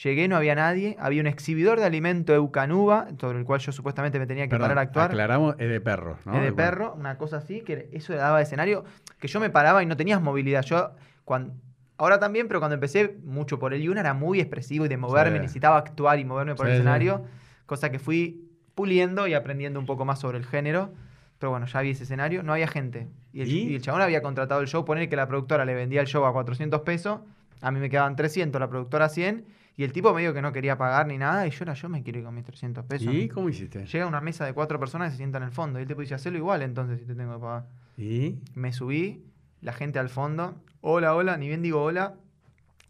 Llegué, 0.01 0.27
no 0.27 0.35
había 0.37 0.55
nadie, 0.55 0.95
había 0.99 1.21
un 1.21 1.27
exhibidor 1.27 1.79
de 1.79 1.85
alimento 1.85 2.33
Eucanuba, 2.33 3.07
sobre 3.19 3.37
el 3.39 3.45
cual 3.45 3.59
yo 3.59 3.71
supuestamente 3.71 4.17
me 4.17 4.25
tenía 4.25 4.45
que 4.45 4.49
Perdón, 4.49 4.65
parar 4.69 4.77
a 4.79 4.81
actuar. 4.81 5.05
aclaramos, 5.11 5.55
es 5.59 5.69
de 5.69 5.79
perro, 5.81 6.17
¿no? 6.25 6.35
Es 6.35 6.41
de 6.41 6.51
perro, 6.51 6.95
una 6.97 7.17
cosa 7.17 7.37
así, 7.37 7.61
que 7.61 7.89
eso 7.93 8.11
le 8.13 8.17
daba 8.19 8.37
de 8.37 8.43
escenario, 8.43 8.85
que 9.19 9.27
yo 9.27 9.39
me 9.39 9.51
paraba 9.51 9.83
y 9.83 9.85
no 9.85 9.95
tenías 9.95 10.19
movilidad. 10.19 10.63
Yo, 10.63 10.91
cuando, 11.25 11.53
ahora 11.97 12.19
también, 12.19 12.47
pero 12.47 12.59
cuando 12.59 12.73
empecé 12.73 13.17
mucho 13.23 13.59
por 13.59 13.73
el 13.75 13.83
Yuna 13.83 13.99
era 14.01 14.15
muy 14.15 14.39
expresivo 14.41 14.85
y 14.85 14.89
de 14.89 14.97
moverme, 14.97 15.37
Sí. 15.37 15.41
necesitaba 15.43 15.77
actuar 15.77 16.17
y 16.17 16.25
moverme 16.25 16.55
por 16.55 16.65
el 16.67 16.73
sí. 16.73 16.77
escenario, 16.79 17.25
cosa 17.67 17.91
que 17.91 17.99
fui 17.99 18.49
puliendo 18.73 19.27
y 19.27 19.35
aprendiendo 19.35 19.79
un 19.79 19.85
poco 19.85 20.05
más 20.05 20.19
sobre 20.19 20.39
el 20.39 20.45
género. 20.45 20.91
Pero 21.37 21.51
bueno, 21.51 21.67
ya 21.67 21.81
vi 21.81 21.91
ese 21.91 22.03
escenario, 22.05 22.41
no 22.41 22.53
había 22.53 22.67
gente. 22.67 23.09
Y 23.31 23.41
el, 23.41 23.47
¿Y? 23.49 23.59
y 23.71 23.75
el 23.75 23.81
chabón 23.81 24.01
había 24.01 24.21
contratado 24.23 24.61
el 24.61 24.67
show, 24.67 24.85
poner 24.85 25.07
que 25.07 25.15
la 25.15 25.27
productora 25.27 25.65
le 25.65 25.75
vendía 25.75 26.01
el 26.01 26.07
show 26.07 26.25
a 26.25 26.31
400 26.33 26.81
pesos, 26.81 27.19
a 27.61 27.69
mí 27.69 27.79
me 27.79 27.89
quedaban 27.89 28.15
300, 28.15 28.59
la 28.59 28.69
productora 28.69 29.07
100, 29.09 29.45
y 29.75 29.83
el 29.83 29.91
tipo 29.91 30.13
me 30.13 30.21
dijo 30.21 30.33
que 30.33 30.41
no 30.41 30.51
quería 30.51 30.77
pagar 30.77 31.07
ni 31.07 31.17
nada, 31.17 31.47
y 31.47 31.51
yo 31.51 31.63
era 31.63 31.73
yo 31.73 31.89
me 31.89 32.03
quiero 32.03 32.19
ir 32.19 32.25
con 32.25 32.35
mis 32.35 32.43
300 32.43 32.85
pesos. 32.85 33.13
¿Y 33.13 33.27
cómo 33.27 33.49
hiciste? 33.49 33.85
Llega 33.85 34.05
una 34.05 34.21
mesa 34.21 34.45
de 34.45 34.53
cuatro 34.53 34.79
personas 34.79 35.09
y 35.09 35.11
se 35.11 35.17
sienta 35.17 35.39
en 35.39 35.45
el 35.45 35.51
fondo. 35.51 35.79
Y 35.79 35.83
el 35.83 35.87
tipo 35.87 36.01
dice, 36.01 36.13
hacelo 36.13 36.37
igual 36.37 36.61
entonces 36.61 36.99
si 36.99 37.05
te 37.05 37.15
tengo 37.15 37.33
que 37.33 37.39
pagar. 37.39 37.65
¿Y? 37.97 38.39
Me 38.53 38.71
subí, 38.71 39.23
la 39.61 39.73
gente 39.73 39.97
al 39.97 40.09
fondo. 40.09 40.55
Hola, 40.81 41.15
hola, 41.15 41.37
ni 41.37 41.47
bien 41.47 41.61
digo 41.61 41.81
hola. 41.81 42.15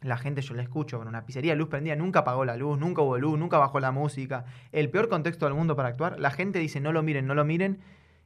La 0.01 0.17
gente 0.17 0.41
yo 0.41 0.53
la 0.53 0.63
escucho 0.63 0.97
con 0.97 1.07
una 1.07 1.25
pizzería, 1.25 1.55
luz 1.55 1.69
prendida, 1.69 1.95
nunca 1.95 2.19
apagó 2.19 2.43
la 2.43 2.57
luz, 2.57 2.77
nunca 2.77 3.01
hubo 3.01 3.17
luz, 3.17 3.39
nunca 3.39 3.57
bajó 3.57 3.79
la 3.79 3.91
música. 3.91 4.43
El 4.73 4.89
peor 4.89 5.07
contexto 5.07 5.45
del 5.45 5.55
mundo 5.55 5.77
para 5.77 5.89
actuar. 5.89 6.19
La 6.19 6.31
gente 6.31 6.59
dice 6.59 6.81
no 6.81 6.91
lo 6.91 7.01
miren, 7.03 7.25
no 7.25 7.36
lo 7.36 7.45
miren. 7.45 7.79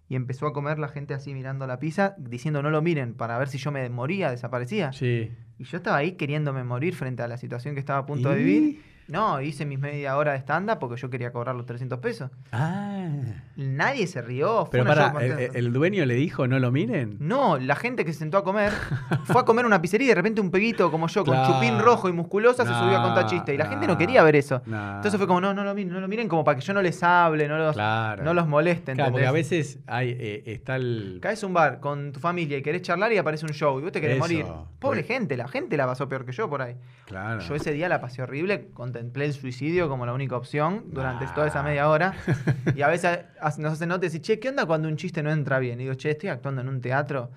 Y 0.10 0.16
empezó 0.16 0.48
a 0.48 0.54
comer 0.54 0.80
la 0.80 0.88
gente 0.88 1.14
así 1.14 1.34
mirando 1.34 1.68
la 1.68 1.80
pizza, 1.80 2.16
diciendo 2.18 2.62
no 2.62 2.70
lo 2.70 2.82
miren, 2.82 3.14
para 3.14 3.38
ver 3.38 3.50
si 3.50 3.58
yo 3.58 3.72
me 3.72 3.90
moría, 3.90 4.32
desaparecía. 4.32 4.94
Sí. 4.94 5.32
Y 5.58 5.64
yo 5.64 5.78
estaba 5.78 5.98
ahí 5.98 6.14
queriéndome 6.14 6.64
morir 6.64 6.96
frente 6.96 7.24
a 7.24 7.28
la 7.28 7.38
situación 7.38 7.74
que 7.74 7.80
estaba 7.80 8.00
a 8.00 8.06
punto 8.06 8.30
de 8.30 8.38
vivir. 8.38 8.82
No, 9.08 9.42
hice 9.42 9.66
mis 9.66 9.80
media 9.80 10.18
hora 10.18 10.34
de 10.34 10.40
stand-up 10.40 10.80
porque 10.80 11.00
yo 11.00 11.10
quería 11.10 11.32
cobrar 11.32 11.56
los 11.56 11.66
300 11.66 12.00
pesos. 12.00 12.30
Ah. 12.52 13.08
Nadie 13.56 14.06
se 14.06 14.22
rió. 14.22 14.66
Fue 14.66 14.72
Pero 14.80 14.86
para, 14.86 15.14
el, 15.24 15.72
dueño 15.72 16.06
le 16.06 16.14
dijo 16.16 16.46
no 16.48 16.60
lo 16.60 16.72
miren. 16.72 17.16
No, 17.20 17.58
la 17.58 17.76
gente 17.76 18.04
que 18.04 18.12
se 18.14 18.20
sentó 18.20 18.38
a 18.38 18.44
comer 18.44 18.74
fue 19.26 19.42
a 19.42 19.46
comer 19.46 19.66
una 19.66 19.82
pizzería 19.82 20.06
y 20.06 20.10
de 20.10 20.16
repente 20.16 20.42
un 20.42 20.52
peguito 20.52 20.92
como 20.92 21.08
yo, 21.08 21.24
con 21.24 21.34
Claro. 21.36 21.54
chupín 21.54 21.80
rojo 21.80 22.10
y 22.10 22.12
musculosa, 22.12 22.64
se 22.66 22.74
subió 22.74 22.98
a 22.98 23.04
contar 23.04 23.26
chistes. 23.28 23.56
Y 23.56 23.58
la 23.58 23.68
gente 23.68 23.88
no 23.88 23.98
quería 23.98 24.24
ver 24.24 24.36
eso. 24.36 24.62
Entonces 24.66 25.18
fue 25.18 25.26
como, 25.26 25.40
no, 25.42 25.54
no 25.54 25.64
lo 25.64 25.74
miren, 25.74 25.94
no 25.94 26.00
lo 26.02 26.08
miren, 26.08 26.28
como 26.28 26.44
para 26.44 26.60
que 26.60 26.66
yo 26.66 26.74
no 26.74 26.82
les 26.82 27.02
hable, 27.02 27.48
no 27.48 27.58
los, 27.58 27.74
Claro. 27.76 28.24
no 28.24 28.34
los 28.34 28.48
moleste. 28.48 28.94
Claro, 28.94 29.12
porque 29.12 29.28
a 29.28 29.32
veces 29.32 29.80
hay, 29.88 30.10
eh, 30.20 30.44
está 30.48 30.76
el. 30.76 31.20
Caes 31.22 31.44
un 31.44 31.54
bar 31.54 31.80
con 31.80 32.12
tu 32.12 32.20
familia 32.20 32.58
y 32.58 32.62
querés 32.62 32.82
charlar 32.82 33.12
y 33.14 33.18
aparece 33.18 33.46
un 33.46 33.54
show 33.54 33.80
y 33.80 33.84
vos 33.84 33.92
te 33.92 34.02
querés 34.02 34.18
Eso, 34.18 34.24
morir. 34.26 34.46
Pobre 34.80 35.04
gente, 35.04 35.38
la 35.38 35.48
gente 35.48 35.78
la 35.78 35.86
pasó 35.86 36.08
peor 36.10 36.26
que 36.26 36.32
yo 36.34 36.50
por 36.50 36.62
ahí. 36.62 36.76
Claro. 37.06 37.40
Yo 37.40 37.56
ese 37.56 37.72
día 37.72 37.88
la 37.90 38.02
pasé 38.02 38.22
horrible, 38.22 38.68
contemplé 38.98 39.26
el 39.26 39.34
suicidio 39.34 39.88
como 39.90 40.06
la 40.06 40.14
única 40.14 40.36
opción 40.36 40.86
durante 40.88 41.26
toda 41.28 41.48
esa 41.48 41.62
media 41.64 41.88
hora. 41.90 42.14
Y 42.76 42.82
a 42.82 42.88
veces 42.88 43.20
nos 43.60 43.74
hacen 43.74 43.90
notas 43.90 44.14
y 44.16 44.20
che, 44.20 44.40
¿qué 44.40 44.50
onda 44.50 44.66
cuando 44.66 44.88
un 44.88 44.98
chiste 44.98 45.22
no 45.24 45.32
entra 45.32 45.60
bien? 45.60 45.80
Y 45.80 45.84
digo, 45.84 45.96
che, 45.96 46.12
estoy 46.12 46.30
actuando 46.30 46.62
en 46.62 46.70
un 46.70 46.82
teatro 46.82 47.30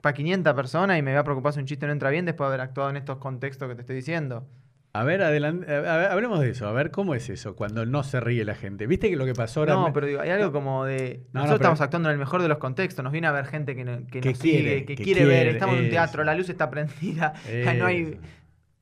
para 0.00 0.14
500 0.14 0.54
personas 0.54 0.98
y 0.98 1.02
me 1.02 1.12
voy 1.12 1.18
a 1.20 1.24
preocupar 1.24 1.52
si 1.52 1.60
un 1.60 1.66
chiste 1.66 1.86
no 1.86 1.92
entra 1.92 2.10
bien 2.10 2.24
después 2.24 2.46
de 2.48 2.54
haber 2.54 2.60
actuado 2.60 2.90
en 2.90 2.96
estos 2.96 3.18
contextos 3.18 3.68
que 3.68 3.74
te 3.76 3.80
estoy 3.82 3.96
diciendo. 3.96 4.46
A 4.94 5.04
ver, 5.04 5.22
adelante, 5.22 5.72
a 5.74 5.80
ver, 5.96 6.10
hablemos 6.10 6.38
de 6.40 6.50
eso. 6.50 6.68
A 6.68 6.72
ver, 6.72 6.90
¿cómo 6.90 7.14
es 7.14 7.30
eso 7.30 7.56
cuando 7.56 7.86
no 7.86 8.02
se 8.02 8.20
ríe 8.20 8.44
la 8.44 8.54
gente? 8.54 8.86
¿Viste 8.86 9.08
que 9.08 9.16
lo 9.16 9.24
que 9.24 9.32
pasó 9.32 9.60
ahora? 9.60 9.74
No, 9.74 9.92
pero 9.92 10.06
digo, 10.06 10.20
hay 10.20 10.28
algo 10.30 10.52
como 10.52 10.84
de... 10.84 11.22
No, 11.32 11.40
no, 11.40 11.46
nosotros 11.46 11.60
estamos 11.60 11.80
actuando 11.80 12.08
en 12.10 12.12
el 12.14 12.18
mejor 12.18 12.42
de 12.42 12.48
los 12.48 12.58
contextos, 12.58 13.02
nos 13.02 13.10
viene 13.12 13.26
a 13.26 13.32
ver 13.32 13.46
gente 13.46 13.74
que, 13.74 13.84
no- 13.84 14.06
que 14.06 14.20
Que 14.20 14.30
nos 14.30 14.38
quiere, 14.38 14.58
sigue, 14.58 14.84
que, 14.84 14.94
que 14.96 15.02
quiere, 15.04 15.24
ver, 15.24 15.46
estamos 15.48 15.76
en 15.78 15.84
un 15.84 15.90
teatro, 15.90 16.24
la 16.24 16.34
luz 16.34 16.50
está 16.50 16.68
prendida, 16.68 17.32
no 17.78 17.86
hay... 17.86 18.18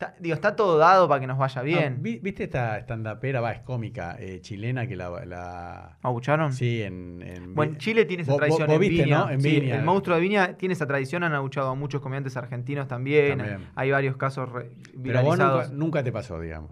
Está- 0.00 0.14
digo, 0.18 0.34
está 0.34 0.56
todo 0.56 0.78
dado 0.78 1.06
para 1.06 1.20
que 1.20 1.26
nos 1.26 1.36
vaya 1.36 1.60
No, 1.60 1.66
bien. 1.66 1.98
vi- 2.00 2.18
¿Viste 2.20 2.44
esta 2.44 2.78
estandapera, 2.78 3.42
va, 3.42 3.52
es 3.52 3.60
cómica, 3.60 4.16
eh, 4.18 4.40
chilena 4.40 4.86
que 4.86 4.96
la, 4.96 5.10
la- 5.26 5.98
¿Abucharon? 6.00 6.54
Sí, 6.54 6.80
en... 6.82 7.20
en 7.22 7.54
Bueno, 7.54 7.74
Chile 7.76 8.06
tiene 8.06 8.22
esa 8.22 8.32
Vos- 8.32 8.40
vos- 8.40 8.46
tradición 8.56 8.66
vos 8.68 8.74
en 8.76 8.80
viste, 8.80 9.04
Viña. 9.04 9.18
¿no? 9.18 9.30
En 9.30 9.40
Sí, 9.42 9.60
Viña. 9.60 9.76
el 9.76 9.84
monstruo 9.84 10.16
de 10.16 10.22
Viña 10.22 10.54
tiene 10.56 10.72
esa 10.72 10.86
tradición, 10.86 11.22
han 11.22 11.34
abuchado 11.34 11.68
a 11.68 11.74
muchos 11.74 12.00
comediantes 12.00 12.34
argentinos 12.38 12.88
también. 12.88 13.36
También. 13.36 13.68
Hay 13.74 13.90
varios 13.90 14.16
casos 14.16 14.50
re- 14.50 14.70
Pero 15.02 15.22
vos 15.22 15.38
nunca, 15.38 15.68
nunca 15.70 16.02
te 16.02 16.12
pasó, 16.12 16.40
digamos. 16.40 16.70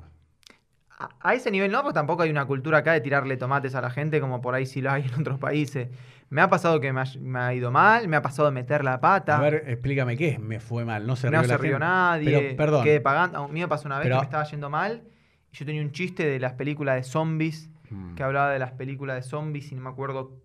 A, 0.99 1.11
a 1.21 1.35
ese 1.35 1.51
nivel 1.51 1.71
no, 1.71 1.83
porque 1.83 1.95
tampoco 1.95 2.23
hay 2.23 2.31
una 2.31 2.47
cultura 2.47 2.79
acá 2.79 2.93
de 2.93 3.03
tirarle 3.03 3.37
tomates 3.37 3.75
a 3.75 3.83
la 3.83 3.91
gente 3.91 4.21
como 4.23 4.41
por 4.41 4.55
ahí 4.55 4.65
sí 4.65 4.81
lo 4.81 4.91
hay 4.91 5.03
en 5.05 5.21
otros 5.21 5.39
países. 5.39 5.89
Me 6.31 6.43
ha 6.43 6.49
pasado 6.49 6.79
que 6.81 6.93
me 6.93 7.01
ha, 7.01 7.05
me 7.21 7.39
ha 7.39 7.55
ido 7.55 7.71
mal, 7.71 8.07
me 8.09 8.17
ha 8.17 8.23
pasado 8.23 8.49
de 8.49 8.53
meter 8.55 8.85
la 8.85 9.01
pata. 9.01 9.39
A 9.39 9.41
ver, 9.41 9.65
explícame, 9.67 10.17
¿qué 10.17 10.29
es? 10.29 10.39
Me 10.41 10.61
fue 10.61 10.85
mal, 10.85 11.07
no 11.07 11.17
se 11.17 11.29
rió 11.31 11.39
no 11.41 11.45
se 11.49 11.57
rió 11.57 11.79
nadie, 11.79 12.25
Pero, 12.41 12.57
perdón, 12.57 12.85
quedé 12.85 13.01
pagando. 13.01 13.39
A 13.45 13.49
mí 13.49 13.61
me 13.61 13.69
pasó 13.69 13.89
una 13.89 13.99
vez 13.99 14.05
Pero- 14.05 14.17
que 14.17 14.21
me 14.21 14.25
estaba 14.25 14.45
yendo 14.45 14.69
mal 14.69 15.05
y 15.53 15.57
yo 15.57 15.65
tenía 15.65 15.81
un 15.81 15.93
chiste 15.93 16.27
de 16.27 16.39
las 16.39 16.53
películas 16.53 16.97
de 16.97 17.03
zombies, 17.05 17.71
Mm. 17.91 18.15
que 18.17 18.23
hablaba 18.23 18.51
de 18.51 18.59
las 18.59 18.73
películas 18.73 19.17
de 19.17 19.23
zombies 19.23 19.73
y 19.73 19.75
no 19.75 19.81
me 19.81 19.89
acuerdo 19.89 20.37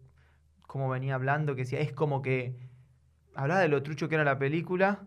cómo 0.65 0.87
venía 0.89 1.15
hablando, 1.15 1.55
que 1.55 1.63
decía, 1.63 1.81
es 1.81 1.91
como 1.91 2.21
que 2.21 2.55
hablaba 3.35 3.59
de 3.59 3.67
lo 3.67 3.83
trucho 3.83 4.07
que 4.07 4.15
era 4.15 4.23
la 4.23 4.39
película. 4.39 5.01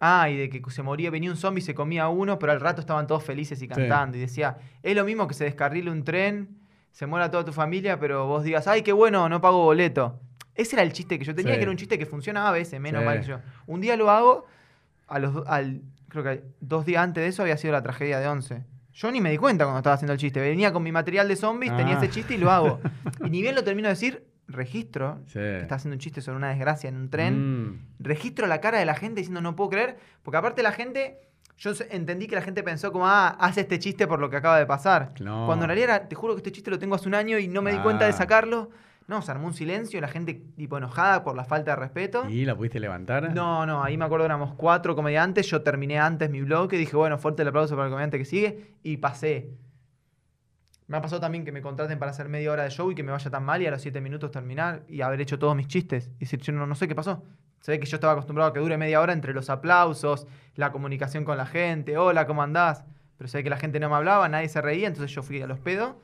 Ah, 0.00 0.28
y 0.28 0.36
de 0.36 0.50
que 0.50 0.60
se 0.72 0.82
moría, 0.82 1.10
venía 1.12 1.30
un 1.30 1.36
zombie, 1.36 1.60
se 1.62 1.74
comía 1.76 2.02
a 2.04 2.08
uno, 2.08 2.40
pero 2.40 2.50
al 2.50 2.60
rato 2.60 2.80
estaban 2.80 3.06
todos 3.06 3.22
felices 3.22 3.62
y 3.62 3.68
cantando. 3.68 4.16
Y 4.16 4.20
decía, 4.20 4.58
es 4.82 4.96
lo 4.96 5.04
mismo 5.04 5.28
que 5.28 5.34
se 5.34 5.44
descarrile 5.44 5.92
un 5.92 6.02
tren, 6.02 6.58
se 6.92 7.06
muera 7.06 7.30
toda 7.30 7.44
tu 7.44 7.52
familia, 7.52 7.98
pero 7.98 8.26
vos 8.26 8.44
digas, 8.44 8.68
ay, 8.68 8.82
qué 8.82 8.92
bueno, 8.92 9.28
no 9.28 9.40
pago 9.40 9.64
boleto. 9.64 10.20
Ese 10.54 10.76
era 10.76 10.82
el 10.82 10.92
chiste 10.92 11.18
que 11.18 11.24
yo 11.24 11.34
tenía, 11.34 11.52
Sí. 11.54 11.56
que 11.58 11.62
era 11.62 11.70
un 11.70 11.76
chiste 11.78 11.98
que 11.98 12.06
funcionaba 12.06 12.50
a 12.50 12.52
veces, 12.52 12.78
menos 12.80 13.00
Sí. 13.00 13.06
mal 13.06 13.20
que 13.20 13.26
yo. 13.26 13.38
Un 13.66 13.80
día 13.80 13.96
lo 13.96 14.10
hago, 14.10 14.46
a 15.08 15.18
los, 15.18 15.46
al, 15.48 15.82
creo 16.08 16.22
que 16.22 16.44
dos 16.60 16.84
días 16.86 17.02
antes 17.02 17.22
de 17.22 17.28
eso 17.28 17.42
había 17.42 17.56
sido 17.56 17.72
la 17.72 17.82
tragedia 17.82 18.20
de 18.20 18.28
11. 18.28 18.62
Yo 18.92 19.10
ni 19.10 19.20
me 19.22 19.30
di 19.30 19.38
cuenta 19.38 19.64
cuando 19.64 19.78
estaba 19.78 19.94
haciendo 19.94 20.12
el 20.12 20.18
chiste. 20.18 20.38
Venía 20.40 20.72
con 20.72 20.82
mi 20.82 20.92
material 20.92 21.26
de 21.26 21.36
zombies, 21.36 21.74
tenía 21.76 21.94
Ah. 21.96 21.98
ese 22.04 22.10
chiste 22.10 22.34
y 22.34 22.36
lo 22.38 22.50
hago. 22.50 22.80
y 23.26 23.30
ni 23.30 23.40
bien 23.40 23.54
lo 23.54 23.64
termino 23.64 23.88
de 23.88 23.94
decir, 23.94 24.26
registro, 24.46 25.20
Sí. 25.26 25.34
que 25.38 25.60
está 25.60 25.76
haciendo 25.76 25.94
un 25.94 25.98
chiste 26.00 26.20
sobre 26.20 26.36
una 26.36 26.50
desgracia 26.50 26.88
en 26.90 26.96
un 26.96 27.08
tren 27.08 27.70
Mm. 27.70 27.86
registro 28.00 28.46
la 28.46 28.60
cara 28.60 28.78
de 28.78 28.84
la 28.84 28.94
gente 28.94 29.20
diciendo 29.20 29.40
no 29.40 29.56
puedo 29.56 29.70
creer, 29.70 29.96
porque 30.22 30.36
aparte 30.36 30.62
la 30.62 30.72
gente, 30.72 31.16
yo 31.62 31.70
entendí 31.90 32.26
que 32.26 32.34
la 32.34 32.42
gente 32.42 32.64
pensó 32.64 32.90
como, 32.90 33.06
ah, 33.06 33.36
hace 33.38 33.60
este 33.60 33.78
chiste 33.78 34.08
por 34.08 34.18
lo 34.18 34.28
que 34.28 34.36
acaba 34.36 34.58
de 34.58 34.66
pasar. 34.66 35.12
No. 35.20 35.46
Cuando 35.46 35.64
en 35.64 35.68
realidad 35.68 35.96
era, 35.96 36.08
te 36.08 36.16
juro 36.16 36.34
que 36.34 36.38
este 36.38 36.50
chiste 36.50 36.72
lo 36.72 36.78
tengo 36.78 36.96
hace 36.96 37.06
un 37.06 37.14
año 37.14 37.38
y 37.38 37.46
no 37.46 37.62
me 37.62 37.72
di 37.72 37.78
cuenta 37.78 38.04
de 38.04 38.12
sacarlo. 38.12 38.70
No, 39.06 39.22
se 39.22 39.30
armó 39.30 39.46
un 39.46 39.54
silencio, 39.54 40.00
la 40.00 40.08
gente 40.08 40.34
tipo 40.56 40.76
enojada 40.76 41.22
por 41.22 41.36
la 41.36 41.44
falta 41.44 41.72
de 41.72 41.76
respeto. 41.76 42.28
¿Y 42.28 42.44
la 42.44 42.56
pudiste 42.56 42.80
levantar? 42.80 43.32
No, 43.32 43.64
no, 43.64 43.82
ahí 43.84 43.96
me 43.96 44.04
acuerdo 44.04 44.24
éramos 44.24 44.54
cuatro 44.54 44.96
comediantes, 44.96 45.46
yo 45.46 45.62
terminé 45.62 46.00
antes 46.00 46.30
mi 46.30 46.40
bloque, 46.40 46.76
dije, 46.76 46.96
bueno, 46.96 47.16
fuerte 47.16 47.42
el 47.42 47.48
aplauso 47.48 47.76
para 47.76 47.86
el 47.86 47.92
comediante 47.92 48.18
que 48.18 48.24
sigue, 48.24 48.74
y 48.82 48.96
pasé. 48.96 49.52
Me 50.88 50.96
ha 50.96 51.00
pasado 51.00 51.20
también 51.20 51.44
que 51.44 51.52
me 51.52 51.62
contraten 51.62 51.98
para 51.98 52.10
hacer 52.10 52.28
media 52.28 52.50
hora 52.50 52.64
de 52.64 52.70
show 52.70 52.90
y 52.90 52.96
que 52.96 53.04
me 53.04 53.12
vaya 53.12 53.30
tan 53.30 53.44
mal 53.44 53.62
y 53.62 53.66
a 53.66 53.70
los 53.70 53.80
siete 53.80 54.00
minutos 54.00 54.32
terminar 54.32 54.82
y 54.88 55.00
haber 55.00 55.20
hecho 55.20 55.38
todos 55.38 55.54
mis 55.54 55.68
chistes. 55.68 56.10
Y 56.16 56.20
decir, 56.20 56.40
yo 56.40 56.52
no, 56.52 56.66
no 56.66 56.74
sé 56.74 56.88
qué 56.88 56.94
pasó. 56.94 57.22
Se 57.62 57.70
ve 57.70 57.78
que 57.78 57.86
yo 57.86 57.94
estaba 57.96 58.12
acostumbrado 58.14 58.50
a 58.50 58.52
que 58.52 58.58
dure 58.58 58.76
media 58.76 59.00
hora 59.00 59.12
entre 59.12 59.32
los 59.32 59.48
aplausos, 59.48 60.26
la 60.56 60.72
comunicación 60.72 61.24
con 61.24 61.36
la 61.36 61.46
gente, 61.46 61.96
hola, 61.96 62.26
¿cómo 62.26 62.42
andás? 62.42 62.84
Pero 63.16 63.28
se 63.28 63.38
ve 63.38 63.44
que 63.44 63.50
la 63.50 63.56
gente 63.56 63.78
no 63.78 63.88
me 63.88 63.94
hablaba, 63.94 64.28
nadie 64.28 64.48
se 64.48 64.60
reía, 64.60 64.88
entonces 64.88 65.14
yo 65.14 65.22
fui 65.22 65.40
a 65.40 65.46
los 65.46 65.60
pedos. 65.60 65.94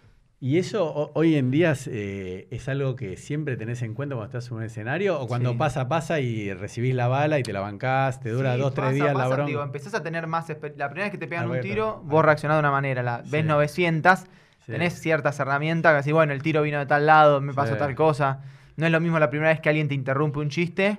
¿Y 0.41 0.59
eso 0.59 0.87
ho- 0.87 1.11
hoy 1.15 1.35
en 1.35 1.51
día 1.51 1.73
es, 1.73 1.89
eh, 1.93 2.47
es 2.53 2.69
algo 2.69 2.95
que 2.95 3.17
siempre 3.17 3.57
tenés 3.57 3.83
en 3.83 3.95
cuenta 3.95 4.15
cuando 4.15 4.27
estás 4.39 4.53
en 4.53 4.59
un 4.59 4.63
escenario? 4.63 5.21
¿O 5.21 5.27
cuando 5.27 5.51
Sí. 5.51 5.57
pasa, 5.59 5.89
pasa 5.89 6.21
y 6.21 6.53
recibís 6.55 6.95
la 6.95 7.09
bala 7.09 7.41
y 7.41 7.43
te 7.43 7.53
la 7.53 7.59
bancás, 7.59 8.21
te 8.21 8.31
dura 8.31 8.55
Sí, 8.55 8.61
dos, 8.61 8.73
tres 8.73 8.85
pasa, 8.87 8.95
días 8.95 9.09
la 9.09 9.13
pasa, 9.15 9.29
bronca? 9.35 9.49
digo, 9.49 9.63
empezás 9.65 9.95
a 9.95 10.03
tener 10.05 10.29
más... 10.29 10.49
La 10.49 10.55
primera 10.61 11.07
vez 11.07 11.11
que 11.11 11.19
te 11.19 11.27
pegan 11.27 11.47
Ah, 11.47 11.51
un 11.55 11.61
tiro, 11.61 12.01
vos 12.05 12.25
reaccionás 12.25 12.55
de 12.57 12.61
una 12.61 12.71
manera. 12.71 13.03
La, 13.03 13.25
Sí. 13.25 13.31
ves 13.33 13.45
900, 13.47 14.21
Sí. 14.65 14.71
tenés 14.71 14.95
ciertas 15.01 15.41
herramientas 15.41 15.91
que 15.91 15.97
decís, 15.97 16.13
bueno, 16.13 16.33
el 16.33 16.41
tiro 16.43 16.63
vino 16.63 16.79
de 16.79 16.87
tal 16.87 17.05
lado, 17.07 17.41
me 17.41 17.53
pasó 17.53 17.77
tal 17.77 17.97
cosa. 17.97 18.39
No 18.77 18.87
es 18.87 18.93
lo 18.93 19.01
mismo 19.01 19.19
la 19.19 19.31
primera 19.31 19.51
vez 19.51 19.59
que 19.59 19.71
alguien 19.71 19.89
te 19.89 19.97
interrumpe 19.97 20.39
un 20.39 20.51
chiste 20.51 20.99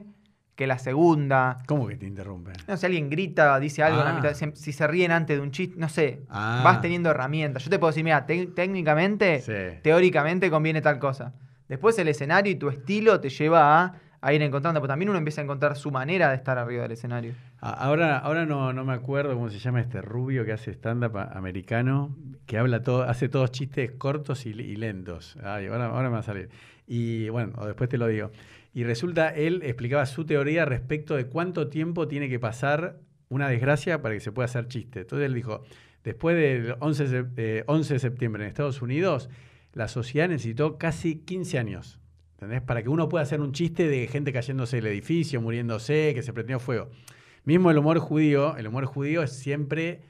que 0.60 0.68
la 0.68 0.78
segunda. 0.78 1.60
¿Cómo 1.68 1.88
que 1.88 1.95
te 1.95 2.05
interrumpen? 2.05 2.53
No 2.68 2.76
sé, 2.76 2.88
alguien 2.88 3.10
grita, 3.10 3.57
dice 3.62 3.82
algo 3.82 3.99
en 3.99 4.03
la 4.05 4.12
Ah. 4.12 4.16
mitad, 4.16 4.34
si, 4.34 4.45
si 4.55 4.74
se 4.74 4.86
ríen 4.88 5.12
antes 5.14 5.38
de 5.38 5.41
un 5.41 5.51
chiste, 5.51 5.76
no 5.80 5.88
sé. 5.88 6.24
Ah. 6.30 6.60
Vas 6.66 6.82
teniendo 6.82 7.10
herramientas. 7.10 7.64
Yo 7.64 7.70
te 7.70 7.80
puedo 7.80 7.91
decir, 7.91 8.03
mira, 8.03 8.26
te- 8.26 8.47
técnicamente, 8.47 9.39
Sí. 9.39 9.80
teóricamente 9.82 10.49
conviene 10.51 10.82
tal 10.82 10.99
cosa. 10.99 11.34
Después 11.70 11.97
el 11.99 12.10
escenario 12.10 12.51
y 12.51 12.55
tu 12.55 12.68
estilo 12.68 13.22
te 13.22 13.30
lleva 13.30 13.82
a, 13.84 13.93
a 14.20 14.34
ir 14.34 14.41
encontrando, 14.41 14.82
pero 14.82 14.89
también 14.89 15.07
uno 15.07 15.18
empieza 15.18 15.39
a 15.39 15.45
encontrar 15.45 15.78
su 15.78 15.91
manera 15.91 16.30
de 16.30 16.36
estar 16.36 16.57
arriba 16.57 16.82
del 16.84 16.91
escenario. 16.91 17.34
Ahora, 17.62 18.18
ahora 18.18 18.45
no, 18.45 18.74
no 18.74 18.84
me 18.84 18.91
acuerdo 18.93 19.34
cómo 19.36 19.49
se 19.49 19.60
llama 19.60 19.80
este 19.80 20.01
rubio 20.01 20.43
que 20.43 20.51
hace 20.51 20.72
stand-up 20.72 21.16
americano, 21.34 22.14
que 22.45 22.57
habla 22.57 22.84
todo, 22.84 23.03
hace 23.03 23.30
todos 23.30 23.51
chistes 23.51 23.91
cortos 23.97 24.45
y, 24.45 24.49
y 24.49 24.76
lentos. 24.76 25.38
Ay, 25.41 25.68
ahora, 25.68 25.86
ahora 25.86 26.10
me 26.10 26.16
va 26.16 26.20
a 26.20 26.24
salir. 26.24 26.49
Y 26.86 27.30
bueno, 27.30 27.53
o 27.57 27.66
después 27.66 27.88
te 27.89 27.97
lo 27.97 28.07
digo. 28.07 28.32
Y 28.74 28.84
resulta, 28.84 29.30
él 29.30 29.61
explicaba 29.63 30.05
su 30.05 30.26
teoría 30.26 30.65
respecto 30.65 31.15
de 31.15 31.26
cuánto 31.26 31.70
tiempo 31.70 32.07
tiene 32.07 32.30
que 32.30 32.39
pasar 32.39 32.99
una 33.30 33.47
desgracia 33.49 34.01
para 34.01 34.13
que 34.15 34.20
se 34.20 34.32
pueda 34.32 34.45
hacer 34.45 34.67
chiste. 34.67 35.01
Entonces 35.01 35.26
él 35.26 35.34
dijo, 35.34 35.63
después 36.03 36.36
del 36.36 36.76
11, 36.80 37.07
de 37.07 37.57
eh, 37.59 37.63
11 37.67 37.93
de 37.93 37.99
septiembre 37.99 38.43
en 38.43 38.49
Estados 38.49 38.82
Unidos, 38.82 39.30
la 39.74 39.88
sociedad 39.88 40.30
necesitó 40.30 40.78
casi 40.78 41.15
15 41.15 41.59
años. 41.59 41.99
¿Entendés? 42.34 42.61
Para 42.61 42.82
que 42.82 42.89
uno 42.89 43.09
pueda 43.09 43.24
hacer 43.24 43.41
un 43.41 43.51
chiste 43.51 43.88
de 43.88 44.07
gente 44.07 44.32
cayéndose 44.32 44.78
del 44.78 44.88
edificio, 44.88 45.41
muriéndose, 45.41 46.13
que 46.13 46.24
se 46.24 46.32
prendió 46.32 46.59
fuego. 46.59 46.89
Mismo 47.43 47.70
el 47.72 47.78
humor 47.78 47.99
judío, 47.99 48.55
el 48.57 48.67
humor 48.67 48.86
judío 48.86 49.24
es 49.24 49.34
siempre 49.34 50.01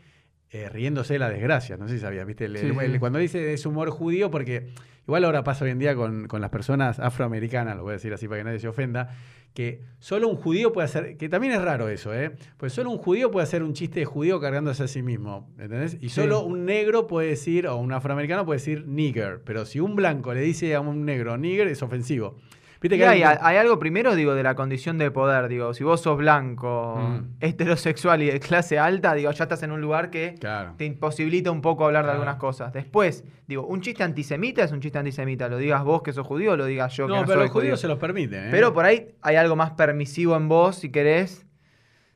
eh, 0.52 0.68
riéndose 0.70 1.14
de 1.14 1.20
la 1.20 1.30
desgracia. 1.30 1.78
No 1.78 1.88
sé 1.88 1.96
si 1.96 2.00
sabías, 2.02 2.26
¿viste? 2.26 2.46
El- 2.46 2.58
Sí, 2.58 2.66
el- 2.68 2.80
el- 2.80 3.00
cuando 3.00 3.20
dice 3.20 3.54
es 3.54 3.66
humor 3.66 3.90
judío, 3.92 4.32
porque 4.32 4.70
igual 5.08 5.24
ahora 5.26 5.44
pasa 5.44 5.66
hoy 5.66 5.72
en 5.72 5.80
día 5.80 5.96
con, 5.96 6.28
con 6.28 6.42
las 6.42 6.50
personas 6.50 7.00
afroamericanas, 7.00 7.76
lo 7.78 7.84
voy 7.84 7.92
a 7.92 7.94
decir 7.94 8.14
así 8.14 8.28
para 8.28 8.40
que 8.42 8.44
nadie 8.46 8.60
se 8.60 8.68
ofenda, 8.68 9.10
que 9.54 9.82
solo 10.00 10.28
un 10.28 10.36
judío 10.36 10.72
puede 10.72 10.86
hacer, 10.86 11.18
que 11.18 11.28
también 11.30 11.54
es 11.54 11.62
raro 11.62 11.90
eso, 11.90 12.14
¿eh? 12.14 12.32
Pues 12.58 12.72
solo 12.74 12.92
un 12.92 12.98
judío 13.00 13.32
puede 13.32 13.44
hacer 13.44 13.64
un 13.64 13.74
chiste 13.74 14.00
de 14.02 14.06
judío 14.06 14.40
cargándose 14.40 14.84
a 14.84 14.88
sí 14.88 15.02
mismo, 15.02 15.50
¿entendés? 15.60 15.96
Y 16.02 16.10
Sí. 16.10 16.16
solo 16.22 16.42
un 16.44 16.66
negro 16.66 17.08
puede 17.08 17.30
decir, 17.30 17.66
o 17.68 17.76
un 17.78 17.92
afroamericano 17.92 18.46
puede 18.46 18.60
decir 18.60 18.88
nigger, 18.88 19.42
pero 19.44 19.66
si 19.66 19.80
un 19.80 19.96
blanco 19.96 20.34
le 20.36 20.42
dice 20.42 20.76
a 20.76 20.82
un 20.82 21.04
negro 21.06 21.38
nigger 21.38 21.68
es 21.68 21.82
ofensivo. 21.82 22.38
¿Viste 22.82 22.96
Y 22.96 23.00
que 23.00 23.06
hay, 23.08 23.24
hay- 23.24 23.38
hay 23.42 23.58
algo 23.58 23.78
primero, 23.78 24.16
digo, 24.16 24.34
de 24.36 24.42
la 24.44 24.56
condición 24.56 24.98
de 24.98 25.12
poder, 25.12 25.50
digo, 25.50 25.74
si 25.74 25.84
vos 25.84 26.00
sos 26.00 26.18
blanco, 26.18 26.96
Mm. 26.98 27.36
heterosexual 27.42 28.22
y 28.22 28.28
de 28.28 28.40
clase 28.40 28.80
alta, 28.80 29.14
digo, 29.16 29.30
ya 29.32 29.44
estás 29.44 29.64
en 29.64 29.72
un 29.72 29.82
lugar 29.82 30.10
que 30.10 30.36
Claro. 30.40 30.76
te 30.78 30.86
imposibilita 30.86 31.52
un 31.52 31.62
poco 31.62 31.86
hablar 31.86 32.06
de 32.06 32.12
algunas 32.14 32.38
cosas. 32.38 32.72
Después, 32.72 33.26
digo, 33.48 33.66
un 33.68 33.82
chiste 33.82 34.04
antisemita 34.04 34.64
es 34.64 34.72
un 34.72 34.80
chiste 34.80 34.98
antisemita, 34.98 35.50
lo 35.50 35.58
digas 35.58 35.84
vos 35.84 36.02
que 36.04 36.14
sos 36.14 36.26
judío 36.26 36.54
o 36.54 36.56
lo 36.56 36.66
digas 36.66 36.96
yo 36.96 37.06
que 37.08 37.14
No, 37.14 37.20
no 37.20 37.26
pero 37.26 37.40
soy 37.40 37.44
los 37.48 37.52
judíos 37.52 37.72
judío. 37.72 37.78
se 37.78 37.88
los 37.90 37.98
permiten, 38.00 38.46
¿eh? 38.46 38.48
Pero 38.52 38.74
por 38.74 38.86
ahí 38.86 39.10
hay 39.22 39.36
algo 39.36 39.58
más 39.58 39.72
permisivo 39.72 40.38
en 40.38 40.48
vos, 40.48 40.78
si 40.78 40.90
querés. 40.90 41.46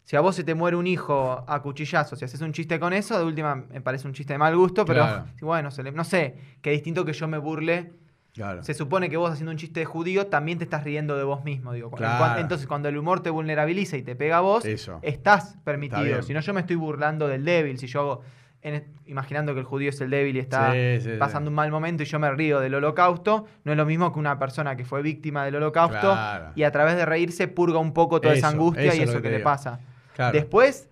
Si 0.05 0.15
a 0.15 0.21
vos 0.21 0.35
se 0.35 0.43
te 0.45 0.53
muere 0.53 0.75
un 0.77 0.87
hijo 0.87 1.43
a 1.47 1.61
cuchillazos, 1.61 2.19
si 2.19 2.25
haces 2.25 2.39
un 2.41 2.51
chiste 2.53 2.77
con 2.79 2.93
eso, 2.93 3.17
de 3.17 3.25
última 3.25 3.55
me 3.55 3.81
parece 3.81 4.07
un 4.07 4.13
chiste 4.13 4.33
de 4.33 4.37
mal 4.37 4.55
gusto, 4.55 4.85
pero 4.85 5.01
Claro. 5.01 5.25
bueno, 5.41 5.71
se 5.71 5.81
le- 5.83 5.91
no 5.93 6.03
sé, 6.05 6.35
qué 6.61 6.71
distinto 6.71 7.03
que 7.05 7.13
yo 7.13 7.27
me 7.27 7.37
burle. 7.37 7.91
Claro. 8.33 8.63
Se 8.63 8.73
supone 8.73 9.09
que 9.09 9.17
vos 9.17 9.31
haciendo 9.31 9.51
un 9.51 9.57
chiste 9.57 9.79
de 9.81 9.85
judío 9.85 10.27
también 10.27 10.57
te 10.57 10.63
estás 10.63 10.83
riendo 10.83 11.15
de 11.17 11.23
vos 11.23 11.43
mismo. 11.43 11.71
Digo. 11.73 11.91
Claro. 11.91 12.39
Entonces, 12.41 12.65
cuando 12.67 12.89
el 12.89 12.97
humor 12.97 13.21
te 13.21 13.29
vulnerabiliza 13.29 13.95
y 13.95 14.01
te 14.01 14.15
pega 14.15 14.37
a 14.37 14.41
vos, 14.41 14.65
Eso. 14.65 14.99
estás 15.03 15.49
Está 15.49 15.63
permitido. 15.63 16.03
bien. 16.03 16.23
Si 16.23 16.33
no, 16.33 16.39
yo 16.39 16.53
me 16.53 16.61
estoy 16.61 16.75
burlando 16.75 17.27
del 17.27 17.45
débil. 17.45 17.77
Si 17.77 17.85
yo 17.87 17.99
hago, 17.99 18.21
en- 18.63 18.85
imaginando 19.05 19.53
que 19.53 19.59
el 19.59 19.65
judío 19.65 19.89
es 19.89 20.01
el 20.01 20.09
débil 20.09 20.35
y 20.37 20.39
está 20.39 20.71
Sí, 20.71 20.77
sí, 21.01 21.11
sí. 21.11 21.17
pasando 21.19 21.49
un 21.49 21.55
mal 21.55 21.69
momento 21.69 22.01
y 22.01 22.05
yo 22.07 22.17
me 22.17 22.31
río 22.31 22.59
del 22.59 22.73
holocausto, 22.73 23.45
no 23.65 23.71
es 23.71 23.77
lo 23.77 23.85
mismo 23.85 24.11
que 24.11 24.17
una 24.19 24.39
persona 24.39 24.75
que 24.75 24.85
fue 24.85 25.01
víctima 25.03 25.45
del 25.45 25.55
holocausto 25.57 25.99
Claro. 25.99 26.51
y 26.55 26.63
a 26.63 26.71
través 26.71 26.95
de 26.95 27.05
reírse 27.05 27.47
purga 27.47 27.77
un 27.79 27.93
poco 27.93 28.19
toda 28.21 28.33
esa 28.33 28.47
angustia 28.47 28.85
eso 28.85 28.97
y 28.97 29.01
eso 29.03 29.21
que 29.21 29.29
le 29.29 29.41
pasa. 29.41 29.79
Claro. 30.15 30.31
Después, 30.33 30.89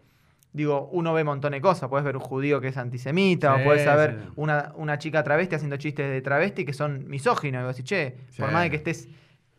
digo, 0.53 0.89
uno 0.91 1.13
ve 1.13 1.21
un 1.21 1.27
montón 1.27 1.51
de 1.53 1.61
cosas. 1.61 1.89
Puedes 1.89 2.05
ver 2.05 2.15
un 2.17 2.21
judío 2.23 2.59
que 2.61 2.67
es 2.69 2.77
antisemita, 2.77 3.55
Sí, 3.55 3.61
o 3.61 3.65
puedes 3.65 3.83
saber 3.83 4.19
sí. 4.25 4.29
una, 4.35 4.71
una 4.75 4.97
chica 4.97 5.23
travesti 5.23 5.55
haciendo 5.55 5.77
chistes 5.77 6.09
de 6.09 6.21
travesti 6.21 6.65
que 6.65 6.73
son 6.73 7.07
misóginos. 7.07 7.61
Y 7.61 7.65
vos 7.65 7.75
decís, 7.77 7.89
che, 7.89 8.17
por 8.37 8.51
más 8.51 8.63
de 8.63 8.69
que 8.69 8.75
estés, 8.77 9.07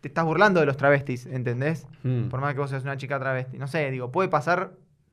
te 0.01 0.09
estás 0.09 0.25
burlando 0.25 0.61
de 0.61 0.67
los 0.67 0.77
travestis, 0.77 1.27
¿entendés? 1.27 1.87
Mm. 2.03 2.29
Por 2.29 2.41
más 2.41 2.55
que 2.55 2.61
vos 2.61 2.71
seas 2.71 2.83
una 2.83 2.97
chica 2.97 3.19
travesti. 3.19 3.57
No 3.59 3.67
sé, 3.69 3.91
digo, 3.91 4.11
puede 4.11 4.29
pasar 4.29 4.73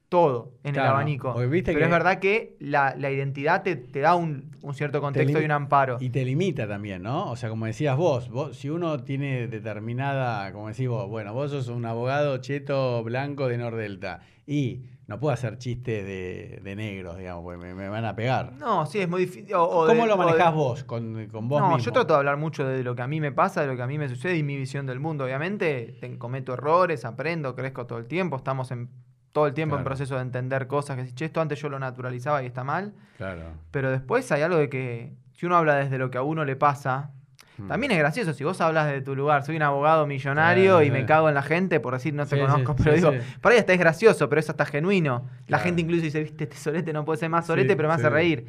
todo 0.10 0.54
en 0.64 0.74
Claro, 0.74 0.88
el 0.90 0.94
abanico. 0.96 1.36
viste 1.48 1.72
Pero 1.72 1.82
que- 1.82 1.86
es 1.86 1.92
verdad 1.92 2.18
que 2.18 2.58
la, 2.60 2.96
la 2.98 3.12
identidad 3.12 3.62
te, 3.62 3.76
te 3.76 4.00
da 4.00 4.16
un, 4.16 4.50
un 4.64 4.74
cierto 4.74 5.00
contexto 5.02 5.40
y 5.40 5.46
un 5.46 5.52
amparo. 5.52 5.98
Y 6.00 6.10
te 6.10 6.26
limita 6.26 6.68
también, 6.68 7.04
¿no? 7.04 7.30
O 7.30 7.36
sea, 7.36 7.48
como 7.50 7.68
decías 7.68 7.96
vos, 7.96 8.28
vos, 8.30 8.58
si 8.58 8.72
uno 8.72 9.04
tiene 9.04 9.48
determinada, 9.48 10.52
como 10.52 10.68
decís 10.70 10.88
vos, 10.90 11.08
bueno, 11.08 11.34
vos 11.34 11.52
sos 11.52 11.68
un 11.68 11.86
abogado 11.86 12.38
cheto 12.40 13.04
blanco 13.04 13.48
de 13.48 13.60
Nordelta 13.60 14.22
y 14.48 14.82
no 15.10 15.20
puedo 15.20 15.34
hacer 15.34 15.58
chistes 15.58 16.06
de, 16.06 16.62
de 16.64 16.76
negros, 16.76 17.18
digamos, 17.18 17.44
porque 17.44 17.58
me, 17.58 17.74
me 17.74 17.90
van 17.90 18.06
a 18.06 18.16
pegar. 18.16 18.54
No, 18.54 18.86
sí, 18.86 19.00
es 19.02 19.10
muy 19.10 19.22
difícil. 19.22 19.54
o- 19.56 19.64
o 19.64 19.88
¿Cómo 19.88 20.04
de- 20.04 20.08
lo 20.08 20.16
de- 20.18 20.26
manejás 20.26 20.54
vos 20.54 20.84
con, 20.86 21.28
con 21.28 21.50
vos 21.50 21.60
no, 21.62 21.68
mismo? 21.70 21.84
yo 21.84 21.92
trato 21.92 22.14
de 22.14 22.20
hablar 22.20 22.38
mucho 22.38 22.66
de 22.66 22.84
lo 22.84 22.96
que 22.96 23.02
a 23.02 23.08
mí 23.08 23.20
me 23.20 23.32
pasa, 23.32 23.62
de 23.62 23.68
lo 23.68 23.76
que 23.76 23.82
a 23.82 23.88
mí 23.88 23.98
me 23.98 24.08
sucede 24.08 24.38
y 24.38 24.44
mi 24.44 24.56
visión 24.56 24.86
del 24.86 25.00
mundo. 25.00 25.26
Obviamente, 25.26 25.98
te- 26.00 26.18
cometo 26.18 26.54
errores, 26.54 27.04
aprendo, 27.06 27.56
crezco 27.56 27.86
todo 27.88 27.98
el 28.00 28.06
tiempo, 28.06 28.38
estamos 28.38 28.72
en 28.72 28.90
todo 29.32 29.46
el 29.48 29.54
tiempo 29.54 29.76
en 29.78 29.84
proceso 29.84 30.16
de 30.16 30.22
entender 30.22 30.68
cosas 30.68 30.96
que 30.98 31.08
si 31.08 31.24
esto 31.26 31.42
antes 31.42 31.60
yo 31.62 31.70
lo 31.70 31.78
naturalizaba 31.80 32.42
y 32.44 32.46
está 32.46 32.64
mal. 32.64 32.94
Claro. 33.18 33.42
Pero 33.72 33.92
después 33.92 34.32
hay 34.32 34.42
algo 34.44 34.58
de 34.58 34.70
que 34.70 35.14
si 35.34 35.46
uno 35.46 35.56
habla 35.58 35.76
desde 35.76 35.98
lo 35.98 36.10
que 36.12 36.18
a 36.18 36.22
uno 36.24 36.46
le 36.46 36.56
pasa, 36.56 37.12
Mm. 37.60 37.68
también 37.68 37.92
es 37.92 37.98
gracioso. 38.00 38.34
Si 38.34 38.44
vos 38.44 38.60
hablas 38.62 38.88
de 38.92 39.02
tu 39.02 39.16
lugar, 39.16 39.44
soy 39.46 39.56
un 39.56 39.62
abogado 39.64 40.08
millonario 40.08 40.82
y 40.82 40.92
me 40.92 41.02
sí. 41.02 41.06
cago 41.06 41.28
en 41.30 41.36
la 41.36 41.42
gente 41.44 41.80
por 41.80 41.94
decir 41.94 42.14
no 42.14 42.26
te 42.26 42.36
Sí, 42.36 42.42
conozco, 42.42 42.74
sí, 42.78 42.84
pero 42.84 42.96
sí, 42.96 43.02
digo, 43.02 43.14
por 43.42 43.52
ahí 43.52 43.58
hasta 43.60 43.74
es 43.74 43.80
gracioso, 43.80 44.30
pero 44.30 44.40
eso 44.40 44.52
hasta 44.52 44.66
genuino. 44.66 45.28
La 45.42 45.46
Claro. 45.58 45.64
gente 45.66 45.82
incluso 45.82 46.02
dice, 46.04 46.24
viste, 46.24 46.46
este 46.46 46.58
solete 46.58 46.94
no 46.94 47.04
puede 47.06 47.20
ser 47.20 47.30
más 47.30 47.46
solete, 47.46 47.70
Sí, 47.70 47.76
pero 47.76 47.88
me 47.90 47.96
hace 47.96 48.10
reír. 48.10 48.46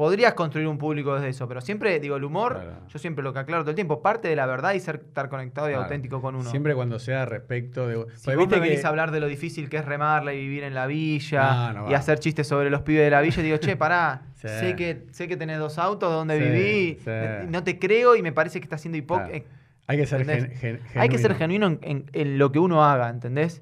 Podrías 0.00 0.32
construir 0.32 0.66
un 0.66 0.78
público 0.78 1.14
desde 1.14 1.28
eso, 1.28 1.46
pero 1.46 1.60
siempre, 1.60 2.00
digo, 2.00 2.16
el 2.16 2.24
humor, 2.24 2.54
Claro. 2.54 2.72
yo 2.88 2.98
siempre 2.98 3.22
lo 3.22 3.34
que 3.34 3.40
aclaro 3.40 3.64
todo 3.64 3.72
el 3.72 3.74
tiempo, 3.74 4.00
parte 4.00 4.28
de 4.28 4.34
la 4.34 4.46
verdad 4.46 4.72
y 4.72 4.80
ser, 4.80 5.02
estar 5.06 5.28
conectado 5.28 5.68
y 5.68 5.72
Claro. 5.72 5.82
auténtico 5.82 6.22
con 6.22 6.36
uno. 6.36 6.48
Siempre 6.50 6.74
cuando 6.74 6.98
sea 6.98 7.26
respecto 7.26 7.86
de... 7.86 7.96
Si 8.16 8.24
Porque 8.24 8.36
vos 8.36 8.46
viste 8.46 8.54
me 8.56 8.62
venís 8.62 8.80
que- 8.80 8.86
a 8.86 8.88
hablar 8.88 9.10
de 9.10 9.20
lo 9.20 9.26
difícil 9.26 9.68
que 9.68 9.76
es 9.76 9.84
remarla 9.84 10.32
y 10.32 10.38
vivir 10.40 10.64
en 10.64 10.72
la 10.72 10.86
villa 10.86 11.72
No, 11.74 11.82
no 11.84 11.90
y 11.90 11.92
hacer 11.92 12.18
chistes 12.18 12.46
sobre 12.48 12.70
los 12.70 12.80
pibes 12.80 13.02
de 13.04 13.10
la 13.10 13.20
villa, 13.20 13.42
digo, 13.42 13.58
che, 13.58 13.76
pará, 13.76 14.22
Sí. 14.36 14.48
sé, 14.48 14.74
que, 14.74 15.04
sé 15.10 15.28
que 15.28 15.36
tenés 15.36 15.58
dos 15.58 15.76
autos, 15.76 16.10
dónde 16.10 16.38
Sí, 16.38 16.44
viví, 16.44 16.98
sí. 17.04 17.46
no 17.50 17.62
te 17.62 17.78
creo 17.78 18.16
y 18.16 18.22
me 18.22 18.32
parece 18.32 18.58
que 18.58 18.64
estás 18.64 18.80
siendo 18.80 18.96
hipócrita. 18.96 19.40
Claro. 19.40 19.60
Hay 19.86 19.96
que 19.98 20.06
ser 20.06 20.24
gen- 20.24 20.30
¿Entendés? 20.30 20.60
gen- 20.60 20.80
Hay 20.94 21.08
que 21.10 21.18
ser 21.18 21.34
genuino. 21.34 21.66
genuino 21.68 21.86
en, 21.86 22.06
en- 22.14 22.30
en 22.30 22.38
lo 22.38 22.50
que 22.52 22.58
uno 22.58 22.82
haga, 22.82 23.10
¿entendés? 23.10 23.60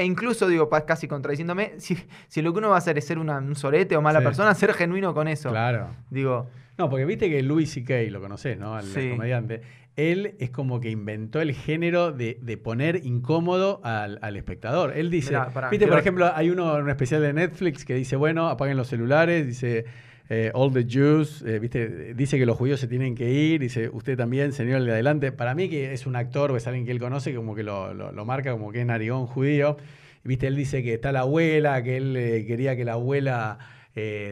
E 0.00 0.04
incluso, 0.06 0.48
digo, 0.48 0.68
casi 0.86 1.06
contradiciéndome, 1.06 1.74
si, 1.78 1.96
si 2.28 2.40
lo 2.42 2.52
que 2.52 2.58
uno 2.58 2.70
va 2.70 2.76
a 2.76 2.78
hacer 2.78 2.96
es 2.96 3.04
ser 3.06 3.18
una- 3.18 3.38
un 3.38 3.54
sorete 3.54 3.96
o 3.96 4.02
mala 4.02 4.20
Sí. 4.20 4.24
persona, 4.24 4.54
ser 4.54 4.72
genuino 4.72 5.12
con 5.12 5.28
eso. 5.28 5.50
Claro. 5.50 5.88
Digo, 6.08 6.48
No, 6.78 6.88
porque 6.88 7.04
viste 7.04 7.28
que 7.28 7.42
Louis 7.42 7.70
C.K., 7.70 8.10
lo 8.10 8.22
conocés, 8.22 8.58
¿no? 8.58 8.74
Al 8.74 8.84
Sí. 8.84 9.10
comediante. 9.10 9.60
Él 9.96 10.36
es 10.38 10.48
como 10.48 10.80
que 10.80 10.88
inventó 10.88 11.42
el 11.42 11.52
género 11.52 12.10
de, 12.12 12.38
de 12.40 12.56
poner 12.56 13.04
incómodo 13.04 13.82
al, 13.84 14.18
al 14.22 14.36
espectador. 14.36 14.96
Él 14.96 15.10
dice, 15.10 15.30
Mirá, 15.32 15.50
pará, 15.50 15.68
viste, 15.68 15.86
por 15.86 15.98
ejemplo, 15.98 16.30
hay 16.34 16.48
uno, 16.48 16.72
un 16.76 16.88
especial 16.88 17.20
de 17.20 17.34
Netflix 17.34 17.84
que 17.84 17.92
dice, 17.94 18.16
bueno, 18.16 18.48
apaguen 18.48 18.78
los 18.78 18.88
celulares, 18.88 19.46
dice, 19.46 19.84
eh, 20.30 20.50
all 20.54 20.72
the 20.72 20.86
Jews, 20.88 21.42
eh, 21.46 21.58
viste, 21.58 22.14
dice 22.14 22.38
que 22.38 22.46
los 22.46 22.56
judíos 22.56 22.80
se 22.80 22.86
tienen 22.86 23.14
que 23.14 23.30
ir, 23.30 23.60
dice, 23.60 23.90
usted 23.92 24.16
también, 24.16 24.52
señor 24.52 24.82
de 24.84 24.92
adelante. 24.92 25.32
Para 25.32 25.54
mí 25.54 25.68
que 25.68 25.92
es 25.92 26.06
un 26.06 26.16
actor 26.16 26.50
o 26.52 26.56
es 26.56 26.66
alguien 26.66 26.86
que 26.86 26.92
él 26.92 26.98
conoce, 27.00 27.34
como 27.34 27.54
que 27.54 27.62
lo, 27.64 27.92
lo- 27.92 28.12
lo 28.12 28.24
marca 28.24 28.52
como 28.52 28.70
que 28.72 28.80
es 28.80 28.86
narigón 28.86 29.26
judío. 29.26 29.76
Viste, 30.24 30.46
él 30.46 30.56
dice 30.56 30.82
que 30.82 30.94
está 30.94 31.12
la 31.12 31.20
abuela, 31.20 31.82
que 31.82 31.96
él 31.96 32.16
eh, 32.16 32.46
quería 32.46 32.76
que 32.76 32.84
la 32.84 32.92
abuela 32.94 33.58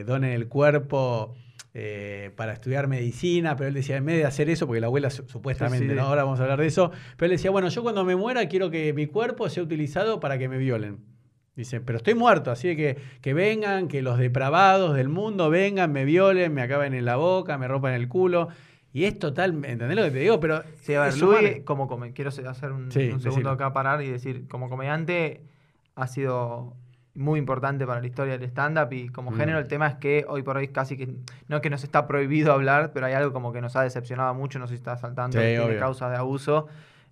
done 0.06 0.34
el 0.34 0.48
cuerpo 0.48 1.34
eh, 1.74 2.30
para 2.36 2.52
estudiar 2.54 2.86
medicina, 2.88 3.54
pero 3.56 3.68
él 3.68 3.74
decía, 3.74 3.96
en 3.96 4.04
vez 4.06 4.16
de 4.16 4.24
hacer 4.24 4.48
eso, 4.48 4.66
porque 4.66 4.80
la 4.80 4.86
abuela 4.86 5.10
su- 5.10 5.28
supuestamente, 5.28 5.86
Sí, 5.86 5.90
sí. 5.90 5.96
¿no? 5.96 6.02
ahora 6.06 6.24
vamos 6.24 6.40
a 6.40 6.44
hablar 6.44 6.60
de 6.60 6.66
eso, 6.66 6.90
pero 7.16 7.26
él 7.26 7.32
decía, 7.36 7.50
bueno, 7.50 7.68
yo 7.68 7.82
cuando 7.82 8.04
me 8.04 8.16
muera 8.16 8.46
quiero 8.48 8.70
que 8.70 8.92
mi 8.94 9.06
cuerpo 9.06 9.48
sea 9.50 9.62
utilizado 9.62 10.20
para 10.20 10.38
que 10.38 10.48
me 10.48 10.58
violen. 10.58 10.98
Dice, 11.58 11.80
pero 11.80 11.96
estoy 11.98 12.14
muerto, 12.14 12.52
así 12.52 12.76
que 12.76 12.96
que 13.20 13.34
vengan, 13.34 13.88
que 13.88 14.00
los 14.00 14.16
depravados 14.16 14.94
del 14.94 15.08
mundo 15.08 15.50
vengan, 15.50 15.90
me 15.90 16.04
violen, 16.04 16.54
me 16.54 16.62
acaben 16.62 16.94
en 16.94 17.04
la 17.04 17.16
boca, 17.16 17.58
me 17.58 17.66
rompan 17.66 17.94
el 17.94 18.06
culo. 18.06 18.46
Y 18.92 19.06
es 19.06 19.18
total, 19.18 19.64
¿entendés 19.64 19.96
lo 19.96 20.04
que 20.04 20.12
te 20.12 20.18
digo? 20.20 20.38
Pero 20.38 20.62
Sí, 20.82 20.94
a 20.94 21.00
ver, 21.00 21.08
es 21.08 21.18
Luis, 21.20 21.62
como 21.64 21.88
come- 21.88 22.12
quiero 22.12 22.28
hacer 22.30 22.70
un, 22.70 22.92
Sí, 22.92 23.10
un 23.12 23.20
segundo 23.20 23.50
acá 23.50 23.72
parar 23.72 24.00
y 24.02 24.08
decir, 24.08 24.46
como 24.46 24.68
comediante 24.70 25.42
ha 25.96 26.06
sido 26.06 26.76
muy 27.14 27.40
importante 27.40 27.84
para 27.88 28.00
la 28.00 28.06
historia 28.06 28.38
del 28.38 28.48
stand-up 28.48 28.92
y 28.92 29.08
como 29.08 29.32
Mm. 29.32 29.34
género 29.38 29.58
el 29.58 29.66
tema 29.66 29.88
es 29.88 29.96
que 29.96 30.24
hoy 30.28 30.42
por 30.44 30.56
hoy 30.58 30.68
casi 30.68 30.96
que, 30.96 31.08
no 31.48 31.60
que 31.60 31.70
nos 31.70 31.82
está 31.82 32.06
prohibido 32.06 32.52
hablar, 32.52 32.92
pero 32.94 33.06
hay 33.06 33.14
algo 33.14 33.32
como 33.32 33.52
que 33.52 33.60
nos 33.60 33.74
ha 33.74 33.82
decepcionado 33.82 34.32
mucho, 34.32 34.60
no 34.60 34.68
sé 34.68 34.74
si 34.74 34.78
está 34.78 34.96
saltando, 34.96 35.40
Sí, 35.40 35.44
tiene 35.48 35.64
obvio. 35.64 35.80
causas 35.80 36.12
de 36.12 36.18
abuso. 36.18 36.68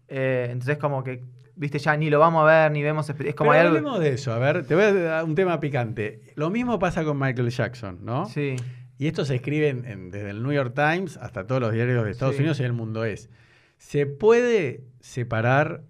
Eh, 0.07 0.51
entonces 0.53 0.79
como 0.79 1.03
que, 1.03 1.25
viste, 1.57 1.79
ya 1.79 1.97
ni 1.97 2.11
lo 2.11 2.19
vamos 2.21 2.43
a 2.43 2.47
ver, 2.47 2.73
ni 2.73 2.83
vemos, 2.83 3.09
es 3.11 3.35
como 3.35 3.51
Pero 3.51 3.53
hay 3.53 3.67
algo... 3.67 3.77
hablemos 3.79 3.99
de 4.01 4.11
eso, 4.15 4.33
a 4.33 4.39
ver, 4.39 4.65
te 4.67 4.75
voy 4.75 4.85
a 4.85 4.93
dar 4.93 5.25
un 5.25 5.35
tema 5.35 5.59
picante. 5.59 6.21
Lo 6.37 6.51
mismo 6.51 6.79
pasa 6.79 7.03
con 7.05 7.19
Michael 7.19 7.51
Jackson, 7.51 7.99
¿no? 8.03 8.27
Sí, 8.27 8.57
Y 8.99 9.09
esto 9.09 9.25
se 9.27 9.35
escribe 9.35 9.69
en- 9.69 9.85
en- 9.85 10.11
desde 10.11 10.31
el 10.31 10.43
New 10.43 10.53
York 10.53 10.73
Times 10.75 11.19
hasta 11.19 11.47
todos 11.47 11.61
los 11.61 11.73
diarios 11.73 12.03
de 12.05 12.11
Estados 12.13 12.35
Sí. 12.37 12.41
Unidos 12.41 12.61
y 12.61 12.63
el 12.65 12.73
mundo 12.73 13.05
es. 13.05 13.29
¿Se 13.77 14.07
puede 14.07 14.85
separar 15.01 15.83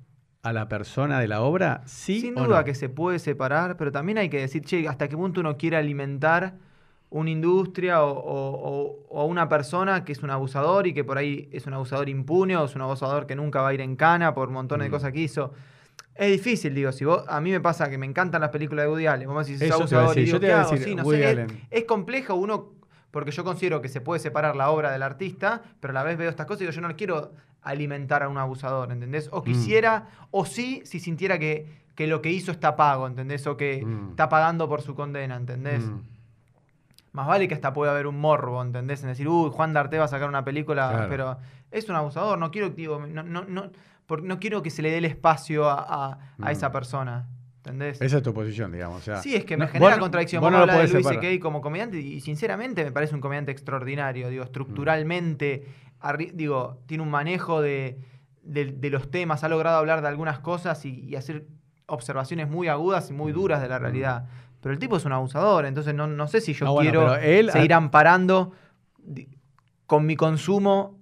a 0.43 0.53
la 0.53 0.69
persona 0.69 1.21
de 1.21 1.29
la 1.29 1.41
obra? 1.43 1.83
Sí 1.87 2.21
Sin 2.21 2.37
o 2.37 2.45
duda 2.45 2.59
no? 2.61 2.65
que 2.65 2.75
se 2.75 2.89
puede 2.89 3.19
separar, 3.21 3.77
pero 3.77 3.93
también 3.93 4.19
hay 4.19 4.29
que 4.29 4.39
decir, 4.41 4.63
che, 4.63 4.89
hasta 4.89 5.07
qué 5.09 5.17
punto 5.17 5.41
uno 5.41 5.57
quiere 5.57 5.77
alimentar 5.77 6.55
una 7.11 7.31
industria 7.31 8.03
o, 8.03 8.11
o- 8.13 9.07
o 9.09 9.25
una 9.27 9.49
persona 9.49 10.05
que 10.05 10.13
es 10.13 10.23
un 10.23 10.31
abusador 10.31 10.87
y 10.87 10.93
que 10.95 11.05
por 11.05 11.19
ahí 11.19 11.49
es 11.53 11.67
un 11.67 11.75
abusador 11.75 12.09
impune 12.09 12.57
o 12.57 12.65
es 12.65 12.75
un 12.75 12.83
abusador 12.83 13.27
que 13.27 13.37
nunca 13.37 13.61
va 13.63 13.69
a 13.69 13.75
ir 13.75 13.81
en 13.81 13.97
cana 13.97 14.35
por 14.35 14.51
montones 14.51 14.87
de 14.87 14.89
Mm. 14.89 14.93
cosas 14.93 15.13
que 15.13 15.21
hizo. 15.21 15.53
Es 16.15 16.33
difícil, 16.33 16.75
digo, 16.75 16.91
si 16.93 17.05
vos, 17.05 17.25
a 17.29 17.41
mí 17.41 17.51
me 17.51 17.61
pasa 17.61 17.89
que 17.91 17.99
me 17.99 18.07
encantan 18.07 18.41
las 18.41 18.51
películas 18.51 18.87
de 18.87 18.91
Woody 18.91 19.07
Allen, 19.07 19.29
iba 19.67 19.75
a 19.75 19.79
abusador, 19.81 20.09
decir, 20.09 20.25
digo, 20.25 20.39
yo 20.39 20.41
es- 21.71 21.85
complejo 21.85 22.35
uno, 22.35 22.73
porque 23.11 23.31
yo 23.31 23.45
considero 23.45 23.81
que 23.83 23.89
se 23.89 24.01
puede 24.01 24.19
separar 24.21 24.57
la 24.57 24.71
obra 24.71 24.91
del 24.91 25.03
artista, 25.03 25.63
pero 25.81 25.93
a 25.93 25.95
la 25.95 26.03
vez 26.03 26.19
veo 26.19 26.29
estas 26.29 26.47
cosas 26.47 26.63
y 26.63 26.65
digo, 26.65 26.73
yo 26.73 26.81
no 26.81 26.89
le 26.89 26.97
quiero 26.97 27.33
alimentar 27.63 28.23
a 28.23 28.29
un 28.29 28.39
abusador, 28.39 28.91
¿entendés? 28.93 29.27
Mm. 29.31 29.37
O 29.37 29.43
quisiera, 29.45 30.09
o 30.31 30.45
sí, 30.45 30.83
si 30.85 31.01
sintiera 31.01 31.39
que, 31.39 31.67
que 31.95 32.07
lo 32.07 32.21
que 32.23 32.31
hizo 32.31 32.51
está 32.51 32.77
pago, 32.77 33.07
¿entendés? 33.07 33.47
O 33.47 33.57
que 33.57 33.85
Mm. 33.85 34.11
está 34.11 34.29
pagando 34.29 34.69
por 34.69 34.83
su 34.83 34.95
condena, 34.95 35.37
¿entendés? 35.37 35.85
Mm. 37.17 37.21
Más 37.21 37.27
vale 37.27 37.49
que 37.49 37.55
hasta 37.55 37.73
puede 37.73 37.91
haber 37.91 38.07
un 38.07 38.21
morbo, 38.21 38.61
¿entendés? 38.63 39.03
En 39.03 39.09
decir, 39.09 39.27
uy, 39.29 39.51
Juan 39.51 39.73
D'Arte 39.73 39.99
va 39.99 40.05
a 40.05 40.09
sacar 40.09 40.29
una 40.29 40.45
película, 40.45 40.91
Claro. 40.91 41.07
pero 41.09 41.39
es 41.71 41.89
un 41.89 41.97
abusador, 41.97 42.39
no 42.39 42.51
quiero, 42.51 42.69
digo, 42.71 43.05
no, 43.07 43.23
no, 43.23 43.45
no, 43.45 43.71
no 44.23 44.39
quiero 44.39 44.63
que 44.63 44.71
se 44.71 44.83
le 44.83 44.91
dé 44.91 44.99
el 44.99 45.05
espacio 45.07 45.69
a, 45.69 45.81
a- 45.81 46.13
a 46.13 46.19
Mm. 46.39 46.49
esa 46.49 46.71
persona, 46.71 47.29
¿entendés? 47.57 48.01
Esa 48.03 48.19
es 48.19 48.23
tu 48.23 48.33
posición, 48.35 48.71
digamos. 48.71 48.99
o 48.99 49.05
sea, 49.05 49.17
Sí, 49.23 49.35
es 49.35 49.45
que 49.45 49.57
me 49.57 49.65
no- 49.65 49.71
genera 49.73 49.93
vos- 49.95 50.01
contradicción. 50.01 50.41
vos 50.43 50.53
no 50.53 50.65
lo 50.65 50.73
de 50.73 50.89
Luis. 50.89 51.07
C.K. 51.07 51.41
como 51.43 51.61
comediante 51.63 51.99
y 51.99 52.21
sinceramente 52.21 52.85
me 52.85 52.93
parece 52.93 53.15
un 53.15 53.21
comediante 53.21 53.51
extraordinario. 53.51 54.29
Digo, 54.29 54.45
estructuralmente, 54.45 55.67
arri- 56.01 56.33
digo, 56.33 56.79
tiene 56.87 57.03
un 57.03 57.11
manejo 57.11 57.61
de, 57.61 57.99
de- 58.43 58.67
de 58.73 58.91
los 58.91 59.11
temas, 59.11 59.43
ha 59.43 59.49
logrado 59.49 59.79
hablar 59.79 60.03
de 60.03 60.09
algunas 60.09 60.39
cosas 60.39 60.85
y, 60.85 61.01
y 61.01 61.17
hacer 61.17 61.47
observaciones 61.87 62.49
muy 62.49 62.69
agudas 62.69 63.11
y 63.11 63.13
muy 63.13 63.33
duras 63.33 63.61
de 63.63 63.69
la 63.69 63.79
realidad. 63.79 64.27
Pero 64.67 64.73
el 64.75 64.81
tipo 64.81 64.97
es 64.97 65.05
un 65.05 65.13
abusador, 65.13 65.65
entonces 65.65 65.95
no, 65.95 66.09
no 66.09 66.27
sé 66.27 66.41
si 66.41 66.53
yo 66.53 66.65
No, 66.67 66.73
bueno, 66.73 66.91
quiero 66.91 67.07
pero 67.13 67.23
él- 67.23 67.53
seguir 67.53 67.73
amparando 67.73 68.51
con 69.87 70.05
mi 70.07 70.17
consumo 70.17 70.99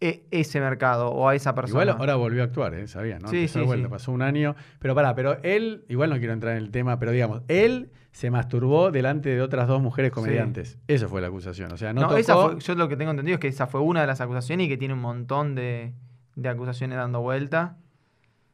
e- 0.00 0.24
ese 0.32 0.58
mercado 0.58 1.10
o 1.12 1.28
a 1.28 1.36
esa 1.36 1.54
persona. 1.54 1.84
Igual 1.84 1.96
ahora 2.00 2.16
volvió 2.16 2.42
a 2.42 2.46
actuar, 2.46 2.74
¿eh? 2.74 2.88
Sabías, 2.88 3.22
¿no? 3.22 3.28
Sí, 3.28 3.46
sí, 3.46 3.60
vuelta, 3.60 3.86
sí. 3.86 3.90
pasó 3.92 4.10
un 4.10 4.20
año. 4.22 4.56
Pero 4.80 4.96
pará, 4.96 5.14
pero 5.14 5.38
él, 5.44 5.84
igual 5.88 6.10
no 6.10 6.18
quiero 6.18 6.32
entrar 6.32 6.56
en 6.56 6.64
el 6.64 6.72
tema, 6.72 6.98
pero 6.98 7.12
digamos, 7.12 7.42
él 7.46 7.92
se 8.10 8.32
masturbó 8.32 8.90
delante 8.90 9.28
de 9.28 9.40
otras 9.40 9.68
dos 9.68 9.80
mujeres 9.80 10.10
comediantes. 10.10 10.76
Eso 10.88 11.08
fue 11.08 11.20
la 11.20 11.28
acusación. 11.28 11.70
O 11.70 11.76
sea, 11.76 11.92
no, 11.92 12.00
No, 12.00 12.08
tocó... 12.08 12.18
esa 12.18 12.34
fue- 12.36 12.58
yo 12.58 12.74
lo 12.74 12.88
que 12.88 12.96
tengo 12.96 13.12
entendido 13.12 13.34
es 13.34 13.40
que 13.40 13.46
esa 13.46 13.68
fue 13.68 13.80
una 13.80 14.00
de 14.00 14.08
las 14.08 14.20
acusaciones 14.20 14.66
y 14.66 14.68
que 14.68 14.76
tiene 14.76 14.94
un 14.94 15.00
montón 15.00 15.54
de, 15.54 15.92
de 16.34 16.48
acusaciones 16.48 16.98
dando 16.98 17.20
vuelta. 17.20 17.76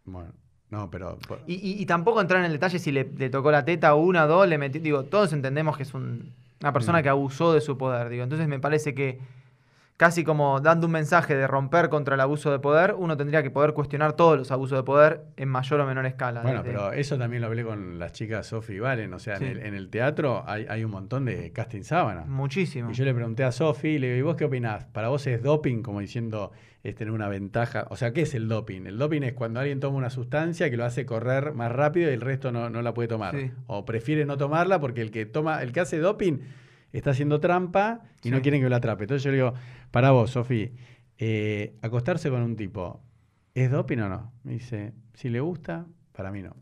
Bueno, 0.05 0.33
no, 0.71 0.91
pero... 0.91 1.19
Y, 1.47 1.55
y- 1.55 1.83
y 1.83 1.87
tampoco 1.87 2.21
entrar 2.21 2.41
en 2.41 2.47
el 2.47 2.53
detalle 2.53 2.79
si 2.79 2.93
le, 2.93 3.11
le 3.17 3.29
tocó 3.31 3.51
la 3.51 3.65
teta 3.65 3.95
una, 3.95 4.27
dos, 4.27 4.47
le 4.49 4.57
metió. 4.59 4.81
Digo, 4.81 5.05
todos 5.05 5.33
entendemos 5.33 5.77
que 5.77 5.83
es 5.83 5.95
un- 5.95 6.33
una 6.61 6.73
persona 6.73 7.01
Mm. 7.01 7.03
que 7.03 7.09
abusó 7.09 7.53
de 7.53 7.61
su 7.61 7.77
poder. 7.79 8.09
Digo, 8.09 8.23
entonces 8.23 8.47
me 8.49 8.59
parece 8.61 8.95
que 8.95 9.19
casi 10.01 10.25
como 10.25 10.61
dando 10.61 10.87
un 10.87 10.95
mensaje 10.95 11.37
de 11.37 11.47
romper 11.47 11.91
contra 11.91 12.15
el 12.15 12.23
abuso 12.23 12.51
de 12.51 12.59
poder, 12.59 12.95
uno 12.97 13.19
tendría 13.19 13.43
que 13.43 13.51
poder 13.51 13.75
cuestionar 13.75 14.15
todos 14.15 14.39
los 14.39 14.51
abusos 14.51 14.79
de 14.79 14.83
poder 14.83 15.25
en 15.37 15.51
mayor 15.51 15.79
o 15.79 15.85
menor 15.87 16.07
escala. 16.07 16.41
Bueno, 16.41 16.63
desde- 16.63 16.75
pero 16.75 16.93
eso 16.95 17.19
también 17.19 17.43
lo 17.43 17.49
hablé 17.49 17.65
con 17.65 17.99
las 17.99 18.13
chicas 18.13 18.47
Sofi 18.47 18.73
y 18.77 18.79
Valen. 18.79 19.13
O 19.13 19.19
sea, 19.19 19.37
Sí. 19.37 19.45
en, 19.45 19.51
el, 19.51 19.59
en 19.67 19.75
el 19.75 19.91
teatro 19.91 20.43
hay, 20.47 20.65
hay 20.71 20.85
un 20.85 20.91
montón 20.91 21.27
de 21.27 21.53
casting 21.53 21.83
sábana. 21.83 22.25
Muchísimo. 22.27 22.91
Y 22.91 22.95
yo 22.95 23.05
le 23.05 23.13
pregunté 23.13 23.45
a 23.45 23.53
Sofi, 23.53 23.99
le 23.99 24.07
digo, 24.07 24.19
¿y 24.19 24.23
vos 24.23 24.37
qué 24.37 24.47
opinás? 24.47 24.87
¿Para 24.87 25.09
vos 25.09 25.27
es 25.27 25.43
doping? 25.43 25.83
Como 25.83 26.01
diciendo, 26.01 26.51
es 26.83 26.95
tener 26.95 27.13
una 27.13 27.29
ventaja. 27.29 27.87
O 27.91 27.97
sea, 27.97 28.15
¿qué 28.15 28.23
es 28.23 28.35
el 28.35 28.49
doping? 28.49 28.87
El 28.87 28.97
doping 28.97 29.21
es 29.21 29.35
cuando 29.35 29.61
alguien 29.61 29.81
toma 29.81 29.99
una 29.99 30.09
sustancia 30.09 30.71
que 30.71 30.79
lo 30.79 30.87
hace 30.87 31.05
correr 31.05 31.53
más 31.53 31.71
rápido 31.71 32.11
y 32.11 32.15
el 32.15 32.23
resto 32.23 32.51
no, 32.53 32.71
no 32.71 32.81
la 32.81 32.95
puede 32.95 33.09
tomar. 33.09 33.37
Sí. 33.37 33.51
O 33.67 33.85
prefiere 33.85 34.25
no 34.25 34.39
tomarla 34.39 34.81
porque 34.81 35.03
el 35.03 35.11
que 35.11 35.27
toma, 35.27 35.63
el 35.63 35.73
que 35.73 35.81
hace 35.81 35.99
doping 35.99 36.39
está 36.93 37.11
haciendo 37.11 37.39
trampa 37.39 38.01
y 38.23 38.31
no 38.31 38.41
quieren 38.43 38.61
que 38.63 38.69
lo 38.69 38.75
atrape. 38.75 39.05
Entonces 39.05 39.23
yo 39.23 39.31
le 39.31 39.37
digo, 39.37 39.55
para 39.91 40.11
vos, 40.13 40.31
Sofi, 40.31 40.73
eh, 41.19 41.77
acostarse 41.83 42.31
con 42.31 42.43
un 42.43 42.57
tipo, 42.57 43.03
¿es 43.55 43.71
doping 43.71 43.99
o 43.99 44.09
no? 44.09 44.33
Me 44.45 44.53
dice, 44.55 44.93
si 45.15 45.29
le 45.29 45.41
gusta, 45.41 45.87
para 46.13 46.31
mí 46.31 46.43
no. 46.43 46.57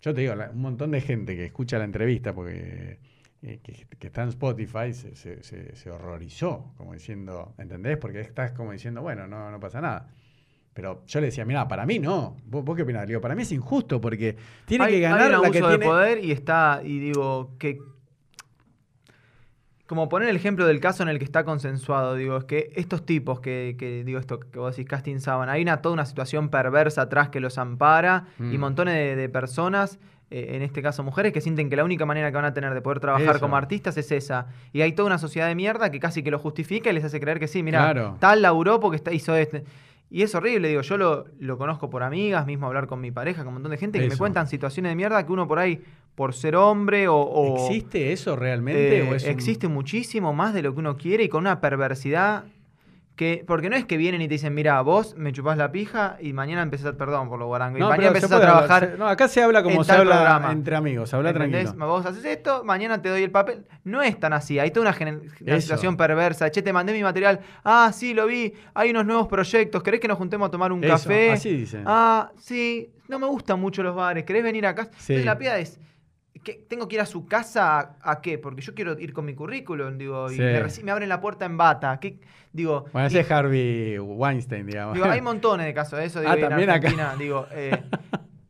Yo 0.00 0.14
te 0.14 0.22
digo, 0.22 0.34
la- 0.34 0.50
un 0.50 0.60
montón 0.60 0.90
de 0.92 1.00
gente 1.00 1.36
que 1.36 1.44
escucha 1.44 1.78
la 1.78 1.84
entrevista 1.84 2.34
porque 2.34 2.98
eh, 3.42 3.60
que, 3.62 3.86
que 3.98 4.06
está 4.08 4.22
en 4.22 4.28
Spotify 4.30 4.92
se, 4.92 5.14
se- 5.16 5.42
se- 5.42 5.74
se 5.74 5.90
horrorizó, 5.90 6.72
como 6.76 6.92
diciendo, 6.94 7.54
¿entendés? 7.58 7.96
Porque 7.98 8.20
estás 8.20 8.52
como 8.52 8.72
diciendo, 8.72 9.02
bueno, 9.02 9.26
no, 9.26 9.50
no 9.50 9.60
pasa 9.60 9.80
nada. 9.80 10.08
Pero 10.72 11.04
yo 11.06 11.20
le 11.20 11.26
decía, 11.26 11.44
mira, 11.44 11.66
para 11.66 11.84
mí 11.84 11.98
no. 11.98 12.36
¿Vos, 12.46 12.64
vos 12.64 12.76
qué 12.76 12.82
opinás? 12.82 13.02
Le 13.02 13.08
digo, 13.08 13.20
para 13.20 13.34
mí 13.34 13.42
es 13.42 13.52
injusto 13.52 14.00
porque 14.00 14.36
tiene 14.66 14.84
hay, 14.84 14.90
que 14.92 14.96
hay 14.96 15.02
ganar 15.02 15.26
un 15.26 15.32
la 15.32 15.36
abuso 15.38 15.52
que 15.52 15.58
de 15.60 15.68
tiene. 15.78 15.84
poder 15.84 16.24
y 16.24 16.32
está, 16.32 16.80
y 16.84 16.98
digo, 16.98 17.56
que. 17.58 17.78
Como 19.90 20.08
poner 20.08 20.28
el 20.28 20.36
ejemplo 20.36 20.68
del 20.68 20.78
caso 20.78 21.02
en 21.02 21.08
el 21.08 21.18
que 21.18 21.24
está 21.24 21.42
consensuado, 21.42 22.14
digo, 22.14 22.36
es 22.36 22.44
que 22.44 22.70
estos 22.76 23.04
tipos 23.04 23.40
que, 23.40 23.74
que, 23.76 24.04
digo 24.04 24.20
esto 24.20 24.38
que 24.38 24.56
vos 24.60 24.76
decís, 24.76 24.88
casting 24.88 25.18
sábana, 25.18 25.50
hay 25.50 25.62
una 25.62 25.82
toda 25.82 25.94
una 25.94 26.06
situación 26.06 26.48
perversa 26.48 27.02
atrás 27.02 27.30
que 27.30 27.40
los 27.40 27.58
ampara 27.58 28.26
y 28.38 28.42
Mm. 28.56 28.60
montones 28.60 28.94
de, 28.94 29.16
de 29.16 29.28
personas, 29.28 29.98
eh, 30.30 30.50
en 30.54 30.62
este 30.62 30.80
caso 30.80 31.02
mujeres, 31.02 31.32
que 31.32 31.40
sienten 31.40 31.68
que 31.68 31.74
la 31.74 31.82
única 31.82 32.06
manera 32.06 32.30
que 32.30 32.36
van 32.36 32.44
a 32.44 32.54
tener 32.54 32.72
de 32.72 32.80
poder 32.80 33.00
trabajar 33.00 33.30
Eso. 33.30 33.40
como 33.40 33.56
artistas 33.56 33.96
es 33.96 34.12
esa. 34.12 34.46
Y 34.72 34.82
hay 34.82 34.92
toda 34.92 35.06
una 35.06 35.18
sociedad 35.18 35.48
de 35.48 35.56
mierda 35.56 35.90
que 35.90 35.98
casi 35.98 36.22
que 36.22 36.30
lo 36.30 36.38
justifica 36.38 36.88
y 36.90 36.92
les 36.92 37.02
hace 37.02 37.18
creer 37.18 37.40
que 37.40 37.48
sí, 37.48 37.64
mira, 37.64 37.80
Claro. 37.92 38.16
tal 38.20 38.42
laburó 38.42 38.78
porque 38.78 38.94
está, 38.94 39.12
hizo 39.12 39.34
este. 39.34 39.64
Y 40.12 40.22
es 40.22 40.34
horrible, 40.34 40.66
digo, 40.68 40.80
yo 40.82 40.96
lo, 40.98 41.26
lo 41.38 41.56
conozco 41.56 41.88
por 41.88 42.02
amigas, 42.02 42.44
mismo 42.44 42.66
hablar 42.66 42.88
con 42.88 43.00
mi 43.00 43.12
pareja, 43.12 43.42
con 43.42 43.48
un 43.48 43.54
montón 43.54 43.70
de 43.70 43.76
gente 43.78 44.00
que 44.00 44.08
me 44.08 44.16
cuentan 44.16 44.48
situaciones 44.48 44.90
de 44.90 44.96
mierda 44.96 45.24
que 45.24 45.30
uno 45.32 45.46
por 45.46 45.60
ahí, 45.60 45.82
por 46.14 46.34
ser 46.34 46.56
hombre 46.56 47.08
o... 47.08 47.16
o- 47.16 47.56
¿Existe 47.66 48.12
eso 48.12 48.36
realmente? 48.36 48.98
eh, 48.98 49.10
o 49.10 49.14
es 49.14 49.24
un- 49.24 49.30
existe 49.30 49.68
muchísimo 49.68 50.32
más 50.32 50.52
de 50.54 50.62
lo 50.62 50.72
que 50.74 50.80
uno 50.80 50.96
quiere 50.96 51.24
y 51.24 51.28
con 51.28 51.40
una 51.42 51.60
perversidad 51.60 52.44
que... 53.16 53.44
Porque 53.46 53.68
no 53.68 53.76
es 53.76 53.84
que 53.84 53.98
vienen 53.98 54.22
y 54.22 54.28
te 54.28 54.34
dicen, 54.34 54.54
mira, 54.54 54.80
vos 54.80 55.14
me 55.16 55.32
chupás 55.32 55.58
la 55.58 55.70
pija 55.72 56.16
y 56.22 56.32
mañana 56.32 56.62
empezás, 56.62 56.94
perdón 56.94 57.28
por 57.28 57.38
lo 57.38 57.46
guarango, 57.48 57.76
y 57.78 57.80
mañana 57.82 58.02
se 58.02 58.06
empezás 58.08 58.32
a 58.32 58.36
hablar, 58.36 58.50
trabajar... 58.66 58.90
se- 58.92 58.98
no, 58.98 59.06
acá 59.08 59.28
se 59.28 59.42
habla 59.42 59.62
como 59.62 59.84
se 59.84 59.92
habla 59.92 60.14
programa. 60.16 60.52
entre 60.52 60.76
amigos, 60.76 61.12
habla 61.12 61.30
¿Entendés? 61.30 61.64
tranquilo. 61.64 61.86
Vos 61.86 62.06
haces 62.06 62.24
esto, 62.24 62.64
mañana 62.64 63.02
te 63.02 63.08
doy 63.10 63.22
el 63.22 63.30
papel. 63.30 63.66
No 63.84 64.00
es 64.02 64.18
tan 64.18 64.32
así. 64.32 64.58
Hay 64.58 64.70
toda 64.70 64.90
una, 64.90 64.96
una 65.42 65.60
situación 65.60 65.96
perversa. 65.98 66.50
Che, 66.50 66.62
te 66.62 66.72
mandé 66.72 66.92
mi 66.94 67.02
material. 67.02 67.40
Ah, 67.64 67.90
sí, 67.94 68.14
lo 68.14 68.26
vi. 68.26 68.54
Hay 68.74 68.90
unos 68.90 69.04
nuevos 69.04 69.26
proyectos. 69.28 69.82
¿Querés 69.82 70.00
que 70.00 70.08
nos 70.08 70.16
juntemos 70.16 70.48
a 70.48 70.50
tomar 70.50 70.72
un 70.72 70.82
Eso, 70.82 70.92
café? 70.94 71.32
así 71.32 71.50
dicen. 71.56 71.82
Ah, 71.86 72.30
sí. 72.38 72.90
No 73.08 73.18
me 73.18 73.26
gustan 73.26 73.60
mucho 73.60 73.82
los 73.82 73.94
bares. 73.94 74.24
¿Querés 74.24 74.42
venir 74.44 74.64
acá? 74.66 74.84
Sí. 74.96 75.12
Entonces 75.14 75.24
la 75.26 75.36
piada 75.38 75.58
es. 75.58 75.78
¿Qué- 76.42 76.64
¿Tengo 76.68 76.88
que 76.88 76.96
ir 76.96 77.00
a 77.00 77.06
su 77.06 77.26
casa 77.26 77.78
a, 77.80 77.96
a 78.12 78.20
qué? 78.20 78.38
Porque 78.38 78.60
yo 78.62 78.74
quiero 78.74 78.98
ir 78.98 79.12
con 79.12 79.24
mi 79.24 79.34
currículum, 79.34 79.96
digo, 79.98 80.30
y 80.30 80.36
Sí. 80.36 80.42
me, 80.42 80.62
me 80.84 80.90
abren 80.92 81.08
la 81.08 81.20
puerta 81.20 81.44
en 81.44 81.56
bata. 81.56 81.98
¿Qué? 82.00 82.18
Digo, 82.52 82.86
Bueno, 82.92 83.06
ese 83.08 83.20
es 83.20 83.30
Harvey 83.30 83.98
Weinstein, 83.98 84.66
digamos. 84.66 84.94
Digo, 84.94 85.06
hay 85.06 85.20
montones 85.22 85.66
de 85.66 85.74
casos 85.74 85.98
de 85.98 86.06
eso, 86.06 86.20
digo, 86.20 86.32
Ah, 86.32 86.36
y 86.38 86.42
en 86.42 86.48
también 86.48 86.70
acá. 86.70 87.14
Digo, 87.18 87.46
eh, 87.52 87.82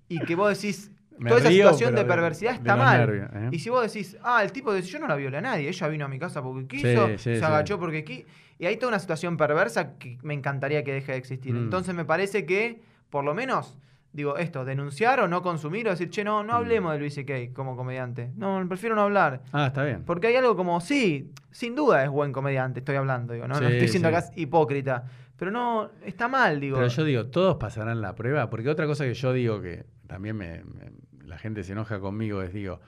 y 0.09 0.20
que 0.20 0.34
vos 0.34 0.49
decís, 0.61 0.91
Me 1.18 1.28
toda 1.28 1.41
esa 1.43 1.51
situación 1.51 1.95
de 1.95 2.05
perversidad 2.07 2.53
de 2.53 2.57
está 2.57 2.76
mal. 2.76 2.99
nervios, 2.99 3.28
¿eh? 3.34 3.49
Y 3.53 3.59
si 3.59 3.68
vos 3.68 3.82
decís, 3.82 4.16
ah, 4.22 4.43
el 4.43 4.53
tipo 4.53 4.72
dice, 4.72 4.88
yo 4.88 4.99
no 4.99 5.07
la 5.07 5.16
violé 5.16 5.36
a 5.36 5.41
nadie, 5.43 5.68
ella 5.68 5.88
vino 5.88 6.07
a 6.07 6.09
mi 6.09 6.18
casa 6.18 6.43
porque 6.43 6.66
quiso, 6.66 7.09
Sí, 7.09 7.18
sí, 7.18 7.36
se 7.36 7.45
agachó 7.45 7.78
porque 7.78 8.05
quiso. 8.05 8.26
Y 8.59 8.64
hay 8.66 8.76
toda 8.78 8.88
una 8.88 8.99
situación 8.99 9.36
perversa 9.36 9.99
que 9.99 10.16
me 10.22 10.32
encantaría 10.32 10.82
que 10.82 10.93
deje 10.95 11.12
de 11.12 11.18
existir. 11.18 11.53
Mm. 11.55 11.64
Entonces 11.64 11.95
me 11.95 12.07
parece 12.07 12.47
que, 12.47 12.80
por 13.11 13.24
lo 13.24 13.34
menos, 13.34 13.76
digo, 14.13 14.37
esto, 14.39 14.65
denunciar 14.65 15.21
o 15.21 15.29
no 15.29 15.43
consumir 15.43 15.87
o 15.87 15.91
decir, 15.91 16.11
che, 16.11 16.25
no, 16.25 16.43
no 16.43 16.53
Mm. 16.55 16.57
hablemos 16.57 16.93
de 16.93 16.99
Luis 16.99 17.15
C.K. 17.15 17.53
como 17.55 17.77
comediante. 17.77 18.31
No, 18.37 18.65
prefiero 18.69 18.95
no 18.97 19.03
hablar. 19.03 19.43
Ah, 19.53 19.67
está 19.69 19.85
bien. 19.85 20.05
Porque 20.05 20.27
hay 20.29 20.37
algo 20.37 20.57
como, 20.57 20.81
sí, 20.81 21.31
sin 21.51 21.75
duda 21.77 22.03
es 22.05 22.11
buen 22.11 22.33
comediante, 22.33 22.81
estoy 22.81 22.97
hablando, 22.97 23.33
digo, 23.35 23.47
no, 23.49 23.55
estoy 23.59 23.89
siendo 23.89 24.09
sí. 24.09 24.15
acá 24.15 24.27
hipócrita. 24.37 25.05
Pero 25.37 25.51
no, 25.51 25.91
está 26.05 26.29
mal, 26.29 26.61
digo. 26.61 26.77
Pero 26.77 26.89
yo 26.89 27.05
digo, 27.05 27.27
todos 27.29 27.57
pasarán 27.57 28.01
la 28.03 28.15
prueba, 28.15 28.51
porque 28.51 28.69
otra 28.69 28.87
cosa 28.87 29.05
que 29.05 29.15
yo 29.15 29.33
digo 29.33 29.61
que 29.63 29.87
también 30.07 30.37
me, 30.37 30.65
me- 30.65 30.93
la 31.25 31.39
gente 31.39 31.63
se 31.63 31.73
enoja 31.73 31.99
conmigo 32.01 32.43
es, 32.43 32.53
digo, 32.53 32.81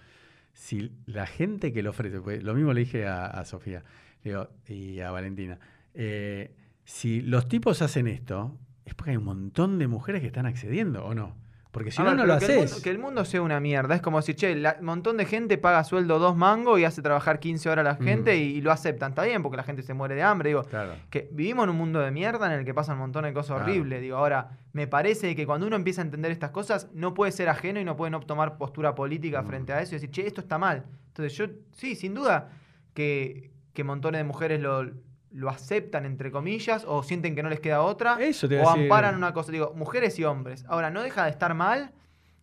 si 0.53 0.93
la 1.07 1.27
gente 1.27 1.73
que 1.73 1.83
lo 1.83 1.91
ofrece, 1.91 2.21
pues, 2.21 2.43
lo 2.43 2.53
mismo 2.55 2.73
le 2.75 2.81
dije 2.81 3.07
a, 3.07 3.27
a 3.27 3.45
Sofía 3.47 3.85
digo, 4.23 4.49
y 4.69 5.01
a 5.01 5.11
Valentina, 5.11 5.59
eh, 5.95 6.55
si 6.85 7.23
los 7.23 7.49
tipos 7.49 7.81
hacen 7.81 8.07
esto, 8.09 8.59
es 8.85 8.95
porque 8.95 9.11
hay 9.13 9.17
un 9.17 9.25
montón 9.25 9.79
de 9.79 9.87
mujeres 9.89 10.21
que 10.21 10.27
están 10.29 10.47
accediendo, 10.47 11.05
¿o 11.05 11.15
no? 11.15 11.35
Porque 11.71 11.91
si 11.91 12.03
A 12.03 12.05
no, 12.05 12.11
ver, 12.11 12.19
no 12.19 12.27
lo 12.27 12.39
que 12.39 12.45
el, 12.45 12.51
haces. 12.51 12.71
mundo, 12.71 12.83
que 12.85 12.91
el 12.91 12.99
mundo 12.99 13.25
sea 13.25 13.41
una 13.41 13.59
mierda. 13.59 13.95
Es 13.95 14.03
como 14.03 14.21
si, 14.21 14.35
che, 14.35 14.53
un 14.53 14.85
montón 14.85 15.17
de 15.17 15.25
gente 15.25 15.57
paga 15.57 15.83
sueldo 15.85 16.19
dos 16.19 16.37
mangos 16.37 16.79
y 16.79 16.85
hace 16.85 17.01
trabajar 17.01 17.41
15 17.41 17.71
horas 17.71 17.87
a 17.87 17.89
la 17.93 17.95
Mm. 17.95 18.03
gente 18.05 18.37
y, 18.37 18.43
y 18.57 18.61
lo 18.61 18.71
aceptan. 18.73 19.13
Está 19.13 19.23
bien, 19.23 19.43
porque 19.43 19.57
la 19.57 19.63
gente 19.63 19.83
se 19.83 19.95
muere 19.95 20.15
de 20.15 20.23
hambre. 20.23 20.51
Digo, 20.51 20.65
Claro. 20.65 20.93
que 21.09 21.31
vivimos 21.33 21.65
en 21.65 21.71
un 21.71 21.77
mundo 21.79 22.01
de 22.01 22.11
mierda 22.11 22.53
en 22.53 22.59
el 22.59 22.67
que 22.67 22.75
pasan 22.75 22.97
un 22.97 23.01
montón 23.03 23.25
de 23.25 23.33
cosas 23.33 23.57
Claro. 23.57 23.63
horribles. 23.73 24.03
Digo, 24.03 24.19
ahora, 24.19 24.51
me 24.75 24.87
parece 24.87 25.35
que 25.35 25.47
cuando 25.47 25.67
uno 25.67 25.77
empieza 25.77 26.03
a 26.03 26.05
entender 26.05 26.31
estas 26.31 26.51
cosas, 26.51 26.91
no 26.93 27.15
puede 27.15 27.33
ser 27.33 27.49
ajeno 27.49 27.81
y 27.81 27.85
no 27.87 27.97
puede 27.97 28.11
no 28.11 28.21
tomar 28.21 28.59
postura 28.59 28.95
política 28.95 29.41
Mm. 29.41 29.47
frente 29.47 29.73
a 29.73 29.81
eso 29.81 29.93
y 29.95 29.97
decir, 29.97 30.11
che, 30.11 30.27
esto 30.27 30.43
está 30.43 30.59
mal. 30.59 30.85
Entonces, 31.09 31.33
yo, 31.39 31.47
sí, 31.71 31.95
sin 31.95 32.13
duda 32.13 32.51
que, 32.93 33.51
que 33.73 33.83
montones 33.83 34.19
de 34.19 34.25
mujeres 34.25 34.61
lo, 34.61 34.91
lo 35.33 35.49
aceptan, 35.49 36.05
entre 36.05 36.31
comillas, 36.31 36.85
o 36.87 37.03
sienten 37.03 37.35
que 37.35 37.43
no 37.43 37.49
les 37.49 37.61
queda 37.61 37.83
otra, 37.83 38.17
Eso 38.21 38.49
te 38.49 38.55
iba 38.57 38.65
o 38.65 38.69
decir. 38.69 38.83
amparan 38.85 39.17
una 39.17 39.33
cosa. 39.33 39.51
Digo, 39.53 39.73
mujeres 39.75 40.19
y 40.19 40.25
hombres. 40.25 40.65
Ahora, 40.69 40.91
no 40.91 41.03
deja 41.03 41.25
de 41.25 41.31
estar 41.31 41.55
mal. 41.55 41.93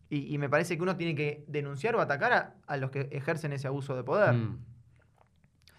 Y, 0.10 0.34
y 0.34 0.38
me 0.40 0.50
parece 0.50 0.76
que 0.76 0.82
uno 0.82 0.96
tiene 0.96 1.14
que 1.14 1.44
denunciar 1.48 1.96
o 1.96 2.02
atacar 2.02 2.34
a, 2.34 2.56
a 2.66 2.78
los 2.78 2.90
que 2.90 3.10
ejercen 3.12 3.54
ese 3.54 3.68
abuso 3.68 3.96
de 3.96 4.04
poder. 4.04 4.34
Mm. 4.34 4.58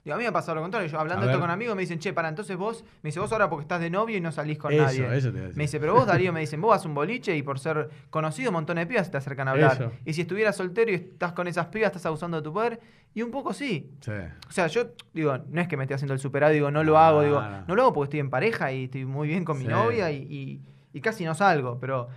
Digo, 0.05 0.15
a 0.15 0.19
mí 0.19 0.23
me 0.25 0.29
ha 0.29 0.33
pasado 0.33 0.55
lo 0.55 0.63
contrario. 0.63 0.89
Yo 0.89 0.99
hablando 0.99 1.27
esto 1.27 1.39
con 1.39 1.51
amigos 1.51 1.77
me 1.77 1.83
dicen, 1.83 1.99
che, 1.99 2.13
para, 2.15 2.29
entonces 2.29 2.57
vos, 2.57 2.85
me 3.03 3.09
dice, 3.09 3.21
vos 3.21 3.31
ahora 3.33 3.51
porque 3.51 3.63
estás 3.65 3.81
de 3.81 3.91
novio 3.91 4.17
y 4.17 4.21
no 4.21 4.33
salís 4.33 4.57
con 4.59 4.73
Eso, 4.73 4.83
nadie. 4.83 5.17
eso 5.17 5.31
te 5.33 5.39
a 5.39 5.43
decir. 5.43 5.57
Me 5.59 5.65
dice, 5.65 5.79
pero 5.79 5.93
vos, 5.95 6.07
Darío, 6.07 6.33
me 6.33 6.41
dicen, 6.41 6.61
vos 6.61 6.71
vas 6.71 6.85
un 6.87 6.95
boliche 6.95 7.37
y 7.37 7.43
por 7.43 7.59
ser 7.59 7.91
conocido, 8.09 8.49
un 8.51 8.55
montón 8.55 8.77
de 8.77 8.87
pibas 8.87 9.11
te 9.11 9.19
acercan 9.19 9.49
a 9.49 9.51
hablar. 9.51 9.73
Eso. 9.75 9.93
Y 10.07 10.15
si 10.15 10.23
estuvieras 10.23 10.57
soltero 10.57 10.91
y 10.91 10.95
estás 10.95 11.33
con 11.33 11.49
esas 11.49 11.67
pibas, 11.67 11.89
estás 11.89 12.07
abusando 12.07 12.39
de 12.39 12.43
tu 12.43 12.53
poder. 12.53 12.81
Y 13.13 13.23
un 13.23 13.31
poco 13.31 13.53
sí. 13.53 13.91
Sí. 14.01 14.13
O 14.49 14.53
sea, 14.53 14.69
yo 14.69 14.87
digo, 15.13 15.37
no 15.49 15.61
es 15.61 15.69
que 15.69 15.77
me 15.77 15.85
esté 15.85 15.95
haciendo 15.95 16.15
el 16.15 16.21
superado, 16.21 16.53
digo, 16.55 16.71
no 16.71 16.83
lo 16.83 16.97
hago, 16.97 17.23
digo, 17.23 17.41
no. 17.43 17.65
no 17.67 17.75
lo 17.75 17.83
hago 17.83 17.93
porque 17.93 18.05
estoy 18.07 18.21
en 18.21 18.31
pareja 18.31 18.73
y 18.73 18.85
estoy 18.85 19.05
muy 19.05 19.29
bien 19.29 19.45
con 19.45 19.59
mi 19.59 19.65
Sí. 19.65 19.71
novia 19.71 20.11
y, 20.13 20.17
y- 20.23 20.61
y 20.93 21.01
casi 21.01 21.25
no 21.25 21.35
salgo, 21.35 21.79
pero 21.79 22.09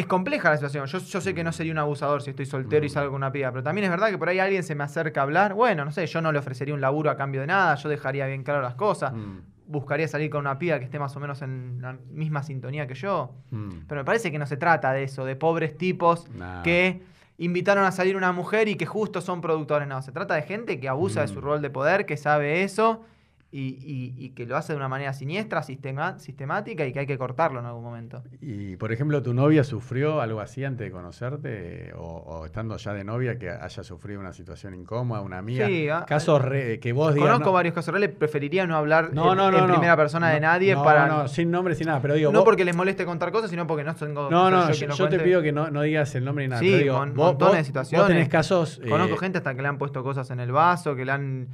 es 0.00 0.06
compleja 0.06 0.50
la 0.50 0.56
situación. 0.56 0.86
Yo, 0.86 0.98
yo 0.98 1.20
sé 1.20 1.34
que 1.34 1.44
no 1.44 1.52
sería 1.52 1.72
un 1.72 1.78
abusador 1.78 2.22
si 2.22 2.30
estoy 2.30 2.46
soltero 2.46 2.84
y 2.84 2.88
Mm. 2.88 2.92
salgo 2.92 3.10
con 3.12 3.16
una 3.18 3.30
piba, 3.32 3.50
pero 3.50 3.62
también 3.62 3.84
es 3.84 3.90
verdad 3.90 4.08
que 4.10 4.18
por 4.18 4.28
ahí 4.28 4.38
alguien 4.38 4.62
se 4.62 4.74
me 4.74 4.84
acerca 4.84 5.20
a 5.20 5.22
hablar. 5.24 5.54
Bueno, 5.54 5.84
no 5.84 5.92
sé, 5.92 6.06
yo 6.06 6.20
no 6.20 6.32
le 6.32 6.38
ofrecería 6.38 6.74
un 6.74 6.80
laburo 6.80 7.10
a 7.10 7.16
cambio 7.16 7.40
de 7.40 7.46
nada, 7.46 7.74
yo 7.76 7.88
dejaría 7.88 8.26
bien 8.26 8.42
claro 8.42 8.62
las 8.62 8.74
cosas. 8.74 9.12
Mm, 9.12 9.38
Buscaría 9.66 10.08
salir 10.08 10.30
con 10.30 10.40
una 10.40 10.58
piba 10.58 10.80
que 10.80 10.84
esté 10.86 10.98
más 10.98 11.14
o 11.16 11.20
menos 11.20 11.42
en 11.42 11.78
la 11.80 11.96
misma 12.10 12.42
sintonía 12.42 12.88
que 12.88 12.94
yo. 12.94 13.34
mm. 13.50 13.68
Pero 13.86 14.00
me 14.00 14.04
parece 14.04 14.32
que 14.32 14.38
no 14.38 14.46
se 14.46 14.56
trata 14.56 14.92
de 14.92 15.04
eso, 15.04 15.24
de 15.24 15.36
pobres 15.36 15.78
tipos 15.78 16.28
Nah. 16.30 16.62
que 16.62 17.02
invitaron 17.38 17.84
a 17.84 17.92
salir 17.92 18.16
una 18.16 18.32
mujer 18.32 18.66
y 18.68 18.74
que 18.74 18.84
justo 18.84 19.20
son 19.20 19.40
productores. 19.40 19.86
No, 19.86 20.02
se 20.02 20.10
trata 20.12 20.34
de 20.34 20.42
gente 20.42 20.80
que 20.80 20.88
abusa 20.88 21.20
de 21.20 21.28
su 21.28 21.38
Mm. 21.40 21.42
rol 21.44 21.62
de 21.62 21.70
poder, 21.70 22.04
que 22.04 22.16
sabe 22.16 22.64
eso 22.64 23.04
y, 23.52 23.68
y- 23.80 24.14
y 24.16 24.30
que 24.30 24.46
lo 24.46 24.56
hace 24.56 24.72
de 24.72 24.76
una 24.76 24.88
manera 24.88 25.12
siniestra, 25.12 25.62
sistema- 25.64 26.18
sistemática 26.20 26.86
y 26.86 26.92
que 26.92 27.00
hay 27.00 27.06
que 27.06 27.18
cortarlo 27.18 27.58
en 27.58 27.66
algún 27.66 27.82
momento. 27.82 28.22
Y, 28.40 28.76
por 28.76 28.92
ejemplo, 28.92 29.22
¿tu 29.22 29.34
novia 29.34 29.64
sufrió 29.64 30.20
algo 30.20 30.40
así 30.40 30.64
antes 30.64 30.86
de 30.86 30.92
conocerte? 30.92 31.92
O, 31.96 32.02
o 32.26 32.46
estando 32.46 32.76
ya 32.76 32.92
de 32.94 33.02
novia 33.02 33.38
que 33.38 33.50
haya 33.50 33.82
sufrido 33.82 34.20
una 34.20 34.32
situación 34.32 34.74
incómoda, 34.74 35.20
una 35.20 35.38
amiga? 35.38 35.66
Sí, 35.66 35.88
ah, 35.88 36.04
Casos 36.06 36.40
re- 36.42 36.78
que 36.78 36.92
vos 36.92 37.12
digas... 37.14 37.28
Conozco 37.28 37.46
no, 37.46 37.52
varios 37.54 37.74
casos 37.74 37.92
reales, 37.92 38.10
preferiría 38.16 38.66
no 38.68 38.76
hablar 38.76 39.12
no, 39.12 39.32
en, 39.32 39.38
no, 39.38 39.50
no, 39.50 39.58
en 39.58 39.66
no. 39.66 39.72
primera 39.72 39.96
persona 39.96 40.28
de 40.30 40.38
No, 40.40 40.46
nadie 40.46 40.74
no, 40.74 40.84
para... 40.84 41.06
No, 41.08 41.26
sin 41.28 41.50
nombre, 41.50 41.74
sin 41.74 41.88
nada, 41.88 42.00
pero 42.00 42.14
digo... 42.14 42.30
no 42.32 42.38
vos- 42.40 42.44
porque 42.44 42.64
les 42.64 42.76
moleste 42.76 43.04
contar 43.04 43.32
cosas, 43.32 43.50
sino 43.50 43.66
porque 43.66 43.82
no 43.82 43.94
tengo... 43.96 44.30
No, 44.30 44.48
no, 44.50 44.70
yo 44.72 45.08
te 45.08 45.18
pido 45.18 45.42
que 45.42 45.50
no, 45.50 45.70
no 45.70 45.82
digas 45.82 46.14
el 46.14 46.24
nombre 46.24 46.44
ni 46.44 46.50
nada. 46.50 46.60
Sí, 46.60 46.72
digo, 46.72 46.96
con 46.98 47.14
vos, 47.14 47.26
montones 47.32 47.50
vos- 47.52 47.56
de 47.58 47.64
situaciones. 47.64 48.02
Vos 48.02 48.08
tenés 48.14 48.28
casos... 48.28 48.80
Conozco 48.88 49.14
eh, 49.14 49.18
gente 49.18 49.38
hasta 49.38 49.54
que 49.56 49.62
le 49.62 49.66
han 49.68 49.78
puesto 49.78 50.04
cosas 50.04 50.30
en 50.30 50.38
el 50.40 50.52
vaso, 50.52 50.94
que 50.94 51.04
le 51.04 51.12
han 51.12 51.48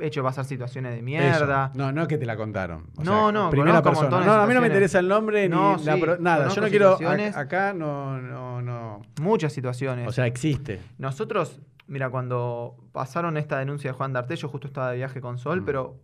hecho 0.00 0.22
pasar 0.22 0.44
situaciones 0.44 0.94
de 0.94 1.02
mierda. 1.02 1.66
eso. 1.72 1.78
No, 1.78 1.92
no 1.92 2.02
es 2.02 2.08
que 2.08 2.18
te 2.18 2.26
la 2.26 2.36
contaron. 2.36 2.86
O 2.96 3.02
No, 3.04 3.22
sea, 3.24 3.32
no, 3.32 3.50
Primera 3.50 3.82
persona. 3.82 4.24
No, 4.24 4.32
a 4.32 4.46
mí 4.46 4.54
no 4.54 4.60
me 4.60 4.66
interesa 4.68 4.98
el 4.98 5.08
nombre 5.08 5.48
ni 5.48 5.54
No, 5.54 5.76
la 5.84 5.94
sí, 5.96 6.02
nada. 6.20 6.48
Yo 6.48 6.60
no 6.60 6.68
quiero... 6.68 6.98
Acá 7.34 7.72
no, 7.72 8.20
no, 8.20 8.62
no... 8.62 9.02
Muchas 9.20 9.52
situaciones. 9.52 10.08
O 10.08 10.12
sea, 10.12 10.26
existe. 10.26 10.80
Nosotros, 10.98 11.60
mira, 11.86 12.10
cuando 12.10 12.76
pasaron 12.92 13.36
esta 13.36 13.58
denuncia 13.58 13.90
de 13.92 13.96
Juan 13.96 14.12
D'Arte, 14.12 14.36
yo 14.36 14.48
justo 14.48 14.66
estaba 14.66 14.90
de 14.90 14.96
viaje 14.98 15.20
con 15.20 15.38
Sol, 15.38 15.60
Mm. 15.60 15.64
pero 15.64 15.96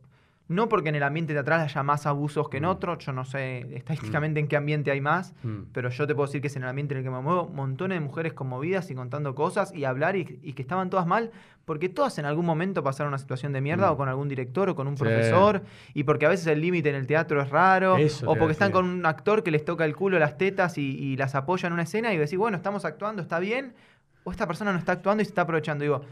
no 0.48 0.68
porque 0.68 0.90
en 0.90 0.94
el 0.94 1.02
ambiente 1.02 1.32
teatral 1.32 1.60
haya 1.60 1.82
más 1.82 2.06
abusos 2.06 2.48
que 2.48 2.58
en 2.58 2.62
Mm. 2.64 2.68
otro, 2.68 2.98
yo 2.98 3.12
no 3.12 3.24
sé 3.24 3.66
estadísticamente 3.76 4.38
en 4.38 4.46
qué 4.46 4.56
ambiente 4.56 4.90
hay 4.92 5.00
más, 5.00 5.34
Mm. 5.42 5.62
pero 5.72 5.88
yo 5.90 6.06
te 6.06 6.14
puedo 6.14 6.26
decir 6.26 6.40
que 6.40 6.46
es 6.46 6.56
en 6.56 6.62
el 6.62 6.68
ambiente 6.68 6.94
en 6.94 6.98
el 6.98 7.04
que 7.04 7.10
me 7.10 7.20
muevo, 7.20 7.48
montones 7.48 7.96
de 7.96 8.04
mujeres 8.04 8.32
conmovidas 8.32 8.88
y 8.90 8.94
contando 8.94 9.34
cosas 9.34 9.74
y 9.74 9.84
hablar 9.84 10.14
y, 10.14 10.38
y 10.42 10.52
que 10.52 10.62
estaban 10.62 10.88
todas 10.88 11.06
mal, 11.06 11.32
porque 11.64 11.88
todas 11.88 12.16
en 12.18 12.26
algún 12.26 12.46
momento 12.46 12.84
pasaron 12.84 13.08
una 13.08 13.18
situación 13.18 13.52
de 13.52 13.60
mierda 13.60 13.88
Mm. 13.90 13.94
o 13.94 13.96
con 13.96 14.08
algún 14.08 14.28
director 14.28 14.68
o 14.68 14.76
con 14.76 14.86
un 14.86 14.96
Sí. 14.96 15.02
profesor, 15.02 15.62
y 15.94 16.04
porque 16.04 16.26
a 16.26 16.28
veces 16.28 16.46
el 16.46 16.60
límite 16.60 16.90
en 16.90 16.94
el 16.94 17.08
teatro 17.08 17.42
es 17.42 17.50
raro, 17.50 17.96
Eso 17.96 18.30
o 18.30 18.36
porque 18.36 18.52
están 18.52 18.70
con 18.70 18.84
un 18.84 19.04
actor 19.04 19.42
que 19.42 19.50
les 19.50 19.64
toca 19.64 19.84
el 19.84 19.96
culo, 19.96 20.18
las 20.20 20.38
tetas 20.38 20.78
y, 20.78 20.82
y 20.96 21.16
las 21.16 21.34
apoya 21.34 21.66
en 21.66 21.72
una 21.72 21.82
escena 21.82 22.14
y 22.14 22.18
decís, 22.18 22.38
bueno, 22.38 22.56
estamos 22.56 22.84
actuando, 22.84 23.20
está 23.20 23.40
bien, 23.40 23.74
o 24.22 24.30
esta 24.30 24.46
persona 24.46 24.72
no 24.72 24.78
está 24.78 24.92
actuando 24.92 25.22
y 25.22 25.24
se 25.24 25.30
está 25.30 25.42
aprovechando. 25.42 25.82
Digo, 25.82 26.02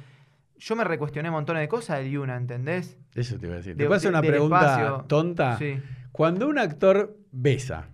yo 0.59 0.76
me 0.76 0.84
recuestioné 0.84 1.30
montones 1.30 1.61
de 1.62 1.68
cosas 1.68 1.98
del 1.98 2.11
Yuna, 2.11 2.36
¿entendés? 2.36 2.98
Eso 3.14 3.38
te 3.38 3.46
iba 3.46 3.55
a 3.55 3.59
decir. 3.59 3.74
De- 3.76 3.84
¿Te 3.84 3.86
puedo 3.86 3.96
hacer 3.96 4.11
una 4.11 4.22
pregunta 4.22 4.61
espacio. 4.61 5.05
tonta? 5.09 5.59
Sí. 5.59 5.78
Cuando 6.12 6.48
un 6.48 6.59
actor 6.59 7.16
besa, 7.32 7.88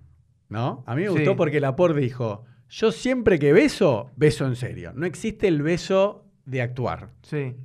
¿no? 0.48 0.84
A 0.86 0.94
mí 0.94 1.02
me 1.02 1.08
Sí. 1.08 1.14
gustó 1.14 1.36
porque 1.36 1.60
Laporte 1.60 2.00
dijo, 2.00 2.44
yo 2.68 2.92
siempre 2.92 3.38
que 3.38 3.52
beso, 3.52 4.10
beso 4.16 4.46
en 4.46 4.56
serio. 4.56 4.92
No 4.94 5.06
existe 5.06 5.48
el 5.48 5.62
beso 5.62 6.24
de 6.44 6.62
actuar. 6.62 7.10
Sí. 7.22 7.56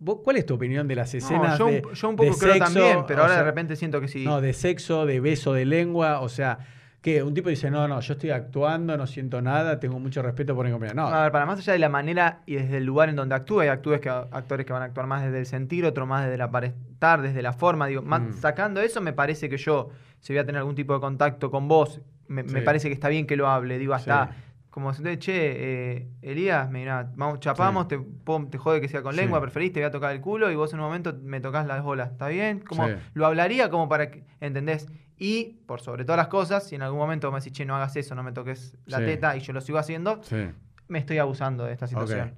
¿Vos- 0.00 0.18
¿Cuál 0.22 0.36
es 0.36 0.44
tu 0.46 0.54
opinión 0.54 0.86
de 0.86 0.94
las 0.96 1.14
No, 1.14 1.18
escenas 1.18 1.58
yo, 1.58 1.66
un- 1.66 1.72
de, 1.72 1.82
yo 1.94 2.08
un 2.10 2.16
de 2.16 2.26
poco 2.26 2.38
creo 2.38 2.52
sexo, 2.54 2.64
también, 2.74 2.98
pero 3.06 3.22
ahora 3.22 3.34
sea, 3.34 3.42
de 3.42 3.48
repente 3.50 3.76
siento 3.76 4.00
que 4.00 4.08
sí. 4.08 4.24
No, 4.24 4.40
de 4.40 4.52
sexo, 4.52 5.06
de 5.06 5.20
beso, 5.20 5.52
de 5.54 5.64
lengua, 5.64 6.20
o 6.20 6.28
sea, 6.28 6.58
que 7.00 7.22
un 7.22 7.32
tipo 7.32 7.48
dice, 7.48 7.70
no, 7.70 7.86
no, 7.86 8.00
yo 8.00 8.14
estoy 8.14 8.30
actuando, 8.30 8.96
no 8.96 9.06
siento 9.06 9.40
nada, 9.40 9.78
tengo 9.78 10.00
mucho 10.00 10.20
respeto 10.20 10.54
por 10.56 10.66
mi 10.66 10.72
compañero. 10.72 10.96
No, 11.00 11.06
A 11.08 11.22
ver, 11.22 11.32
para 11.32 11.46
más 11.46 11.58
allá 11.60 11.72
de 11.72 11.78
la 11.78 11.88
manera 11.88 12.40
y 12.44 12.56
desde 12.56 12.78
el 12.78 12.84
lugar 12.84 13.08
en 13.08 13.14
donde 13.16 13.34
actúa, 13.36 13.62
hay 13.62 13.68
actores 13.68 14.00
que, 14.00 14.08
actores 14.08 14.66
que 14.66 14.72
van 14.72 14.82
a 14.82 14.86
actuar 14.86 15.06
más 15.06 15.22
desde 15.24 15.38
el 15.38 15.46
sentir, 15.46 15.84
otro 15.86 16.06
más 16.06 16.22
desde 16.24 16.34
el 16.34 16.40
aparentar, 16.40 17.22
desde 17.22 17.40
la 17.40 17.52
forma. 17.52 17.86
Digo, 17.86 18.02
más- 18.02 18.20
Mm. 18.22 18.32
sacando 18.32 18.80
eso, 18.80 19.00
me 19.00 19.12
parece 19.12 19.48
que 19.48 19.56
yo, 19.58 19.90
si 20.18 20.32
voy 20.32 20.40
a 20.40 20.44
tener 20.44 20.58
algún 20.58 20.74
tipo 20.74 20.92
de 20.92 21.00
contacto 21.00 21.50
con 21.52 21.68
vos, 21.68 22.00
me, 22.26 22.42
me 22.42 22.48
Sí. 22.60 22.64
parece 22.64 22.88
que 22.88 22.94
está 22.94 23.08
bien 23.08 23.26
que 23.26 23.36
lo 23.36 23.48
hable. 23.48 23.78
Digo, 23.78 23.94
hasta 23.94 24.26
Sí. 24.26 24.32
como 24.70 24.92
si 24.92 25.02
te 25.04 25.18
che, 25.20 25.32
eh, 25.36 26.08
Elías, 26.20 26.68
mira, 26.68 27.10
vamos, 27.14 27.38
chapamos, 27.38 27.86
Sí. 27.88 27.96
te, 27.96 28.46
te 28.50 28.58
jode 28.58 28.80
que 28.80 28.88
sea 28.88 29.02
con 29.02 29.14
Sí. 29.14 29.20
lengua, 29.20 29.40
preferís, 29.40 29.72
te 29.72 29.78
voy 29.80 29.86
a 29.86 29.90
tocar 29.92 30.12
el 30.12 30.20
culo 30.20 30.50
y 30.50 30.56
vos 30.56 30.72
en 30.72 30.80
un 30.80 30.86
momento 30.86 31.16
me 31.22 31.40
tocas 31.40 31.64
las 31.66 31.80
bolas. 31.82 32.10
¿Está 32.10 32.26
bien? 32.26 32.58
Como 32.58 32.86
Sí. 32.88 32.94
lo 33.14 33.26
hablaría 33.26 33.70
como 33.70 33.88
para 33.88 34.10
que, 34.10 34.24
¿entendés? 34.40 34.88
Y 35.18 35.56
por 35.66 35.80
sobre 35.80 36.04
todas 36.04 36.16
las 36.18 36.28
cosas, 36.28 36.66
si 36.68 36.74
en 36.76 36.82
algún 36.82 36.98
momento 37.00 37.30
me 37.32 37.38
decís, 37.38 37.52
che, 37.52 37.64
no 37.64 37.74
hagas 37.76 37.96
eso, 37.96 38.14
no 38.14 38.22
me 38.22 38.32
toques 38.32 38.76
la 38.86 38.98
Sí. 38.98 39.04
teta 39.04 39.36
y 39.36 39.40
yo 39.40 39.52
lo 39.52 39.60
sigo 39.60 39.78
haciendo, 39.78 40.20
sí, 40.22 40.36
me 40.86 40.98
estoy 41.00 41.18
abusando 41.18 41.64
de 41.64 41.72
esta 41.72 41.86
situación. 41.86 42.32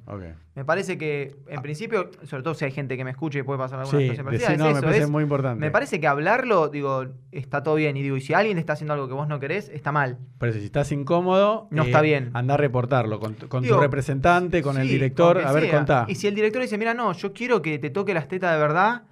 Me 0.56 0.64
parece 0.64 0.98
que, 0.98 1.36
en 1.46 1.62
principio, 1.62 2.10
sobre 2.24 2.42
todo 2.42 2.54
si 2.54 2.64
hay 2.64 2.72
gente 2.72 2.96
que 2.96 3.04
me 3.04 3.10
escuche 3.12 3.38
y 3.38 3.42
puede 3.44 3.58
pasar 3.58 3.78
alguna 3.78 3.98
Sí, 3.98 4.04
situación 4.04 4.26
parecida, 4.26 4.48
decí, 4.48 4.54
es 4.54 4.58
no, 4.66 4.74
me 4.74 4.82
parece 4.82 5.02
es- 5.04 5.08
muy 5.10 5.22
importante. 5.22 5.60
me 5.60 5.70
parece 5.70 6.00
que 6.00 6.06
hablarlo, 6.08 6.68
digo, 6.68 7.04
está 7.30 7.62
todo 7.62 7.76
bien. 7.76 7.96
Y 7.96 8.02
digo, 8.02 8.16
y 8.16 8.20
si 8.22 8.34
alguien 8.34 8.58
está 8.58 8.72
haciendo 8.72 8.94
algo 8.94 9.06
que 9.06 9.14
vos 9.14 9.28
no 9.28 9.38
querés, 9.38 9.68
está 9.68 9.92
mal. 9.92 10.18
Por 10.38 10.48
eso, 10.48 10.58
si 10.58 10.64
estás 10.64 10.90
incómodo, 10.90 11.68
No 11.70 11.82
eh, 11.82 11.86
está 11.86 12.00
bien. 12.00 12.30
Anda 12.34 12.54
a 12.54 12.56
reportarlo 12.56 13.20
con, 13.20 13.34
tu- 13.36 13.46
con 13.48 13.62
Digo, 13.62 13.76
tu 13.76 13.82
representante, 13.82 14.62
con 14.62 14.76
el 14.78 14.88
director. 14.88 15.38
A 15.38 15.52
ver, 15.52 15.64
sea. 15.64 15.76
contá. 15.76 16.06
Y 16.08 16.16
si 16.16 16.26
el 16.26 16.34
director 16.34 16.60
dice, 16.60 16.76
mira, 16.76 16.92
no, 16.94 17.12
yo 17.12 17.32
quiero 17.32 17.62
que 17.62 17.78
te 17.78 17.90
toque 17.90 18.12
las 18.14 18.26
tetas 18.26 18.52
de 18.52 18.58
verdad, 18.58 19.02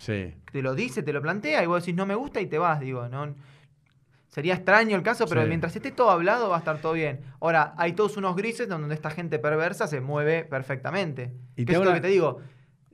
te 0.51 0.63
lo 0.63 0.75
dice, 0.75 1.03
te 1.05 1.13
lo 1.13 1.23
plantea, 1.23 1.63
y 1.63 1.67
vos 1.67 1.83
decís, 1.85 1.95
no 1.95 2.07
me 2.07 2.15
gusta, 2.17 2.41
y 2.41 2.47
te 2.47 2.59
vas, 2.59 2.81
digo, 2.81 3.09
no. 3.09 3.35
Sería 4.29 4.55
extraño 4.55 4.95
el 4.97 5.03
caso, 5.03 5.27
pero 5.27 5.43
Sí. 5.43 5.49
mientras 5.49 5.75
esté 5.75 5.91
todo 5.91 6.11
hablado 6.11 6.51
va 6.51 6.57
a 6.57 6.59
estar 6.59 6.79
todo 6.81 6.93
bien. 6.93 7.21
Ahora, 7.41 7.75
hay 7.79 7.93
todos 7.95 8.17
unos 8.19 8.37
grises 8.37 8.69
donde 8.69 8.95
esta 8.95 9.11
gente 9.11 9.39
perversa 9.39 9.87
se 9.89 10.01
mueve 10.01 10.45
perfectamente. 10.45 11.33
Y 11.57 11.65
¿Qué 11.65 11.73
te 11.73 11.79
es 11.79 11.85
lo 11.85 11.93
que 11.95 12.01
te 12.01 12.09
digo? 12.09 12.39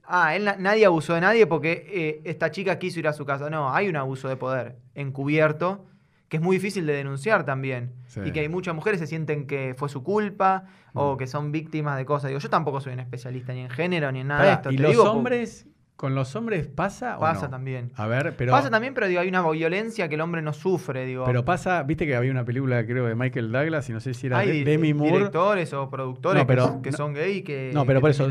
Ah, 0.07 0.37
él 0.37 0.45
na- 0.45 0.57
nadie 0.59 0.85
abusó 0.87 1.15
de 1.15 1.21
nadie 1.21 1.47
porque 1.47 1.87
eh, 1.89 2.21
esta 2.25 2.51
chica 2.51 2.79
quiso 2.79 3.01
ir 3.01 3.09
a 3.09 3.13
su 3.13 3.25
casa. 3.25 3.51
No, 3.51 3.73
hay 3.75 3.89
un 3.89 3.97
abuso 3.97 4.29
de 4.29 4.37
poder 4.37 4.77
encubierto 4.95 5.87
que 6.29 6.39
es 6.39 6.43
muy 6.43 6.57
difícil 6.57 6.87
de 6.87 6.95
denunciar 6.95 7.45
también. 7.45 7.93
Sí. 8.07 8.21
Y 8.25 8.33
que 8.33 8.41
hay 8.41 8.49
muchas 8.49 8.75
mujeres 8.75 8.99
que 9.01 9.07
se 9.07 9.11
sienten 9.11 9.47
que 9.47 9.75
fue 9.77 9.89
su 9.89 10.03
culpa 10.03 10.65
o 10.93 11.15
Mm. 11.15 11.19
que 11.19 11.27
son 11.27 11.53
víctimas 11.53 11.97
de 11.97 12.05
cosas. 12.05 12.29
Digo, 12.29 12.41
yo 12.41 12.51
tampoco 12.51 12.81
soy 12.81 12.93
un 12.93 13.01
especialista 13.01 13.53
ni 13.53 13.61
en 13.61 13.71
género 13.71 14.11
ni 14.13 14.21
en 14.21 14.29
nada 14.29 14.45
de 14.45 14.53
esto. 14.53 14.71
¿Y 14.73 14.77
Te 14.77 14.83
los 14.83 14.93
digo, 14.93 15.05
hombres, 15.11 15.67
con 15.97 16.15
los 16.15 16.35
hombres 16.35 16.67
pasa 16.67 17.17
o 17.19 17.21
Pasa 17.21 17.47
no? 17.47 17.51
también. 17.51 17.93
A 17.95 18.07
ver, 18.07 18.35
pero... 18.37 18.51
Pasa 18.51 18.69
también, 18.69 18.95
pero 18.95 19.07
digo, 19.07 19.21
hay 19.21 19.29
una 19.29 19.49
violencia 19.49 20.09
que 20.09 20.17
el 20.17 20.21
hombre 20.21 20.43
no 20.43 20.53
sufre, 20.53 21.07
digo. 21.07 21.25
Pero 21.25 21.45
pasa, 21.45 21.83
viste 21.85 22.05
que 22.07 22.17
había 22.17 22.31
una 22.33 22.45
película, 22.45 22.85
creo, 22.85 23.07
de 23.07 23.15
Michael 23.15 23.53
Douglas, 23.53 23.89
y 23.89 23.93
no 23.93 24.01
sé 24.01 24.13
si 24.13 24.27
era 24.27 24.39
hay 24.39 24.65
de- 24.65 24.71
Demi 24.71 24.93
Moore. 24.93 25.13
directores 25.19 25.73
o 25.73 25.89
productores 25.91 26.43
No, 26.43 26.47
pero- 26.47 26.83
que, 26.83 26.93
son 26.93 27.15
gay 27.15 27.43
que, 27.43 27.71
No, 27.73 27.87
pero 27.87 28.01
que 28.01 28.03
por 28.03 28.11
eso. 28.11 28.29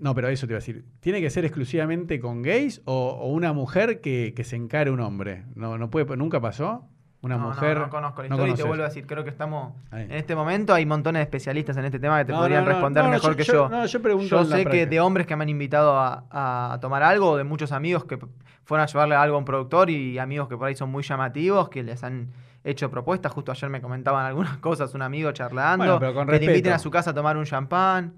No, 0.00 0.14
pero 0.14 0.28
eso 0.28 0.46
te 0.46 0.52
iba 0.52 0.58
a 0.58 0.60
decir. 0.60 0.84
¿Tiene 1.00 1.20
que 1.20 1.30
ser 1.30 1.44
exclusivamente 1.44 2.20
con 2.20 2.42
gays 2.42 2.82
o, 2.84 3.10
o 3.10 3.28
una 3.28 3.52
mujer 3.52 4.00
que, 4.00 4.34
que 4.36 4.44
se 4.44 4.56
encare 4.56 4.90
un 4.90 5.00
hombre? 5.00 5.44
No, 5.54 5.78
no 5.78 5.90
puede, 5.90 6.16
¿Nunca 6.16 6.40
pasó? 6.40 6.88
Una 7.26 7.36
No, 7.36 7.42
no, 7.42 7.48
mujer. 7.50 7.78
No, 7.78 7.90
conozco 7.90 8.22
la 8.22 8.28
no 8.28 8.34
historia 8.36 8.52
y 8.54 8.56
te 8.56 8.62
vuelvo 8.62 8.84
a 8.84 8.88
decir, 8.88 9.06
creo 9.06 9.22
que 9.24 9.30
estamos. 9.30 9.74
Ahí. 9.90 10.04
En 10.04 10.12
este 10.12 10.34
momento 10.34 10.72
hay 10.72 10.86
montones 10.86 11.20
de 11.20 11.24
especialistas 11.24 11.76
en 11.76 11.84
este 11.84 11.98
tema 11.98 12.18
que 12.18 12.24
te 12.26 12.32
No, 12.32 12.38
podrían 12.38 12.64
no, 12.64 12.70
no, 12.70 12.72
responder 12.72 13.02
no, 13.04 13.08
no, 13.10 13.14
mejor 13.14 13.32
yo- 13.32 13.36
que 13.36 13.44
yo- 13.44 13.52
yo. 13.52 13.68
no, 13.68 14.02
pregunto 14.02 14.44
sé 14.44 14.64
que 14.64 14.86
de 14.86 15.00
hombres 15.00 15.26
que 15.26 15.36
me 15.36 15.42
han 15.42 15.48
invitado 15.48 15.98
a, 15.98 16.72
a 16.72 16.80
tomar 16.80 17.02
algo, 17.02 17.36
de 17.36 17.44
muchos 17.44 17.72
amigos 17.72 18.04
que 18.04 18.18
fueron 18.64 18.82
a 18.84 18.86
llevarle 18.86 19.14
algo 19.14 19.36
a 19.36 19.38
un 19.38 19.44
productor 19.44 19.90
y 19.90 20.18
amigos 20.18 20.48
que 20.48 20.56
por 20.56 20.66
ahí 20.68 20.74
son 20.74 20.90
muy 20.90 21.02
llamativos, 21.02 21.68
que 21.68 21.82
les 21.82 22.02
han 22.02 22.28
hecho 22.64 22.90
propuestas. 22.90 23.30
Justo 23.32 23.52
ayer 23.52 23.70
me 23.70 23.80
comentaban 23.80 24.24
algunas 24.26 24.56
cosas, 24.58 24.94
un 24.94 25.02
amigo 25.02 25.30
charlando, 25.32 25.84
Bueno, 25.84 25.98
pero 26.00 26.14
con 26.14 26.26
que 26.28 26.38
te 26.38 26.44
inviten 26.46 26.72
a 26.72 26.78
su 26.78 26.90
casa 26.90 27.10
a 27.10 27.14
tomar 27.14 27.36
un 27.36 27.44
champán. 27.44 28.14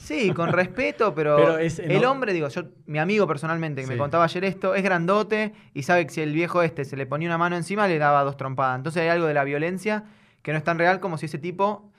Sí, 0.00 0.30
con 0.32 0.48
respeto, 0.52 1.14
pero, 1.14 1.36
Pero 1.36 1.58
es- 1.58 1.78
el 1.78 2.04
hombre, 2.04 2.32
digo, 2.32 2.48
yo, 2.48 2.62
mi 2.86 2.98
amigo 2.98 3.26
personalmente 3.26 3.82
que 3.82 3.86
me 3.86 3.96
contaba 3.96 4.24
ayer 4.24 4.44
esto, 4.44 4.74
es 4.74 4.82
grandote 4.82 5.52
y 5.74 5.82
sabe 5.82 6.06
que 6.06 6.12
si 6.12 6.20
el 6.22 6.32
viejo 6.32 6.62
este 6.62 6.84
se 6.84 6.96
le 6.96 7.06
ponía 7.06 7.28
una 7.28 7.38
mano 7.38 7.56
encima 7.56 7.86
le 7.86 7.98
daba 7.98 8.24
dos 8.24 8.36
trompadas. 8.36 8.76
Entonces 8.78 9.02
hay 9.02 9.08
algo 9.08 9.26
de 9.26 9.34
la 9.34 9.44
violencia 9.44 10.04
que 10.42 10.52
no 10.52 10.58
es 10.58 10.64
tan 10.64 10.78
real 10.78 11.00
como 11.00 11.18
si 11.18 11.26
ese 11.26 11.38
tipo 11.38 11.90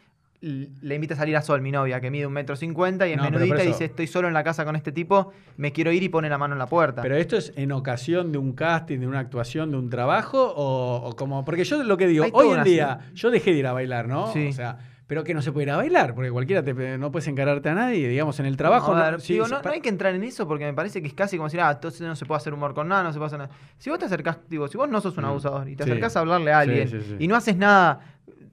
le 0.42 0.96
invita 0.96 1.14
a 1.14 1.18
salir 1.18 1.38
a 1.38 1.44
Sol, 1.44 1.62
mi 1.62 1.72
novia, 1.72 2.02
que 2.02 2.10
mide 2.10 2.26
un 2.26 2.34
metro 2.34 2.56
cincuenta 2.56 3.08
y 3.08 3.12
es 3.12 3.18
No, 3.18 3.24
menudita 3.30 3.64
y 3.64 3.68
dice 3.68 3.86
estoy 3.86 4.08
solo 4.08 4.28
en 4.28 4.34
la 4.34 4.44
casa 4.44 4.66
con 4.66 4.76
este 4.76 4.92
tipo, 4.92 5.32
me 5.58 5.72
quiero 5.72 5.92
ir 5.92 6.02
y 6.02 6.10
pone 6.10 6.30
la 6.30 6.40
mano 6.40 6.56
en 6.56 6.60
la 6.60 6.66
puerta. 6.66 7.04
Pero 7.04 7.16
esto 7.16 7.38
es 7.38 7.54
en 7.56 7.72
ocasión 7.72 8.32
de 8.32 8.40
un 8.40 8.54
casting, 8.54 8.98
de 9.00 9.06
una 9.08 9.20
actuación, 9.20 9.70
de 9.70 9.78
un 9.78 9.92
trabajo, 9.92 10.52
o, 10.56 10.96
o 11.08 11.16
como. 11.16 11.46
Porque 11.46 11.64
yo 11.64 11.84
lo 11.84 11.96
que 11.96 12.08
digo, 12.08 12.24
Hay 12.24 12.32
hoy 12.34 12.50
en 12.58 12.64
día, 12.64 13.00
yo 13.14 13.30
dejé 13.30 13.52
de 13.52 13.58
ir 13.60 13.68
a 13.68 13.74
bailar, 13.74 14.08
¿no? 14.08 14.34
Sí. 14.34 14.48
O 14.48 14.54
sea, 14.54 14.80
pero 15.12 15.26
que 15.26 15.34
no 15.34 15.42
se 15.42 15.52
puede 15.52 15.66
ir 15.66 15.72
a 15.72 15.76
bailar, 15.76 16.16
porque 16.16 16.32
cualquiera 16.32 16.64
te, 16.64 16.98
no 16.98 17.12
puedes 17.12 17.28
encararte 17.28 17.68
a 17.68 17.74
nadie, 17.74 18.08
digamos, 18.08 18.40
en 18.40 18.46
el 18.46 18.56
trabajo. 18.56 18.96
Ver, 18.96 19.12
no, 19.12 19.20
sí, 19.20 19.34
digo, 19.34 19.46
sí, 19.46 19.52
no, 19.62 19.70
hay 19.70 19.82
que 19.82 19.90
entrar 19.90 20.16
en 20.16 20.24
eso 20.24 20.48
porque 20.48 20.64
me 20.64 20.74
parece 20.74 21.02
que 21.02 21.10
es 21.10 21.14
casi 21.14 21.36
como 21.36 21.48
decir, 21.48 21.60
ah, 21.60 21.70
entonces 21.72 22.00
no 22.00 22.16
se 22.16 22.26
puede 22.26 22.38
hacer 22.38 22.54
humor 22.54 22.74
con 22.74 22.88
nada, 22.88 23.04
no 23.04 23.12
se 23.12 23.18
puede 23.20 23.28
hacer 23.28 23.40
nada. 23.40 23.52
Si 23.78 23.90
vos 23.90 24.00
te 24.00 24.06
acercás, 24.06 24.38
digo, 24.48 24.70
si 24.70 24.78
vos 24.78 24.88
no 24.88 25.02
sos 25.02 25.18
un 25.18 25.26
Mm. 25.26 25.28
abusador 25.28 25.68
y 25.68 25.76
te 25.76 25.84
Sí. 25.84 25.90
acercás 25.90 26.16
a 26.16 26.22
hablarle 26.22 26.54
a 26.54 26.60
alguien 26.60 26.88
sí, 26.88 27.18
y 27.20 27.28
no 27.28 27.36
haces 27.36 27.58
nada, 27.58 28.00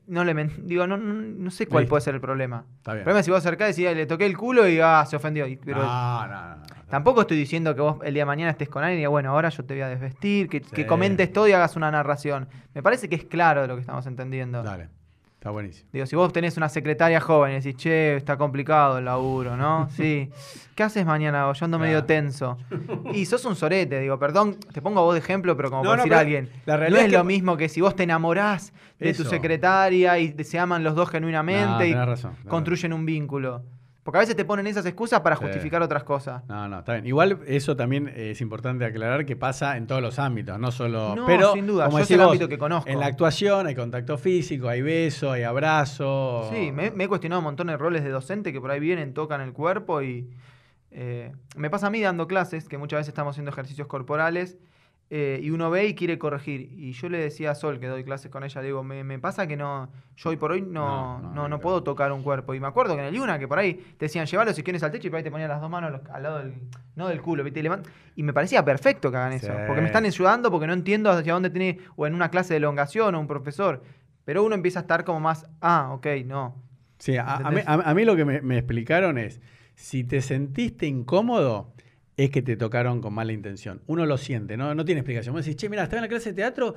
no 0.08 0.24
le 0.24 0.34
men- 0.34 0.50
digo, 0.64 0.84
no, 0.88 0.96
no, 0.96 1.12
no 1.14 1.50
sé 1.52 1.68
cuál 1.68 1.86
puede 1.86 2.00
ser 2.00 2.16
el 2.16 2.20
problema. 2.20 2.64
Está 2.78 2.90
bien. 2.94 3.02
El 3.02 3.04
problema 3.04 3.20
es 3.20 3.26
si 3.26 3.30
vos 3.30 3.38
acercás 3.38 3.68
y 3.68 3.82
decís, 3.82 3.90
"Ay, 3.90 3.94
le 3.94 4.06
toqué 4.06 4.26
el 4.26 4.36
culo 4.36 4.66
y 4.68 4.80
ah, 4.82 5.04
se 5.08 5.14
ofendió. 5.14 5.46
Y- 5.46 5.54
pero 5.58 5.78
no, 5.84 6.26
no. 6.26 6.56
Tampoco 6.90 7.20
estoy 7.20 7.36
diciendo 7.36 7.72
que 7.76 7.82
vos 7.82 7.98
el 8.02 8.14
día 8.14 8.22
de 8.22 8.26
mañana 8.26 8.50
estés 8.50 8.68
con 8.68 8.82
alguien 8.82 9.00
y 9.00 9.06
bueno, 9.06 9.30
ahora 9.30 9.50
yo 9.50 9.64
te 9.64 9.74
voy 9.74 9.82
a 9.82 9.88
desvestir, 9.88 10.48
que, 10.48 10.60
que 10.60 10.86
comentes 10.88 11.32
todo 11.32 11.46
y 11.46 11.52
hagas 11.52 11.76
una 11.76 11.92
narración. 11.92 12.48
Me 12.74 12.82
parece 12.82 13.08
que 13.08 13.14
es 13.14 13.24
claro 13.26 13.62
de 13.62 13.68
lo 13.68 13.76
que 13.76 13.82
estamos 13.82 14.04
entendiendo. 14.08 14.64
Dale, 14.64 14.88
está 15.38 15.50
buenísimo. 15.50 15.88
Digo, 15.92 16.04
si 16.04 16.16
vos 16.16 16.32
tenés 16.32 16.56
una 16.56 16.68
secretaria 16.68 17.20
joven 17.20 17.52
y 17.52 17.54
decís, 17.60 17.76
che, 17.76 18.16
está 18.16 18.36
complicado 18.36 18.98
el 18.98 19.04
laburo, 19.04 19.56
¿no? 19.56 19.88
Sí. 19.96 20.28
¿Qué 20.74 20.82
haces 20.82 21.06
mañana? 21.06 21.50
Yo 21.52 21.64
ando 21.64 21.78
medio 21.78 22.04
tenso. 22.04 22.58
Y 23.12 23.24
sos 23.26 23.44
un 23.44 23.54
sorete, 23.56 23.98
digo, 24.00 24.18
perdón, 24.18 24.56
te 24.72 24.80
pongo 24.82 25.00
a 25.00 25.02
vos 25.04 25.14
de 25.14 25.20
ejemplo, 25.20 25.56
pero 25.56 25.70
como 25.70 25.82
No, 25.84 25.90
no, 25.90 25.96
decir 25.98 26.14
a 26.14 26.20
alguien. 26.20 26.48
la 26.66 26.76
no 26.76 26.84
es 26.86 26.92
es 26.94 27.02
que- 27.06 27.08
lo 27.16 27.24
mismo 27.24 27.56
que 27.56 27.68
si 27.68 27.80
vos 27.80 27.94
te 27.96 28.02
enamorás 28.04 28.72
de 28.98 29.14
tu 29.14 29.24
secretaria 29.24 30.18
y 30.18 30.34
se 30.44 30.58
aman 30.58 30.82
los 30.84 30.94
dos 30.96 31.08
genuinamente 31.10 31.66
No, 31.68 31.84
y 31.84 31.94
razón, 31.94 32.34
construyen 32.48 32.92
un 32.92 33.06
vínculo. 33.06 33.62
Porque 34.08 34.16
a 34.16 34.20
veces 34.20 34.36
te 34.36 34.46
ponen 34.46 34.66
esas 34.66 34.86
excusas 34.86 35.20
para 35.20 35.36
Sí. 35.36 35.42
justificar 35.44 35.82
otras 35.82 36.02
cosas. 36.02 36.42
No, 36.48 36.66
no, 36.66 36.78
está 36.78 36.94
bien. 36.94 37.04
Igual 37.06 37.40
eso 37.46 37.76
también 37.76 38.10
es 38.16 38.40
importante 38.40 38.86
aclarar 38.86 39.26
que 39.26 39.36
pasa 39.36 39.76
en 39.76 39.86
todos 39.86 40.00
los 40.00 40.18
ámbitos, 40.18 40.58
no 40.58 40.72
solo. 40.72 41.14
No, 41.14 41.26
pero, 41.26 41.52
sin 41.52 41.66
duda, 41.66 41.84
como 41.84 41.98
yo 41.98 42.04
es 42.04 42.10
el 42.12 42.16
vos, 42.16 42.28
ámbito 42.28 42.48
que 42.48 42.56
conozco. 42.56 42.88
En 42.88 43.00
la 43.00 43.04
actuación 43.04 43.66
hay 43.66 43.74
contacto 43.74 44.16
físico, 44.16 44.66
hay 44.70 44.80
beso, 44.80 45.30
hay 45.30 45.42
abrazo. 45.42 46.48
Sí, 46.50 46.72
me, 46.72 46.90
me 46.90 47.04
he 47.04 47.08
cuestionado 47.08 47.40
un 47.40 47.44
montón 47.44 47.66
de 47.66 47.76
roles 47.76 48.02
de 48.02 48.08
docente 48.08 48.50
que 48.50 48.62
por 48.62 48.70
ahí 48.70 48.80
vienen, 48.80 49.12
tocan 49.12 49.42
el 49.42 49.52
cuerpo 49.52 50.00
y 50.00 50.30
eh, 50.90 51.32
me 51.54 51.68
pasa 51.68 51.88
a 51.88 51.90
mí 51.90 52.00
dando 52.00 52.26
clases, 52.26 52.66
que 52.66 52.78
muchas 52.78 53.00
veces 53.00 53.08
estamos 53.08 53.32
haciendo 53.34 53.50
ejercicios 53.50 53.88
corporales 53.88 54.56
eh, 55.10 55.40
y 55.42 55.50
uno 55.50 55.70
ve 55.70 55.86
y 55.86 55.94
quiere 55.94 56.18
corregir. 56.18 56.70
Y 56.76 56.92
yo 56.92 57.08
le 57.08 57.18
decía 57.18 57.52
a 57.52 57.54
Sol, 57.54 57.80
que 57.80 57.86
doy 57.86 58.04
clases 58.04 58.30
con 58.30 58.44
ella, 58.44 58.60
digo, 58.60 58.84
me, 58.84 59.04
me 59.04 59.18
pasa 59.18 59.46
que 59.46 59.56
no, 59.56 59.90
yo 60.16 60.30
hoy 60.30 60.36
por 60.36 60.52
hoy 60.52 60.60
no, 60.60 60.68
No, 60.68 61.18
no, 61.20 61.28
no, 61.28 61.34
no, 61.34 61.48
no. 61.48 61.60
puedo 61.60 61.82
tocar 61.82 62.12
un 62.12 62.22
cuerpo. 62.22 62.52
Y 62.54 62.60
me 62.60 62.66
acuerdo 62.66 62.94
que 62.94 63.00
en 63.00 63.08
el 63.08 63.14
Yuna, 63.14 63.38
que 63.38 63.48
por 63.48 63.58
ahí 63.58 63.74
te 63.74 64.04
decían, 64.06 64.26
llevar 64.26 64.46
los 64.46 64.58
isquiones 64.58 64.82
al 64.82 64.90
techo 64.90 65.06
y 65.06 65.10
por 65.10 65.16
ahí 65.18 65.24
te 65.24 65.30
ponían 65.30 65.48
las 65.48 65.60
dos 65.60 65.70
manos 65.70 66.00
al 66.12 66.22
lado 66.22 66.38
del, 66.38 66.54
no 66.94 67.08
del 67.08 67.22
culo, 67.22 67.42
¿viste? 67.42 67.62
Y, 68.16 68.22
me 68.22 68.32
parecía 68.32 68.64
perfecto 68.64 69.10
que 69.10 69.16
hagan 69.16 69.32
eso, 69.32 69.52
porque 69.66 69.80
me 69.80 69.86
están 69.86 70.04
ayudando, 70.04 70.50
porque 70.50 70.66
no 70.66 70.72
entiendo 70.74 71.10
hacia 71.10 71.32
dónde 71.32 71.50
tiene, 71.50 71.78
o 71.96 72.06
en 72.06 72.14
una 72.14 72.30
clase 72.30 72.52
de 72.54 72.58
elongación 72.58 73.14
o 73.14 73.20
un 73.20 73.26
profesor. 73.26 73.82
Pero 74.24 74.44
uno 74.44 74.54
empieza 74.54 74.80
a 74.80 74.82
estar 74.82 75.04
como 75.04 75.20
más, 75.20 75.48
ah, 75.62 75.90
ok, 75.94 76.06
no. 76.26 76.62
Sí, 76.98 77.16
a, 77.16 77.36
a 77.36 77.50
mí, 77.50 77.60
a- 77.64 77.72
a 77.90 77.94
mí 77.94 78.04
lo 78.04 78.14
que 78.16 78.24
me, 78.26 78.42
me 78.42 78.58
explicaron 78.58 79.16
es: 79.16 79.40
si 79.74 80.04
te 80.04 80.20
sentiste 80.20 80.86
incómodo, 80.86 81.72
es 82.18 82.30
que 82.30 82.42
te 82.42 82.56
tocaron 82.56 83.00
con 83.00 83.14
mala 83.14 83.32
intención. 83.32 83.80
Uno 83.86 84.04
lo 84.04 84.18
siente, 84.18 84.56
no, 84.58 84.74
no 84.74 84.84
tiene 84.84 85.00
explicación. 85.00 85.34
Vos 85.34 85.44
decís, 85.46 85.56
che, 85.56 85.68
mira, 85.70 85.84
estaba 85.84 85.98
en 86.00 86.02
la 86.02 86.08
clase 86.08 86.30
de 86.30 86.34
teatro. 86.36 86.74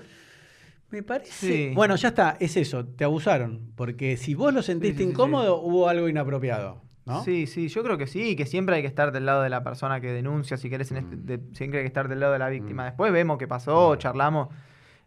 Me 0.91 1.03
parece. 1.03 1.31
Sí. 1.69 1.71
Bueno, 1.73 1.95
ya 1.95 2.09
está, 2.09 2.37
es 2.39 2.55
eso, 2.57 2.85
te 2.85 3.03
abusaron. 3.03 3.71
Porque 3.75 4.17
si 4.17 4.35
vos 4.35 4.53
lo 4.53 4.61
sentiste 4.61 4.99
sí, 4.99 5.03
sí, 5.05 5.09
incómodo, 5.09 5.61
hubo 5.61 5.89
algo 5.89 6.07
inapropiado. 6.07 6.81
¿no? 7.05 7.23
Sí, 7.23 7.47
sí, 7.47 7.67
yo 7.69 7.81
creo 7.83 7.97
que 7.97 8.05
sí, 8.07 8.35
que 8.35 8.45
siempre 8.45 8.75
hay 8.75 8.81
que 8.81 8.87
estar 8.87 9.11
del 9.11 9.25
lado 9.25 9.41
de 9.41 9.49
la 9.49 9.63
persona 9.63 9.99
que 9.99 10.11
denuncia, 10.13 10.55
si 10.57 10.69
querés, 10.69 10.91
en 10.91 10.97
este- 10.97 11.15
Mm. 11.15 11.25
de- 11.25 11.39
siempre 11.53 11.79
hay 11.79 11.83
que 11.83 11.87
estar 11.87 12.07
del 12.07 12.19
lado 12.19 12.33
de 12.33 12.39
la 12.39 12.49
víctima. 12.49 12.83
Mm. 12.83 12.85
Después 12.87 13.11
vemos 13.11 13.37
qué 13.39 13.47
pasó, 13.47 13.95
charlamos. 13.95 14.49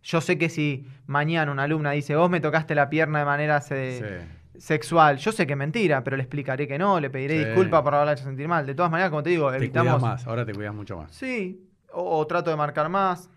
Yo 0.02 0.20
sé 0.20 0.36
que 0.36 0.48
si 0.48 0.86
mañana 1.06 1.52
una 1.52 1.62
alumna 1.62 1.92
dice, 1.92 2.16
vos 2.16 2.28
me 2.28 2.40
tocaste 2.40 2.74
la 2.74 2.90
pierna 2.90 3.20
de 3.20 3.24
manera 3.24 3.60
se- 3.60 3.98
Sí. 3.98 4.26
Sexual, 4.58 5.18
yo 5.18 5.32
sé 5.32 5.46
que 5.46 5.52
es 5.54 5.58
mentira, 5.58 6.02
pero 6.04 6.16
le 6.16 6.22
explicaré 6.22 6.66
que 6.68 6.78
no, 6.78 7.00
le 7.00 7.10
pediré 7.10 7.38
Sí. 7.40 7.44
disculpas 7.46 7.82
por 7.82 7.94
haberla 7.94 8.12
hecho 8.12 8.24
sentir 8.24 8.48
mal. 8.48 8.64
De 8.66 8.74
todas 8.74 8.90
maneras, 8.90 9.10
como 9.10 9.22
te 9.22 9.30
digo, 9.30 9.50
Te 9.50 9.56
evitamos... 9.56 9.94
cuidas 9.94 10.02
más, 10.02 10.26
ahora 10.26 10.44
te 10.46 10.52
cuidas 10.54 10.74
mucho 10.74 10.96
más. 10.96 11.12
Sí, 11.12 11.68
o, 11.92 12.18
o 12.18 12.26
trato 12.26 12.50
de 12.50 12.56
marcar 12.56 12.88
más. 12.88 13.30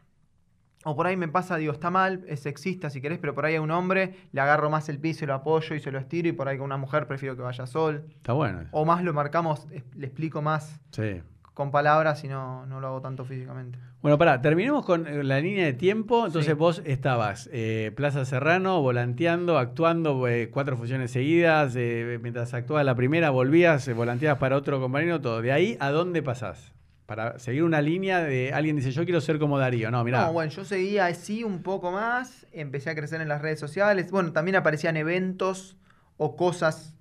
O 0.86 0.96
por 0.96 1.08
ahí 1.08 1.18
me 1.18 1.28
pasa, 1.28 1.58
digo, 1.58 1.74
está 1.74 1.90
mal, 1.90 2.24
es 2.28 2.42
sexista 2.42 2.90
si 2.90 3.02
querés, 3.02 3.18
pero 3.20 3.34
por 3.34 3.46
ahí 3.46 3.56
a 3.56 3.62
un 3.62 3.72
hombre 3.72 4.16
le 4.32 4.40
agarro 4.40 4.70
más 4.70 4.88
el 4.90 5.00
piso 5.00 5.26
y 5.26 5.28
lo 5.28 5.34
apoyo 5.34 5.76
y 5.76 5.80
se 5.82 5.92
lo 5.92 6.00
estiro 6.00 6.30
y 6.30 6.32
por 6.32 6.48
ahí 6.48 6.58
con 6.58 6.66
una 6.66 6.78
mujer 6.78 7.08
prefiero 7.08 7.36
que 7.36 7.42
vaya 7.42 7.66
sol. 7.66 8.06
Está 8.16 8.34
bueno. 8.34 8.62
O 8.72 8.86
más 8.86 9.04
lo 9.04 9.12
marcamos, 9.14 9.68
le 9.96 10.06
explico 10.08 10.42
más 10.42 10.80
Sí. 10.92 11.22
con 11.54 11.72
palabras 11.72 12.24
y 12.24 12.28
no, 12.30 12.66
no 12.68 12.80
lo 12.80 12.88
hago 12.88 13.02
tanto 13.02 13.26
físicamente. 13.26 13.80
Bueno, 14.08 14.18
pará, 14.20 14.42
terminemos 14.42 14.86
con 14.86 15.06
eh, 15.06 15.22
la 15.22 15.42
línea 15.42 15.66
de 15.66 15.74
tiempo. 15.74 16.26
Entonces 16.28 16.54
Sí. 16.54 16.58
vos 16.58 16.82
estabas 16.86 17.50
eh, 17.52 17.92
Plaza 17.94 18.24
Serrano, 18.24 18.82
volanteando, 18.82 19.58
actuando 19.58 20.30
eh, 20.30 20.50
cuatro 20.50 20.78
funciones 20.78 21.12
seguidas. 21.12 21.74
eh, 21.76 22.18
mientras 22.24 22.54
actuabas 22.54 22.86
la 22.86 22.96
primera, 22.96 23.32
volvías, 23.32 23.94
volanteabas 23.94 24.40
para 24.40 24.56
otro 24.56 24.80
compañero, 24.80 25.20
todo. 25.20 25.42
De 25.42 25.52
ahí, 25.52 25.76
¿a 25.82 25.90
dónde 25.92 26.24
pasás? 26.24 26.72
Para 27.06 27.38
seguir 27.38 27.64
una 27.64 27.82
línea 27.82 28.24
de 28.24 28.54
alguien 28.54 28.78
dice, 28.78 28.92
yo 28.92 29.04
quiero 29.04 29.20
ser 29.20 29.40
como 29.40 29.60
Darío. 29.60 29.92
No, 29.92 30.02
mirá. 30.06 30.28
No, 30.28 30.32
bueno, 30.32 30.52
yo 30.54 30.64
seguía 30.64 31.08
así 31.08 31.44
un 31.44 31.62
poco 31.62 31.92
más, 31.92 32.48
empecé 32.54 32.90
a 32.92 32.96
crecer 32.96 33.20
en 33.20 33.28
las 33.28 33.42
redes 33.42 33.60
sociales. 33.60 34.10
Bueno, 34.10 34.32
también 34.32 34.56
aparecían 34.56 34.96
eventos 34.96 35.76
o 36.16 36.38
cosas 36.38 36.96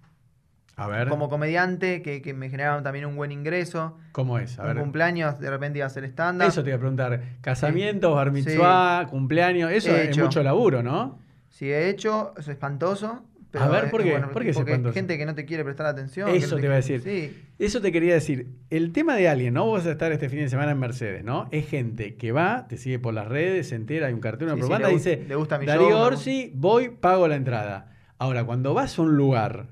a 0.77 0.87
ver, 0.89 1.09
como 1.09 1.29
comediante 1.29 2.03
que, 2.03 2.21
que 2.21 2.35
me 2.35 2.51
generaban 2.51 2.83
también 2.85 3.07
un 3.07 3.17
buen 3.17 3.33
ingreso. 3.33 3.97
¿cómo 4.13 4.39
es? 4.39 4.59
A 4.59 4.63
un 4.63 4.69
ver. 4.69 4.77
cumpleaños, 4.79 5.41
de 5.41 5.51
repente 5.51 5.79
iba 5.79 5.85
a 5.85 5.89
hacer 5.89 6.05
stand-up. 6.05 6.49
Eso 6.49 6.63
te 6.63 6.71
iba 6.71 6.77
a 6.77 6.81
preguntar. 6.81 7.21
Casamientos, 7.41 8.15
bar 8.15 8.31
mitzvah, 8.31 9.07
cumpleaños. 9.11 9.71
Eso 9.73 9.95
He 9.97 10.11
es 10.11 10.19
mucho 10.19 10.43
laburo, 10.43 10.83
¿no? 10.83 11.19
Sí, 11.49 11.71
he 11.71 11.89
hecho, 11.89 12.35
es 12.39 12.47
espantoso. 12.49 13.23
Pero 13.51 13.65
A 13.65 13.69
ver, 13.69 13.91
¿por 13.91 14.03
qué? 14.03 14.11
bueno, 14.11 14.31
¿Por 14.33 14.43
qué 14.43 14.51
es 14.51 14.57
espantoso? 14.59 14.93
gente 14.93 15.17
que 15.17 15.25
no 15.25 15.35
te 15.35 15.47
quiere 15.47 15.65
prestar 15.65 15.87
atención. 15.87 16.29
Eso 16.29 16.57
no 16.57 16.61
te 16.61 16.67
iba 16.67 16.75
a 16.75 16.77
decir. 16.77 17.01
Sí, 17.01 17.43
Eso 17.59 17.81
te 17.81 17.91
quería 17.91 18.13
decir. 18.13 18.49
El 18.69 18.93
tema 18.93 19.15
de 19.17 19.31
alguien, 19.31 19.55
¿no? 19.55 19.65
Vos 19.65 19.79
vas 19.79 19.87
a 19.87 19.93
estar 19.93 20.13
este 20.13 20.29
fin 20.29 20.41
de 20.41 20.51
semana 20.51 20.73
en 20.73 20.79
Mercedes, 20.79 21.25
¿no? 21.25 21.49
Es 21.53 21.67
gente 21.67 22.17
que 22.17 22.33
va, 22.33 22.67
te 22.69 22.77
sigue 22.77 22.99
por 22.99 23.15
las 23.15 23.29
redes, 23.29 23.69
se 23.71 23.77
entera, 23.77 24.09
hay 24.09 24.13
un 24.13 24.21
cartel, 24.21 24.49
una 24.49 24.57
Sí, 24.57 24.61
sí, 24.61 24.61
propaganda, 24.67 24.89
le 24.89 24.95
gusta- 24.95 25.11
dice, 25.11 25.25
le 25.27 25.35
gusta 25.37 25.59
mi 25.59 25.65
Darío 25.65 25.89
show, 25.89 25.99
Orsi, 26.01 26.53
voy, 26.55 26.91
pago 26.91 27.29
la 27.29 27.37
entrada. 27.37 27.93
Ahora, 28.19 28.45
cuando 28.45 28.75
vas 28.75 28.99
a 28.99 29.03
un 29.03 29.17
lugar 29.17 29.69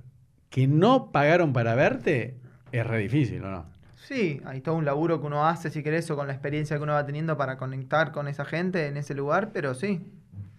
que 0.55 0.69
no 0.69 1.11
pagaron 1.11 1.53
para 1.53 1.75
verte, 1.75 2.37
es 2.71 2.87
re 2.87 2.99
difícil, 2.99 3.43
¿o 3.43 3.51
no? 3.51 3.67
sí, 3.97 4.41
hay 4.45 4.61
todo 4.61 4.77
un 4.77 4.85
laburo 4.85 5.21
que 5.21 5.27
uno 5.27 5.49
hace, 5.49 5.69
si 5.69 5.83
querés, 5.83 6.09
o 6.13 6.15
con 6.17 6.29
la 6.29 6.33
experiencia 6.33 6.77
que 6.77 6.83
uno 6.85 6.93
va 6.93 7.05
teniendo 7.05 7.37
para 7.37 7.57
conectar 7.57 8.13
con 8.13 8.29
esa 8.29 8.45
gente 8.45 8.87
en 8.87 8.97
ese 8.97 9.15
lugar, 9.15 9.51
pero 9.53 9.75
sí, 9.75 10.01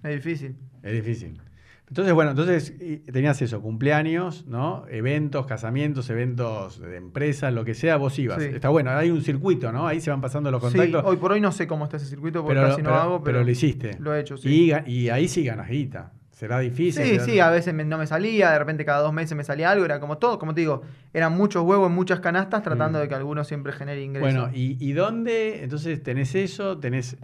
es 0.03 0.15
difícil. 0.15 0.57
Es 0.83 0.91
difícil. 0.91 1.39
Entonces, 1.87 2.13
bueno, 2.13 2.31
entonces 2.31 2.73
tenías 3.13 3.41
eso, 3.41 3.61
cumpleaños, 3.61 4.45
¿no? 4.47 4.85
Eventos, 4.89 5.45
casamientos, 5.45 6.09
eventos 6.09 6.81
de 6.81 6.97
empresas, 6.97 7.53
lo 7.53 7.63
que 7.63 7.73
sea, 7.75 7.95
vos 7.95 8.19
ibas. 8.19 8.43
Sí. 8.43 8.49
Está 8.53 8.67
bueno, 8.67 8.89
hay 8.91 9.11
un 9.11 9.21
circuito, 9.21 9.71
¿no? 9.71 9.87
Ahí 9.87 10.01
se 10.01 10.09
van 10.09 10.19
pasando 10.19 10.51
los 10.51 10.61
Sí, 10.63 10.77
contactos. 10.77 11.03
hoy 11.05 11.15
por 11.15 11.31
hoy 11.31 11.39
no 11.39 11.53
sé 11.53 11.67
cómo 11.67 11.85
está 11.85 11.95
ese 11.97 12.07
circuito 12.07 12.41
porque 12.43 12.55
pero, 12.57 12.67
casi 12.69 12.81
no 12.81 12.89
pero- 12.89 13.01
hago, 13.01 13.23
pero, 13.23 13.35
pero 13.37 13.43
lo 13.45 13.51
hiciste. 13.51 13.95
lo 13.99 14.13
he 14.13 14.19
hecho, 14.19 14.35
sí. 14.35 14.71
Y, 14.87 14.91
y 14.91 15.09
ahí 15.09 15.29
sí 15.29 15.45
ganas 15.45 15.69
guita. 15.69 16.11
Será 16.35 16.59
difícil. 16.59 17.01
Sí, 17.05 17.19
sí, 17.21 17.39
a 17.39 17.49
veces 17.49 17.73
me- 17.73 17.85
no 17.85 17.97
me 17.97 18.05
salía, 18.07 18.51
de 18.51 18.59
repente 18.59 18.83
cada 18.83 18.99
dos 18.99 19.13
meses 19.13 19.37
me 19.37 19.45
salía 19.45 19.71
algo, 19.71 19.85
era 19.85 20.01
como 20.01 20.17
todo, 20.17 20.37
como 20.37 20.53
te 20.53 20.59
digo, 20.59 20.81
eran 21.13 21.31
muchos 21.31 21.63
huevos 21.63 21.87
en 21.89 21.95
muchas 21.95 22.19
canastas 22.19 22.61
tratando 22.61 22.99
Mm. 22.99 23.01
de 23.03 23.07
que 23.07 23.15
alguno 23.15 23.43
siempre 23.45 23.71
genere 23.71 24.01
ingresos. 24.03 24.33
Bueno, 24.33 24.51
¿y, 24.53 24.77
y 24.85 24.91
dónde? 24.91 25.63
Entonces 25.63 26.03
tenés 26.03 26.35
eso, 26.35 26.77
tenés, 26.77 27.15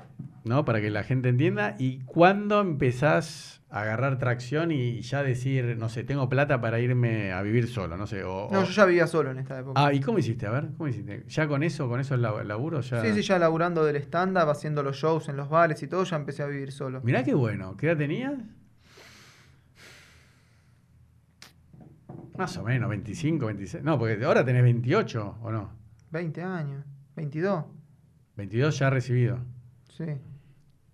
¿no? 0.46 0.64
Para 0.64 0.80
que 0.80 0.90
la 0.90 1.04
gente 1.04 1.28
entienda. 1.28 1.76
¿Y 1.78 2.00
cuándo 2.06 2.62
empezás 2.62 3.62
a 3.70 3.82
agarrar 3.82 4.18
tracción 4.18 4.72
y 4.72 5.02
ya 5.02 5.24
decir, 5.24 5.76
no 5.78 5.90
sé, 5.90 6.06
tengo 6.06 6.30
plata 6.30 6.62
para 6.62 6.80
irme 6.80 7.34
a 7.34 7.42
vivir 7.42 7.68
solo? 7.68 7.98
No 7.98 8.08
sé. 8.08 8.24
O, 8.24 8.48
no, 8.50 8.60
o- 8.62 8.64
yo 8.64 8.72
ya 8.72 8.86
vivía 8.86 9.08
solo 9.08 9.32
en 9.32 9.40
esta 9.40 9.60
época. 9.60 9.86
Ah, 9.86 9.92
¿y 9.94 10.00
cómo 10.00 10.20
hiciste? 10.20 10.48
A 10.48 10.52
ver, 10.52 10.70
¿cómo 10.78 10.88
hiciste? 10.88 11.26
¿Ya 11.28 11.48
con 11.50 11.64
eso, 11.64 11.90
con 11.90 12.00
eso 12.00 12.16
el 12.16 12.22
lab- 12.22 12.46
laburo? 12.46 12.80
Ya... 12.80 13.02
Sí, 13.02 13.14
sí, 13.14 13.22
ya 13.24 13.38
laburando 13.40 13.84
del 13.84 13.98
stand-up, 13.98 14.50
haciendo 14.50 14.84
los 14.84 14.96
shows 14.96 15.28
en 15.28 15.36
los 15.36 15.50
bares 15.50 15.84
y 15.84 15.88
todo, 15.88 16.06
ya 16.06 16.16
empecé 16.16 16.44
a 16.44 16.48
vivir 16.48 16.72
solo. 16.72 17.02
Mirá 17.04 17.26
qué 17.26 17.34
bueno. 17.34 17.76
¿Qué 17.76 17.88
edad 17.88 17.98
tenías? 17.98 18.36
Más 22.38 22.58
o 22.58 22.64
menos, 22.64 22.90
25, 22.90 23.46
26. 23.48 23.84
No, 23.84 23.98
porque 24.00 24.24
ahora 24.24 24.44
tenés 24.46 24.64
28, 24.64 25.38
¿o 25.42 25.52
no? 25.52 25.72
20 26.12 26.42
años, 26.42 26.84
22, 27.16 27.66
22 28.36 28.80
ya 28.80 28.90
recibido. 28.90 29.40
sí. 29.90 30.06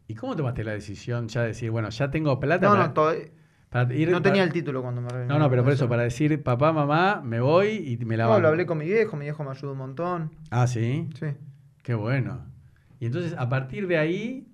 ¿Y 0.10 0.16
cómo 0.16 0.38
tomaste 0.38 0.64
la 0.64 0.72
decisión 0.72 1.28
ya 1.28 1.42
de 1.42 1.48
decir, 1.50 1.70
bueno, 1.70 1.90
ya 1.90 2.10
tengo 2.10 2.40
plata 2.40 2.66
No, 2.68 2.72
para, 2.76 2.88
no, 2.88 2.94
to- 2.94 3.12
para 3.70 3.94
ir- 3.94 4.10
no 4.10 4.22
tenía 4.22 4.44
el 4.44 4.54
título 4.54 4.82
cuando 4.82 5.02
me 5.02 5.26
No, 5.26 5.38
no, 5.38 5.50
pero 5.50 5.66
por 5.66 5.74
eso, 5.74 5.90
para 5.90 6.04
decir, 6.04 6.42
papá, 6.44 6.72
mamá, 6.72 7.22
me 7.22 7.42
voy 7.42 7.98
y 8.00 8.06
me 8.06 8.16
la 8.16 8.26
No, 8.28 8.40
lo 8.40 8.48
hablé 8.48 8.66
con 8.66 8.78
mi 8.78 8.86
viejo, 8.86 9.18
mi 9.18 9.26
viejo 9.26 9.44
me 9.44 9.50
ayudó 9.52 9.74
un 9.74 9.80
montón. 9.80 10.32
Ah, 10.50 10.66
sí. 10.66 11.10
Sí. 11.20 11.26
Qué 11.84 11.94
bueno. 11.94 12.46
Y 13.02 13.08
entonces, 13.08 13.36
a 13.38 13.50
partir 13.50 13.88
de 13.88 13.98
ahí, 13.98 14.48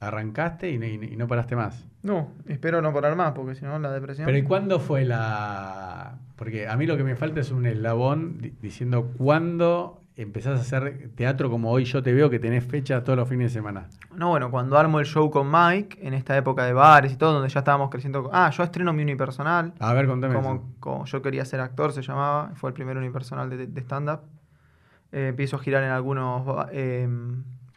arrancaste 0.00 0.70
y, 0.70 0.78
no- 0.78 0.86
y 0.86 1.16
no 1.16 1.26
paraste 1.28 1.54
más. 1.54 1.86
No, 2.02 2.32
espero 2.46 2.80
no 2.80 2.90
parar 2.94 3.14
más, 3.14 3.32
porque 3.32 3.56
si 3.56 3.66
no, 3.66 3.78
la 3.78 3.92
depresión. 3.92 4.24
Pero 4.24 4.38
¿y 4.38 4.42
cuándo 4.42 4.80
fue 4.80 5.04
la...? 5.04 6.07
Porque 6.38 6.66
a 6.68 6.76
mí 6.76 6.86
lo 6.86 6.96
que 6.96 7.04
me 7.04 7.16
falta 7.16 7.40
es 7.40 7.50
un 7.50 7.66
eslabón 7.66 8.38
di- 8.38 8.54
diciendo 8.62 9.12
cuándo 9.18 10.00
empezás 10.16 10.58
a 10.58 10.62
hacer 10.62 11.10
teatro 11.14 11.48
como 11.50 11.70
hoy 11.70 11.84
yo 11.84 12.02
te 12.02 12.12
veo 12.12 12.28
que 12.30 12.38
tenés 12.38 12.64
fecha 12.64 13.04
todos 13.04 13.16
los 13.18 13.28
fines 13.28 13.52
de 13.52 13.58
semana? 13.60 13.88
No, 14.16 14.30
bueno, 14.30 14.50
cuando 14.50 14.76
armo 14.78 14.98
el 14.98 15.06
show 15.06 15.30
con 15.30 15.48
Mike, 15.50 15.98
en 16.02 16.14
esta 16.14 16.36
época 16.36 16.64
de 16.64 16.72
bares 16.72 17.12
y 17.12 17.16
todo, 17.16 17.34
donde 17.34 17.48
ya 17.48 17.60
estábamos 17.60 17.88
creciendo. 17.90 18.28
Ah, 18.32 18.50
yo 18.50 18.62
estreno 18.64 18.92
mi 18.92 19.02
unipersonal. 19.02 19.74
A 19.78 19.92
ver, 19.94 20.06
contame. 20.06 20.38
eso. 20.40 20.62
Como, 20.80 21.04
yo 21.04 21.22
quería 21.22 21.44
ser 21.44 21.60
actor, 21.60 21.92
se 21.92 22.02
llamaba. 22.02 22.50
Fue 22.54 22.70
el 22.70 22.74
primer 22.74 22.96
unipersonal 22.96 23.48
de, 23.50 23.66
de 23.68 23.80
stand-up. 23.80 24.20
Eh, 25.12 25.28
empiezo 25.28 25.56
a 25.56 25.58
girar 25.60 25.84
en 25.84 25.90
algunos 25.90 26.66
eh, 26.72 27.08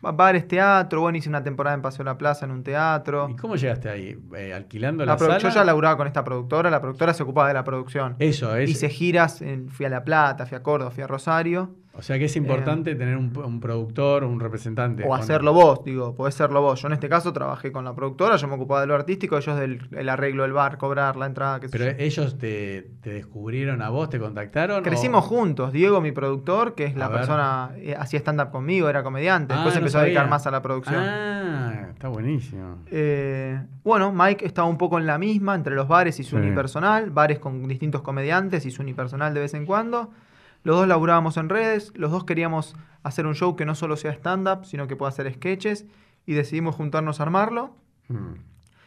bares, 0.02 0.48
teatro. 0.48 1.02
Bueno, 1.02 1.18
hice 1.18 1.30
una 1.30 1.44
temporada 1.44 1.76
en 1.76 1.82
Paseo 1.82 2.03
La 2.03 2.18
Plaza 2.18 2.45
en 2.45 2.52
un 2.52 2.64
teatro. 2.64 3.28
¿Y 3.30 3.36
cómo 3.36 3.56
llegaste 3.56 3.90
ahí? 3.90 4.18
Eh, 4.36 4.53
¿Alquilando 4.53 5.06
La 5.06 5.14
la, 5.14 5.18
sala? 5.19 5.38
yo 5.38 5.49
ya 5.49 5.64
laburaba 5.64 5.98
con 5.98 6.07
esta 6.07 6.23
productora, 6.23 6.69
la 6.69 6.82
productora 6.82 7.14
se 7.14 7.23
ocupaba 7.23 7.48
de 7.48 7.53
la 7.53 7.64
producción. 7.64 8.15
Eso, 8.19 8.56
es. 8.56 8.69
Hice 8.69 8.90
giras, 8.90 9.41
en- 9.41 9.69
fui 9.69 9.86
a 9.86 9.90
La 9.90 10.03
Plata, 10.03 10.45
fui 10.45 10.57
a 10.57 10.64
Córdoba, 10.64 10.91
fui 10.91 11.03
a 11.03 11.07
Rosario. 11.07 11.76
O 11.94 12.02
sea 12.02 12.18
que 12.18 12.26
es 12.26 12.36
importante 12.38 12.96
tener 12.96 13.18
un, 13.18 13.36
un 13.38 13.60
productor, 13.60 14.24
un 14.24 14.40
representante. 14.40 15.04
O 15.06 15.14
hacerlo 15.14 15.52
vos, 15.54 15.84
digo, 15.84 16.16
podés 16.16 16.36
serlo 16.36 16.62
vos. 16.62 16.82
Yo 16.82 16.88
en 16.88 16.94
este 16.94 17.10
caso 17.10 17.34
trabajé 17.34 17.72
con 17.74 17.84
la 17.84 17.94
productora, 17.94 18.38
yo 18.38 18.48
me 18.48 18.56
ocupaba 18.56 18.80
de 18.82 18.88
lo 18.88 18.96
artístico, 18.96 19.38
ellos 19.38 19.60
del 19.60 19.88
el 19.92 20.08
arreglo 20.08 20.44
del 20.44 20.54
bar, 20.54 20.78
cobrar 20.78 21.18
la 21.18 21.26
entrada, 21.26 21.60
qué 21.60 21.68
sé 21.68 21.78
Pero 21.78 21.92
yo. 21.92 21.98
ellos 22.04 22.38
te, 22.38 22.92
te 23.02 23.12
descubrieron 23.12 23.82
a 23.82 23.90
vos, 23.90 24.10
te 24.10 24.20
contactaron. 24.20 24.84
Crecimos 24.84 25.26
o- 25.26 25.28
juntos, 25.28 25.74
Diego, 25.74 26.00
mi 26.00 26.14
productor, 26.14 26.76
que 26.76 26.86
es 26.86 26.96
A 26.96 27.00
la 27.00 27.08
ver. 27.10 27.18
persona, 27.18 27.72
eh, 27.76 27.94
hacía 28.00 28.20
stand-up 28.20 28.52
conmigo, 28.52 28.88
era 28.88 29.04
comediante, 29.04 29.54
Ah, 29.54 29.58
después 29.58 29.76
no 29.76 29.80
empezó 29.80 30.00
a 30.00 30.04
dedicar 30.04 30.30
más 30.30 30.48
a 30.48 30.52
la 30.52 30.62
producción. 30.62 30.96
Ah, 31.04 31.88
está 31.92 32.08
buenísimo. 32.08 32.78
Eh, 32.90 33.60
bueno, 33.84 34.14
Mike 34.16 34.46
estaba 34.46 34.68
un 34.70 34.78
poco 34.78 34.98
en 34.98 35.06
la 35.06 35.18
misma, 35.18 35.56
entre 35.56 35.76
los 35.76 35.90
bares 35.90 36.20
y 36.22 36.24
su 36.24 36.32
Sí. 36.32 36.36
unipersonal, 36.38 37.12
bares 37.12 37.38
con 37.40 37.68
distintos 37.68 38.02
comediantes 38.02 38.66
y 38.66 38.72
su 38.72 38.82
unipersonal 38.82 39.34
de 39.34 39.42
vez 39.42 39.54
en 39.56 39.66
cuando. 39.66 40.10
Los 40.64 40.76
dos 40.76 40.88
laburábamos 40.88 41.38
en 41.38 41.50
redes, 41.50 41.92
los 41.96 42.12
dos 42.12 42.24
queríamos 42.24 42.76
hacer 43.04 43.26
un 43.26 43.36
show 43.36 43.56
que 43.56 43.66
no 43.66 43.76
solo 43.76 43.98
sea 43.98 44.12
stand-up, 44.12 44.66
sino 44.66 44.88
que 44.88 44.96
pueda 44.96 45.10
hacer 45.10 45.32
sketches, 45.34 45.86
y 46.26 46.34
decidimos 46.34 46.76
juntarnos 46.76 47.20
a 47.20 47.24
armarlo. 47.24 47.76
Mm. 48.10 48.34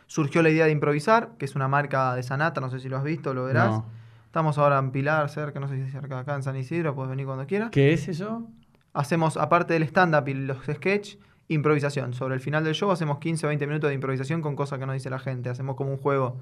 Surgió 0.06 0.42
la 0.42 0.50
idea 0.50 0.66
de 0.66 0.70
improvisar, 0.70 1.30
que 1.38 1.44
es 1.44 1.56
una 1.56 1.66
marca 1.66 2.14
de 2.14 2.22
Sanata, 2.22 2.60
no 2.60 2.70
sé 2.70 2.78
si 2.78 2.88
lo 2.88 2.96
has 2.96 3.04
visto, 3.04 3.34
lo 3.34 3.44
verás. 3.44 3.70
No. 3.70 3.86
Estamos 4.26 4.58
ahora 4.58 4.78
en 4.78 4.90
Pilar, 4.90 5.28
cerca, 5.30 5.60
no 5.60 5.68
sé 5.68 5.84
si 5.84 5.90
cerca 5.90 6.18
acá 6.18 6.34
en 6.34 6.42
San 6.42 6.56
Isidro, 6.56 6.94
puedes 6.94 7.10
venir 7.10 7.26
cuando 7.26 7.46
quieras. 7.46 7.70
¿Qué 7.70 7.92
es 7.92 8.08
eso? 8.08 8.46
Hacemos, 8.92 9.36
aparte 9.36 9.74
del 9.74 9.82
stand-up 9.84 10.28
y 10.28 10.34
los 10.34 10.58
sketch, 10.64 11.16
improvisación. 11.48 12.14
Sobre 12.14 12.34
el 12.34 12.40
final 12.40 12.64
del 12.64 12.74
show 12.74 12.90
hacemos 12.90 13.18
15 13.18 13.46
o 13.46 13.48
20 13.48 13.66
minutos 13.66 13.88
de 13.88 13.94
improvisación 13.94 14.42
con 14.42 14.56
cosas 14.56 14.78
que 14.78 14.86
no 14.86 14.92
dice 14.92 15.10
la 15.10 15.18
gente. 15.18 15.50
Hacemos 15.50 15.76
como 15.76 15.90
un 15.90 15.98
juego, 15.98 16.40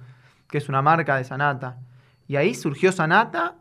que 0.48 0.58
es 0.58 0.68
una 0.68 0.82
marca 0.82 1.16
de 1.16 1.24
Sanata. 1.24 1.78
Y 2.28 2.36
ahí 2.36 2.54
surgió 2.54 2.92
Sanata 2.92 3.56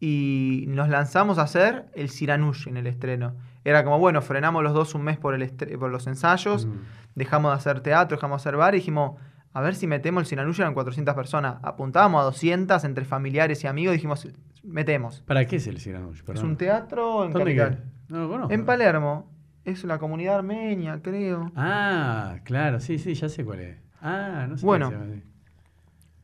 y 0.00 0.64
nos 0.68 0.88
lanzamos 0.88 1.38
a 1.38 1.42
hacer 1.42 1.84
el 1.94 2.08
Siranush 2.08 2.66
en 2.68 2.76
el 2.78 2.86
estreno. 2.86 3.34
Era 3.64 3.84
como, 3.84 3.98
bueno, 3.98 4.22
frenamos 4.22 4.62
los 4.62 4.72
dos 4.72 4.94
un 4.94 5.02
mes 5.02 5.18
por, 5.18 5.34
el 5.34 5.50
por 5.78 5.90
los 5.90 6.06
ensayos, 6.06 6.66
Mm. 6.66 6.70
dejamos 7.14 7.52
de 7.52 7.56
hacer 7.56 7.80
teatro, 7.80 8.16
dejamos 8.16 8.42
de 8.42 8.48
hacer 8.48 8.56
bar 8.56 8.74
y 8.74 8.78
dijimos, 8.78 9.20
a 9.52 9.60
ver 9.60 9.74
si 9.74 9.86
metemos 9.86 10.22
el 10.22 10.26
Siranush 10.26 10.60
eran 10.60 10.72
400 10.74 11.14
personas. 11.14 11.56
Apuntábamos 11.62 12.20
a 12.22 12.24
200 12.24 12.82
entre 12.84 13.04
familiares 13.04 13.62
y 13.62 13.66
amigos, 13.66 13.92
dijimos, 13.92 14.26
metemos. 14.62 15.20
¿Para 15.26 15.44
qué 15.44 15.56
es 15.56 15.66
el 15.66 15.78
Siranush? 15.80 16.22
Es 16.32 16.42
un 16.42 16.56
teatro 16.56 17.24
en 17.26 17.32
¿Dónde 17.32 17.54
Capital. 17.56 17.84
No 18.08 18.20
lo 18.22 18.28
conozco. 18.30 18.52
En 18.54 18.64
Palermo. 18.64 19.30
Es 19.62 19.84
la 19.84 19.98
comunidad 19.98 20.36
armenia, 20.36 21.00
creo. 21.02 21.52
Ah, 21.54 22.38
claro, 22.44 22.80
sí, 22.80 22.98
sí, 22.98 23.12
ya 23.12 23.28
sé 23.28 23.44
cuál 23.44 23.60
es. 23.60 23.76
Ah, 24.00 24.46
no 24.48 24.56
sé. 24.56 24.64
Bueno. 24.64 24.88
qué 24.88 24.94
se 24.96 25.00
llama 25.02 25.12
así. 25.14 25.22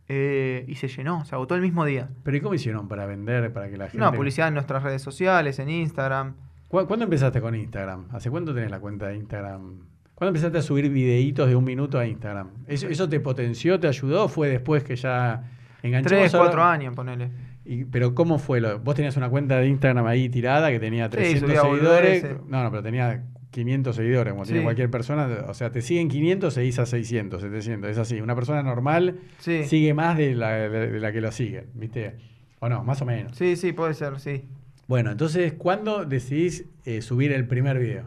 Eh, 0.09 0.65
y 0.69 0.77
se 0.77 0.87
llenó, 0.89 1.25
se 1.25 1.35
agotó 1.35 1.55
el 1.57 1.63
mismo 1.63 1.85
día. 1.85 2.09
Pero 2.23 2.37
¿y 2.37 2.41
cómo 2.41 2.55
hicieron 2.55 2.87
para 2.89 3.07
vender, 3.07 3.53
para 3.53 3.69
que 3.69 3.77
la 3.77 3.87
gente... 3.89 3.99
No, 3.99 4.13
publicidad 4.13 4.49
en 4.49 4.55
nuestras 4.55 4.83
redes 4.83 5.03
sociales, 5.03 5.59
en 5.59 5.69
Instagram. 5.69 6.35
¿Cu- 6.69 6.87
¿Cuándo 6.87 7.05
empezaste 7.05 7.41
con 7.41 7.55
Instagram? 7.55 8.07
¿Hace 8.13 8.31
cuánto 8.31 8.55
tenés 8.55 8.71
la 8.71 8.79
cuenta 8.81 9.09
de 9.09 9.17
Instagram? 9.17 9.81
¿Cuándo 10.15 10.29
empezaste 10.31 10.59
a 10.59 10.63
subir 10.63 10.89
videitos 10.91 11.49
de 11.49 11.57
un 11.57 11.65
minuto 11.65 11.99
a 11.99 12.07
Instagram? 12.07 12.51
¿Eso, 12.67 12.87
eso 12.89 13.09
te 13.09 13.19
potenció, 13.21 13.81
te 13.81 13.89
ayudó 13.89 14.25
o 14.25 14.29
fue 14.29 14.49
después 14.49 14.85
que 14.85 14.95
ya 14.97 15.43
enganchamos? 15.83 16.19
Tres, 16.31 16.35
cuatro 16.37 16.63
años, 16.63 16.95
ponele. 16.95 17.31
Y- 17.65 17.85
pero 17.85 18.15
¿cómo 18.15 18.39
fue? 18.39 18.61
Lo? 18.61 18.79
Vos 18.79 18.95
tenías 18.95 19.17
una 19.17 19.29
cuenta 19.29 19.59
de 19.59 19.67
Instagram 19.69 20.07
ahí 20.07 20.29
tirada 20.29 20.71
que 20.71 20.79
tenía 20.79 21.11
300 21.11 21.41
subía 21.51 21.61
seguidores. 21.63 22.25
No, 22.47 22.63
no, 22.63 22.71
pero 22.71 22.83
tenía 22.83 23.25
500 23.57 23.97
seguidores, 23.97 24.33
como 24.35 24.45
tiene 24.45 24.63
cualquier 24.63 24.91
persona. 24.91 25.29
O 25.49 25.55
sea, 25.55 25.73
te 25.73 25.81
siguen 25.81 26.09
500, 26.09 26.53
seguís 26.53 26.79
a 26.79 26.85
600, 26.87 27.41
700. 27.41 27.91
Es 27.91 27.97
así. 27.99 28.21
Una 28.21 28.35
persona 28.35 28.63
normal 28.63 29.19
Sí. 29.39 29.65
sigue 29.65 29.95
más 29.95 30.17
de 30.19 30.35
la, 30.35 30.51
de- 30.69 30.91
de 30.93 31.01
la 31.01 31.11
que 31.13 31.21
lo 31.23 31.33
sigue, 31.33 31.67
¿viste? 31.75 32.17
O 32.61 32.69
no, 32.69 32.85
más 32.85 33.01
o 33.03 33.07
menos. 33.07 33.37
Sí, 33.37 33.57
sí, 33.57 33.73
puede 33.73 33.95
ser, 33.95 34.21
sí. 34.21 34.45
Bueno, 34.89 35.11
entonces, 35.11 35.55
¿cuándo 35.55 36.05
decidís 36.05 36.67
eh, 36.85 37.01
subir 37.03 37.33
el 37.33 37.47
primer 37.49 37.79
video? 37.79 38.05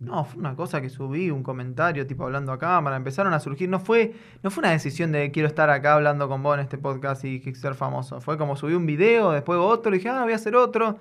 No, 0.00 0.24
fue 0.24 0.38
una 0.40 0.54
cosa 0.54 0.80
que 0.80 0.88
subí, 0.90 1.30
un 1.30 1.42
comentario 1.42 2.06
tipo 2.06 2.24
hablando 2.24 2.52
a 2.52 2.58
cámara, 2.58 2.96
empezaron 2.96 3.32
a 3.34 3.40
surgir, 3.40 3.68
no 3.68 3.80
fue, 3.80 4.12
no 4.44 4.50
fue 4.50 4.62
una 4.62 4.70
decisión 4.70 5.10
de 5.12 5.30
quiero 5.32 5.48
estar 5.48 5.68
acá 5.70 5.94
hablando 5.94 6.28
con 6.28 6.42
vos 6.42 6.54
en 6.54 6.60
este 6.60 6.78
podcast 6.78 7.24
y 7.24 7.40
ser 7.54 7.74
famoso, 7.74 8.20
fue 8.20 8.38
como 8.38 8.54
subí 8.56 8.74
un 8.74 8.86
video, 8.86 9.32
después 9.32 9.58
otro, 9.60 9.92
y 9.92 9.98
dije, 9.98 10.08
ah, 10.08 10.22
voy 10.22 10.32
a 10.32 10.36
hacer 10.36 10.54
otro, 10.54 10.98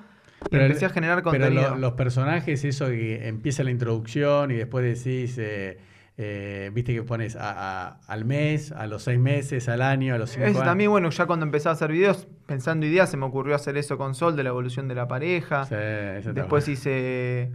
Pero- 0.50 0.66
empecé 0.66 0.86
a 0.86 0.90
generar 0.90 1.18
Pero 1.24 1.32
contenido. 1.32 1.70
lo- 1.72 1.78
los 1.78 1.94
personajes, 1.94 2.64
eso 2.64 2.88
que 2.88 3.28
empieza 3.28 3.64
la 3.64 3.72
introducción 3.72 4.52
y 4.52 4.56
después 4.56 4.84
decís, 5.04 5.38
eh, 5.38 5.80
eh, 6.20 6.72
viste 6.74 6.94
que 6.96 7.04
pones 7.04 7.36
a- 7.36 7.52
a- 7.88 8.00
al 8.08 8.26
mes, 8.26 8.72
a 8.72 8.88
los 8.88 9.04
seis 9.04 9.20
meses, 9.20 9.68
al 9.70 9.82
año, 9.82 10.16
a 10.16 10.18
los 10.18 10.30
cinco 10.32 10.46
Ese 10.46 10.58
años. 10.58 10.64
también, 10.64 10.90
bueno, 10.90 11.10
ya 11.10 11.26
cuando 11.28 11.46
empecé 11.46 11.70
a 11.70 11.74
hacer 11.74 11.92
videos, 11.92 12.28
pensando 12.48 12.86
ideas, 12.86 13.10
se 13.12 13.18
me 13.18 13.26
ocurrió 13.26 13.56
hacer 13.56 13.78
eso 13.78 13.98
con 13.98 14.16
Sol, 14.16 14.36
de 14.36 14.44
la 14.44 14.50
evolución 14.50 14.88
de 14.88 14.96
la 14.96 15.08
pareja. 15.08 15.66
Sí, 15.66 15.76
está 15.76 16.34
Después 16.34 16.68
hice 16.68 17.52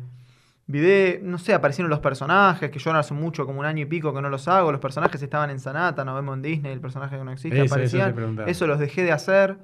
video, 0.66 1.18
no 1.22 1.38
sé, 1.38 1.54
aparecieron 1.54 1.90
los 1.90 1.98
personajes, 2.00 2.70
que 2.70 2.78
yo 2.78 2.90
ahora 2.90 3.00
hace 3.00 3.14
mucho, 3.14 3.46
como 3.46 3.60
un 3.60 3.66
año 3.66 3.82
y 3.82 3.86
pico 3.86 4.14
que 4.14 4.22
no 4.22 4.30
los 4.30 4.46
hago. 4.48 4.70
Los 4.70 4.80
personajes 4.80 5.20
estaban 5.22 5.50
en 5.50 5.58
Sanata, 5.58 6.04
nos 6.04 6.14
vemos 6.14 6.36
en 6.36 6.42
Disney, 6.42 6.72
el 6.72 6.80
personaje 6.80 7.16
que 7.18 7.24
no 7.24 7.32
existe, 7.32 7.56
Eso, 7.56 7.64
eso 7.64 7.74
te 7.96 8.02
aparecían. 8.02 8.48
Eso 8.48 8.66
los 8.68 8.78
dejé 8.78 9.02
de 9.02 9.12
hacer 9.12 9.56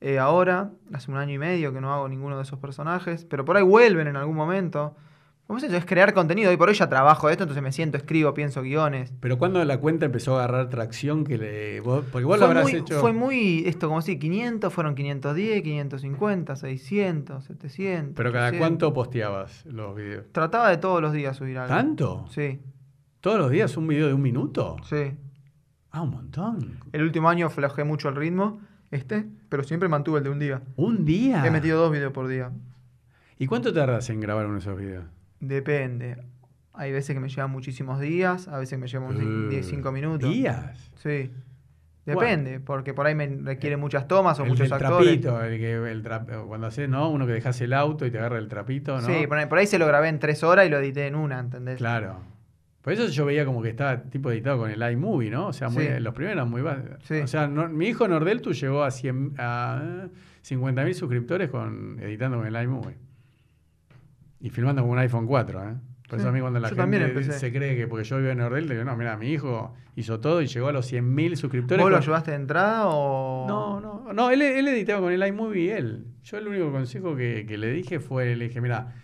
eh, 0.00 0.18
ahora, 0.18 0.70
hace 0.92 1.10
un 1.10 1.16
año 1.18 1.34
y 1.34 1.38
medio 1.38 1.72
que 1.72 1.80
no 1.80 1.92
hago 1.92 2.08
ninguno 2.08 2.36
de 2.36 2.42
esos 2.42 2.58
personajes, 2.58 3.24
pero 3.26 3.44
por 3.44 3.56
ahí 3.56 3.62
vuelven 3.62 4.06
en 4.08 4.16
algún 4.16 4.36
momento. 4.36 4.96
¿Cómo 5.46 5.58
es 5.58 5.64
eso? 5.64 5.76
Es 5.76 5.84
crear 5.84 6.14
contenido. 6.14 6.52
Y 6.52 6.56
por 6.56 6.68
hoy 6.68 6.76
ya 6.76 6.88
trabajo 6.88 7.28
esto, 7.28 7.42
entonces 7.42 7.60
me 7.62 7.72
siento, 7.72 7.96
escribo, 7.96 8.32
pienso 8.34 8.62
guiones. 8.62 9.12
Pero 9.18 9.36
cuando 9.36 9.64
la 9.64 9.78
cuenta 9.78 10.06
empezó 10.06 10.36
a 10.38 10.44
agarrar 10.44 10.68
tracción, 10.68 11.24
que 11.24 11.38
le, 11.38 11.80
vos- 11.80 12.04
porque 12.12 12.24
vos 12.24 12.38
lo 12.38 12.46
Fue 12.46 12.50
habrás 12.54 12.70
muy, 12.70 12.80
hecho. 12.80 13.00
fue 13.00 13.12
muy, 13.12 13.64
esto 13.66 13.88
como 13.88 14.00
si 14.00 14.16
500, 14.20 14.72
fueron 14.72 14.94
510, 14.94 15.62
550, 15.62 16.54
600, 16.54 17.44
700. 17.44 18.14
pero 18.14 18.30
cada 18.30 18.46
800. 18.50 18.58
cuánto 18.68 18.92
posteabas 18.94 19.66
los 19.66 19.96
videos. 19.96 20.26
Trataba 20.30 20.70
de 20.70 20.76
todos 20.76 21.02
los 21.02 21.12
días 21.12 21.36
subir 21.36 21.58
algo. 21.58 21.74
¿Tanto? 21.74 22.26
Sí, 22.30 22.60
¿Todos 23.20 23.38
los 23.38 23.50
días 23.50 23.76
un 23.76 23.88
video 23.88 24.06
de 24.06 24.14
un 24.14 24.22
minuto? 24.22 24.76
sí. 24.88 25.12
Ah, 25.90 26.02
un 26.02 26.10
montón. 26.10 26.78
El 26.92 27.02
último 27.02 27.28
año 27.28 27.50
flojé 27.50 27.82
mucho 27.82 28.08
el 28.08 28.14
ritmo, 28.14 28.60
este, 28.92 29.26
pero 29.50 29.62
siempre 29.64 29.88
mantuve 29.90 30.18
el 30.18 30.24
de 30.24 30.30
un 30.30 30.38
día. 30.38 30.62
¿Un 30.76 31.04
día? 31.04 31.44
He 31.46 31.50
metido 31.50 31.78
dos 31.78 31.92
videos 31.92 32.12
por 32.14 32.26
día. 32.28 32.50
¿Y 33.38 33.46
cuánto 33.46 33.72
tardas 33.74 34.08
en 34.08 34.20
grabar 34.20 34.46
uno 34.46 34.54
de 34.54 34.60
esos 34.60 34.78
videos? 34.78 35.04
Depende. 35.40 36.16
Hay 36.72 36.92
veces 36.92 37.12
que 37.14 37.20
me 37.20 37.28
llevan 37.28 37.50
muchísimos 37.50 38.00
días, 38.00 38.48
a 38.48 38.58
veces 38.58 38.70
que 38.76 38.78
me 38.78 38.86
llevan 38.88 39.46
Eh, 39.46 39.50
10, 39.50 39.66
5 39.66 39.92
minutos. 39.92 40.30
¿Días? 40.30 40.90
Sí. 40.96 41.30
Depende, 42.06 42.58
porque 42.60 42.94
por 42.94 43.06
ahí 43.06 43.14
me 43.14 43.26
requiere 43.42 43.76
muchas 43.76 44.08
tomas 44.08 44.38
o 44.40 44.42
el 44.44 44.48
muchos 44.48 44.68
del 44.68 44.72
actores. 44.72 45.20
trapito, 45.20 45.44
el 45.44 45.58
que, 45.58 45.74
el 45.92 46.02
trap- 46.02 46.46
cuando 46.46 46.66
haces, 46.66 46.88
¿no? 46.88 47.08
Uno 47.10 47.26
que 47.26 47.32
dejas 47.32 47.60
el 47.60 47.72
auto 47.72 48.06
y 48.06 48.10
te 48.10 48.18
agarra 48.18 48.38
el 48.38 48.48
trapito, 48.48 49.00
¿no? 49.00 49.06
Sí, 49.06 49.26
por 49.28 49.36
ahí, 49.38 49.46
por 49.46 49.58
ahí 49.58 49.66
se 49.66 49.78
lo 49.78 49.86
grabé 49.86 50.08
en 50.08 50.18
tres 50.18 50.42
horas 50.42 50.66
y 50.66 50.70
lo 50.70 50.78
edité 50.78 51.06
en 51.06 51.14
una, 51.14 51.38
¿entendés? 51.38 51.76
Claro. 51.76 52.16
Por 52.82 52.92
eso 52.94 53.06
yo 53.08 53.26
veía 53.26 53.44
como 53.44 53.60
que 53.62 53.68
estaba 53.68 54.02
tipo 54.04 54.30
editado 54.30 54.58
con 54.58 54.70
el 54.70 54.92
iMovie, 54.92 55.30
¿no? 55.30 55.48
O 55.48 55.52
sea, 55.52 55.68
muy- 55.68 55.84
Sí. 55.86 55.90
los 56.00 56.14
primeros 56.14 56.36
eran 56.36 56.48
muy 56.50 56.62
bajos. 56.62 56.84
Sí. 57.02 57.14
O 57.20 57.26
sea, 57.26 57.46
no- 57.46 57.68
mi 57.68 57.88
hijo 57.88 58.08
Nordeltu 58.08 58.52
llegó 58.52 58.82
a, 58.84 58.90
100, 58.90 59.34
a 59.38 60.08
50.000 60.42 60.94
suscriptores 60.94 61.50
con, 61.50 61.98
editando 62.00 62.38
con 62.38 62.46
el 62.46 62.62
iMovie. 62.62 62.96
Y 64.40 64.50
filmando 64.50 64.82
con 64.82 64.92
un 64.92 64.98
iPhone 64.98 65.26
4, 65.26 65.62
¿eh? 65.62 65.74
Por 66.08 66.18
Sí. 66.18 66.22
eso 66.22 66.30
a 66.30 66.32
mí 66.32 66.40
cuando 66.40 66.58
la 66.58 66.70
Yo 66.70 66.76
gente 66.76 67.22
se 67.32 67.52
cree 67.52 67.76
que 67.76 67.86
porque 67.86 68.04
yo 68.04 68.16
vivo 68.16 68.30
en 68.30 68.38
Nordeltu, 68.38 68.72
digo, 68.72 68.84
no, 68.84 68.96
mira, 68.96 69.16
mi 69.16 69.28
hijo 69.30 69.74
hizo 69.94 70.18
todo 70.18 70.40
y 70.42 70.46
llegó 70.46 70.68
a 70.68 70.72
los 70.72 70.86
100.000 70.86 71.36
suscriptores. 71.36 71.82
¿Vos 71.84 71.90
lo 71.90 71.96
con- 71.98 72.02
ayudaste 72.02 72.30
de 72.32 72.36
entrada 72.38 72.86
o...? 72.88 73.44
No, 73.46 73.80
no, 73.80 74.12
no, 74.12 74.30
él, 74.30 74.42
él 74.42 74.66
editaba 74.68 75.00
con 75.02 75.12
el 75.12 75.24
iMovie 75.24 75.76
él. 75.76 76.06
Yo 76.24 76.38
el 76.38 76.48
único 76.48 76.72
consejo 76.72 77.14
que, 77.14 77.44
que 77.46 77.58
le 77.58 77.70
dije 77.70 78.00
fue, 78.00 78.34
le 78.34 78.48
dije, 78.48 78.60
mira, 78.60 78.94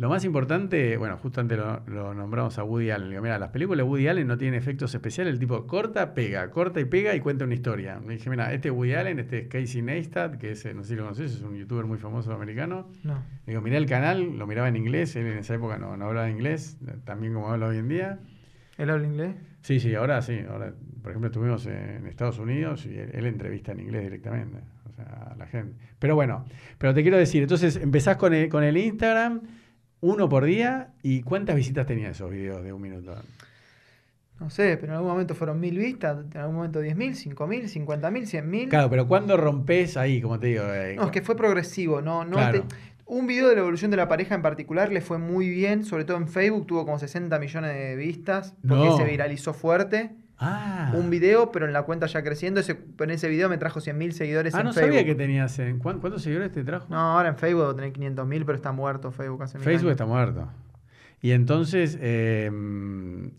lo 0.00 0.08
más 0.08 0.24
importante, 0.24 0.96
bueno, 0.96 1.18
justo 1.18 1.42
antes 1.42 1.58
lo, 1.58 1.80
lo 1.86 2.14
nombramos 2.14 2.58
a 2.58 2.64
Woody 2.64 2.90
Allen. 2.90 3.08
Le 3.08 3.10
digo, 3.10 3.22
mira, 3.22 3.38
las 3.38 3.50
películas 3.50 3.84
de 3.84 3.90
Woody 3.90 4.08
Allen 4.08 4.26
no 4.26 4.38
tienen 4.38 4.58
efectos 4.58 4.94
especiales, 4.94 5.34
el 5.34 5.38
tipo 5.38 5.66
corta, 5.66 6.14
pega, 6.14 6.50
corta 6.50 6.80
y 6.80 6.86
pega 6.86 7.14
y 7.14 7.20
cuenta 7.20 7.44
una 7.44 7.52
historia. 7.52 8.00
Le 8.00 8.14
dije, 8.14 8.30
mira, 8.30 8.50
este 8.54 8.68
es 8.68 8.74
Woody 8.74 8.94
Allen, 8.94 9.18
este 9.18 9.40
es 9.40 9.48
Casey 9.48 9.82
Neistat, 9.82 10.38
que 10.38 10.52
es, 10.52 10.64
no 10.74 10.84
sé 10.84 10.88
si 10.88 10.96
lo 10.96 11.02
conoces, 11.02 11.34
es 11.34 11.42
un 11.42 11.54
youtuber 11.54 11.84
muy 11.84 11.98
famoso 11.98 12.32
americano. 12.32 12.88
No. 13.04 13.22
Le 13.44 13.52
digo, 13.52 13.60
mirá 13.60 13.76
el 13.76 13.84
canal, 13.84 14.38
lo 14.38 14.46
miraba 14.46 14.68
en 14.68 14.76
inglés, 14.76 15.14
él 15.16 15.26
en 15.26 15.36
esa 15.36 15.54
época 15.56 15.76
no, 15.76 15.94
no 15.98 16.06
hablaba 16.06 16.30
inglés, 16.30 16.78
también 17.04 17.34
como 17.34 17.50
habla 17.50 17.66
hoy 17.66 17.76
en 17.76 17.88
día. 17.88 18.20
¿Él 18.78 18.88
habla 18.88 19.06
inglés? 19.06 19.34
Sí, 19.60 19.80
sí, 19.80 19.94
ahora 19.94 20.22
sí. 20.22 20.40
Ahora, 20.50 20.72
por 21.02 21.10
ejemplo, 21.10 21.26
estuvimos 21.26 21.66
en 21.66 22.06
Estados 22.06 22.38
Unidos 22.38 22.86
y 22.86 22.96
él, 22.96 23.10
él 23.12 23.26
entrevista 23.26 23.72
en 23.72 23.80
inglés 23.80 24.04
directamente. 24.04 24.60
O 24.88 24.94
sea, 24.94 25.34
la 25.36 25.46
gente. 25.46 25.76
Pero 25.98 26.14
bueno, 26.14 26.46
pero 26.78 26.94
te 26.94 27.02
quiero 27.02 27.18
decir, 27.18 27.42
entonces 27.42 27.76
empezás 27.76 28.16
con 28.16 28.32
el, 28.32 28.48
con 28.48 28.64
el 28.64 28.78
Instagram, 28.78 29.42
uno 30.00 30.28
por 30.28 30.44
día, 30.44 30.88
¿y 31.02 31.22
cuántas 31.22 31.56
visitas 31.56 31.86
tenía 31.86 32.10
esos 32.10 32.30
videos 32.30 32.62
de 32.64 32.72
un 32.72 32.80
minuto? 32.82 33.14
No 34.38 34.48
sé, 34.48 34.78
pero 34.78 34.92
en 34.92 34.96
algún 34.96 35.10
momento 35.12 35.34
fueron 35.34 35.60
mil 35.60 35.76
vistas, 35.76 36.24
en 36.32 36.38
algún 36.40 36.56
momento 36.56 36.80
diez 36.80 36.96
mil, 36.96 37.14
cinco 37.14 37.46
mil, 37.46 37.68
cincuenta 37.68 38.10
mil, 38.10 38.26
cien 38.26 38.48
mil. 38.48 38.70
Claro, 38.70 38.88
pero 38.88 39.06
¿cuándo 39.06 39.36
rompes 39.36 39.98
ahí, 39.98 40.22
como 40.22 40.40
te 40.40 40.46
digo? 40.48 40.62
eh, 40.72 40.94
No, 40.96 41.04
es 41.04 41.10
que 41.10 41.20
fue 41.20 41.36
progresivo, 41.36 42.00
no, 42.00 42.24
no 42.24 42.36
Claro. 42.36 42.62
te- 42.66 42.74
Un 43.04 43.26
video 43.26 43.48
de 43.48 43.56
la 43.56 43.62
evolución 43.62 43.90
de 43.90 43.96
la 43.96 44.06
pareja 44.06 44.36
en 44.36 44.42
particular 44.42 44.92
le 44.92 45.00
fue 45.00 45.18
muy 45.18 45.48
bien, 45.50 45.84
sobre 45.84 46.04
todo 46.04 46.16
en 46.16 46.28
Facebook, 46.28 46.66
tuvo 46.68 46.84
como 46.84 46.96
60 46.96 47.40
millones 47.40 47.74
de 47.74 47.96
vistas, 47.96 48.54
porque 48.66 48.86
No. 48.86 48.96
se 48.96 49.04
viralizó 49.04 49.52
fuerte. 49.52 50.12
Ah, 50.42 50.92
Un 50.94 51.10
video, 51.10 51.52
pero 51.52 51.66
en 51.66 51.72
la 51.74 51.82
cuenta 51.82 52.06
ya 52.06 52.22
creciendo, 52.22 52.60
ese, 52.60 52.78
en 52.98 53.10
ese 53.10 53.28
video 53.28 53.48
me 53.50 53.58
trajo 53.58 53.80
100 53.80 53.98
mil 53.98 54.12
seguidores 54.14 54.54
ah 54.54 54.60
en 54.60 54.66
no 54.66 54.72
Facebook. 54.72 54.92
sabía 54.94 55.04
que 55.04 55.14
tenías. 55.14 55.58
en- 55.58 55.78
¿cuán- 55.78 56.00
¿Cuántos 56.00 56.22
seguidores 56.22 56.50
te 56.50 56.64
trajo? 56.64 56.86
No, 56.88 56.96
ahora 56.98 57.28
en 57.28 57.36
Facebook 57.36 57.60
debo 57.62 57.74
tener 57.74 57.92
500 57.92 58.26
mil, 58.26 58.44
pero 58.46 58.56
está 58.56 58.72
muerto 58.72 59.12
Facebook 59.12 59.42
hace 59.42 59.58
Facebook 59.58 59.90
está 59.90 60.06
muerto. 60.06 60.48
Y 61.22 61.32
entonces, 61.32 61.98
eh, 62.00 62.50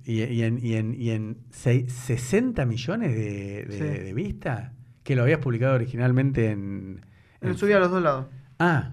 y, 0.05 0.21
y 0.23 0.43
en, 0.43 0.59
y 0.63 0.75
en- 0.75 0.93
y 0.93 1.09
en 1.09 1.37
sei- 1.49 1.87
60 1.87 2.65
millones 2.67 3.15
de, 3.15 3.65
de- 3.65 3.71
Sí. 3.71 4.03
de 4.03 4.13
vistas, 4.13 4.71
que 5.03 5.15
lo 5.15 5.23
habías 5.23 5.39
publicado 5.39 5.73
originalmente 5.73 6.51
en... 6.51 7.01
Lo 7.41 7.49
en- 7.49 7.57
subí 7.57 7.73
a 7.73 7.79
los 7.79 7.89
dos 7.89 8.03
lados. 8.03 8.27
Ah, 8.59 8.91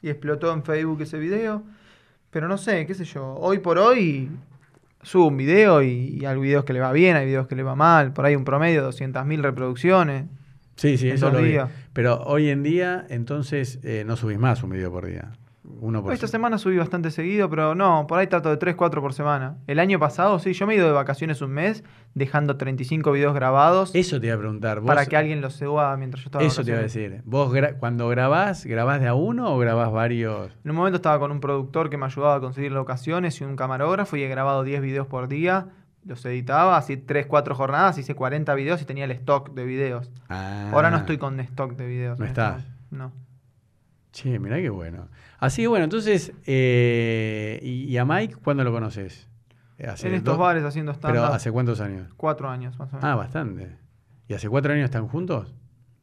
Y 0.00 0.08
explotó 0.08 0.52
en 0.54 0.62
Facebook 0.64 1.02
ese 1.02 1.18
video. 1.18 1.62
Pero 2.30 2.48
no 2.48 2.56
sé, 2.58 2.84
qué 2.86 2.94
sé 2.94 3.04
yo. 3.04 3.34
Hoy 3.36 3.58
por 3.58 3.78
hoy 3.78 4.28
subo 5.04 5.28
un 5.28 5.36
video 5.36 5.82
y, 5.82 6.18
y 6.20 6.24
hay 6.24 6.38
videos 6.38 6.64
que 6.64 6.72
le 6.72 6.80
va 6.80 6.92
bien, 6.92 7.16
hay 7.16 7.26
videos 7.26 7.46
que 7.46 7.54
le 7.54 7.62
va 7.62 7.76
mal. 7.76 8.12
Por 8.12 8.26
ahí 8.26 8.34
un 8.34 8.44
promedio 8.44 8.82
de 8.82 8.88
200.000 8.88 9.40
reproducciones. 9.40 10.26
sí, 10.76 10.98
sí, 10.98 11.08
eso 11.08 11.30
lo 11.30 11.40
vi. 11.40 11.56
Pero 11.92 12.22
hoy 12.24 12.50
en 12.50 12.62
día, 12.62 13.06
entonces, 13.08 13.78
eh, 13.84 14.02
no 14.04 14.16
subís 14.16 14.38
más 14.38 14.62
un 14.62 14.70
video 14.70 14.90
por 14.90 15.06
día. 15.06 15.32
Uno 15.80 16.02
por 16.02 16.12
Esta 16.12 16.26
se- 16.26 16.32
semana 16.32 16.58
subí 16.58 16.76
bastante 16.76 17.10
seguido, 17.10 17.48
pero 17.48 17.74
no, 17.74 18.06
por 18.06 18.18
ahí 18.18 18.26
trato 18.26 18.50
de 18.50 18.58
3, 18.58 18.74
4 18.74 19.00
por 19.00 19.14
semana. 19.14 19.56
El 19.66 19.78
año 19.80 19.98
pasado, 19.98 20.38
sí, 20.38 20.52
yo 20.52 20.66
me 20.66 20.74
he 20.74 20.76
ido 20.76 20.86
de 20.86 20.92
vacaciones 20.92 21.40
un 21.40 21.52
mes, 21.52 21.82
dejando 22.14 22.58
35 22.58 23.12
videos 23.12 23.34
grabados 23.34 23.90
Eso 23.94 24.20
te 24.20 24.26
iba 24.26 24.36
a 24.36 24.38
preguntar. 24.38 24.80
¿vos- 24.80 24.86
para 24.86 25.06
que 25.06 25.16
alguien 25.16 25.40
los 25.40 25.54
suba 25.54 25.96
mientras 25.96 26.22
yo 26.22 26.28
estaba 26.28 26.42
de 26.42 26.48
Eso 26.48 26.62
te 26.64 26.70
iba 26.70 26.80
a 26.80 26.82
decir. 26.82 27.22
¿Vos 27.24 27.50
gra- 27.52 27.78
cuando 27.78 28.08
grabás, 28.10 28.66
grabás 28.66 29.00
de 29.00 29.08
a 29.08 29.14
uno 29.14 29.54
o 29.54 29.58
grabás 29.58 29.90
varios? 29.90 30.50
En 30.64 30.70
un 30.72 30.76
momento 30.76 30.96
estaba 30.96 31.18
con 31.18 31.32
un 31.32 31.40
productor 31.40 31.88
que 31.88 31.96
me 31.96 32.04
ayudaba 32.06 32.34
a 32.36 32.40
conseguir 32.40 32.72
locaciones 32.72 33.40
y 33.40 33.44
un 33.44 33.56
camarógrafo 33.56 34.16
y 34.18 34.22
he 34.22 34.28
grabado 34.28 34.64
10 34.64 34.82
videos 34.82 35.06
por 35.06 35.28
día. 35.28 35.68
Los 36.04 36.22
editaba, 36.26 36.76
así 36.76 36.98
3, 36.98 37.24
4 37.24 37.54
jornadas, 37.54 37.96
hice 37.96 38.14
40 38.14 38.54
videos 38.54 38.82
y 38.82 38.84
tenía 38.84 39.06
el 39.06 39.12
stock 39.12 39.54
de 39.54 39.64
videos. 39.64 40.10
Ah, 40.28 40.68
Ahora 40.74 40.90
no 40.90 40.98
estoy 40.98 41.16
con 41.16 41.40
stock 41.40 41.72
de 41.76 41.86
videos. 41.86 42.18
No 42.18 42.26
este 42.26 42.38
estás. 42.42 42.64
No. 42.90 43.12
Che, 44.14 44.38
mirá 44.38 44.58
qué 44.60 44.70
bueno. 44.70 45.08
Así 45.40 45.62
que 45.62 45.66
bueno, 45.68 45.84
entonces, 45.84 46.32
eh, 46.46 47.58
¿y, 47.62 47.84
y 47.86 47.96
a 47.98 48.04
Mike 48.04 48.36
cuándo 48.36 48.62
lo 48.62 48.70
conoces? 48.70 49.28
Eh, 49.76 49.88
hace 49.88 50.06
En 50.06 50.14
estos 50.14 50.34
dos- 50.34 50.38
bares 50.38 50.62
haciendo 50.62 50.92
¿Pero 50.92 51.14
stand-up. 51.14 51.34
hace 51.34 51.50
cuántos 51.50 51.80
años? 51.80 52.14
Cuatro 52.16 52.48
años 52.48 52.78
más 52.78 52.90
o 52.92 52.96
menos. 52.96 53.04
Ah, 53.10 53.16
bastante. 53.16 53.76
¿Y 54.28 54.34
hace 54.34 54.48
cuatro 54.48 54.72
años 54.72 54.84
están 54.84 55.08
juntos? 55.08 55.52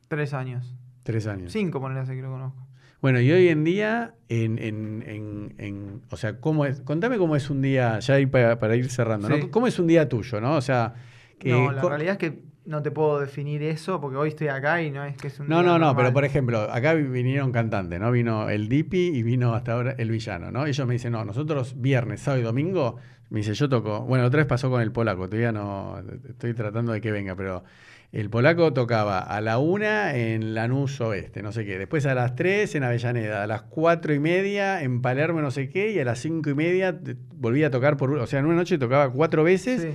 Tres 0.10 0.34
años. 0.34 0.76
Tres 1.04 1.26
años. 1.26 1.54
Cinco, 1.54 1.80
ponerle 1.80 2.02
así 2.04 2.12
que 2.12 2.22
lo 2.22 2.32
conozco. 2.32 2.68
Bueno, 3.02 3.22
y 3.22 3.32
hoy 3.32 3.48
en 3.48 3.64
día, 3.64 4.14
en, 4.28 4.60
en, 4.60 5.04
en, 5.08 5.56
en- 5.58 6.02
o 6.12 6.18
sea, 6.18 6.40
¿cómo 6.42 6.66
es? 6.66 6.82
Contame 6.82 7.18
cómo 7.18 7.38
es 7.38 7.50
un 7.50 7.62
día, 7.62 7.98
ya 8.00 8.16
para, 8.30 8.60
para 8.60 8.76
ir 8.76 8.92
cerrando, 8.92 9.28
Sí. 9.30 9.34
¿no? 9.40 9.52
¿Cómo 9.52 9.68
es 9.68 9.80
un 9.80 9.88
día 9.88 10.10
tuyo, 10.10 10.42
no? 10.42 10.56
O 10.58 10.62
sea, 10.62 10.96
que... 11.40 11.50
no, 11.52 11.72
la 11.72 11.82
realidad 11.82 12.12
es 12.14 12.18
que 12.20 12.44
no 12.66 12.82
te 12.84 12.92
puedo 12.92 13.20
definir 13.20 13.64
eso 13.64 14.00
porque 14.00 14.18
hoy 14.18 14.30
estoy 14.30 14.48
acá 14.50 14.82
y 14.82 14.92
no 14.92 15.04
es 15.04 15.18
que 15.18 15.28
es 15.28 15.40
un 15.40 15.48
No, 15.48 15.58
no, 15.58 15.74
no, 15.74 15.80
normal. 15.88 15.96
pero 15.98 16.14
por 16.14 16.26
ejemplo, 16.26 16.60
acá 16.72 16.94
vi- 16.94 17.04
vinieron 17.04 17.52
cantantes, 17.52 18.00
¿no? 18.00 18.12
Vino 18.12 18.50
el 18.50 18.70
Dipi 18.70 19.08
y 19.08 19.24
vino 19.24 19.54
hasta 19.56 19.74
ahora 19.74 19.96
el 19.98 20.12
villano, 20.12 20.52
¿no? 20.52 20.66
Ellos 20.66 20.86
me 20.88 20.94
dicen, 20.94 21.14
no, 21.14 21.26
nosotros 21.26 21.76
viernes, 21.82 22.22
sábado 22.22 22.42
y 22.42 22.46
domingo, 22.46 22.98
me 23.30 23.40
dice, 23.40 23.54
yo 23.54 23.68
toco. 23.68 24.02
Bueno, 24.02 24.26
otra 24.26 24.38
vez 24.40 24.48
pasó 24.48 24.70
con 24.70 24.82
el 24.82 24.92
polaco, 24.92 25.28
todavía 25.28 25.52
no, 25.52 26.02
estoy 26.30 26.54
tratando 26.54 26.92
de 26.92 27.02
que 27.02 27.12
venga, 27.12 27.36
pero 27.36 27.64
el 28.12 28.30
polaco 28.30 28.74
tocaba 28.74 29.20
a 29.20 29.40
la 29.42 29.58
una 29.58 30.16
en 30.18 30.54
Lanús 30.54 31.00
Oeste, 31.02 31.42
no 31.42 31.52
sé 31.54 31.66
qué, 31.66 31.78
después 31.80 32.06
a 32.06 32.14
las 32.14 32.36
tres 32.36 32.76
en 32.76 32.84
Avellaneda, 32.84 33.42
a 33.44 33.48
las 33.48 33.62
cuatro 33.64 34.14
y 34.14 34.20
media 34.20 34.84
en 34.84 35.02
Palermo, 35.02 35.42
no 35.42 35.50
sé 35.50 35.70
qué, 35.70 35.92
y 35.94 36.00
a 36.00 36.04
las 36.06 36.20
cinco 36.20 36.50
y 36.50 36.54
media 36.54 37.00
volvía 37.34 37.68
a 37.68 37.72
tocar 37.72 37.96
por, 37.98 38.12
o 38.14 38.28
sea, 38.28 38.40
en 38.40 38.46
una 38.48 38.56
noche 38.56 38.78
tocaba 38.78 39.10
cuatro 39.12 39.44
veces. 39.46 39.82
Sí. 39.82 39.90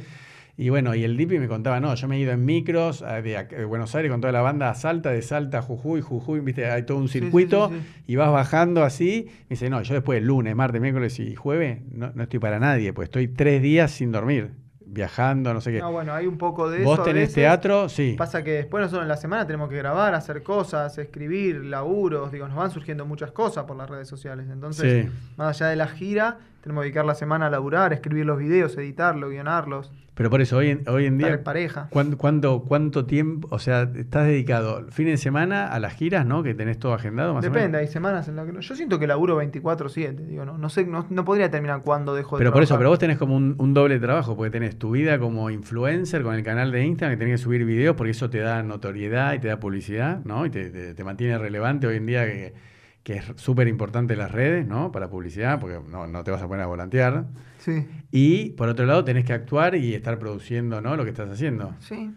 Y 0.59 0.71
bueno, 0.71 0.95
y 0.95 1.05
el 1.05 1.19
Dipi 1.19 1.39
me 1.39 1.49
contaba, 1.49 1.81
no, 1.81 1.95
yo 1.95 2.09
me 2.09 2.17
he 2.17 2.21
ido 2.21 2.33
en 2.33 2.45
micros 2.47 3.03
a- 3.03 3.21
de, 3.21 3.45
de 3.45 3.65
Buenos 3.67 3.95
Aires 3.95 4.11
con 4.11 4.23
toda 4.23 4.33
la 4.33 4.41
banda 4.41 4.71
a 4.71 4.75
Salta, 4.75 5.11
de 5.11 5.21
Salta 5.21 5.59
a 5.59 5.63
Jujuy, 5.63 6.01
Jujuy, 6.01 6.41
viste, 6.41 6.71
hay 6.71 6.85
todo 6.85 6.97
un 6.97 7.09
sí, 7.09 7.21
circuito 7.21 7.69
sí, 7.69 7.75
sí. 7.79 8.03
y 8.13 8.17
vas 8.17 8.31
bajando 8.33 8.83
así. 8.83 9.27
Me 9.29 9.47
dice, 9.51 9.69
no, 9.69 9.83
yo 9.83 9.93
después 9.95 10.23
lunes, 10.23 10.57
martes, 10.57 10.81
miércoles 10.81 11.21
y 11.21 11.35
jueves 11.35 11.81
no, 11.93 12.11
no 12.15 12.23
estoy 12.23 12.39
para 12.41 12.59
nadie, 12.59 12.95
pues 12.95 13.07
estoy 13.09 13.29
tres 13.29 13.61
días 13.61 13.91
sin 13.91 14.13
dormir, 14.13 14.53
viajando, 14.87 15.53
no 15.53 15.61
sé 15.61 15.73
qué. 15.73 15.81
No, 15.81 15.93
bueno, 15.93 16.15
hay 16.15 16.27
un 16.27 16.39
poco 16.39 16.71
de 16.71 16.83
Vos 16.85 16.95
eso. 16.95 17.03
a 17.03 17.05
tenés 17.05 17.35
teatro, 17.35 17.91
sí. 17.91 18.15
Pasa 18.17 18.43
que 18.43 18.53
después 18.53 18.81
nosotros 18.81 19.03
en 19.03 19.09
la 19.09 19.19
semana 19.19 19.47
tenemos 19.47 19.69
que 19.69 19.77
grabar, 19.77 20.15
hacer 20.15 20.43
cosas, 20.43 20.97
escribir, 20.97 21.65
laburos, 21.67 22.33
digo, 22.33 22.49
nos 22.49 22.57
van 22.57 22.71
surgiendo 22.71 23.05
muchas 23.05 23.31
cosas 23.33 23.65
por 23.65 23.77
las 23.77 23.91
redes 23.91 24.09
sociales. 24.09 24.47
Entonces, 24.51 25.05
Sí. 25.05 25.13
más 25.37 25.61
allá 25.61 25.69
de 25.71 25.77
la 25.77 25.89
gira, 25.89 26.39
tenemos 26.67 26.83
que 26.83 26.87
dedicar 26.87 27.05
la 27.05 27.15
semana 27.15 27.47
a 27.47 27.51
laburar, 27.51 27.93
escribir 27.93 28.27
los 28.27 28.39
videos, 28.39 28.77
editarlos, 28.77 29.31
guionarlos, 29.31 29.93
Pero 30.15 30.31
por 30.31 30.41
eso, 30.41 30.57
hoy 30.57 30.71
en, 30.71 30.89
hoy 30.89 31.07
en 31.07 31.17
día, 31.19 31.45
pareja. 31.45 31.87
¿cuánto, 31.91 32.19
cuánto, 32.19 32.63
cuánto 32.65 33.07
tiempo, 33.07 33.47
o 33.53 33.59
sea, 33.61 33.83
estás 33.95 34.27
dedicado 34.27 34.87
fin 34.91 35.07
de 35.07 35.17
semana 35.17 35.69
a 35.69 35.79
las 35.79 35.93
giras, 35.95 36.27
¿no? 36.27 36.43
Que 36.43 36.55
tenés 36.55 36.79
todo 36.79 36.95
agendado 36.95 37.35
más 37.35 37.45
o 37.45 37.49
Depende, 37.49 37.69
menos? 37.79 37.81
hay 37.83 37.87
semanas 37.93 38.27
en 38.27 38.35
las 38.37 38.47
que 38.47 38.53
no- 38.53 38.61
yo 38.61 38.75
siento 38.75 38.99
que 38.99 39.07
laburo 39.07 39.37
24/7, 39.37 40.27
digo, 40.27 40.45
no, 40.45 40.59
no 40.59 40.69
sé, 40.69 40.85
no, 40.87 41.07
no 41.09 41.25
podría 41.25 41.51
terminar 41.51 41.83
cuándo 41.83 42.15
dejo 42.15 42.37
de 42.37 42.41
Pero 42.41 42.53
por 42.53 42.63
eso, 42.65 42.77
pero 42.79 42.89
vos 42.91 42.99
tenés 42.99 43.19
como 43.19 43.37
un, 43.37 43.55
un 43.59 43.75
doble 43.75 44.01
trabajo, 44.01 44.37
porque 44.37 44.51
tenés 44.51 44.77
tu 44.79 44.91
vida 44.91 45.19
como 45.21 45.51
influencer 45.51 46.23
con 46.23 46.35
el 46.35 46.43
canal 46.43 46.73
de 46.73 46.83
Instagram, 46.85 47.17
que 47.17 47.25
tenés 47.25 47.41
que 47.41 47.45
subir 47.45 47.65
videos 47.65 47.95
porque 47.95 48.11
eso 48.11 48.29
te 48.29 48.39
da 48.39 48.63
notoriedad 48.65 49.35
y 49.35 49.39
te 49.39 49.49
da 49.49 49.61
publicidad, 49.61 50.25
¿no? 50.25 50.47
Y 50.47 50.51
te, 50.51 50.71
te- 50.71 50.95
te 50.95 51.05
mantiene 51.05 51.39
relevante 51.39 51.87
hoy 51.87 51.97
en 51.97 52.07
día 52.07 52.25
que, 52.27 52.55
que 53.07 53.19
es 53.19 53.25
súper 53.37 53.69
importante 53.69 54.17
las 54.17 54.33
redes, 54.33 54.67
¿no? 54.67 54.91
Para 54.91 55.09
publicidad, 55.09 55.61
porque 55.61 55.79
no, 55.89 56.09
no 56.09 56.25
te 56.25 56.33
vas 56.33 56.43
a 56.43 56.49
poner 56.49 56.65
a 56.65 56.67
volantear. 56.67 57.27
Sí, 57.59 57.87
Y 58.11 58.51
por 58.51 58.69
otro 58.69 58.85
lado 58.85 59.05
tenés 59.05 59.25
que 59.25 59.33
actuar 59.33 59.77
y 59.77 59.95
estar 59.95 60.19
produciendo, 60.19 60.81
¿no? 60.81 60.97
Lo 60.97 61.05
que 61.05 61.11
estás 61.11 61.31
haciendo. 61.31 61.73
sí. 61.79 62.13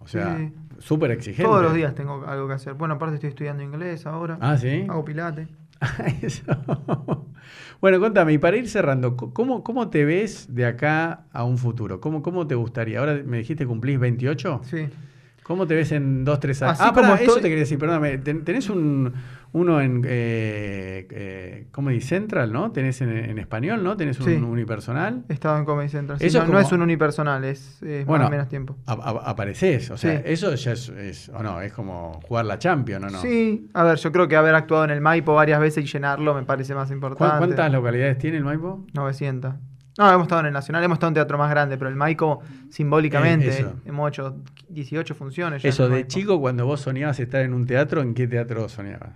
O 0.00 0.08
sea, 0.08 0.36
Sí. 0.38 0.50
súper 0.78 1.10
exigente. 1.10 1.44
Todos 1.44 1.62
los 1.62 1.74
días 1.74 1.94
tengo 1.94 2.24
algo 2.26 2.48
que 2.48 2.54
hacer. 2.54 2.72
Bueno, 2.74 2.94
aparte 2.94 3.16
estoy 3.16 3.28
estudiando 3.28 3.62
inglés 3.62 4.06
ahora. 4.06 4.38
Ah, 4.40 4.56
¿sí? 4.56 4.86
Hago 4.88 5.04
pilate. 5.04 5.46
Eso. 6.22 6.42
Bueno, 7.80 8.00
contame, 8.00 8.32
y 8.32 8.38
para 8.38 8.56
ir 8.56 8.68
cerrando, 8.68 9.16
¿cómo, 9.16 9.62
cómo 9.62 9.90
te 9.90 10.04
ves 10.06 10.46
de 10.54 10.64
acá 10.66 11.26
a 11.32 11.44
un 11.44 11.58
futuro? 11.58 12.00
¿Cómo, 12.00 12.22
¿Cómo 12.22 12.46
te 12.46 12.54
gustaría? 12.54 12.98
Ahora 13.00 13.20
me 13.26 13.38
dijiste 13.38 13.66
cumplís 13.66 13.98
28. 13.98 14.62
Sí. 14.64 14.88
¿Cómo 15.42 15.66
te 15.66 15.74
ves 15.74 15.90
en 15.92 16.24
dos, 16.24 16.38
tres 16.38 16.62
años? 16.62 16.80
Así 16.80 16.88
ah, 16.88 16.92
pará, 16.94 17.08
como 17.08 17.14
eso 17.16 17.24
estoy- 17.24 17.42
te 17.42 17.48
quería 17.48 17.62
decir, 17.64 17.78
perdóname. 17.78 18.18
Ten- 18.18 18.44
Tenés 18.44 18.70
un, 18.70 19.12
uno 19.54 19.80
en 19.82 20.02
eh, 20.06 21.06
eh, 21.10 21.66
Comedy 21.70 22.00
Central, 22.00 22.52
¿no? 22.52 22.72
Tenés 22.72 23.00
en, 23.02 23.10
en 23.10 23.38
español, 23.38 23.84
¿no? 23.84 23.96
Tenés 23.96 24.18
un 24.20 24.26
Sí. 24.26 24.34
unipersonal. 24.36 25.24
He 25.28 25.34
estado 25.34 25.58
en 25.58 25.64
Comedy 25.66 25.88
Central. 25.90 26.18
Sí, 26.18 26.26
Eso 26.26 26.38
no, 26.38 26.44
es 26.44 26.48
no 26.50 26.54
como- 26.56 26.66
es 26.66 26.72
un 26.72 26.82
unipersonal, 26.82 27.44
es, 27.44 27.82
es 27.82 28.06
Bueno, 28.06 28.24
más 28.24 28.28
o 28.28 28.30
menos 28.30 28.48
tiempo. 28.48 28.76
A- 28.86 28.92
a- 28.94 29.30
apareces, 29.30 29.90
o 29.90 29.96
sea, 29.98 30.16
Sí. 30.18 30.22
eso 30.26 30.54
ya 30.54 30.72
es, 30.72 30.88
es- 30.88 31.28
o 31.28 31.42
no, 31.42 31.60
es 31.60 31.72
como 31.72 32.20
jugar 32.26 32.46
la 32.46 32.58
Champions, 32.58 33.04
¿o 33.06 33.10
no? 33.10 33.20
Sí, 33.20 33.68
a 33.74 33.84
ver, 33.84 33.98
yo 33.98 34.10
creo 34.10 34.26
que 34.26 34.36
haber 34.36 34.54
actuado 34.54 34.84
en 34.84 34.90
el 34.90 35.00
Maipo 35.02 35.34
varias 35.34 35.60
veces 35.60 35.84
y 35.84 35.86
llenarlo 35.86 36.34
me 36.34 36.44
parece 36.44 36.74
más 36.74 36.88
¿Cu- 36.88 36.94
importante. 36.94 37.36
¿Cuántas 37.38 37.70
localidades 37.72 38.16
tiene 38.18 38.38
el 38.38 38.44
Maipo? 38.44 38.86
900. 38.94 39.54
No, 39.98 40.10
hemos 40.10 40.22
estado 40.22 40.40
en 40.40 40.46
el 40.46 40.52
Nacional, 40.54 40.82
hemos 40.82 40.96
estado 40.96 41.08
en 41.08 41.14
teatro 41.14 41.36
más 41.36 41.50
grande, 41.50 41.76
pero 41.76 41.90
el 41.90 41.96
Maipo 41.96 42.40
simbólicamente 42.70 43.60
Eh, 43.60 43.66
hemos 43.84 44.08
hecho 44.08 44.36
18 44.70 45.14
funciones. 45.14 45.62
ya 45.62 45.68
Eso, 45.68 45.84
de 45.84 45.90
Maipo. 45.90 46.08
chico, 46.08 46.40
cuando 46.40 46.64
vos 46.64 46.80
soñabas 46.80 47.20
estar 47.20 47.42
en 47.42 47.52
un 47.52 47.66
teatro, 47.66 48.00
¿en 48.00 48.14
qué 48.14 48.26
teatro 48.26 48.66
soñabas? 48.70 49.10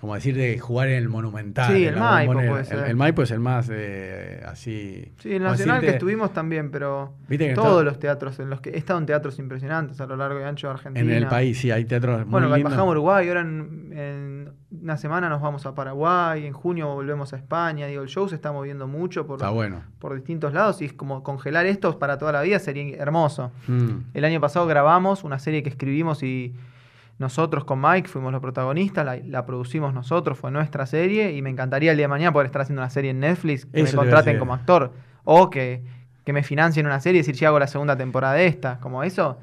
Como 0.00 0.14
decir 0.14 0.36
de 0.36 0.60
jugar 0.60 0.86
en 0.88 0.94
el 0.98 1.08
Monumental. 1.08 1.74
Sí, 1.74 1.84
el 1.84 1.96
Maipo 1.96 2.28
Bombonera. 2.34 2.52
puede 2.52 2.62
El, 2.62 2.68
ser. 2.68 2.88
el 2.88 2.96
Maipo 2.96 3.22
es 3.22 3.30
el 3.32 3.40
más 3.40 3.68
eh, 3.72 4.40
así. 4.46 5.12
Sí, 5.18 5.34
el 5.34 5.42
Nacional 5.42 5.80
que 5.80 5.90
estuvimos 5.90 6.32
también, 6.32 6.70
pero 6.70 7.14
Viste 7.28 7.48
que 7.48 7.54
todos 7.54 7.68
todo- 7.68 7.82
los 7.84 7.98
teatros 7.98 8.38
en 8.38 8.48
los 8.48 8.60
que 8.60 8.70
he 8.70 8.78
estado 8.78 9.00
en 9.00 9.06
teatros 9.06 9.40
impresionantes 9.40 10.00
a 10.00 10.06
lo 10.06 10.14
largo 10.16 10.38
y 10.38 10.44
ancho 10.44 10.68
de 10.68 10.74
Argentina. 10.74 11.04
En 11.04 11.10
el 11.24 11.26
país, 11.26 11.58
sí, 11.58 11.72
hay 11.72 11.84
teatros 11.84 12.20
muy 12.20 12.30
Bueno, 12.30 12.48
bajamos 12.48 12.74
a 12.78 12.84
Uruguay, 12.84 13.26
ahora 13.26 13.40
en, 13.40 13.92
en 13.92 14.52
una 14.70 14.96
semana 14.98 15.28
nos 15.28 15.40
vamos 15.42 15.66
a 15.66 15.74
Paraguay, 15.74 16.46
en 16.46 16.52
junio 16.52 16.94
volvemos 16.94 17.32
a 17.32 17.36
España. 17.36 17.88
Digo, 17.88 18.02
el 18.02 18.08
show 18.08 18.28
se 18.28 18.36
está 18.36 18.52
moviendo 18.52 18.86
mucho 18.86 19.26
por, 19.26 19.38
Está 19.38 19.50
bueno. 19.50 19.82
por 19.98 20.14
distintos 20.14 20.52
lados 20.54 20.80
y 20.80 20.84
es 20.84 20.92
como 20.92 21.24
congelar 21.24 21.66
esto 21.66 21.98
para 21.98 22.18
toda 22.18 22.30
la 22.30 22.42
vida 22.42 22.60
sería 22.60 22.96
hermoso. 22.98 23.50
Mm. 23.66 23.88
El 24.14 24.24
año 24.24 24.40
pasado 24.40 24.64
grabamos 24.68 25.24
una 25.24 25.40
serie 25.40 25.64
que 25.64 25.70
escribimos 25.70 26.22
y 26.22 26.54
nosotros 27.18 27.64
con 27.64 27.80
Mike 27.80 28.08
fuimos 28.08 28.32
los 28.32 28.40
protagonistas, 28.40 29.04
la, 29.04 29.16
la 29.16 29.44
producimos 29.44 29.92
nosotros, 29.92 30.38
fue 30.38 30.50
nuestra 30.50 30.86
serie 30.86 31.32
y 31.32 31.42
me 31.42 31.50
encantaría 31.50 31.90
el 31.90 31.96
día 31.96 32.04
de 32.04 32.08
mañana 32.08 32.32
poder 32.32 32.46
estar 32.46 32.62
haciendo 32.62 32.80
una 32.80 32.90
serie 32.90 33.10
en 33.10 33.20
Netflix, 33.20 33.66
que 33.66 33.80
Eso 33.80 33.96
me 33.96 34.02
contraten 34.02 34.38
como 34.38 34.54
actor 34.54 34.92
o 35.24 35.50
que, 35.50 35.82
que 36.24 36.32
me 36.32 36.42
financien 36.42 36.86
una 36.86 37.00
serie 37.00 37.18
y 37.18 37.22
decir, 37.22 37.36
si 37.36 37.44
hago 37.44 37.58
la 37.58 37.66
segunda 37.66 37.96
temporada 37.96 38.34
de 38.34 38.46
esta, 38.46 38.78
como 38.80 39.02
eso. 39.02 39.38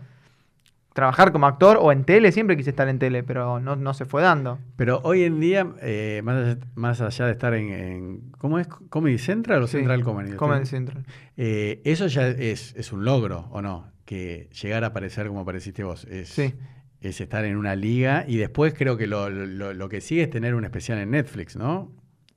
trabajar 0.94 1.34
como 1.34 1.46
actor 1.46 1.78
o 1.82 1.92
en 1.92 2.06
tele, 2.06 2.32
siempre 2.32 2.56
quise 2.56 2.70
estar 2.70 2.88
en 2.88 2.98
tele, 3.00 3.22
pero 3.22 3.60
no, 3.60 3.76
no 3.76 3.94
se 3.94 4.06
fue 4.06 4.22
dando. 4.22 4.58
Pero 4.78 5.02
hoy 5.04 5.24
en 5.24 5.42
día, 5.42 5.68
eh, 5.82 6.22
más, 6.24 6.36
allá, 6.38 6.58
más, 6.76 7.02
allá, 7.02 7.26
de 7.26 7.32
estar 7.34 7.54
en, 7.54 7.70
en, 7.70 8.32
¿cómo 8.38 8.58
es? 8.58 8.68
¿Comedy 8.68 9.18
Central 9.18 9.64
o 9.64 9.68
Sí, 9.68 9.80
Central 9.80 10.04
Comedy? 10.04 10.38
Comedy 10.38 10.66
Central. 10.66 11.06
Eh, 11.36 11.82
eso 11.84 12.08
ya 12.08 12.28
es, 12.30 12.74
es, 12.78 12.94
un 12.94 13.04
logro, 13.04 13.50
¿o 13.52 13.62
no? 13.62 13.92
Que 14.06 14.50
llegar 14.62 14.86
a 14.86 14.88
aparecer 14.88 15.28
como 15.28 15.42
apareciste 15.42 15.84
vos. 15.84 16.06
Es, 16.06 16.30
Sí. 16.30 16.54
Es 17.02 17.22
estar 17.22 17.46
en 17.46 17.56
una 17.58 17.76
liga 17.76 18.26
y 18.28 18.38
después 18.38 18.74
creo 18.74 18.98
que 18.98 19.08
lo, 19.08 19.30
lo, 19.30 19.74
lo 19.74 19.90
que 19.90 20.02
sigue 20.02 20.24
es 20.24 20.30
tener 20.30 20.56
un 20.56 20.64
especial 20.66 20.98
en 21.00 21.12
Netflix, 21.12 21.56
¿no? 21.56 21.92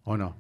¿O 0.04 0.16
no? 0.16 0.36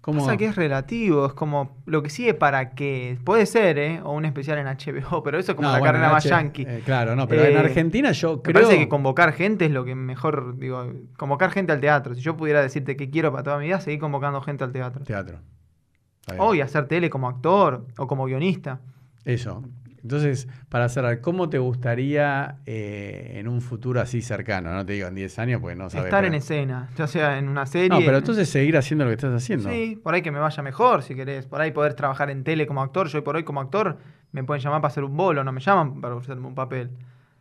¿Cómo? 0.00 0.20
Pasa 0.24 0.38
que 0.38 0.46
es 0.46 0.56
relativo, 0.56 1.26
es 1.26 1.34
como 1.34 1.76
lo 1.84 2.02
que 2.02 2.08
sigue 2.08 2.32
para 2.32 2.70
qué. 2.70 3.18
Puede 3.22 3.44
ser, 3.44 3.76
¿eh? 3.78 4.00
O 4.02 4.12
un 4.12 4.24
especial 4.24 4.56
en 4.56 4.66
HBO, 4.66 5.22
pero 5.22 5.38
eso 5.38 5.52
es 5.52 5.56
como 5.56 5.68
No, 5.68 5.72
la 5.74 5.78
bueno, 5.78 5.92
carrera 5.92 6.10
más 6.12 6.24
H- 6.24 6.30
yankee. 6.30 6.62
eh, 6.66 6.80
claro, 6.86 7.14
no, 7.14 7.28
pero 7.28 7.44
en 7.44 7.52
Eh, 7.54 7.58
Argentina 7.58 8.10
yo 8.12 8.36
Me 8.36 8.42
creo... 8.42 8.54
parece 8.54 8.78
que 8.78 8.88
convocar 8.88 9.34
gente 9.34 9.66
es 9.66 9.72
lo 9.72 9.84
que 9.84 9.94
mejor, 9.94 10.56
digo, 10.56 10.90
convocar 11.18 11.50
gente 11.50 11.72
al 11.72 11.80
teatro. 11.80 12.14
Si 12.14 12.22
yo 12.22 12.34
pudiera 12.34 12.62
decirte 12.62 12.96
qué 12.96 13.10
quiero 13.10 13.30
para 13.30 13.42
toda 13.42 13.58
mi 13.58 13.66
vida, 13.66 13.78
seguir 13.80 14.00
convocando 14.00 14.40
gente 14.40 14.64
al 14.64 14.72
teatro. 14.72 15.04
Teatro. 15.04 15.40
O 16.38 16.54
y 16.54 16.62
hacer 16.62 16.86
tele 16.86 17.10
como 17.10 17.28
actor 17.28 17.86
o 17.98 18.06
como 18.06 18.24
guionista. 18.24 18.80
Eso. 19.26 19.64
Entonces, 20.02 20.48
para 20.68 20.88
cerrar, 20.88 21.20
¿cómo 21.20 21.48
te 21.50 21.58
gustaría 21.58 22.56
eh, 22.66 23.32
en 23.36 23.48
un 23.48 23.60
futuro 23.60 24.00
así 24.00 24.22
cercano? 24.22 24.72
No 24.72 24.84
te 24.86 24.94
digo 24.94 25.08
en 25.08 25.14
10 25.14 25.38
años, 25.38 25.60
pues 25.60 25.76
no 25.76 25.90
sabes. 25.90 26.06
Estar 26.06 26.24
en 26.24 26.34
escena, 26.34 26.88
ya 26.96 27.06
sea 27.06 27.38
en 27.38 27.48
una 27.48 27.66
serie. 27.66 27.88
No, 27.90 27.98
pero 27.98 28.12
en- 28.12 28.16
entonces 28.16 28.48
seguir 28.48 28.76
haciendo 28.76 29.04
lo 29.04 29.10
que 29.10 29.14
estás 29.16 29.34
haciendo. 29.34 29.68
Sí, 29.70 30.00
por 30.02 30.14
ahí 30.14 30.22
que 30.22 30.30
me 30.30 30.38
vaya 30.38 30.62
mejor, 30.62 31.02
si 31.02 31.14
querés. 31.14 31.46
Por 31.46 31.60
ahí 31.60 31.70
poder 31.72 31.94
trabajar 31.94 32.30
en 32.30 32.44
tele 32.44 32.66
como 32.66 32.82
actor. 32.82 33.08
Yo 33.08 33.18
hoy 33.18 33.24
por 33.24 33.36
hoy 33.36 33.44
como 33.44 33.60
actor 33.60 33.98
me 34.32 34.44
pueden 34.44 34.62
llamar 34.62 34.80
para 34.80 34.90
hacer 34.92 35.04
un 35.04 35.16
bolo, 35.16 35.44
no 35.44 35.52
me 35.52 35.60
llaman 35.60 36.00
para 36.00 36.16
hacerme 36.16 36.46
un 36.46 36.54
papel. 36.54 36.90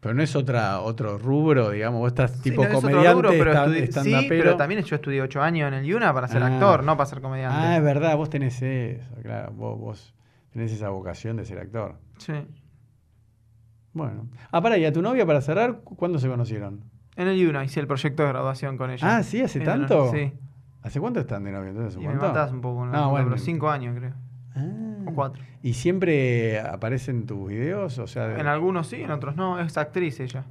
Pero 0.02 0.16
no 0.16 0.24
es 0.24 0.34
otra, 0.36 0.80
otro 0.80 1.18
rubro, 1.18 1.72
digamos, 1.72 2.00
vos 2.00 2.08
estás 2.08 2.42
tipo 2.42 2.62
Sí, 2.64 2.68
no 2.70 2.72
es 2.72 2.78
otro 2.78 2.90
comediante, 2.90 3.14
rubro, 3.22 3.30
pero 3.32 3.52
stand- 3.54 3.74
estudi- 3.76 3.82
sí, 3.86 3.92
stand-upero. 4.12 4.44
pero 4.44 4.56
también 4.56 4.82
yo 4.84 4.96
estudié 4.96 5.22
ocho 5.22 5.42
años 5.42 5.68
en 5.68 5.74
el 5.74 5.86
Yuna 5.86 6.14
para 6.14 6.30
ser 6.30 6.42
Ah. 6.42 6.48
actor, 6.54 6.84
no 6.86 6.96
para 6.96 7.10
ser 7.10 7.20
comediante. 7.20 7.58
Ah, 7.60 7.76
es 7.78 7.84
verdad, 7.84 8.16
vos 8.16 8.30
tenés 8.30 8.62
eso, 8.62 9.14
claro, 9.22 9.52
vos, 9.52 9.78
vos 9.78 10.14
tenés 10.54 10.72
esa 10.72 10.88
vocación 10.88 11.36
de 11.36 11.44
ser 11.44 11.60
actor. 11.60 11.96
Sí. 12.20 12.34
Bueno. 13.94 14.28
Ah, 14.52 14.62
para, 14.62 14.78
¿y 14.78 14.86
a 14.86 14.94
tu 14.94 15.02
novia 15.02 15.26
para 15.26 15.42
cerrar, 15.42 15.80
cu- 15.82 15.96
cuándo 15.96 16.20
se 16.20 16.28
conocieron? 16.28 16.84
En 17.16 17.28
el 17.28 17.38
Yuna 17.38 17.64
hice 17.66 17.80
el 17.80 17.88
proyecto 17.88 18.24
de 18.24 18.30
graduación 18.30 18.78
con 18.78 18.92
ella. 18.92 19.18
Ah, 19.18 19.24
¿sí? 19.24 19.42
¿Hace 19.42 19.60
En- 19.60 19.66
tanto? 19.66 20.12
Sí. 20.12 20.32
¿Hace 20.84 21.00
cuánto 21.00 21.20
están 21.20 21.44
de 21.44 21.52
novio? 21.52 21.70
Entonces, 21.72 21.98
¿un 21.98 22.04
Y 22.04 22.08
me 22.08 22.14
matás 22.16 22.52
un 22.52 22.62
poco, 22.62 22.86
¿no? 22.86 22.92
No, 22.94 23.10
bueno. 23.10 23.26
pero 23.30 23.38
cinco 23.40 23.70
años 23.70 23.98
creo. 23.98 24.14
Ah. 24.56 24.66
O 25.08 25.14
cuatro. 25.14 25.44
¿Y 25.62 25.74
siempre 25.74 26.60
aparecen 26.62 27.26
tus 27.26 27.50
videos? 27.50 27.98
O 28.00 28.08
sea, 28.08 28.28
de- 28.28 28.40
En 28.40 28.48
algunos 28.48 28.88
sí, 28.88 29.02
en 29.02 29.12
otros 29.12 29.36
no. 29.36 29.60
Es 29.60 29.78
actriz 29.78 30.20
ella. 30.20 30.46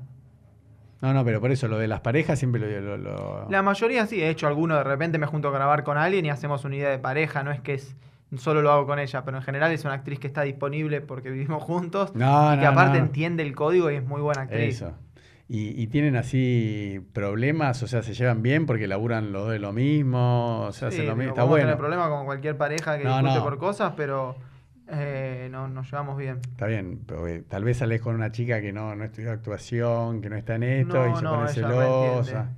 No, 1.01 1.15
no, 1.15 1.25
pero 1.25 1.41
por 1.41 1.53
eso, 1.53 1.69
lo 1.69 1.79
de 1.79 1.87
las 1.87 2.01
parejas 2.01 2.39
siempre 2.41 2.61
lo... 2.81 2.97
lo- 2.97 2.97
lo- 2.99 3.47
La 3.49 3.63
mayoría 3.63 4.05
sí, 4.07 4.21
he 4.21 4.29
hecho 4.29 4.49
alguno, 4.49 4.75
de 4.77 4.85
repente 4.85 5.17
me 5.17 5.27
junto 5.27 5.49
a 5.49 5.53
grabar 5.53 5.85
con 5.85 5.97
alguien 5.97 6.27
y 6.27 6.31
hacemos 6.31 6.65
una 6.65 6.75
idea 6.77 6.91
de 6.91 6.99
pareja, 6.99 7.45
no 7.45 7.53
es 7.53 7.61
que 7.61 7.75
es 7.75 7.97
solo 8.37 8.61
lo 8.63 8.71
hago 8.71 8.87
con 8.87 8.99
ella, 8.99 9.25
pero 9.25 9.39
en 9.39 9.43
general 9.43 9.73
es 9.73 9.85
una 9.85 9.95
actriz 9.95 10.19
que 10.19 10.27
está 10.27 10.43
disponible 10.43 11.01
porque 11.01 11.31
vivimos 11.33 11.63
juntos 11.63 12.15
No, 12.15 12.55
y 12.55 12.59
que 12.59 12.67
aparte 12.67 12.99
no. 12.99 13.05
entiende 13.07 13.43
el 13.43 13.55
código 13.55 13.91
y 13.91 13.95
es 13.97 14.05
muy 14.05 14.21
buena 14.21 14.43
actriz. 14.43 14.77
Eso. 14.77 14.93
¿Y, 15.51 15.81
y 15.83 15.87
tienen 15.87 16.15
así 16.17 17.01
problemas? 17.15 17.83
O 17.83 17.87
sea, 17.87 18.03
¿se 18.03 18.13
llevan 18.13 18.43
bien 18.43 18.67
porque 18.67 18.87
laburan 18.87 19.33
los 19.33 19.45
dos 19.45 19.53
de 19.53 19.59
lo 19.59 19.73
mismo? 19.73 20.61
O 20.67 20.73
sea, 20.73 20.91
Sí, 20.91 20.97
hacen 20.99 21.07
lo 21.09 21.17
mismo. 21.17 21.31
Está 21.31 21.45
bueno. 21.45 21.65
tener 21.65 21.79
problemas 21.79 22.09
con 22.11 22.27
cualquier 22.27 22.59
pareja 22.59 22.99
que 22.99 23.05
No, 23.05 23.17
discute 23.17 23.39
no. 23.39 23.45
por 23.45 23.57
cosas, 23.59 23.95
pero 23.97 24.37
eh, 24.91 25.49
no, 25.51 25.67
nos 25.69 25.91
llevamos 25.91 26.19
bien. 26.19 26.41
Está 26.51 26.67
bien, 26.67 27.01
pero 27.07 27.25
tal 27.49 27.65
vez 27.65 27.79
sales 27.79 28.01
con 28.03 28.15
una 28.15 28.31
chica 28.31 28.61
que 28.61 28.75
no, 28.75 28.95
no 28.95 29.05
estudió 29.05 29.33
actuación, 29.33 30.21
que 30.21 30.29
no 30.29 30.37
está 30.37 30.57
en 30.57 30.63
esto 30.65 30.99
No, 31.07 31.13
y 31.13 31.17
se 31.17 31.23
no, 31.23 31.31
pone 31.31 31.43
ella 31.45 31.55
celosa. 31.55 32.51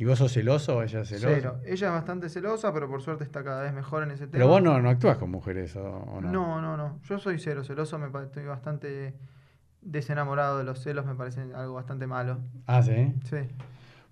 ¿Y 0.00 0.06
vos 0.06 0.18
sos 0.18 0.32
celoso 0.32 0.78
o 0.78 0.82
ella 0.82 1.02
es 1.02 1.10
celosa? 1.10 1.28
Cero. 1.28 1.60
Ella 1.62 1.88
es 1.88 1.92
bastante 1.92 2.30
celosa, 2.30 2.72
pero 2.72 2.88
por 2.88 3.02
suerte 3.02 3.22
está 3.22 3.44
cada 3.44 3.64
vez 3.64 3.74
mejor 3.74 4.02
en 4.02 4.12
ese 4.12 4.26
tema. 4.26 4.32
Pero 4.32 4.48
vos 4.48 4.62
no, 4.62 4.80
no 4.80 4.88
actúas 4.88 5.18
con 5.18 5.30
mujeres, 5.30 5.76
¿o, 5.76 5.82
o 5.84 6.22
no? 6.22 6.32
No, 6.32 6.62
no, 6.62 6.74
no. 6.78 7.00
Yo 7.02 7.18
soy 7.18 7.38
cero 7.38 7.64
celoso, 7.64 7.98
me 7.98 8.06
estoy 8.22 8.46
bastante 8.46 9.14
desenamorado 9.82 10.56
de 10.56 10.64
los 10.64 10.82
celos, 10.82 11.04
me 11.04 11.14
parece 11.14 11.42
algo 11.54 11.74
bastante 11.74 12.06
malo. 12.06 12.38
Ah, 12.66 12.82
sí. 12.82 13.12
Sí. 13.24 13.36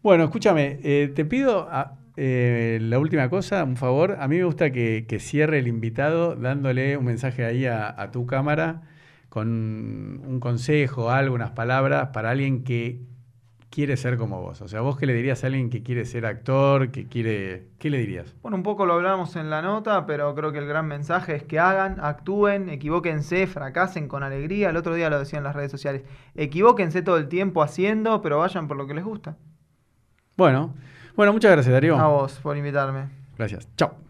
Bueno, 0.02 0.24
escúchame, 0.24 0.78
eh, 0.82 1.10
te 1.16 1.24
pido 1.24 1.66
ah, 1.70 1.96
eh, 2.18 2.78
la 2.82 2.98
última 2.98 3.30
cosa, 3.30 3.64
un 3.64 3.78
favor. 3.78 4.18
A 4.20 4.28
mí 4.28 4.36
me 4.36 4.44
gusta 4.44 4.70
que, 4.70 5.06
que 5.08 5.18
cierre 5.18 5.58
el 5.58 5.68
invitado 5.68 6.36
dándole 6.36 6.98
un 6.98 7.06
mensaje 7.06 7.46
ahí 7.46 7.64
a, 7.64 7.98
a 7.98 8.10
tu 8.10 8.26
cámara 8.26 8.82
con 9.30 9.48
un 9.48 10.38
consejo, 10.38 11.10
algo, 11.10 11.34
unas 11.34 11.52
palabras 11.52 12.10
para 12.12 12.28
alguien 12.28 12.62
que 12.62 13.00
quiere 13.70 13.96
ser 13.96 14.16
como 14.16 14.40
vos. 14.40 14.60
O 14.60 14.68
sea, 14.68 14.80
vos 14.80 14.96
qué 14.96 15.06
le 15.06 15.14
dirías 15.14 15.44
a 15.44 15.48
alguien 15.48 15.70
que 15.70 15.82
quiere 15.82 16.04
ser 16.04 16.26
actor, 16.26 16.90
que 16.90 17.06
quiere... 17.06 17.68
¿Qué 17.78 17.90
le 17.90 17.98
dirías? 17.98 18.34
Bueno, 18.42 18.56
un 18.56 18.62
poco 18.62 18.86
lo 18.86 18.94
hablamos 18.94 19.36
en 19.36 19.50
la 19.50 19.62
nota, 19.62 20.06
pero 20.06 20.34
creo 20.34 20.52
que 20.52 20.58
el 20.58 20.66
gran 20.66 20.86
mensaje 20.86 21.34
es 21.34 21.42
que 21.42 21.58
hagan, 21.58 21.98
actúen, 22.00 22.68
equivóquense, 22.68 23.46
fracasen 23.46 24.08
con 24.08 24.22
alegría. 24.22 24.70
El 24.70 24.76
otro 24.76 24.94
día 24.94 25.10
lo 25.10 25.18
decía 25.18 25.38
en 25.38 25.44
las 25.44 25.54
redes 25.54 25.70
sociales. 25.70 26.02
Equivóquense 26.34 27.02
todo 27.02 27.16
el 27.16 27.28
tiempo 27.28 27.62
haciendo, 27.62 28.22
pero 28.22 28.38
vayan 28.38 28.68
por 28.68 28.76
lo 28.76 28.86
que 28.86 28.94
les 28.94 29.04
gusta. 29.04 29.36
Bueno, 30.36 30.74
bueno, 31.16 31.32
muchas 31.32 31.50
gracias 31.50 31.72
Darío. 31.72 31.96
A 31.98 32.08
vos 32.08 32.38
por 32.42 32.56
invitarme. 32.56 33.08
Gracias. 33.36 33.68
Chao. 33.76 34.07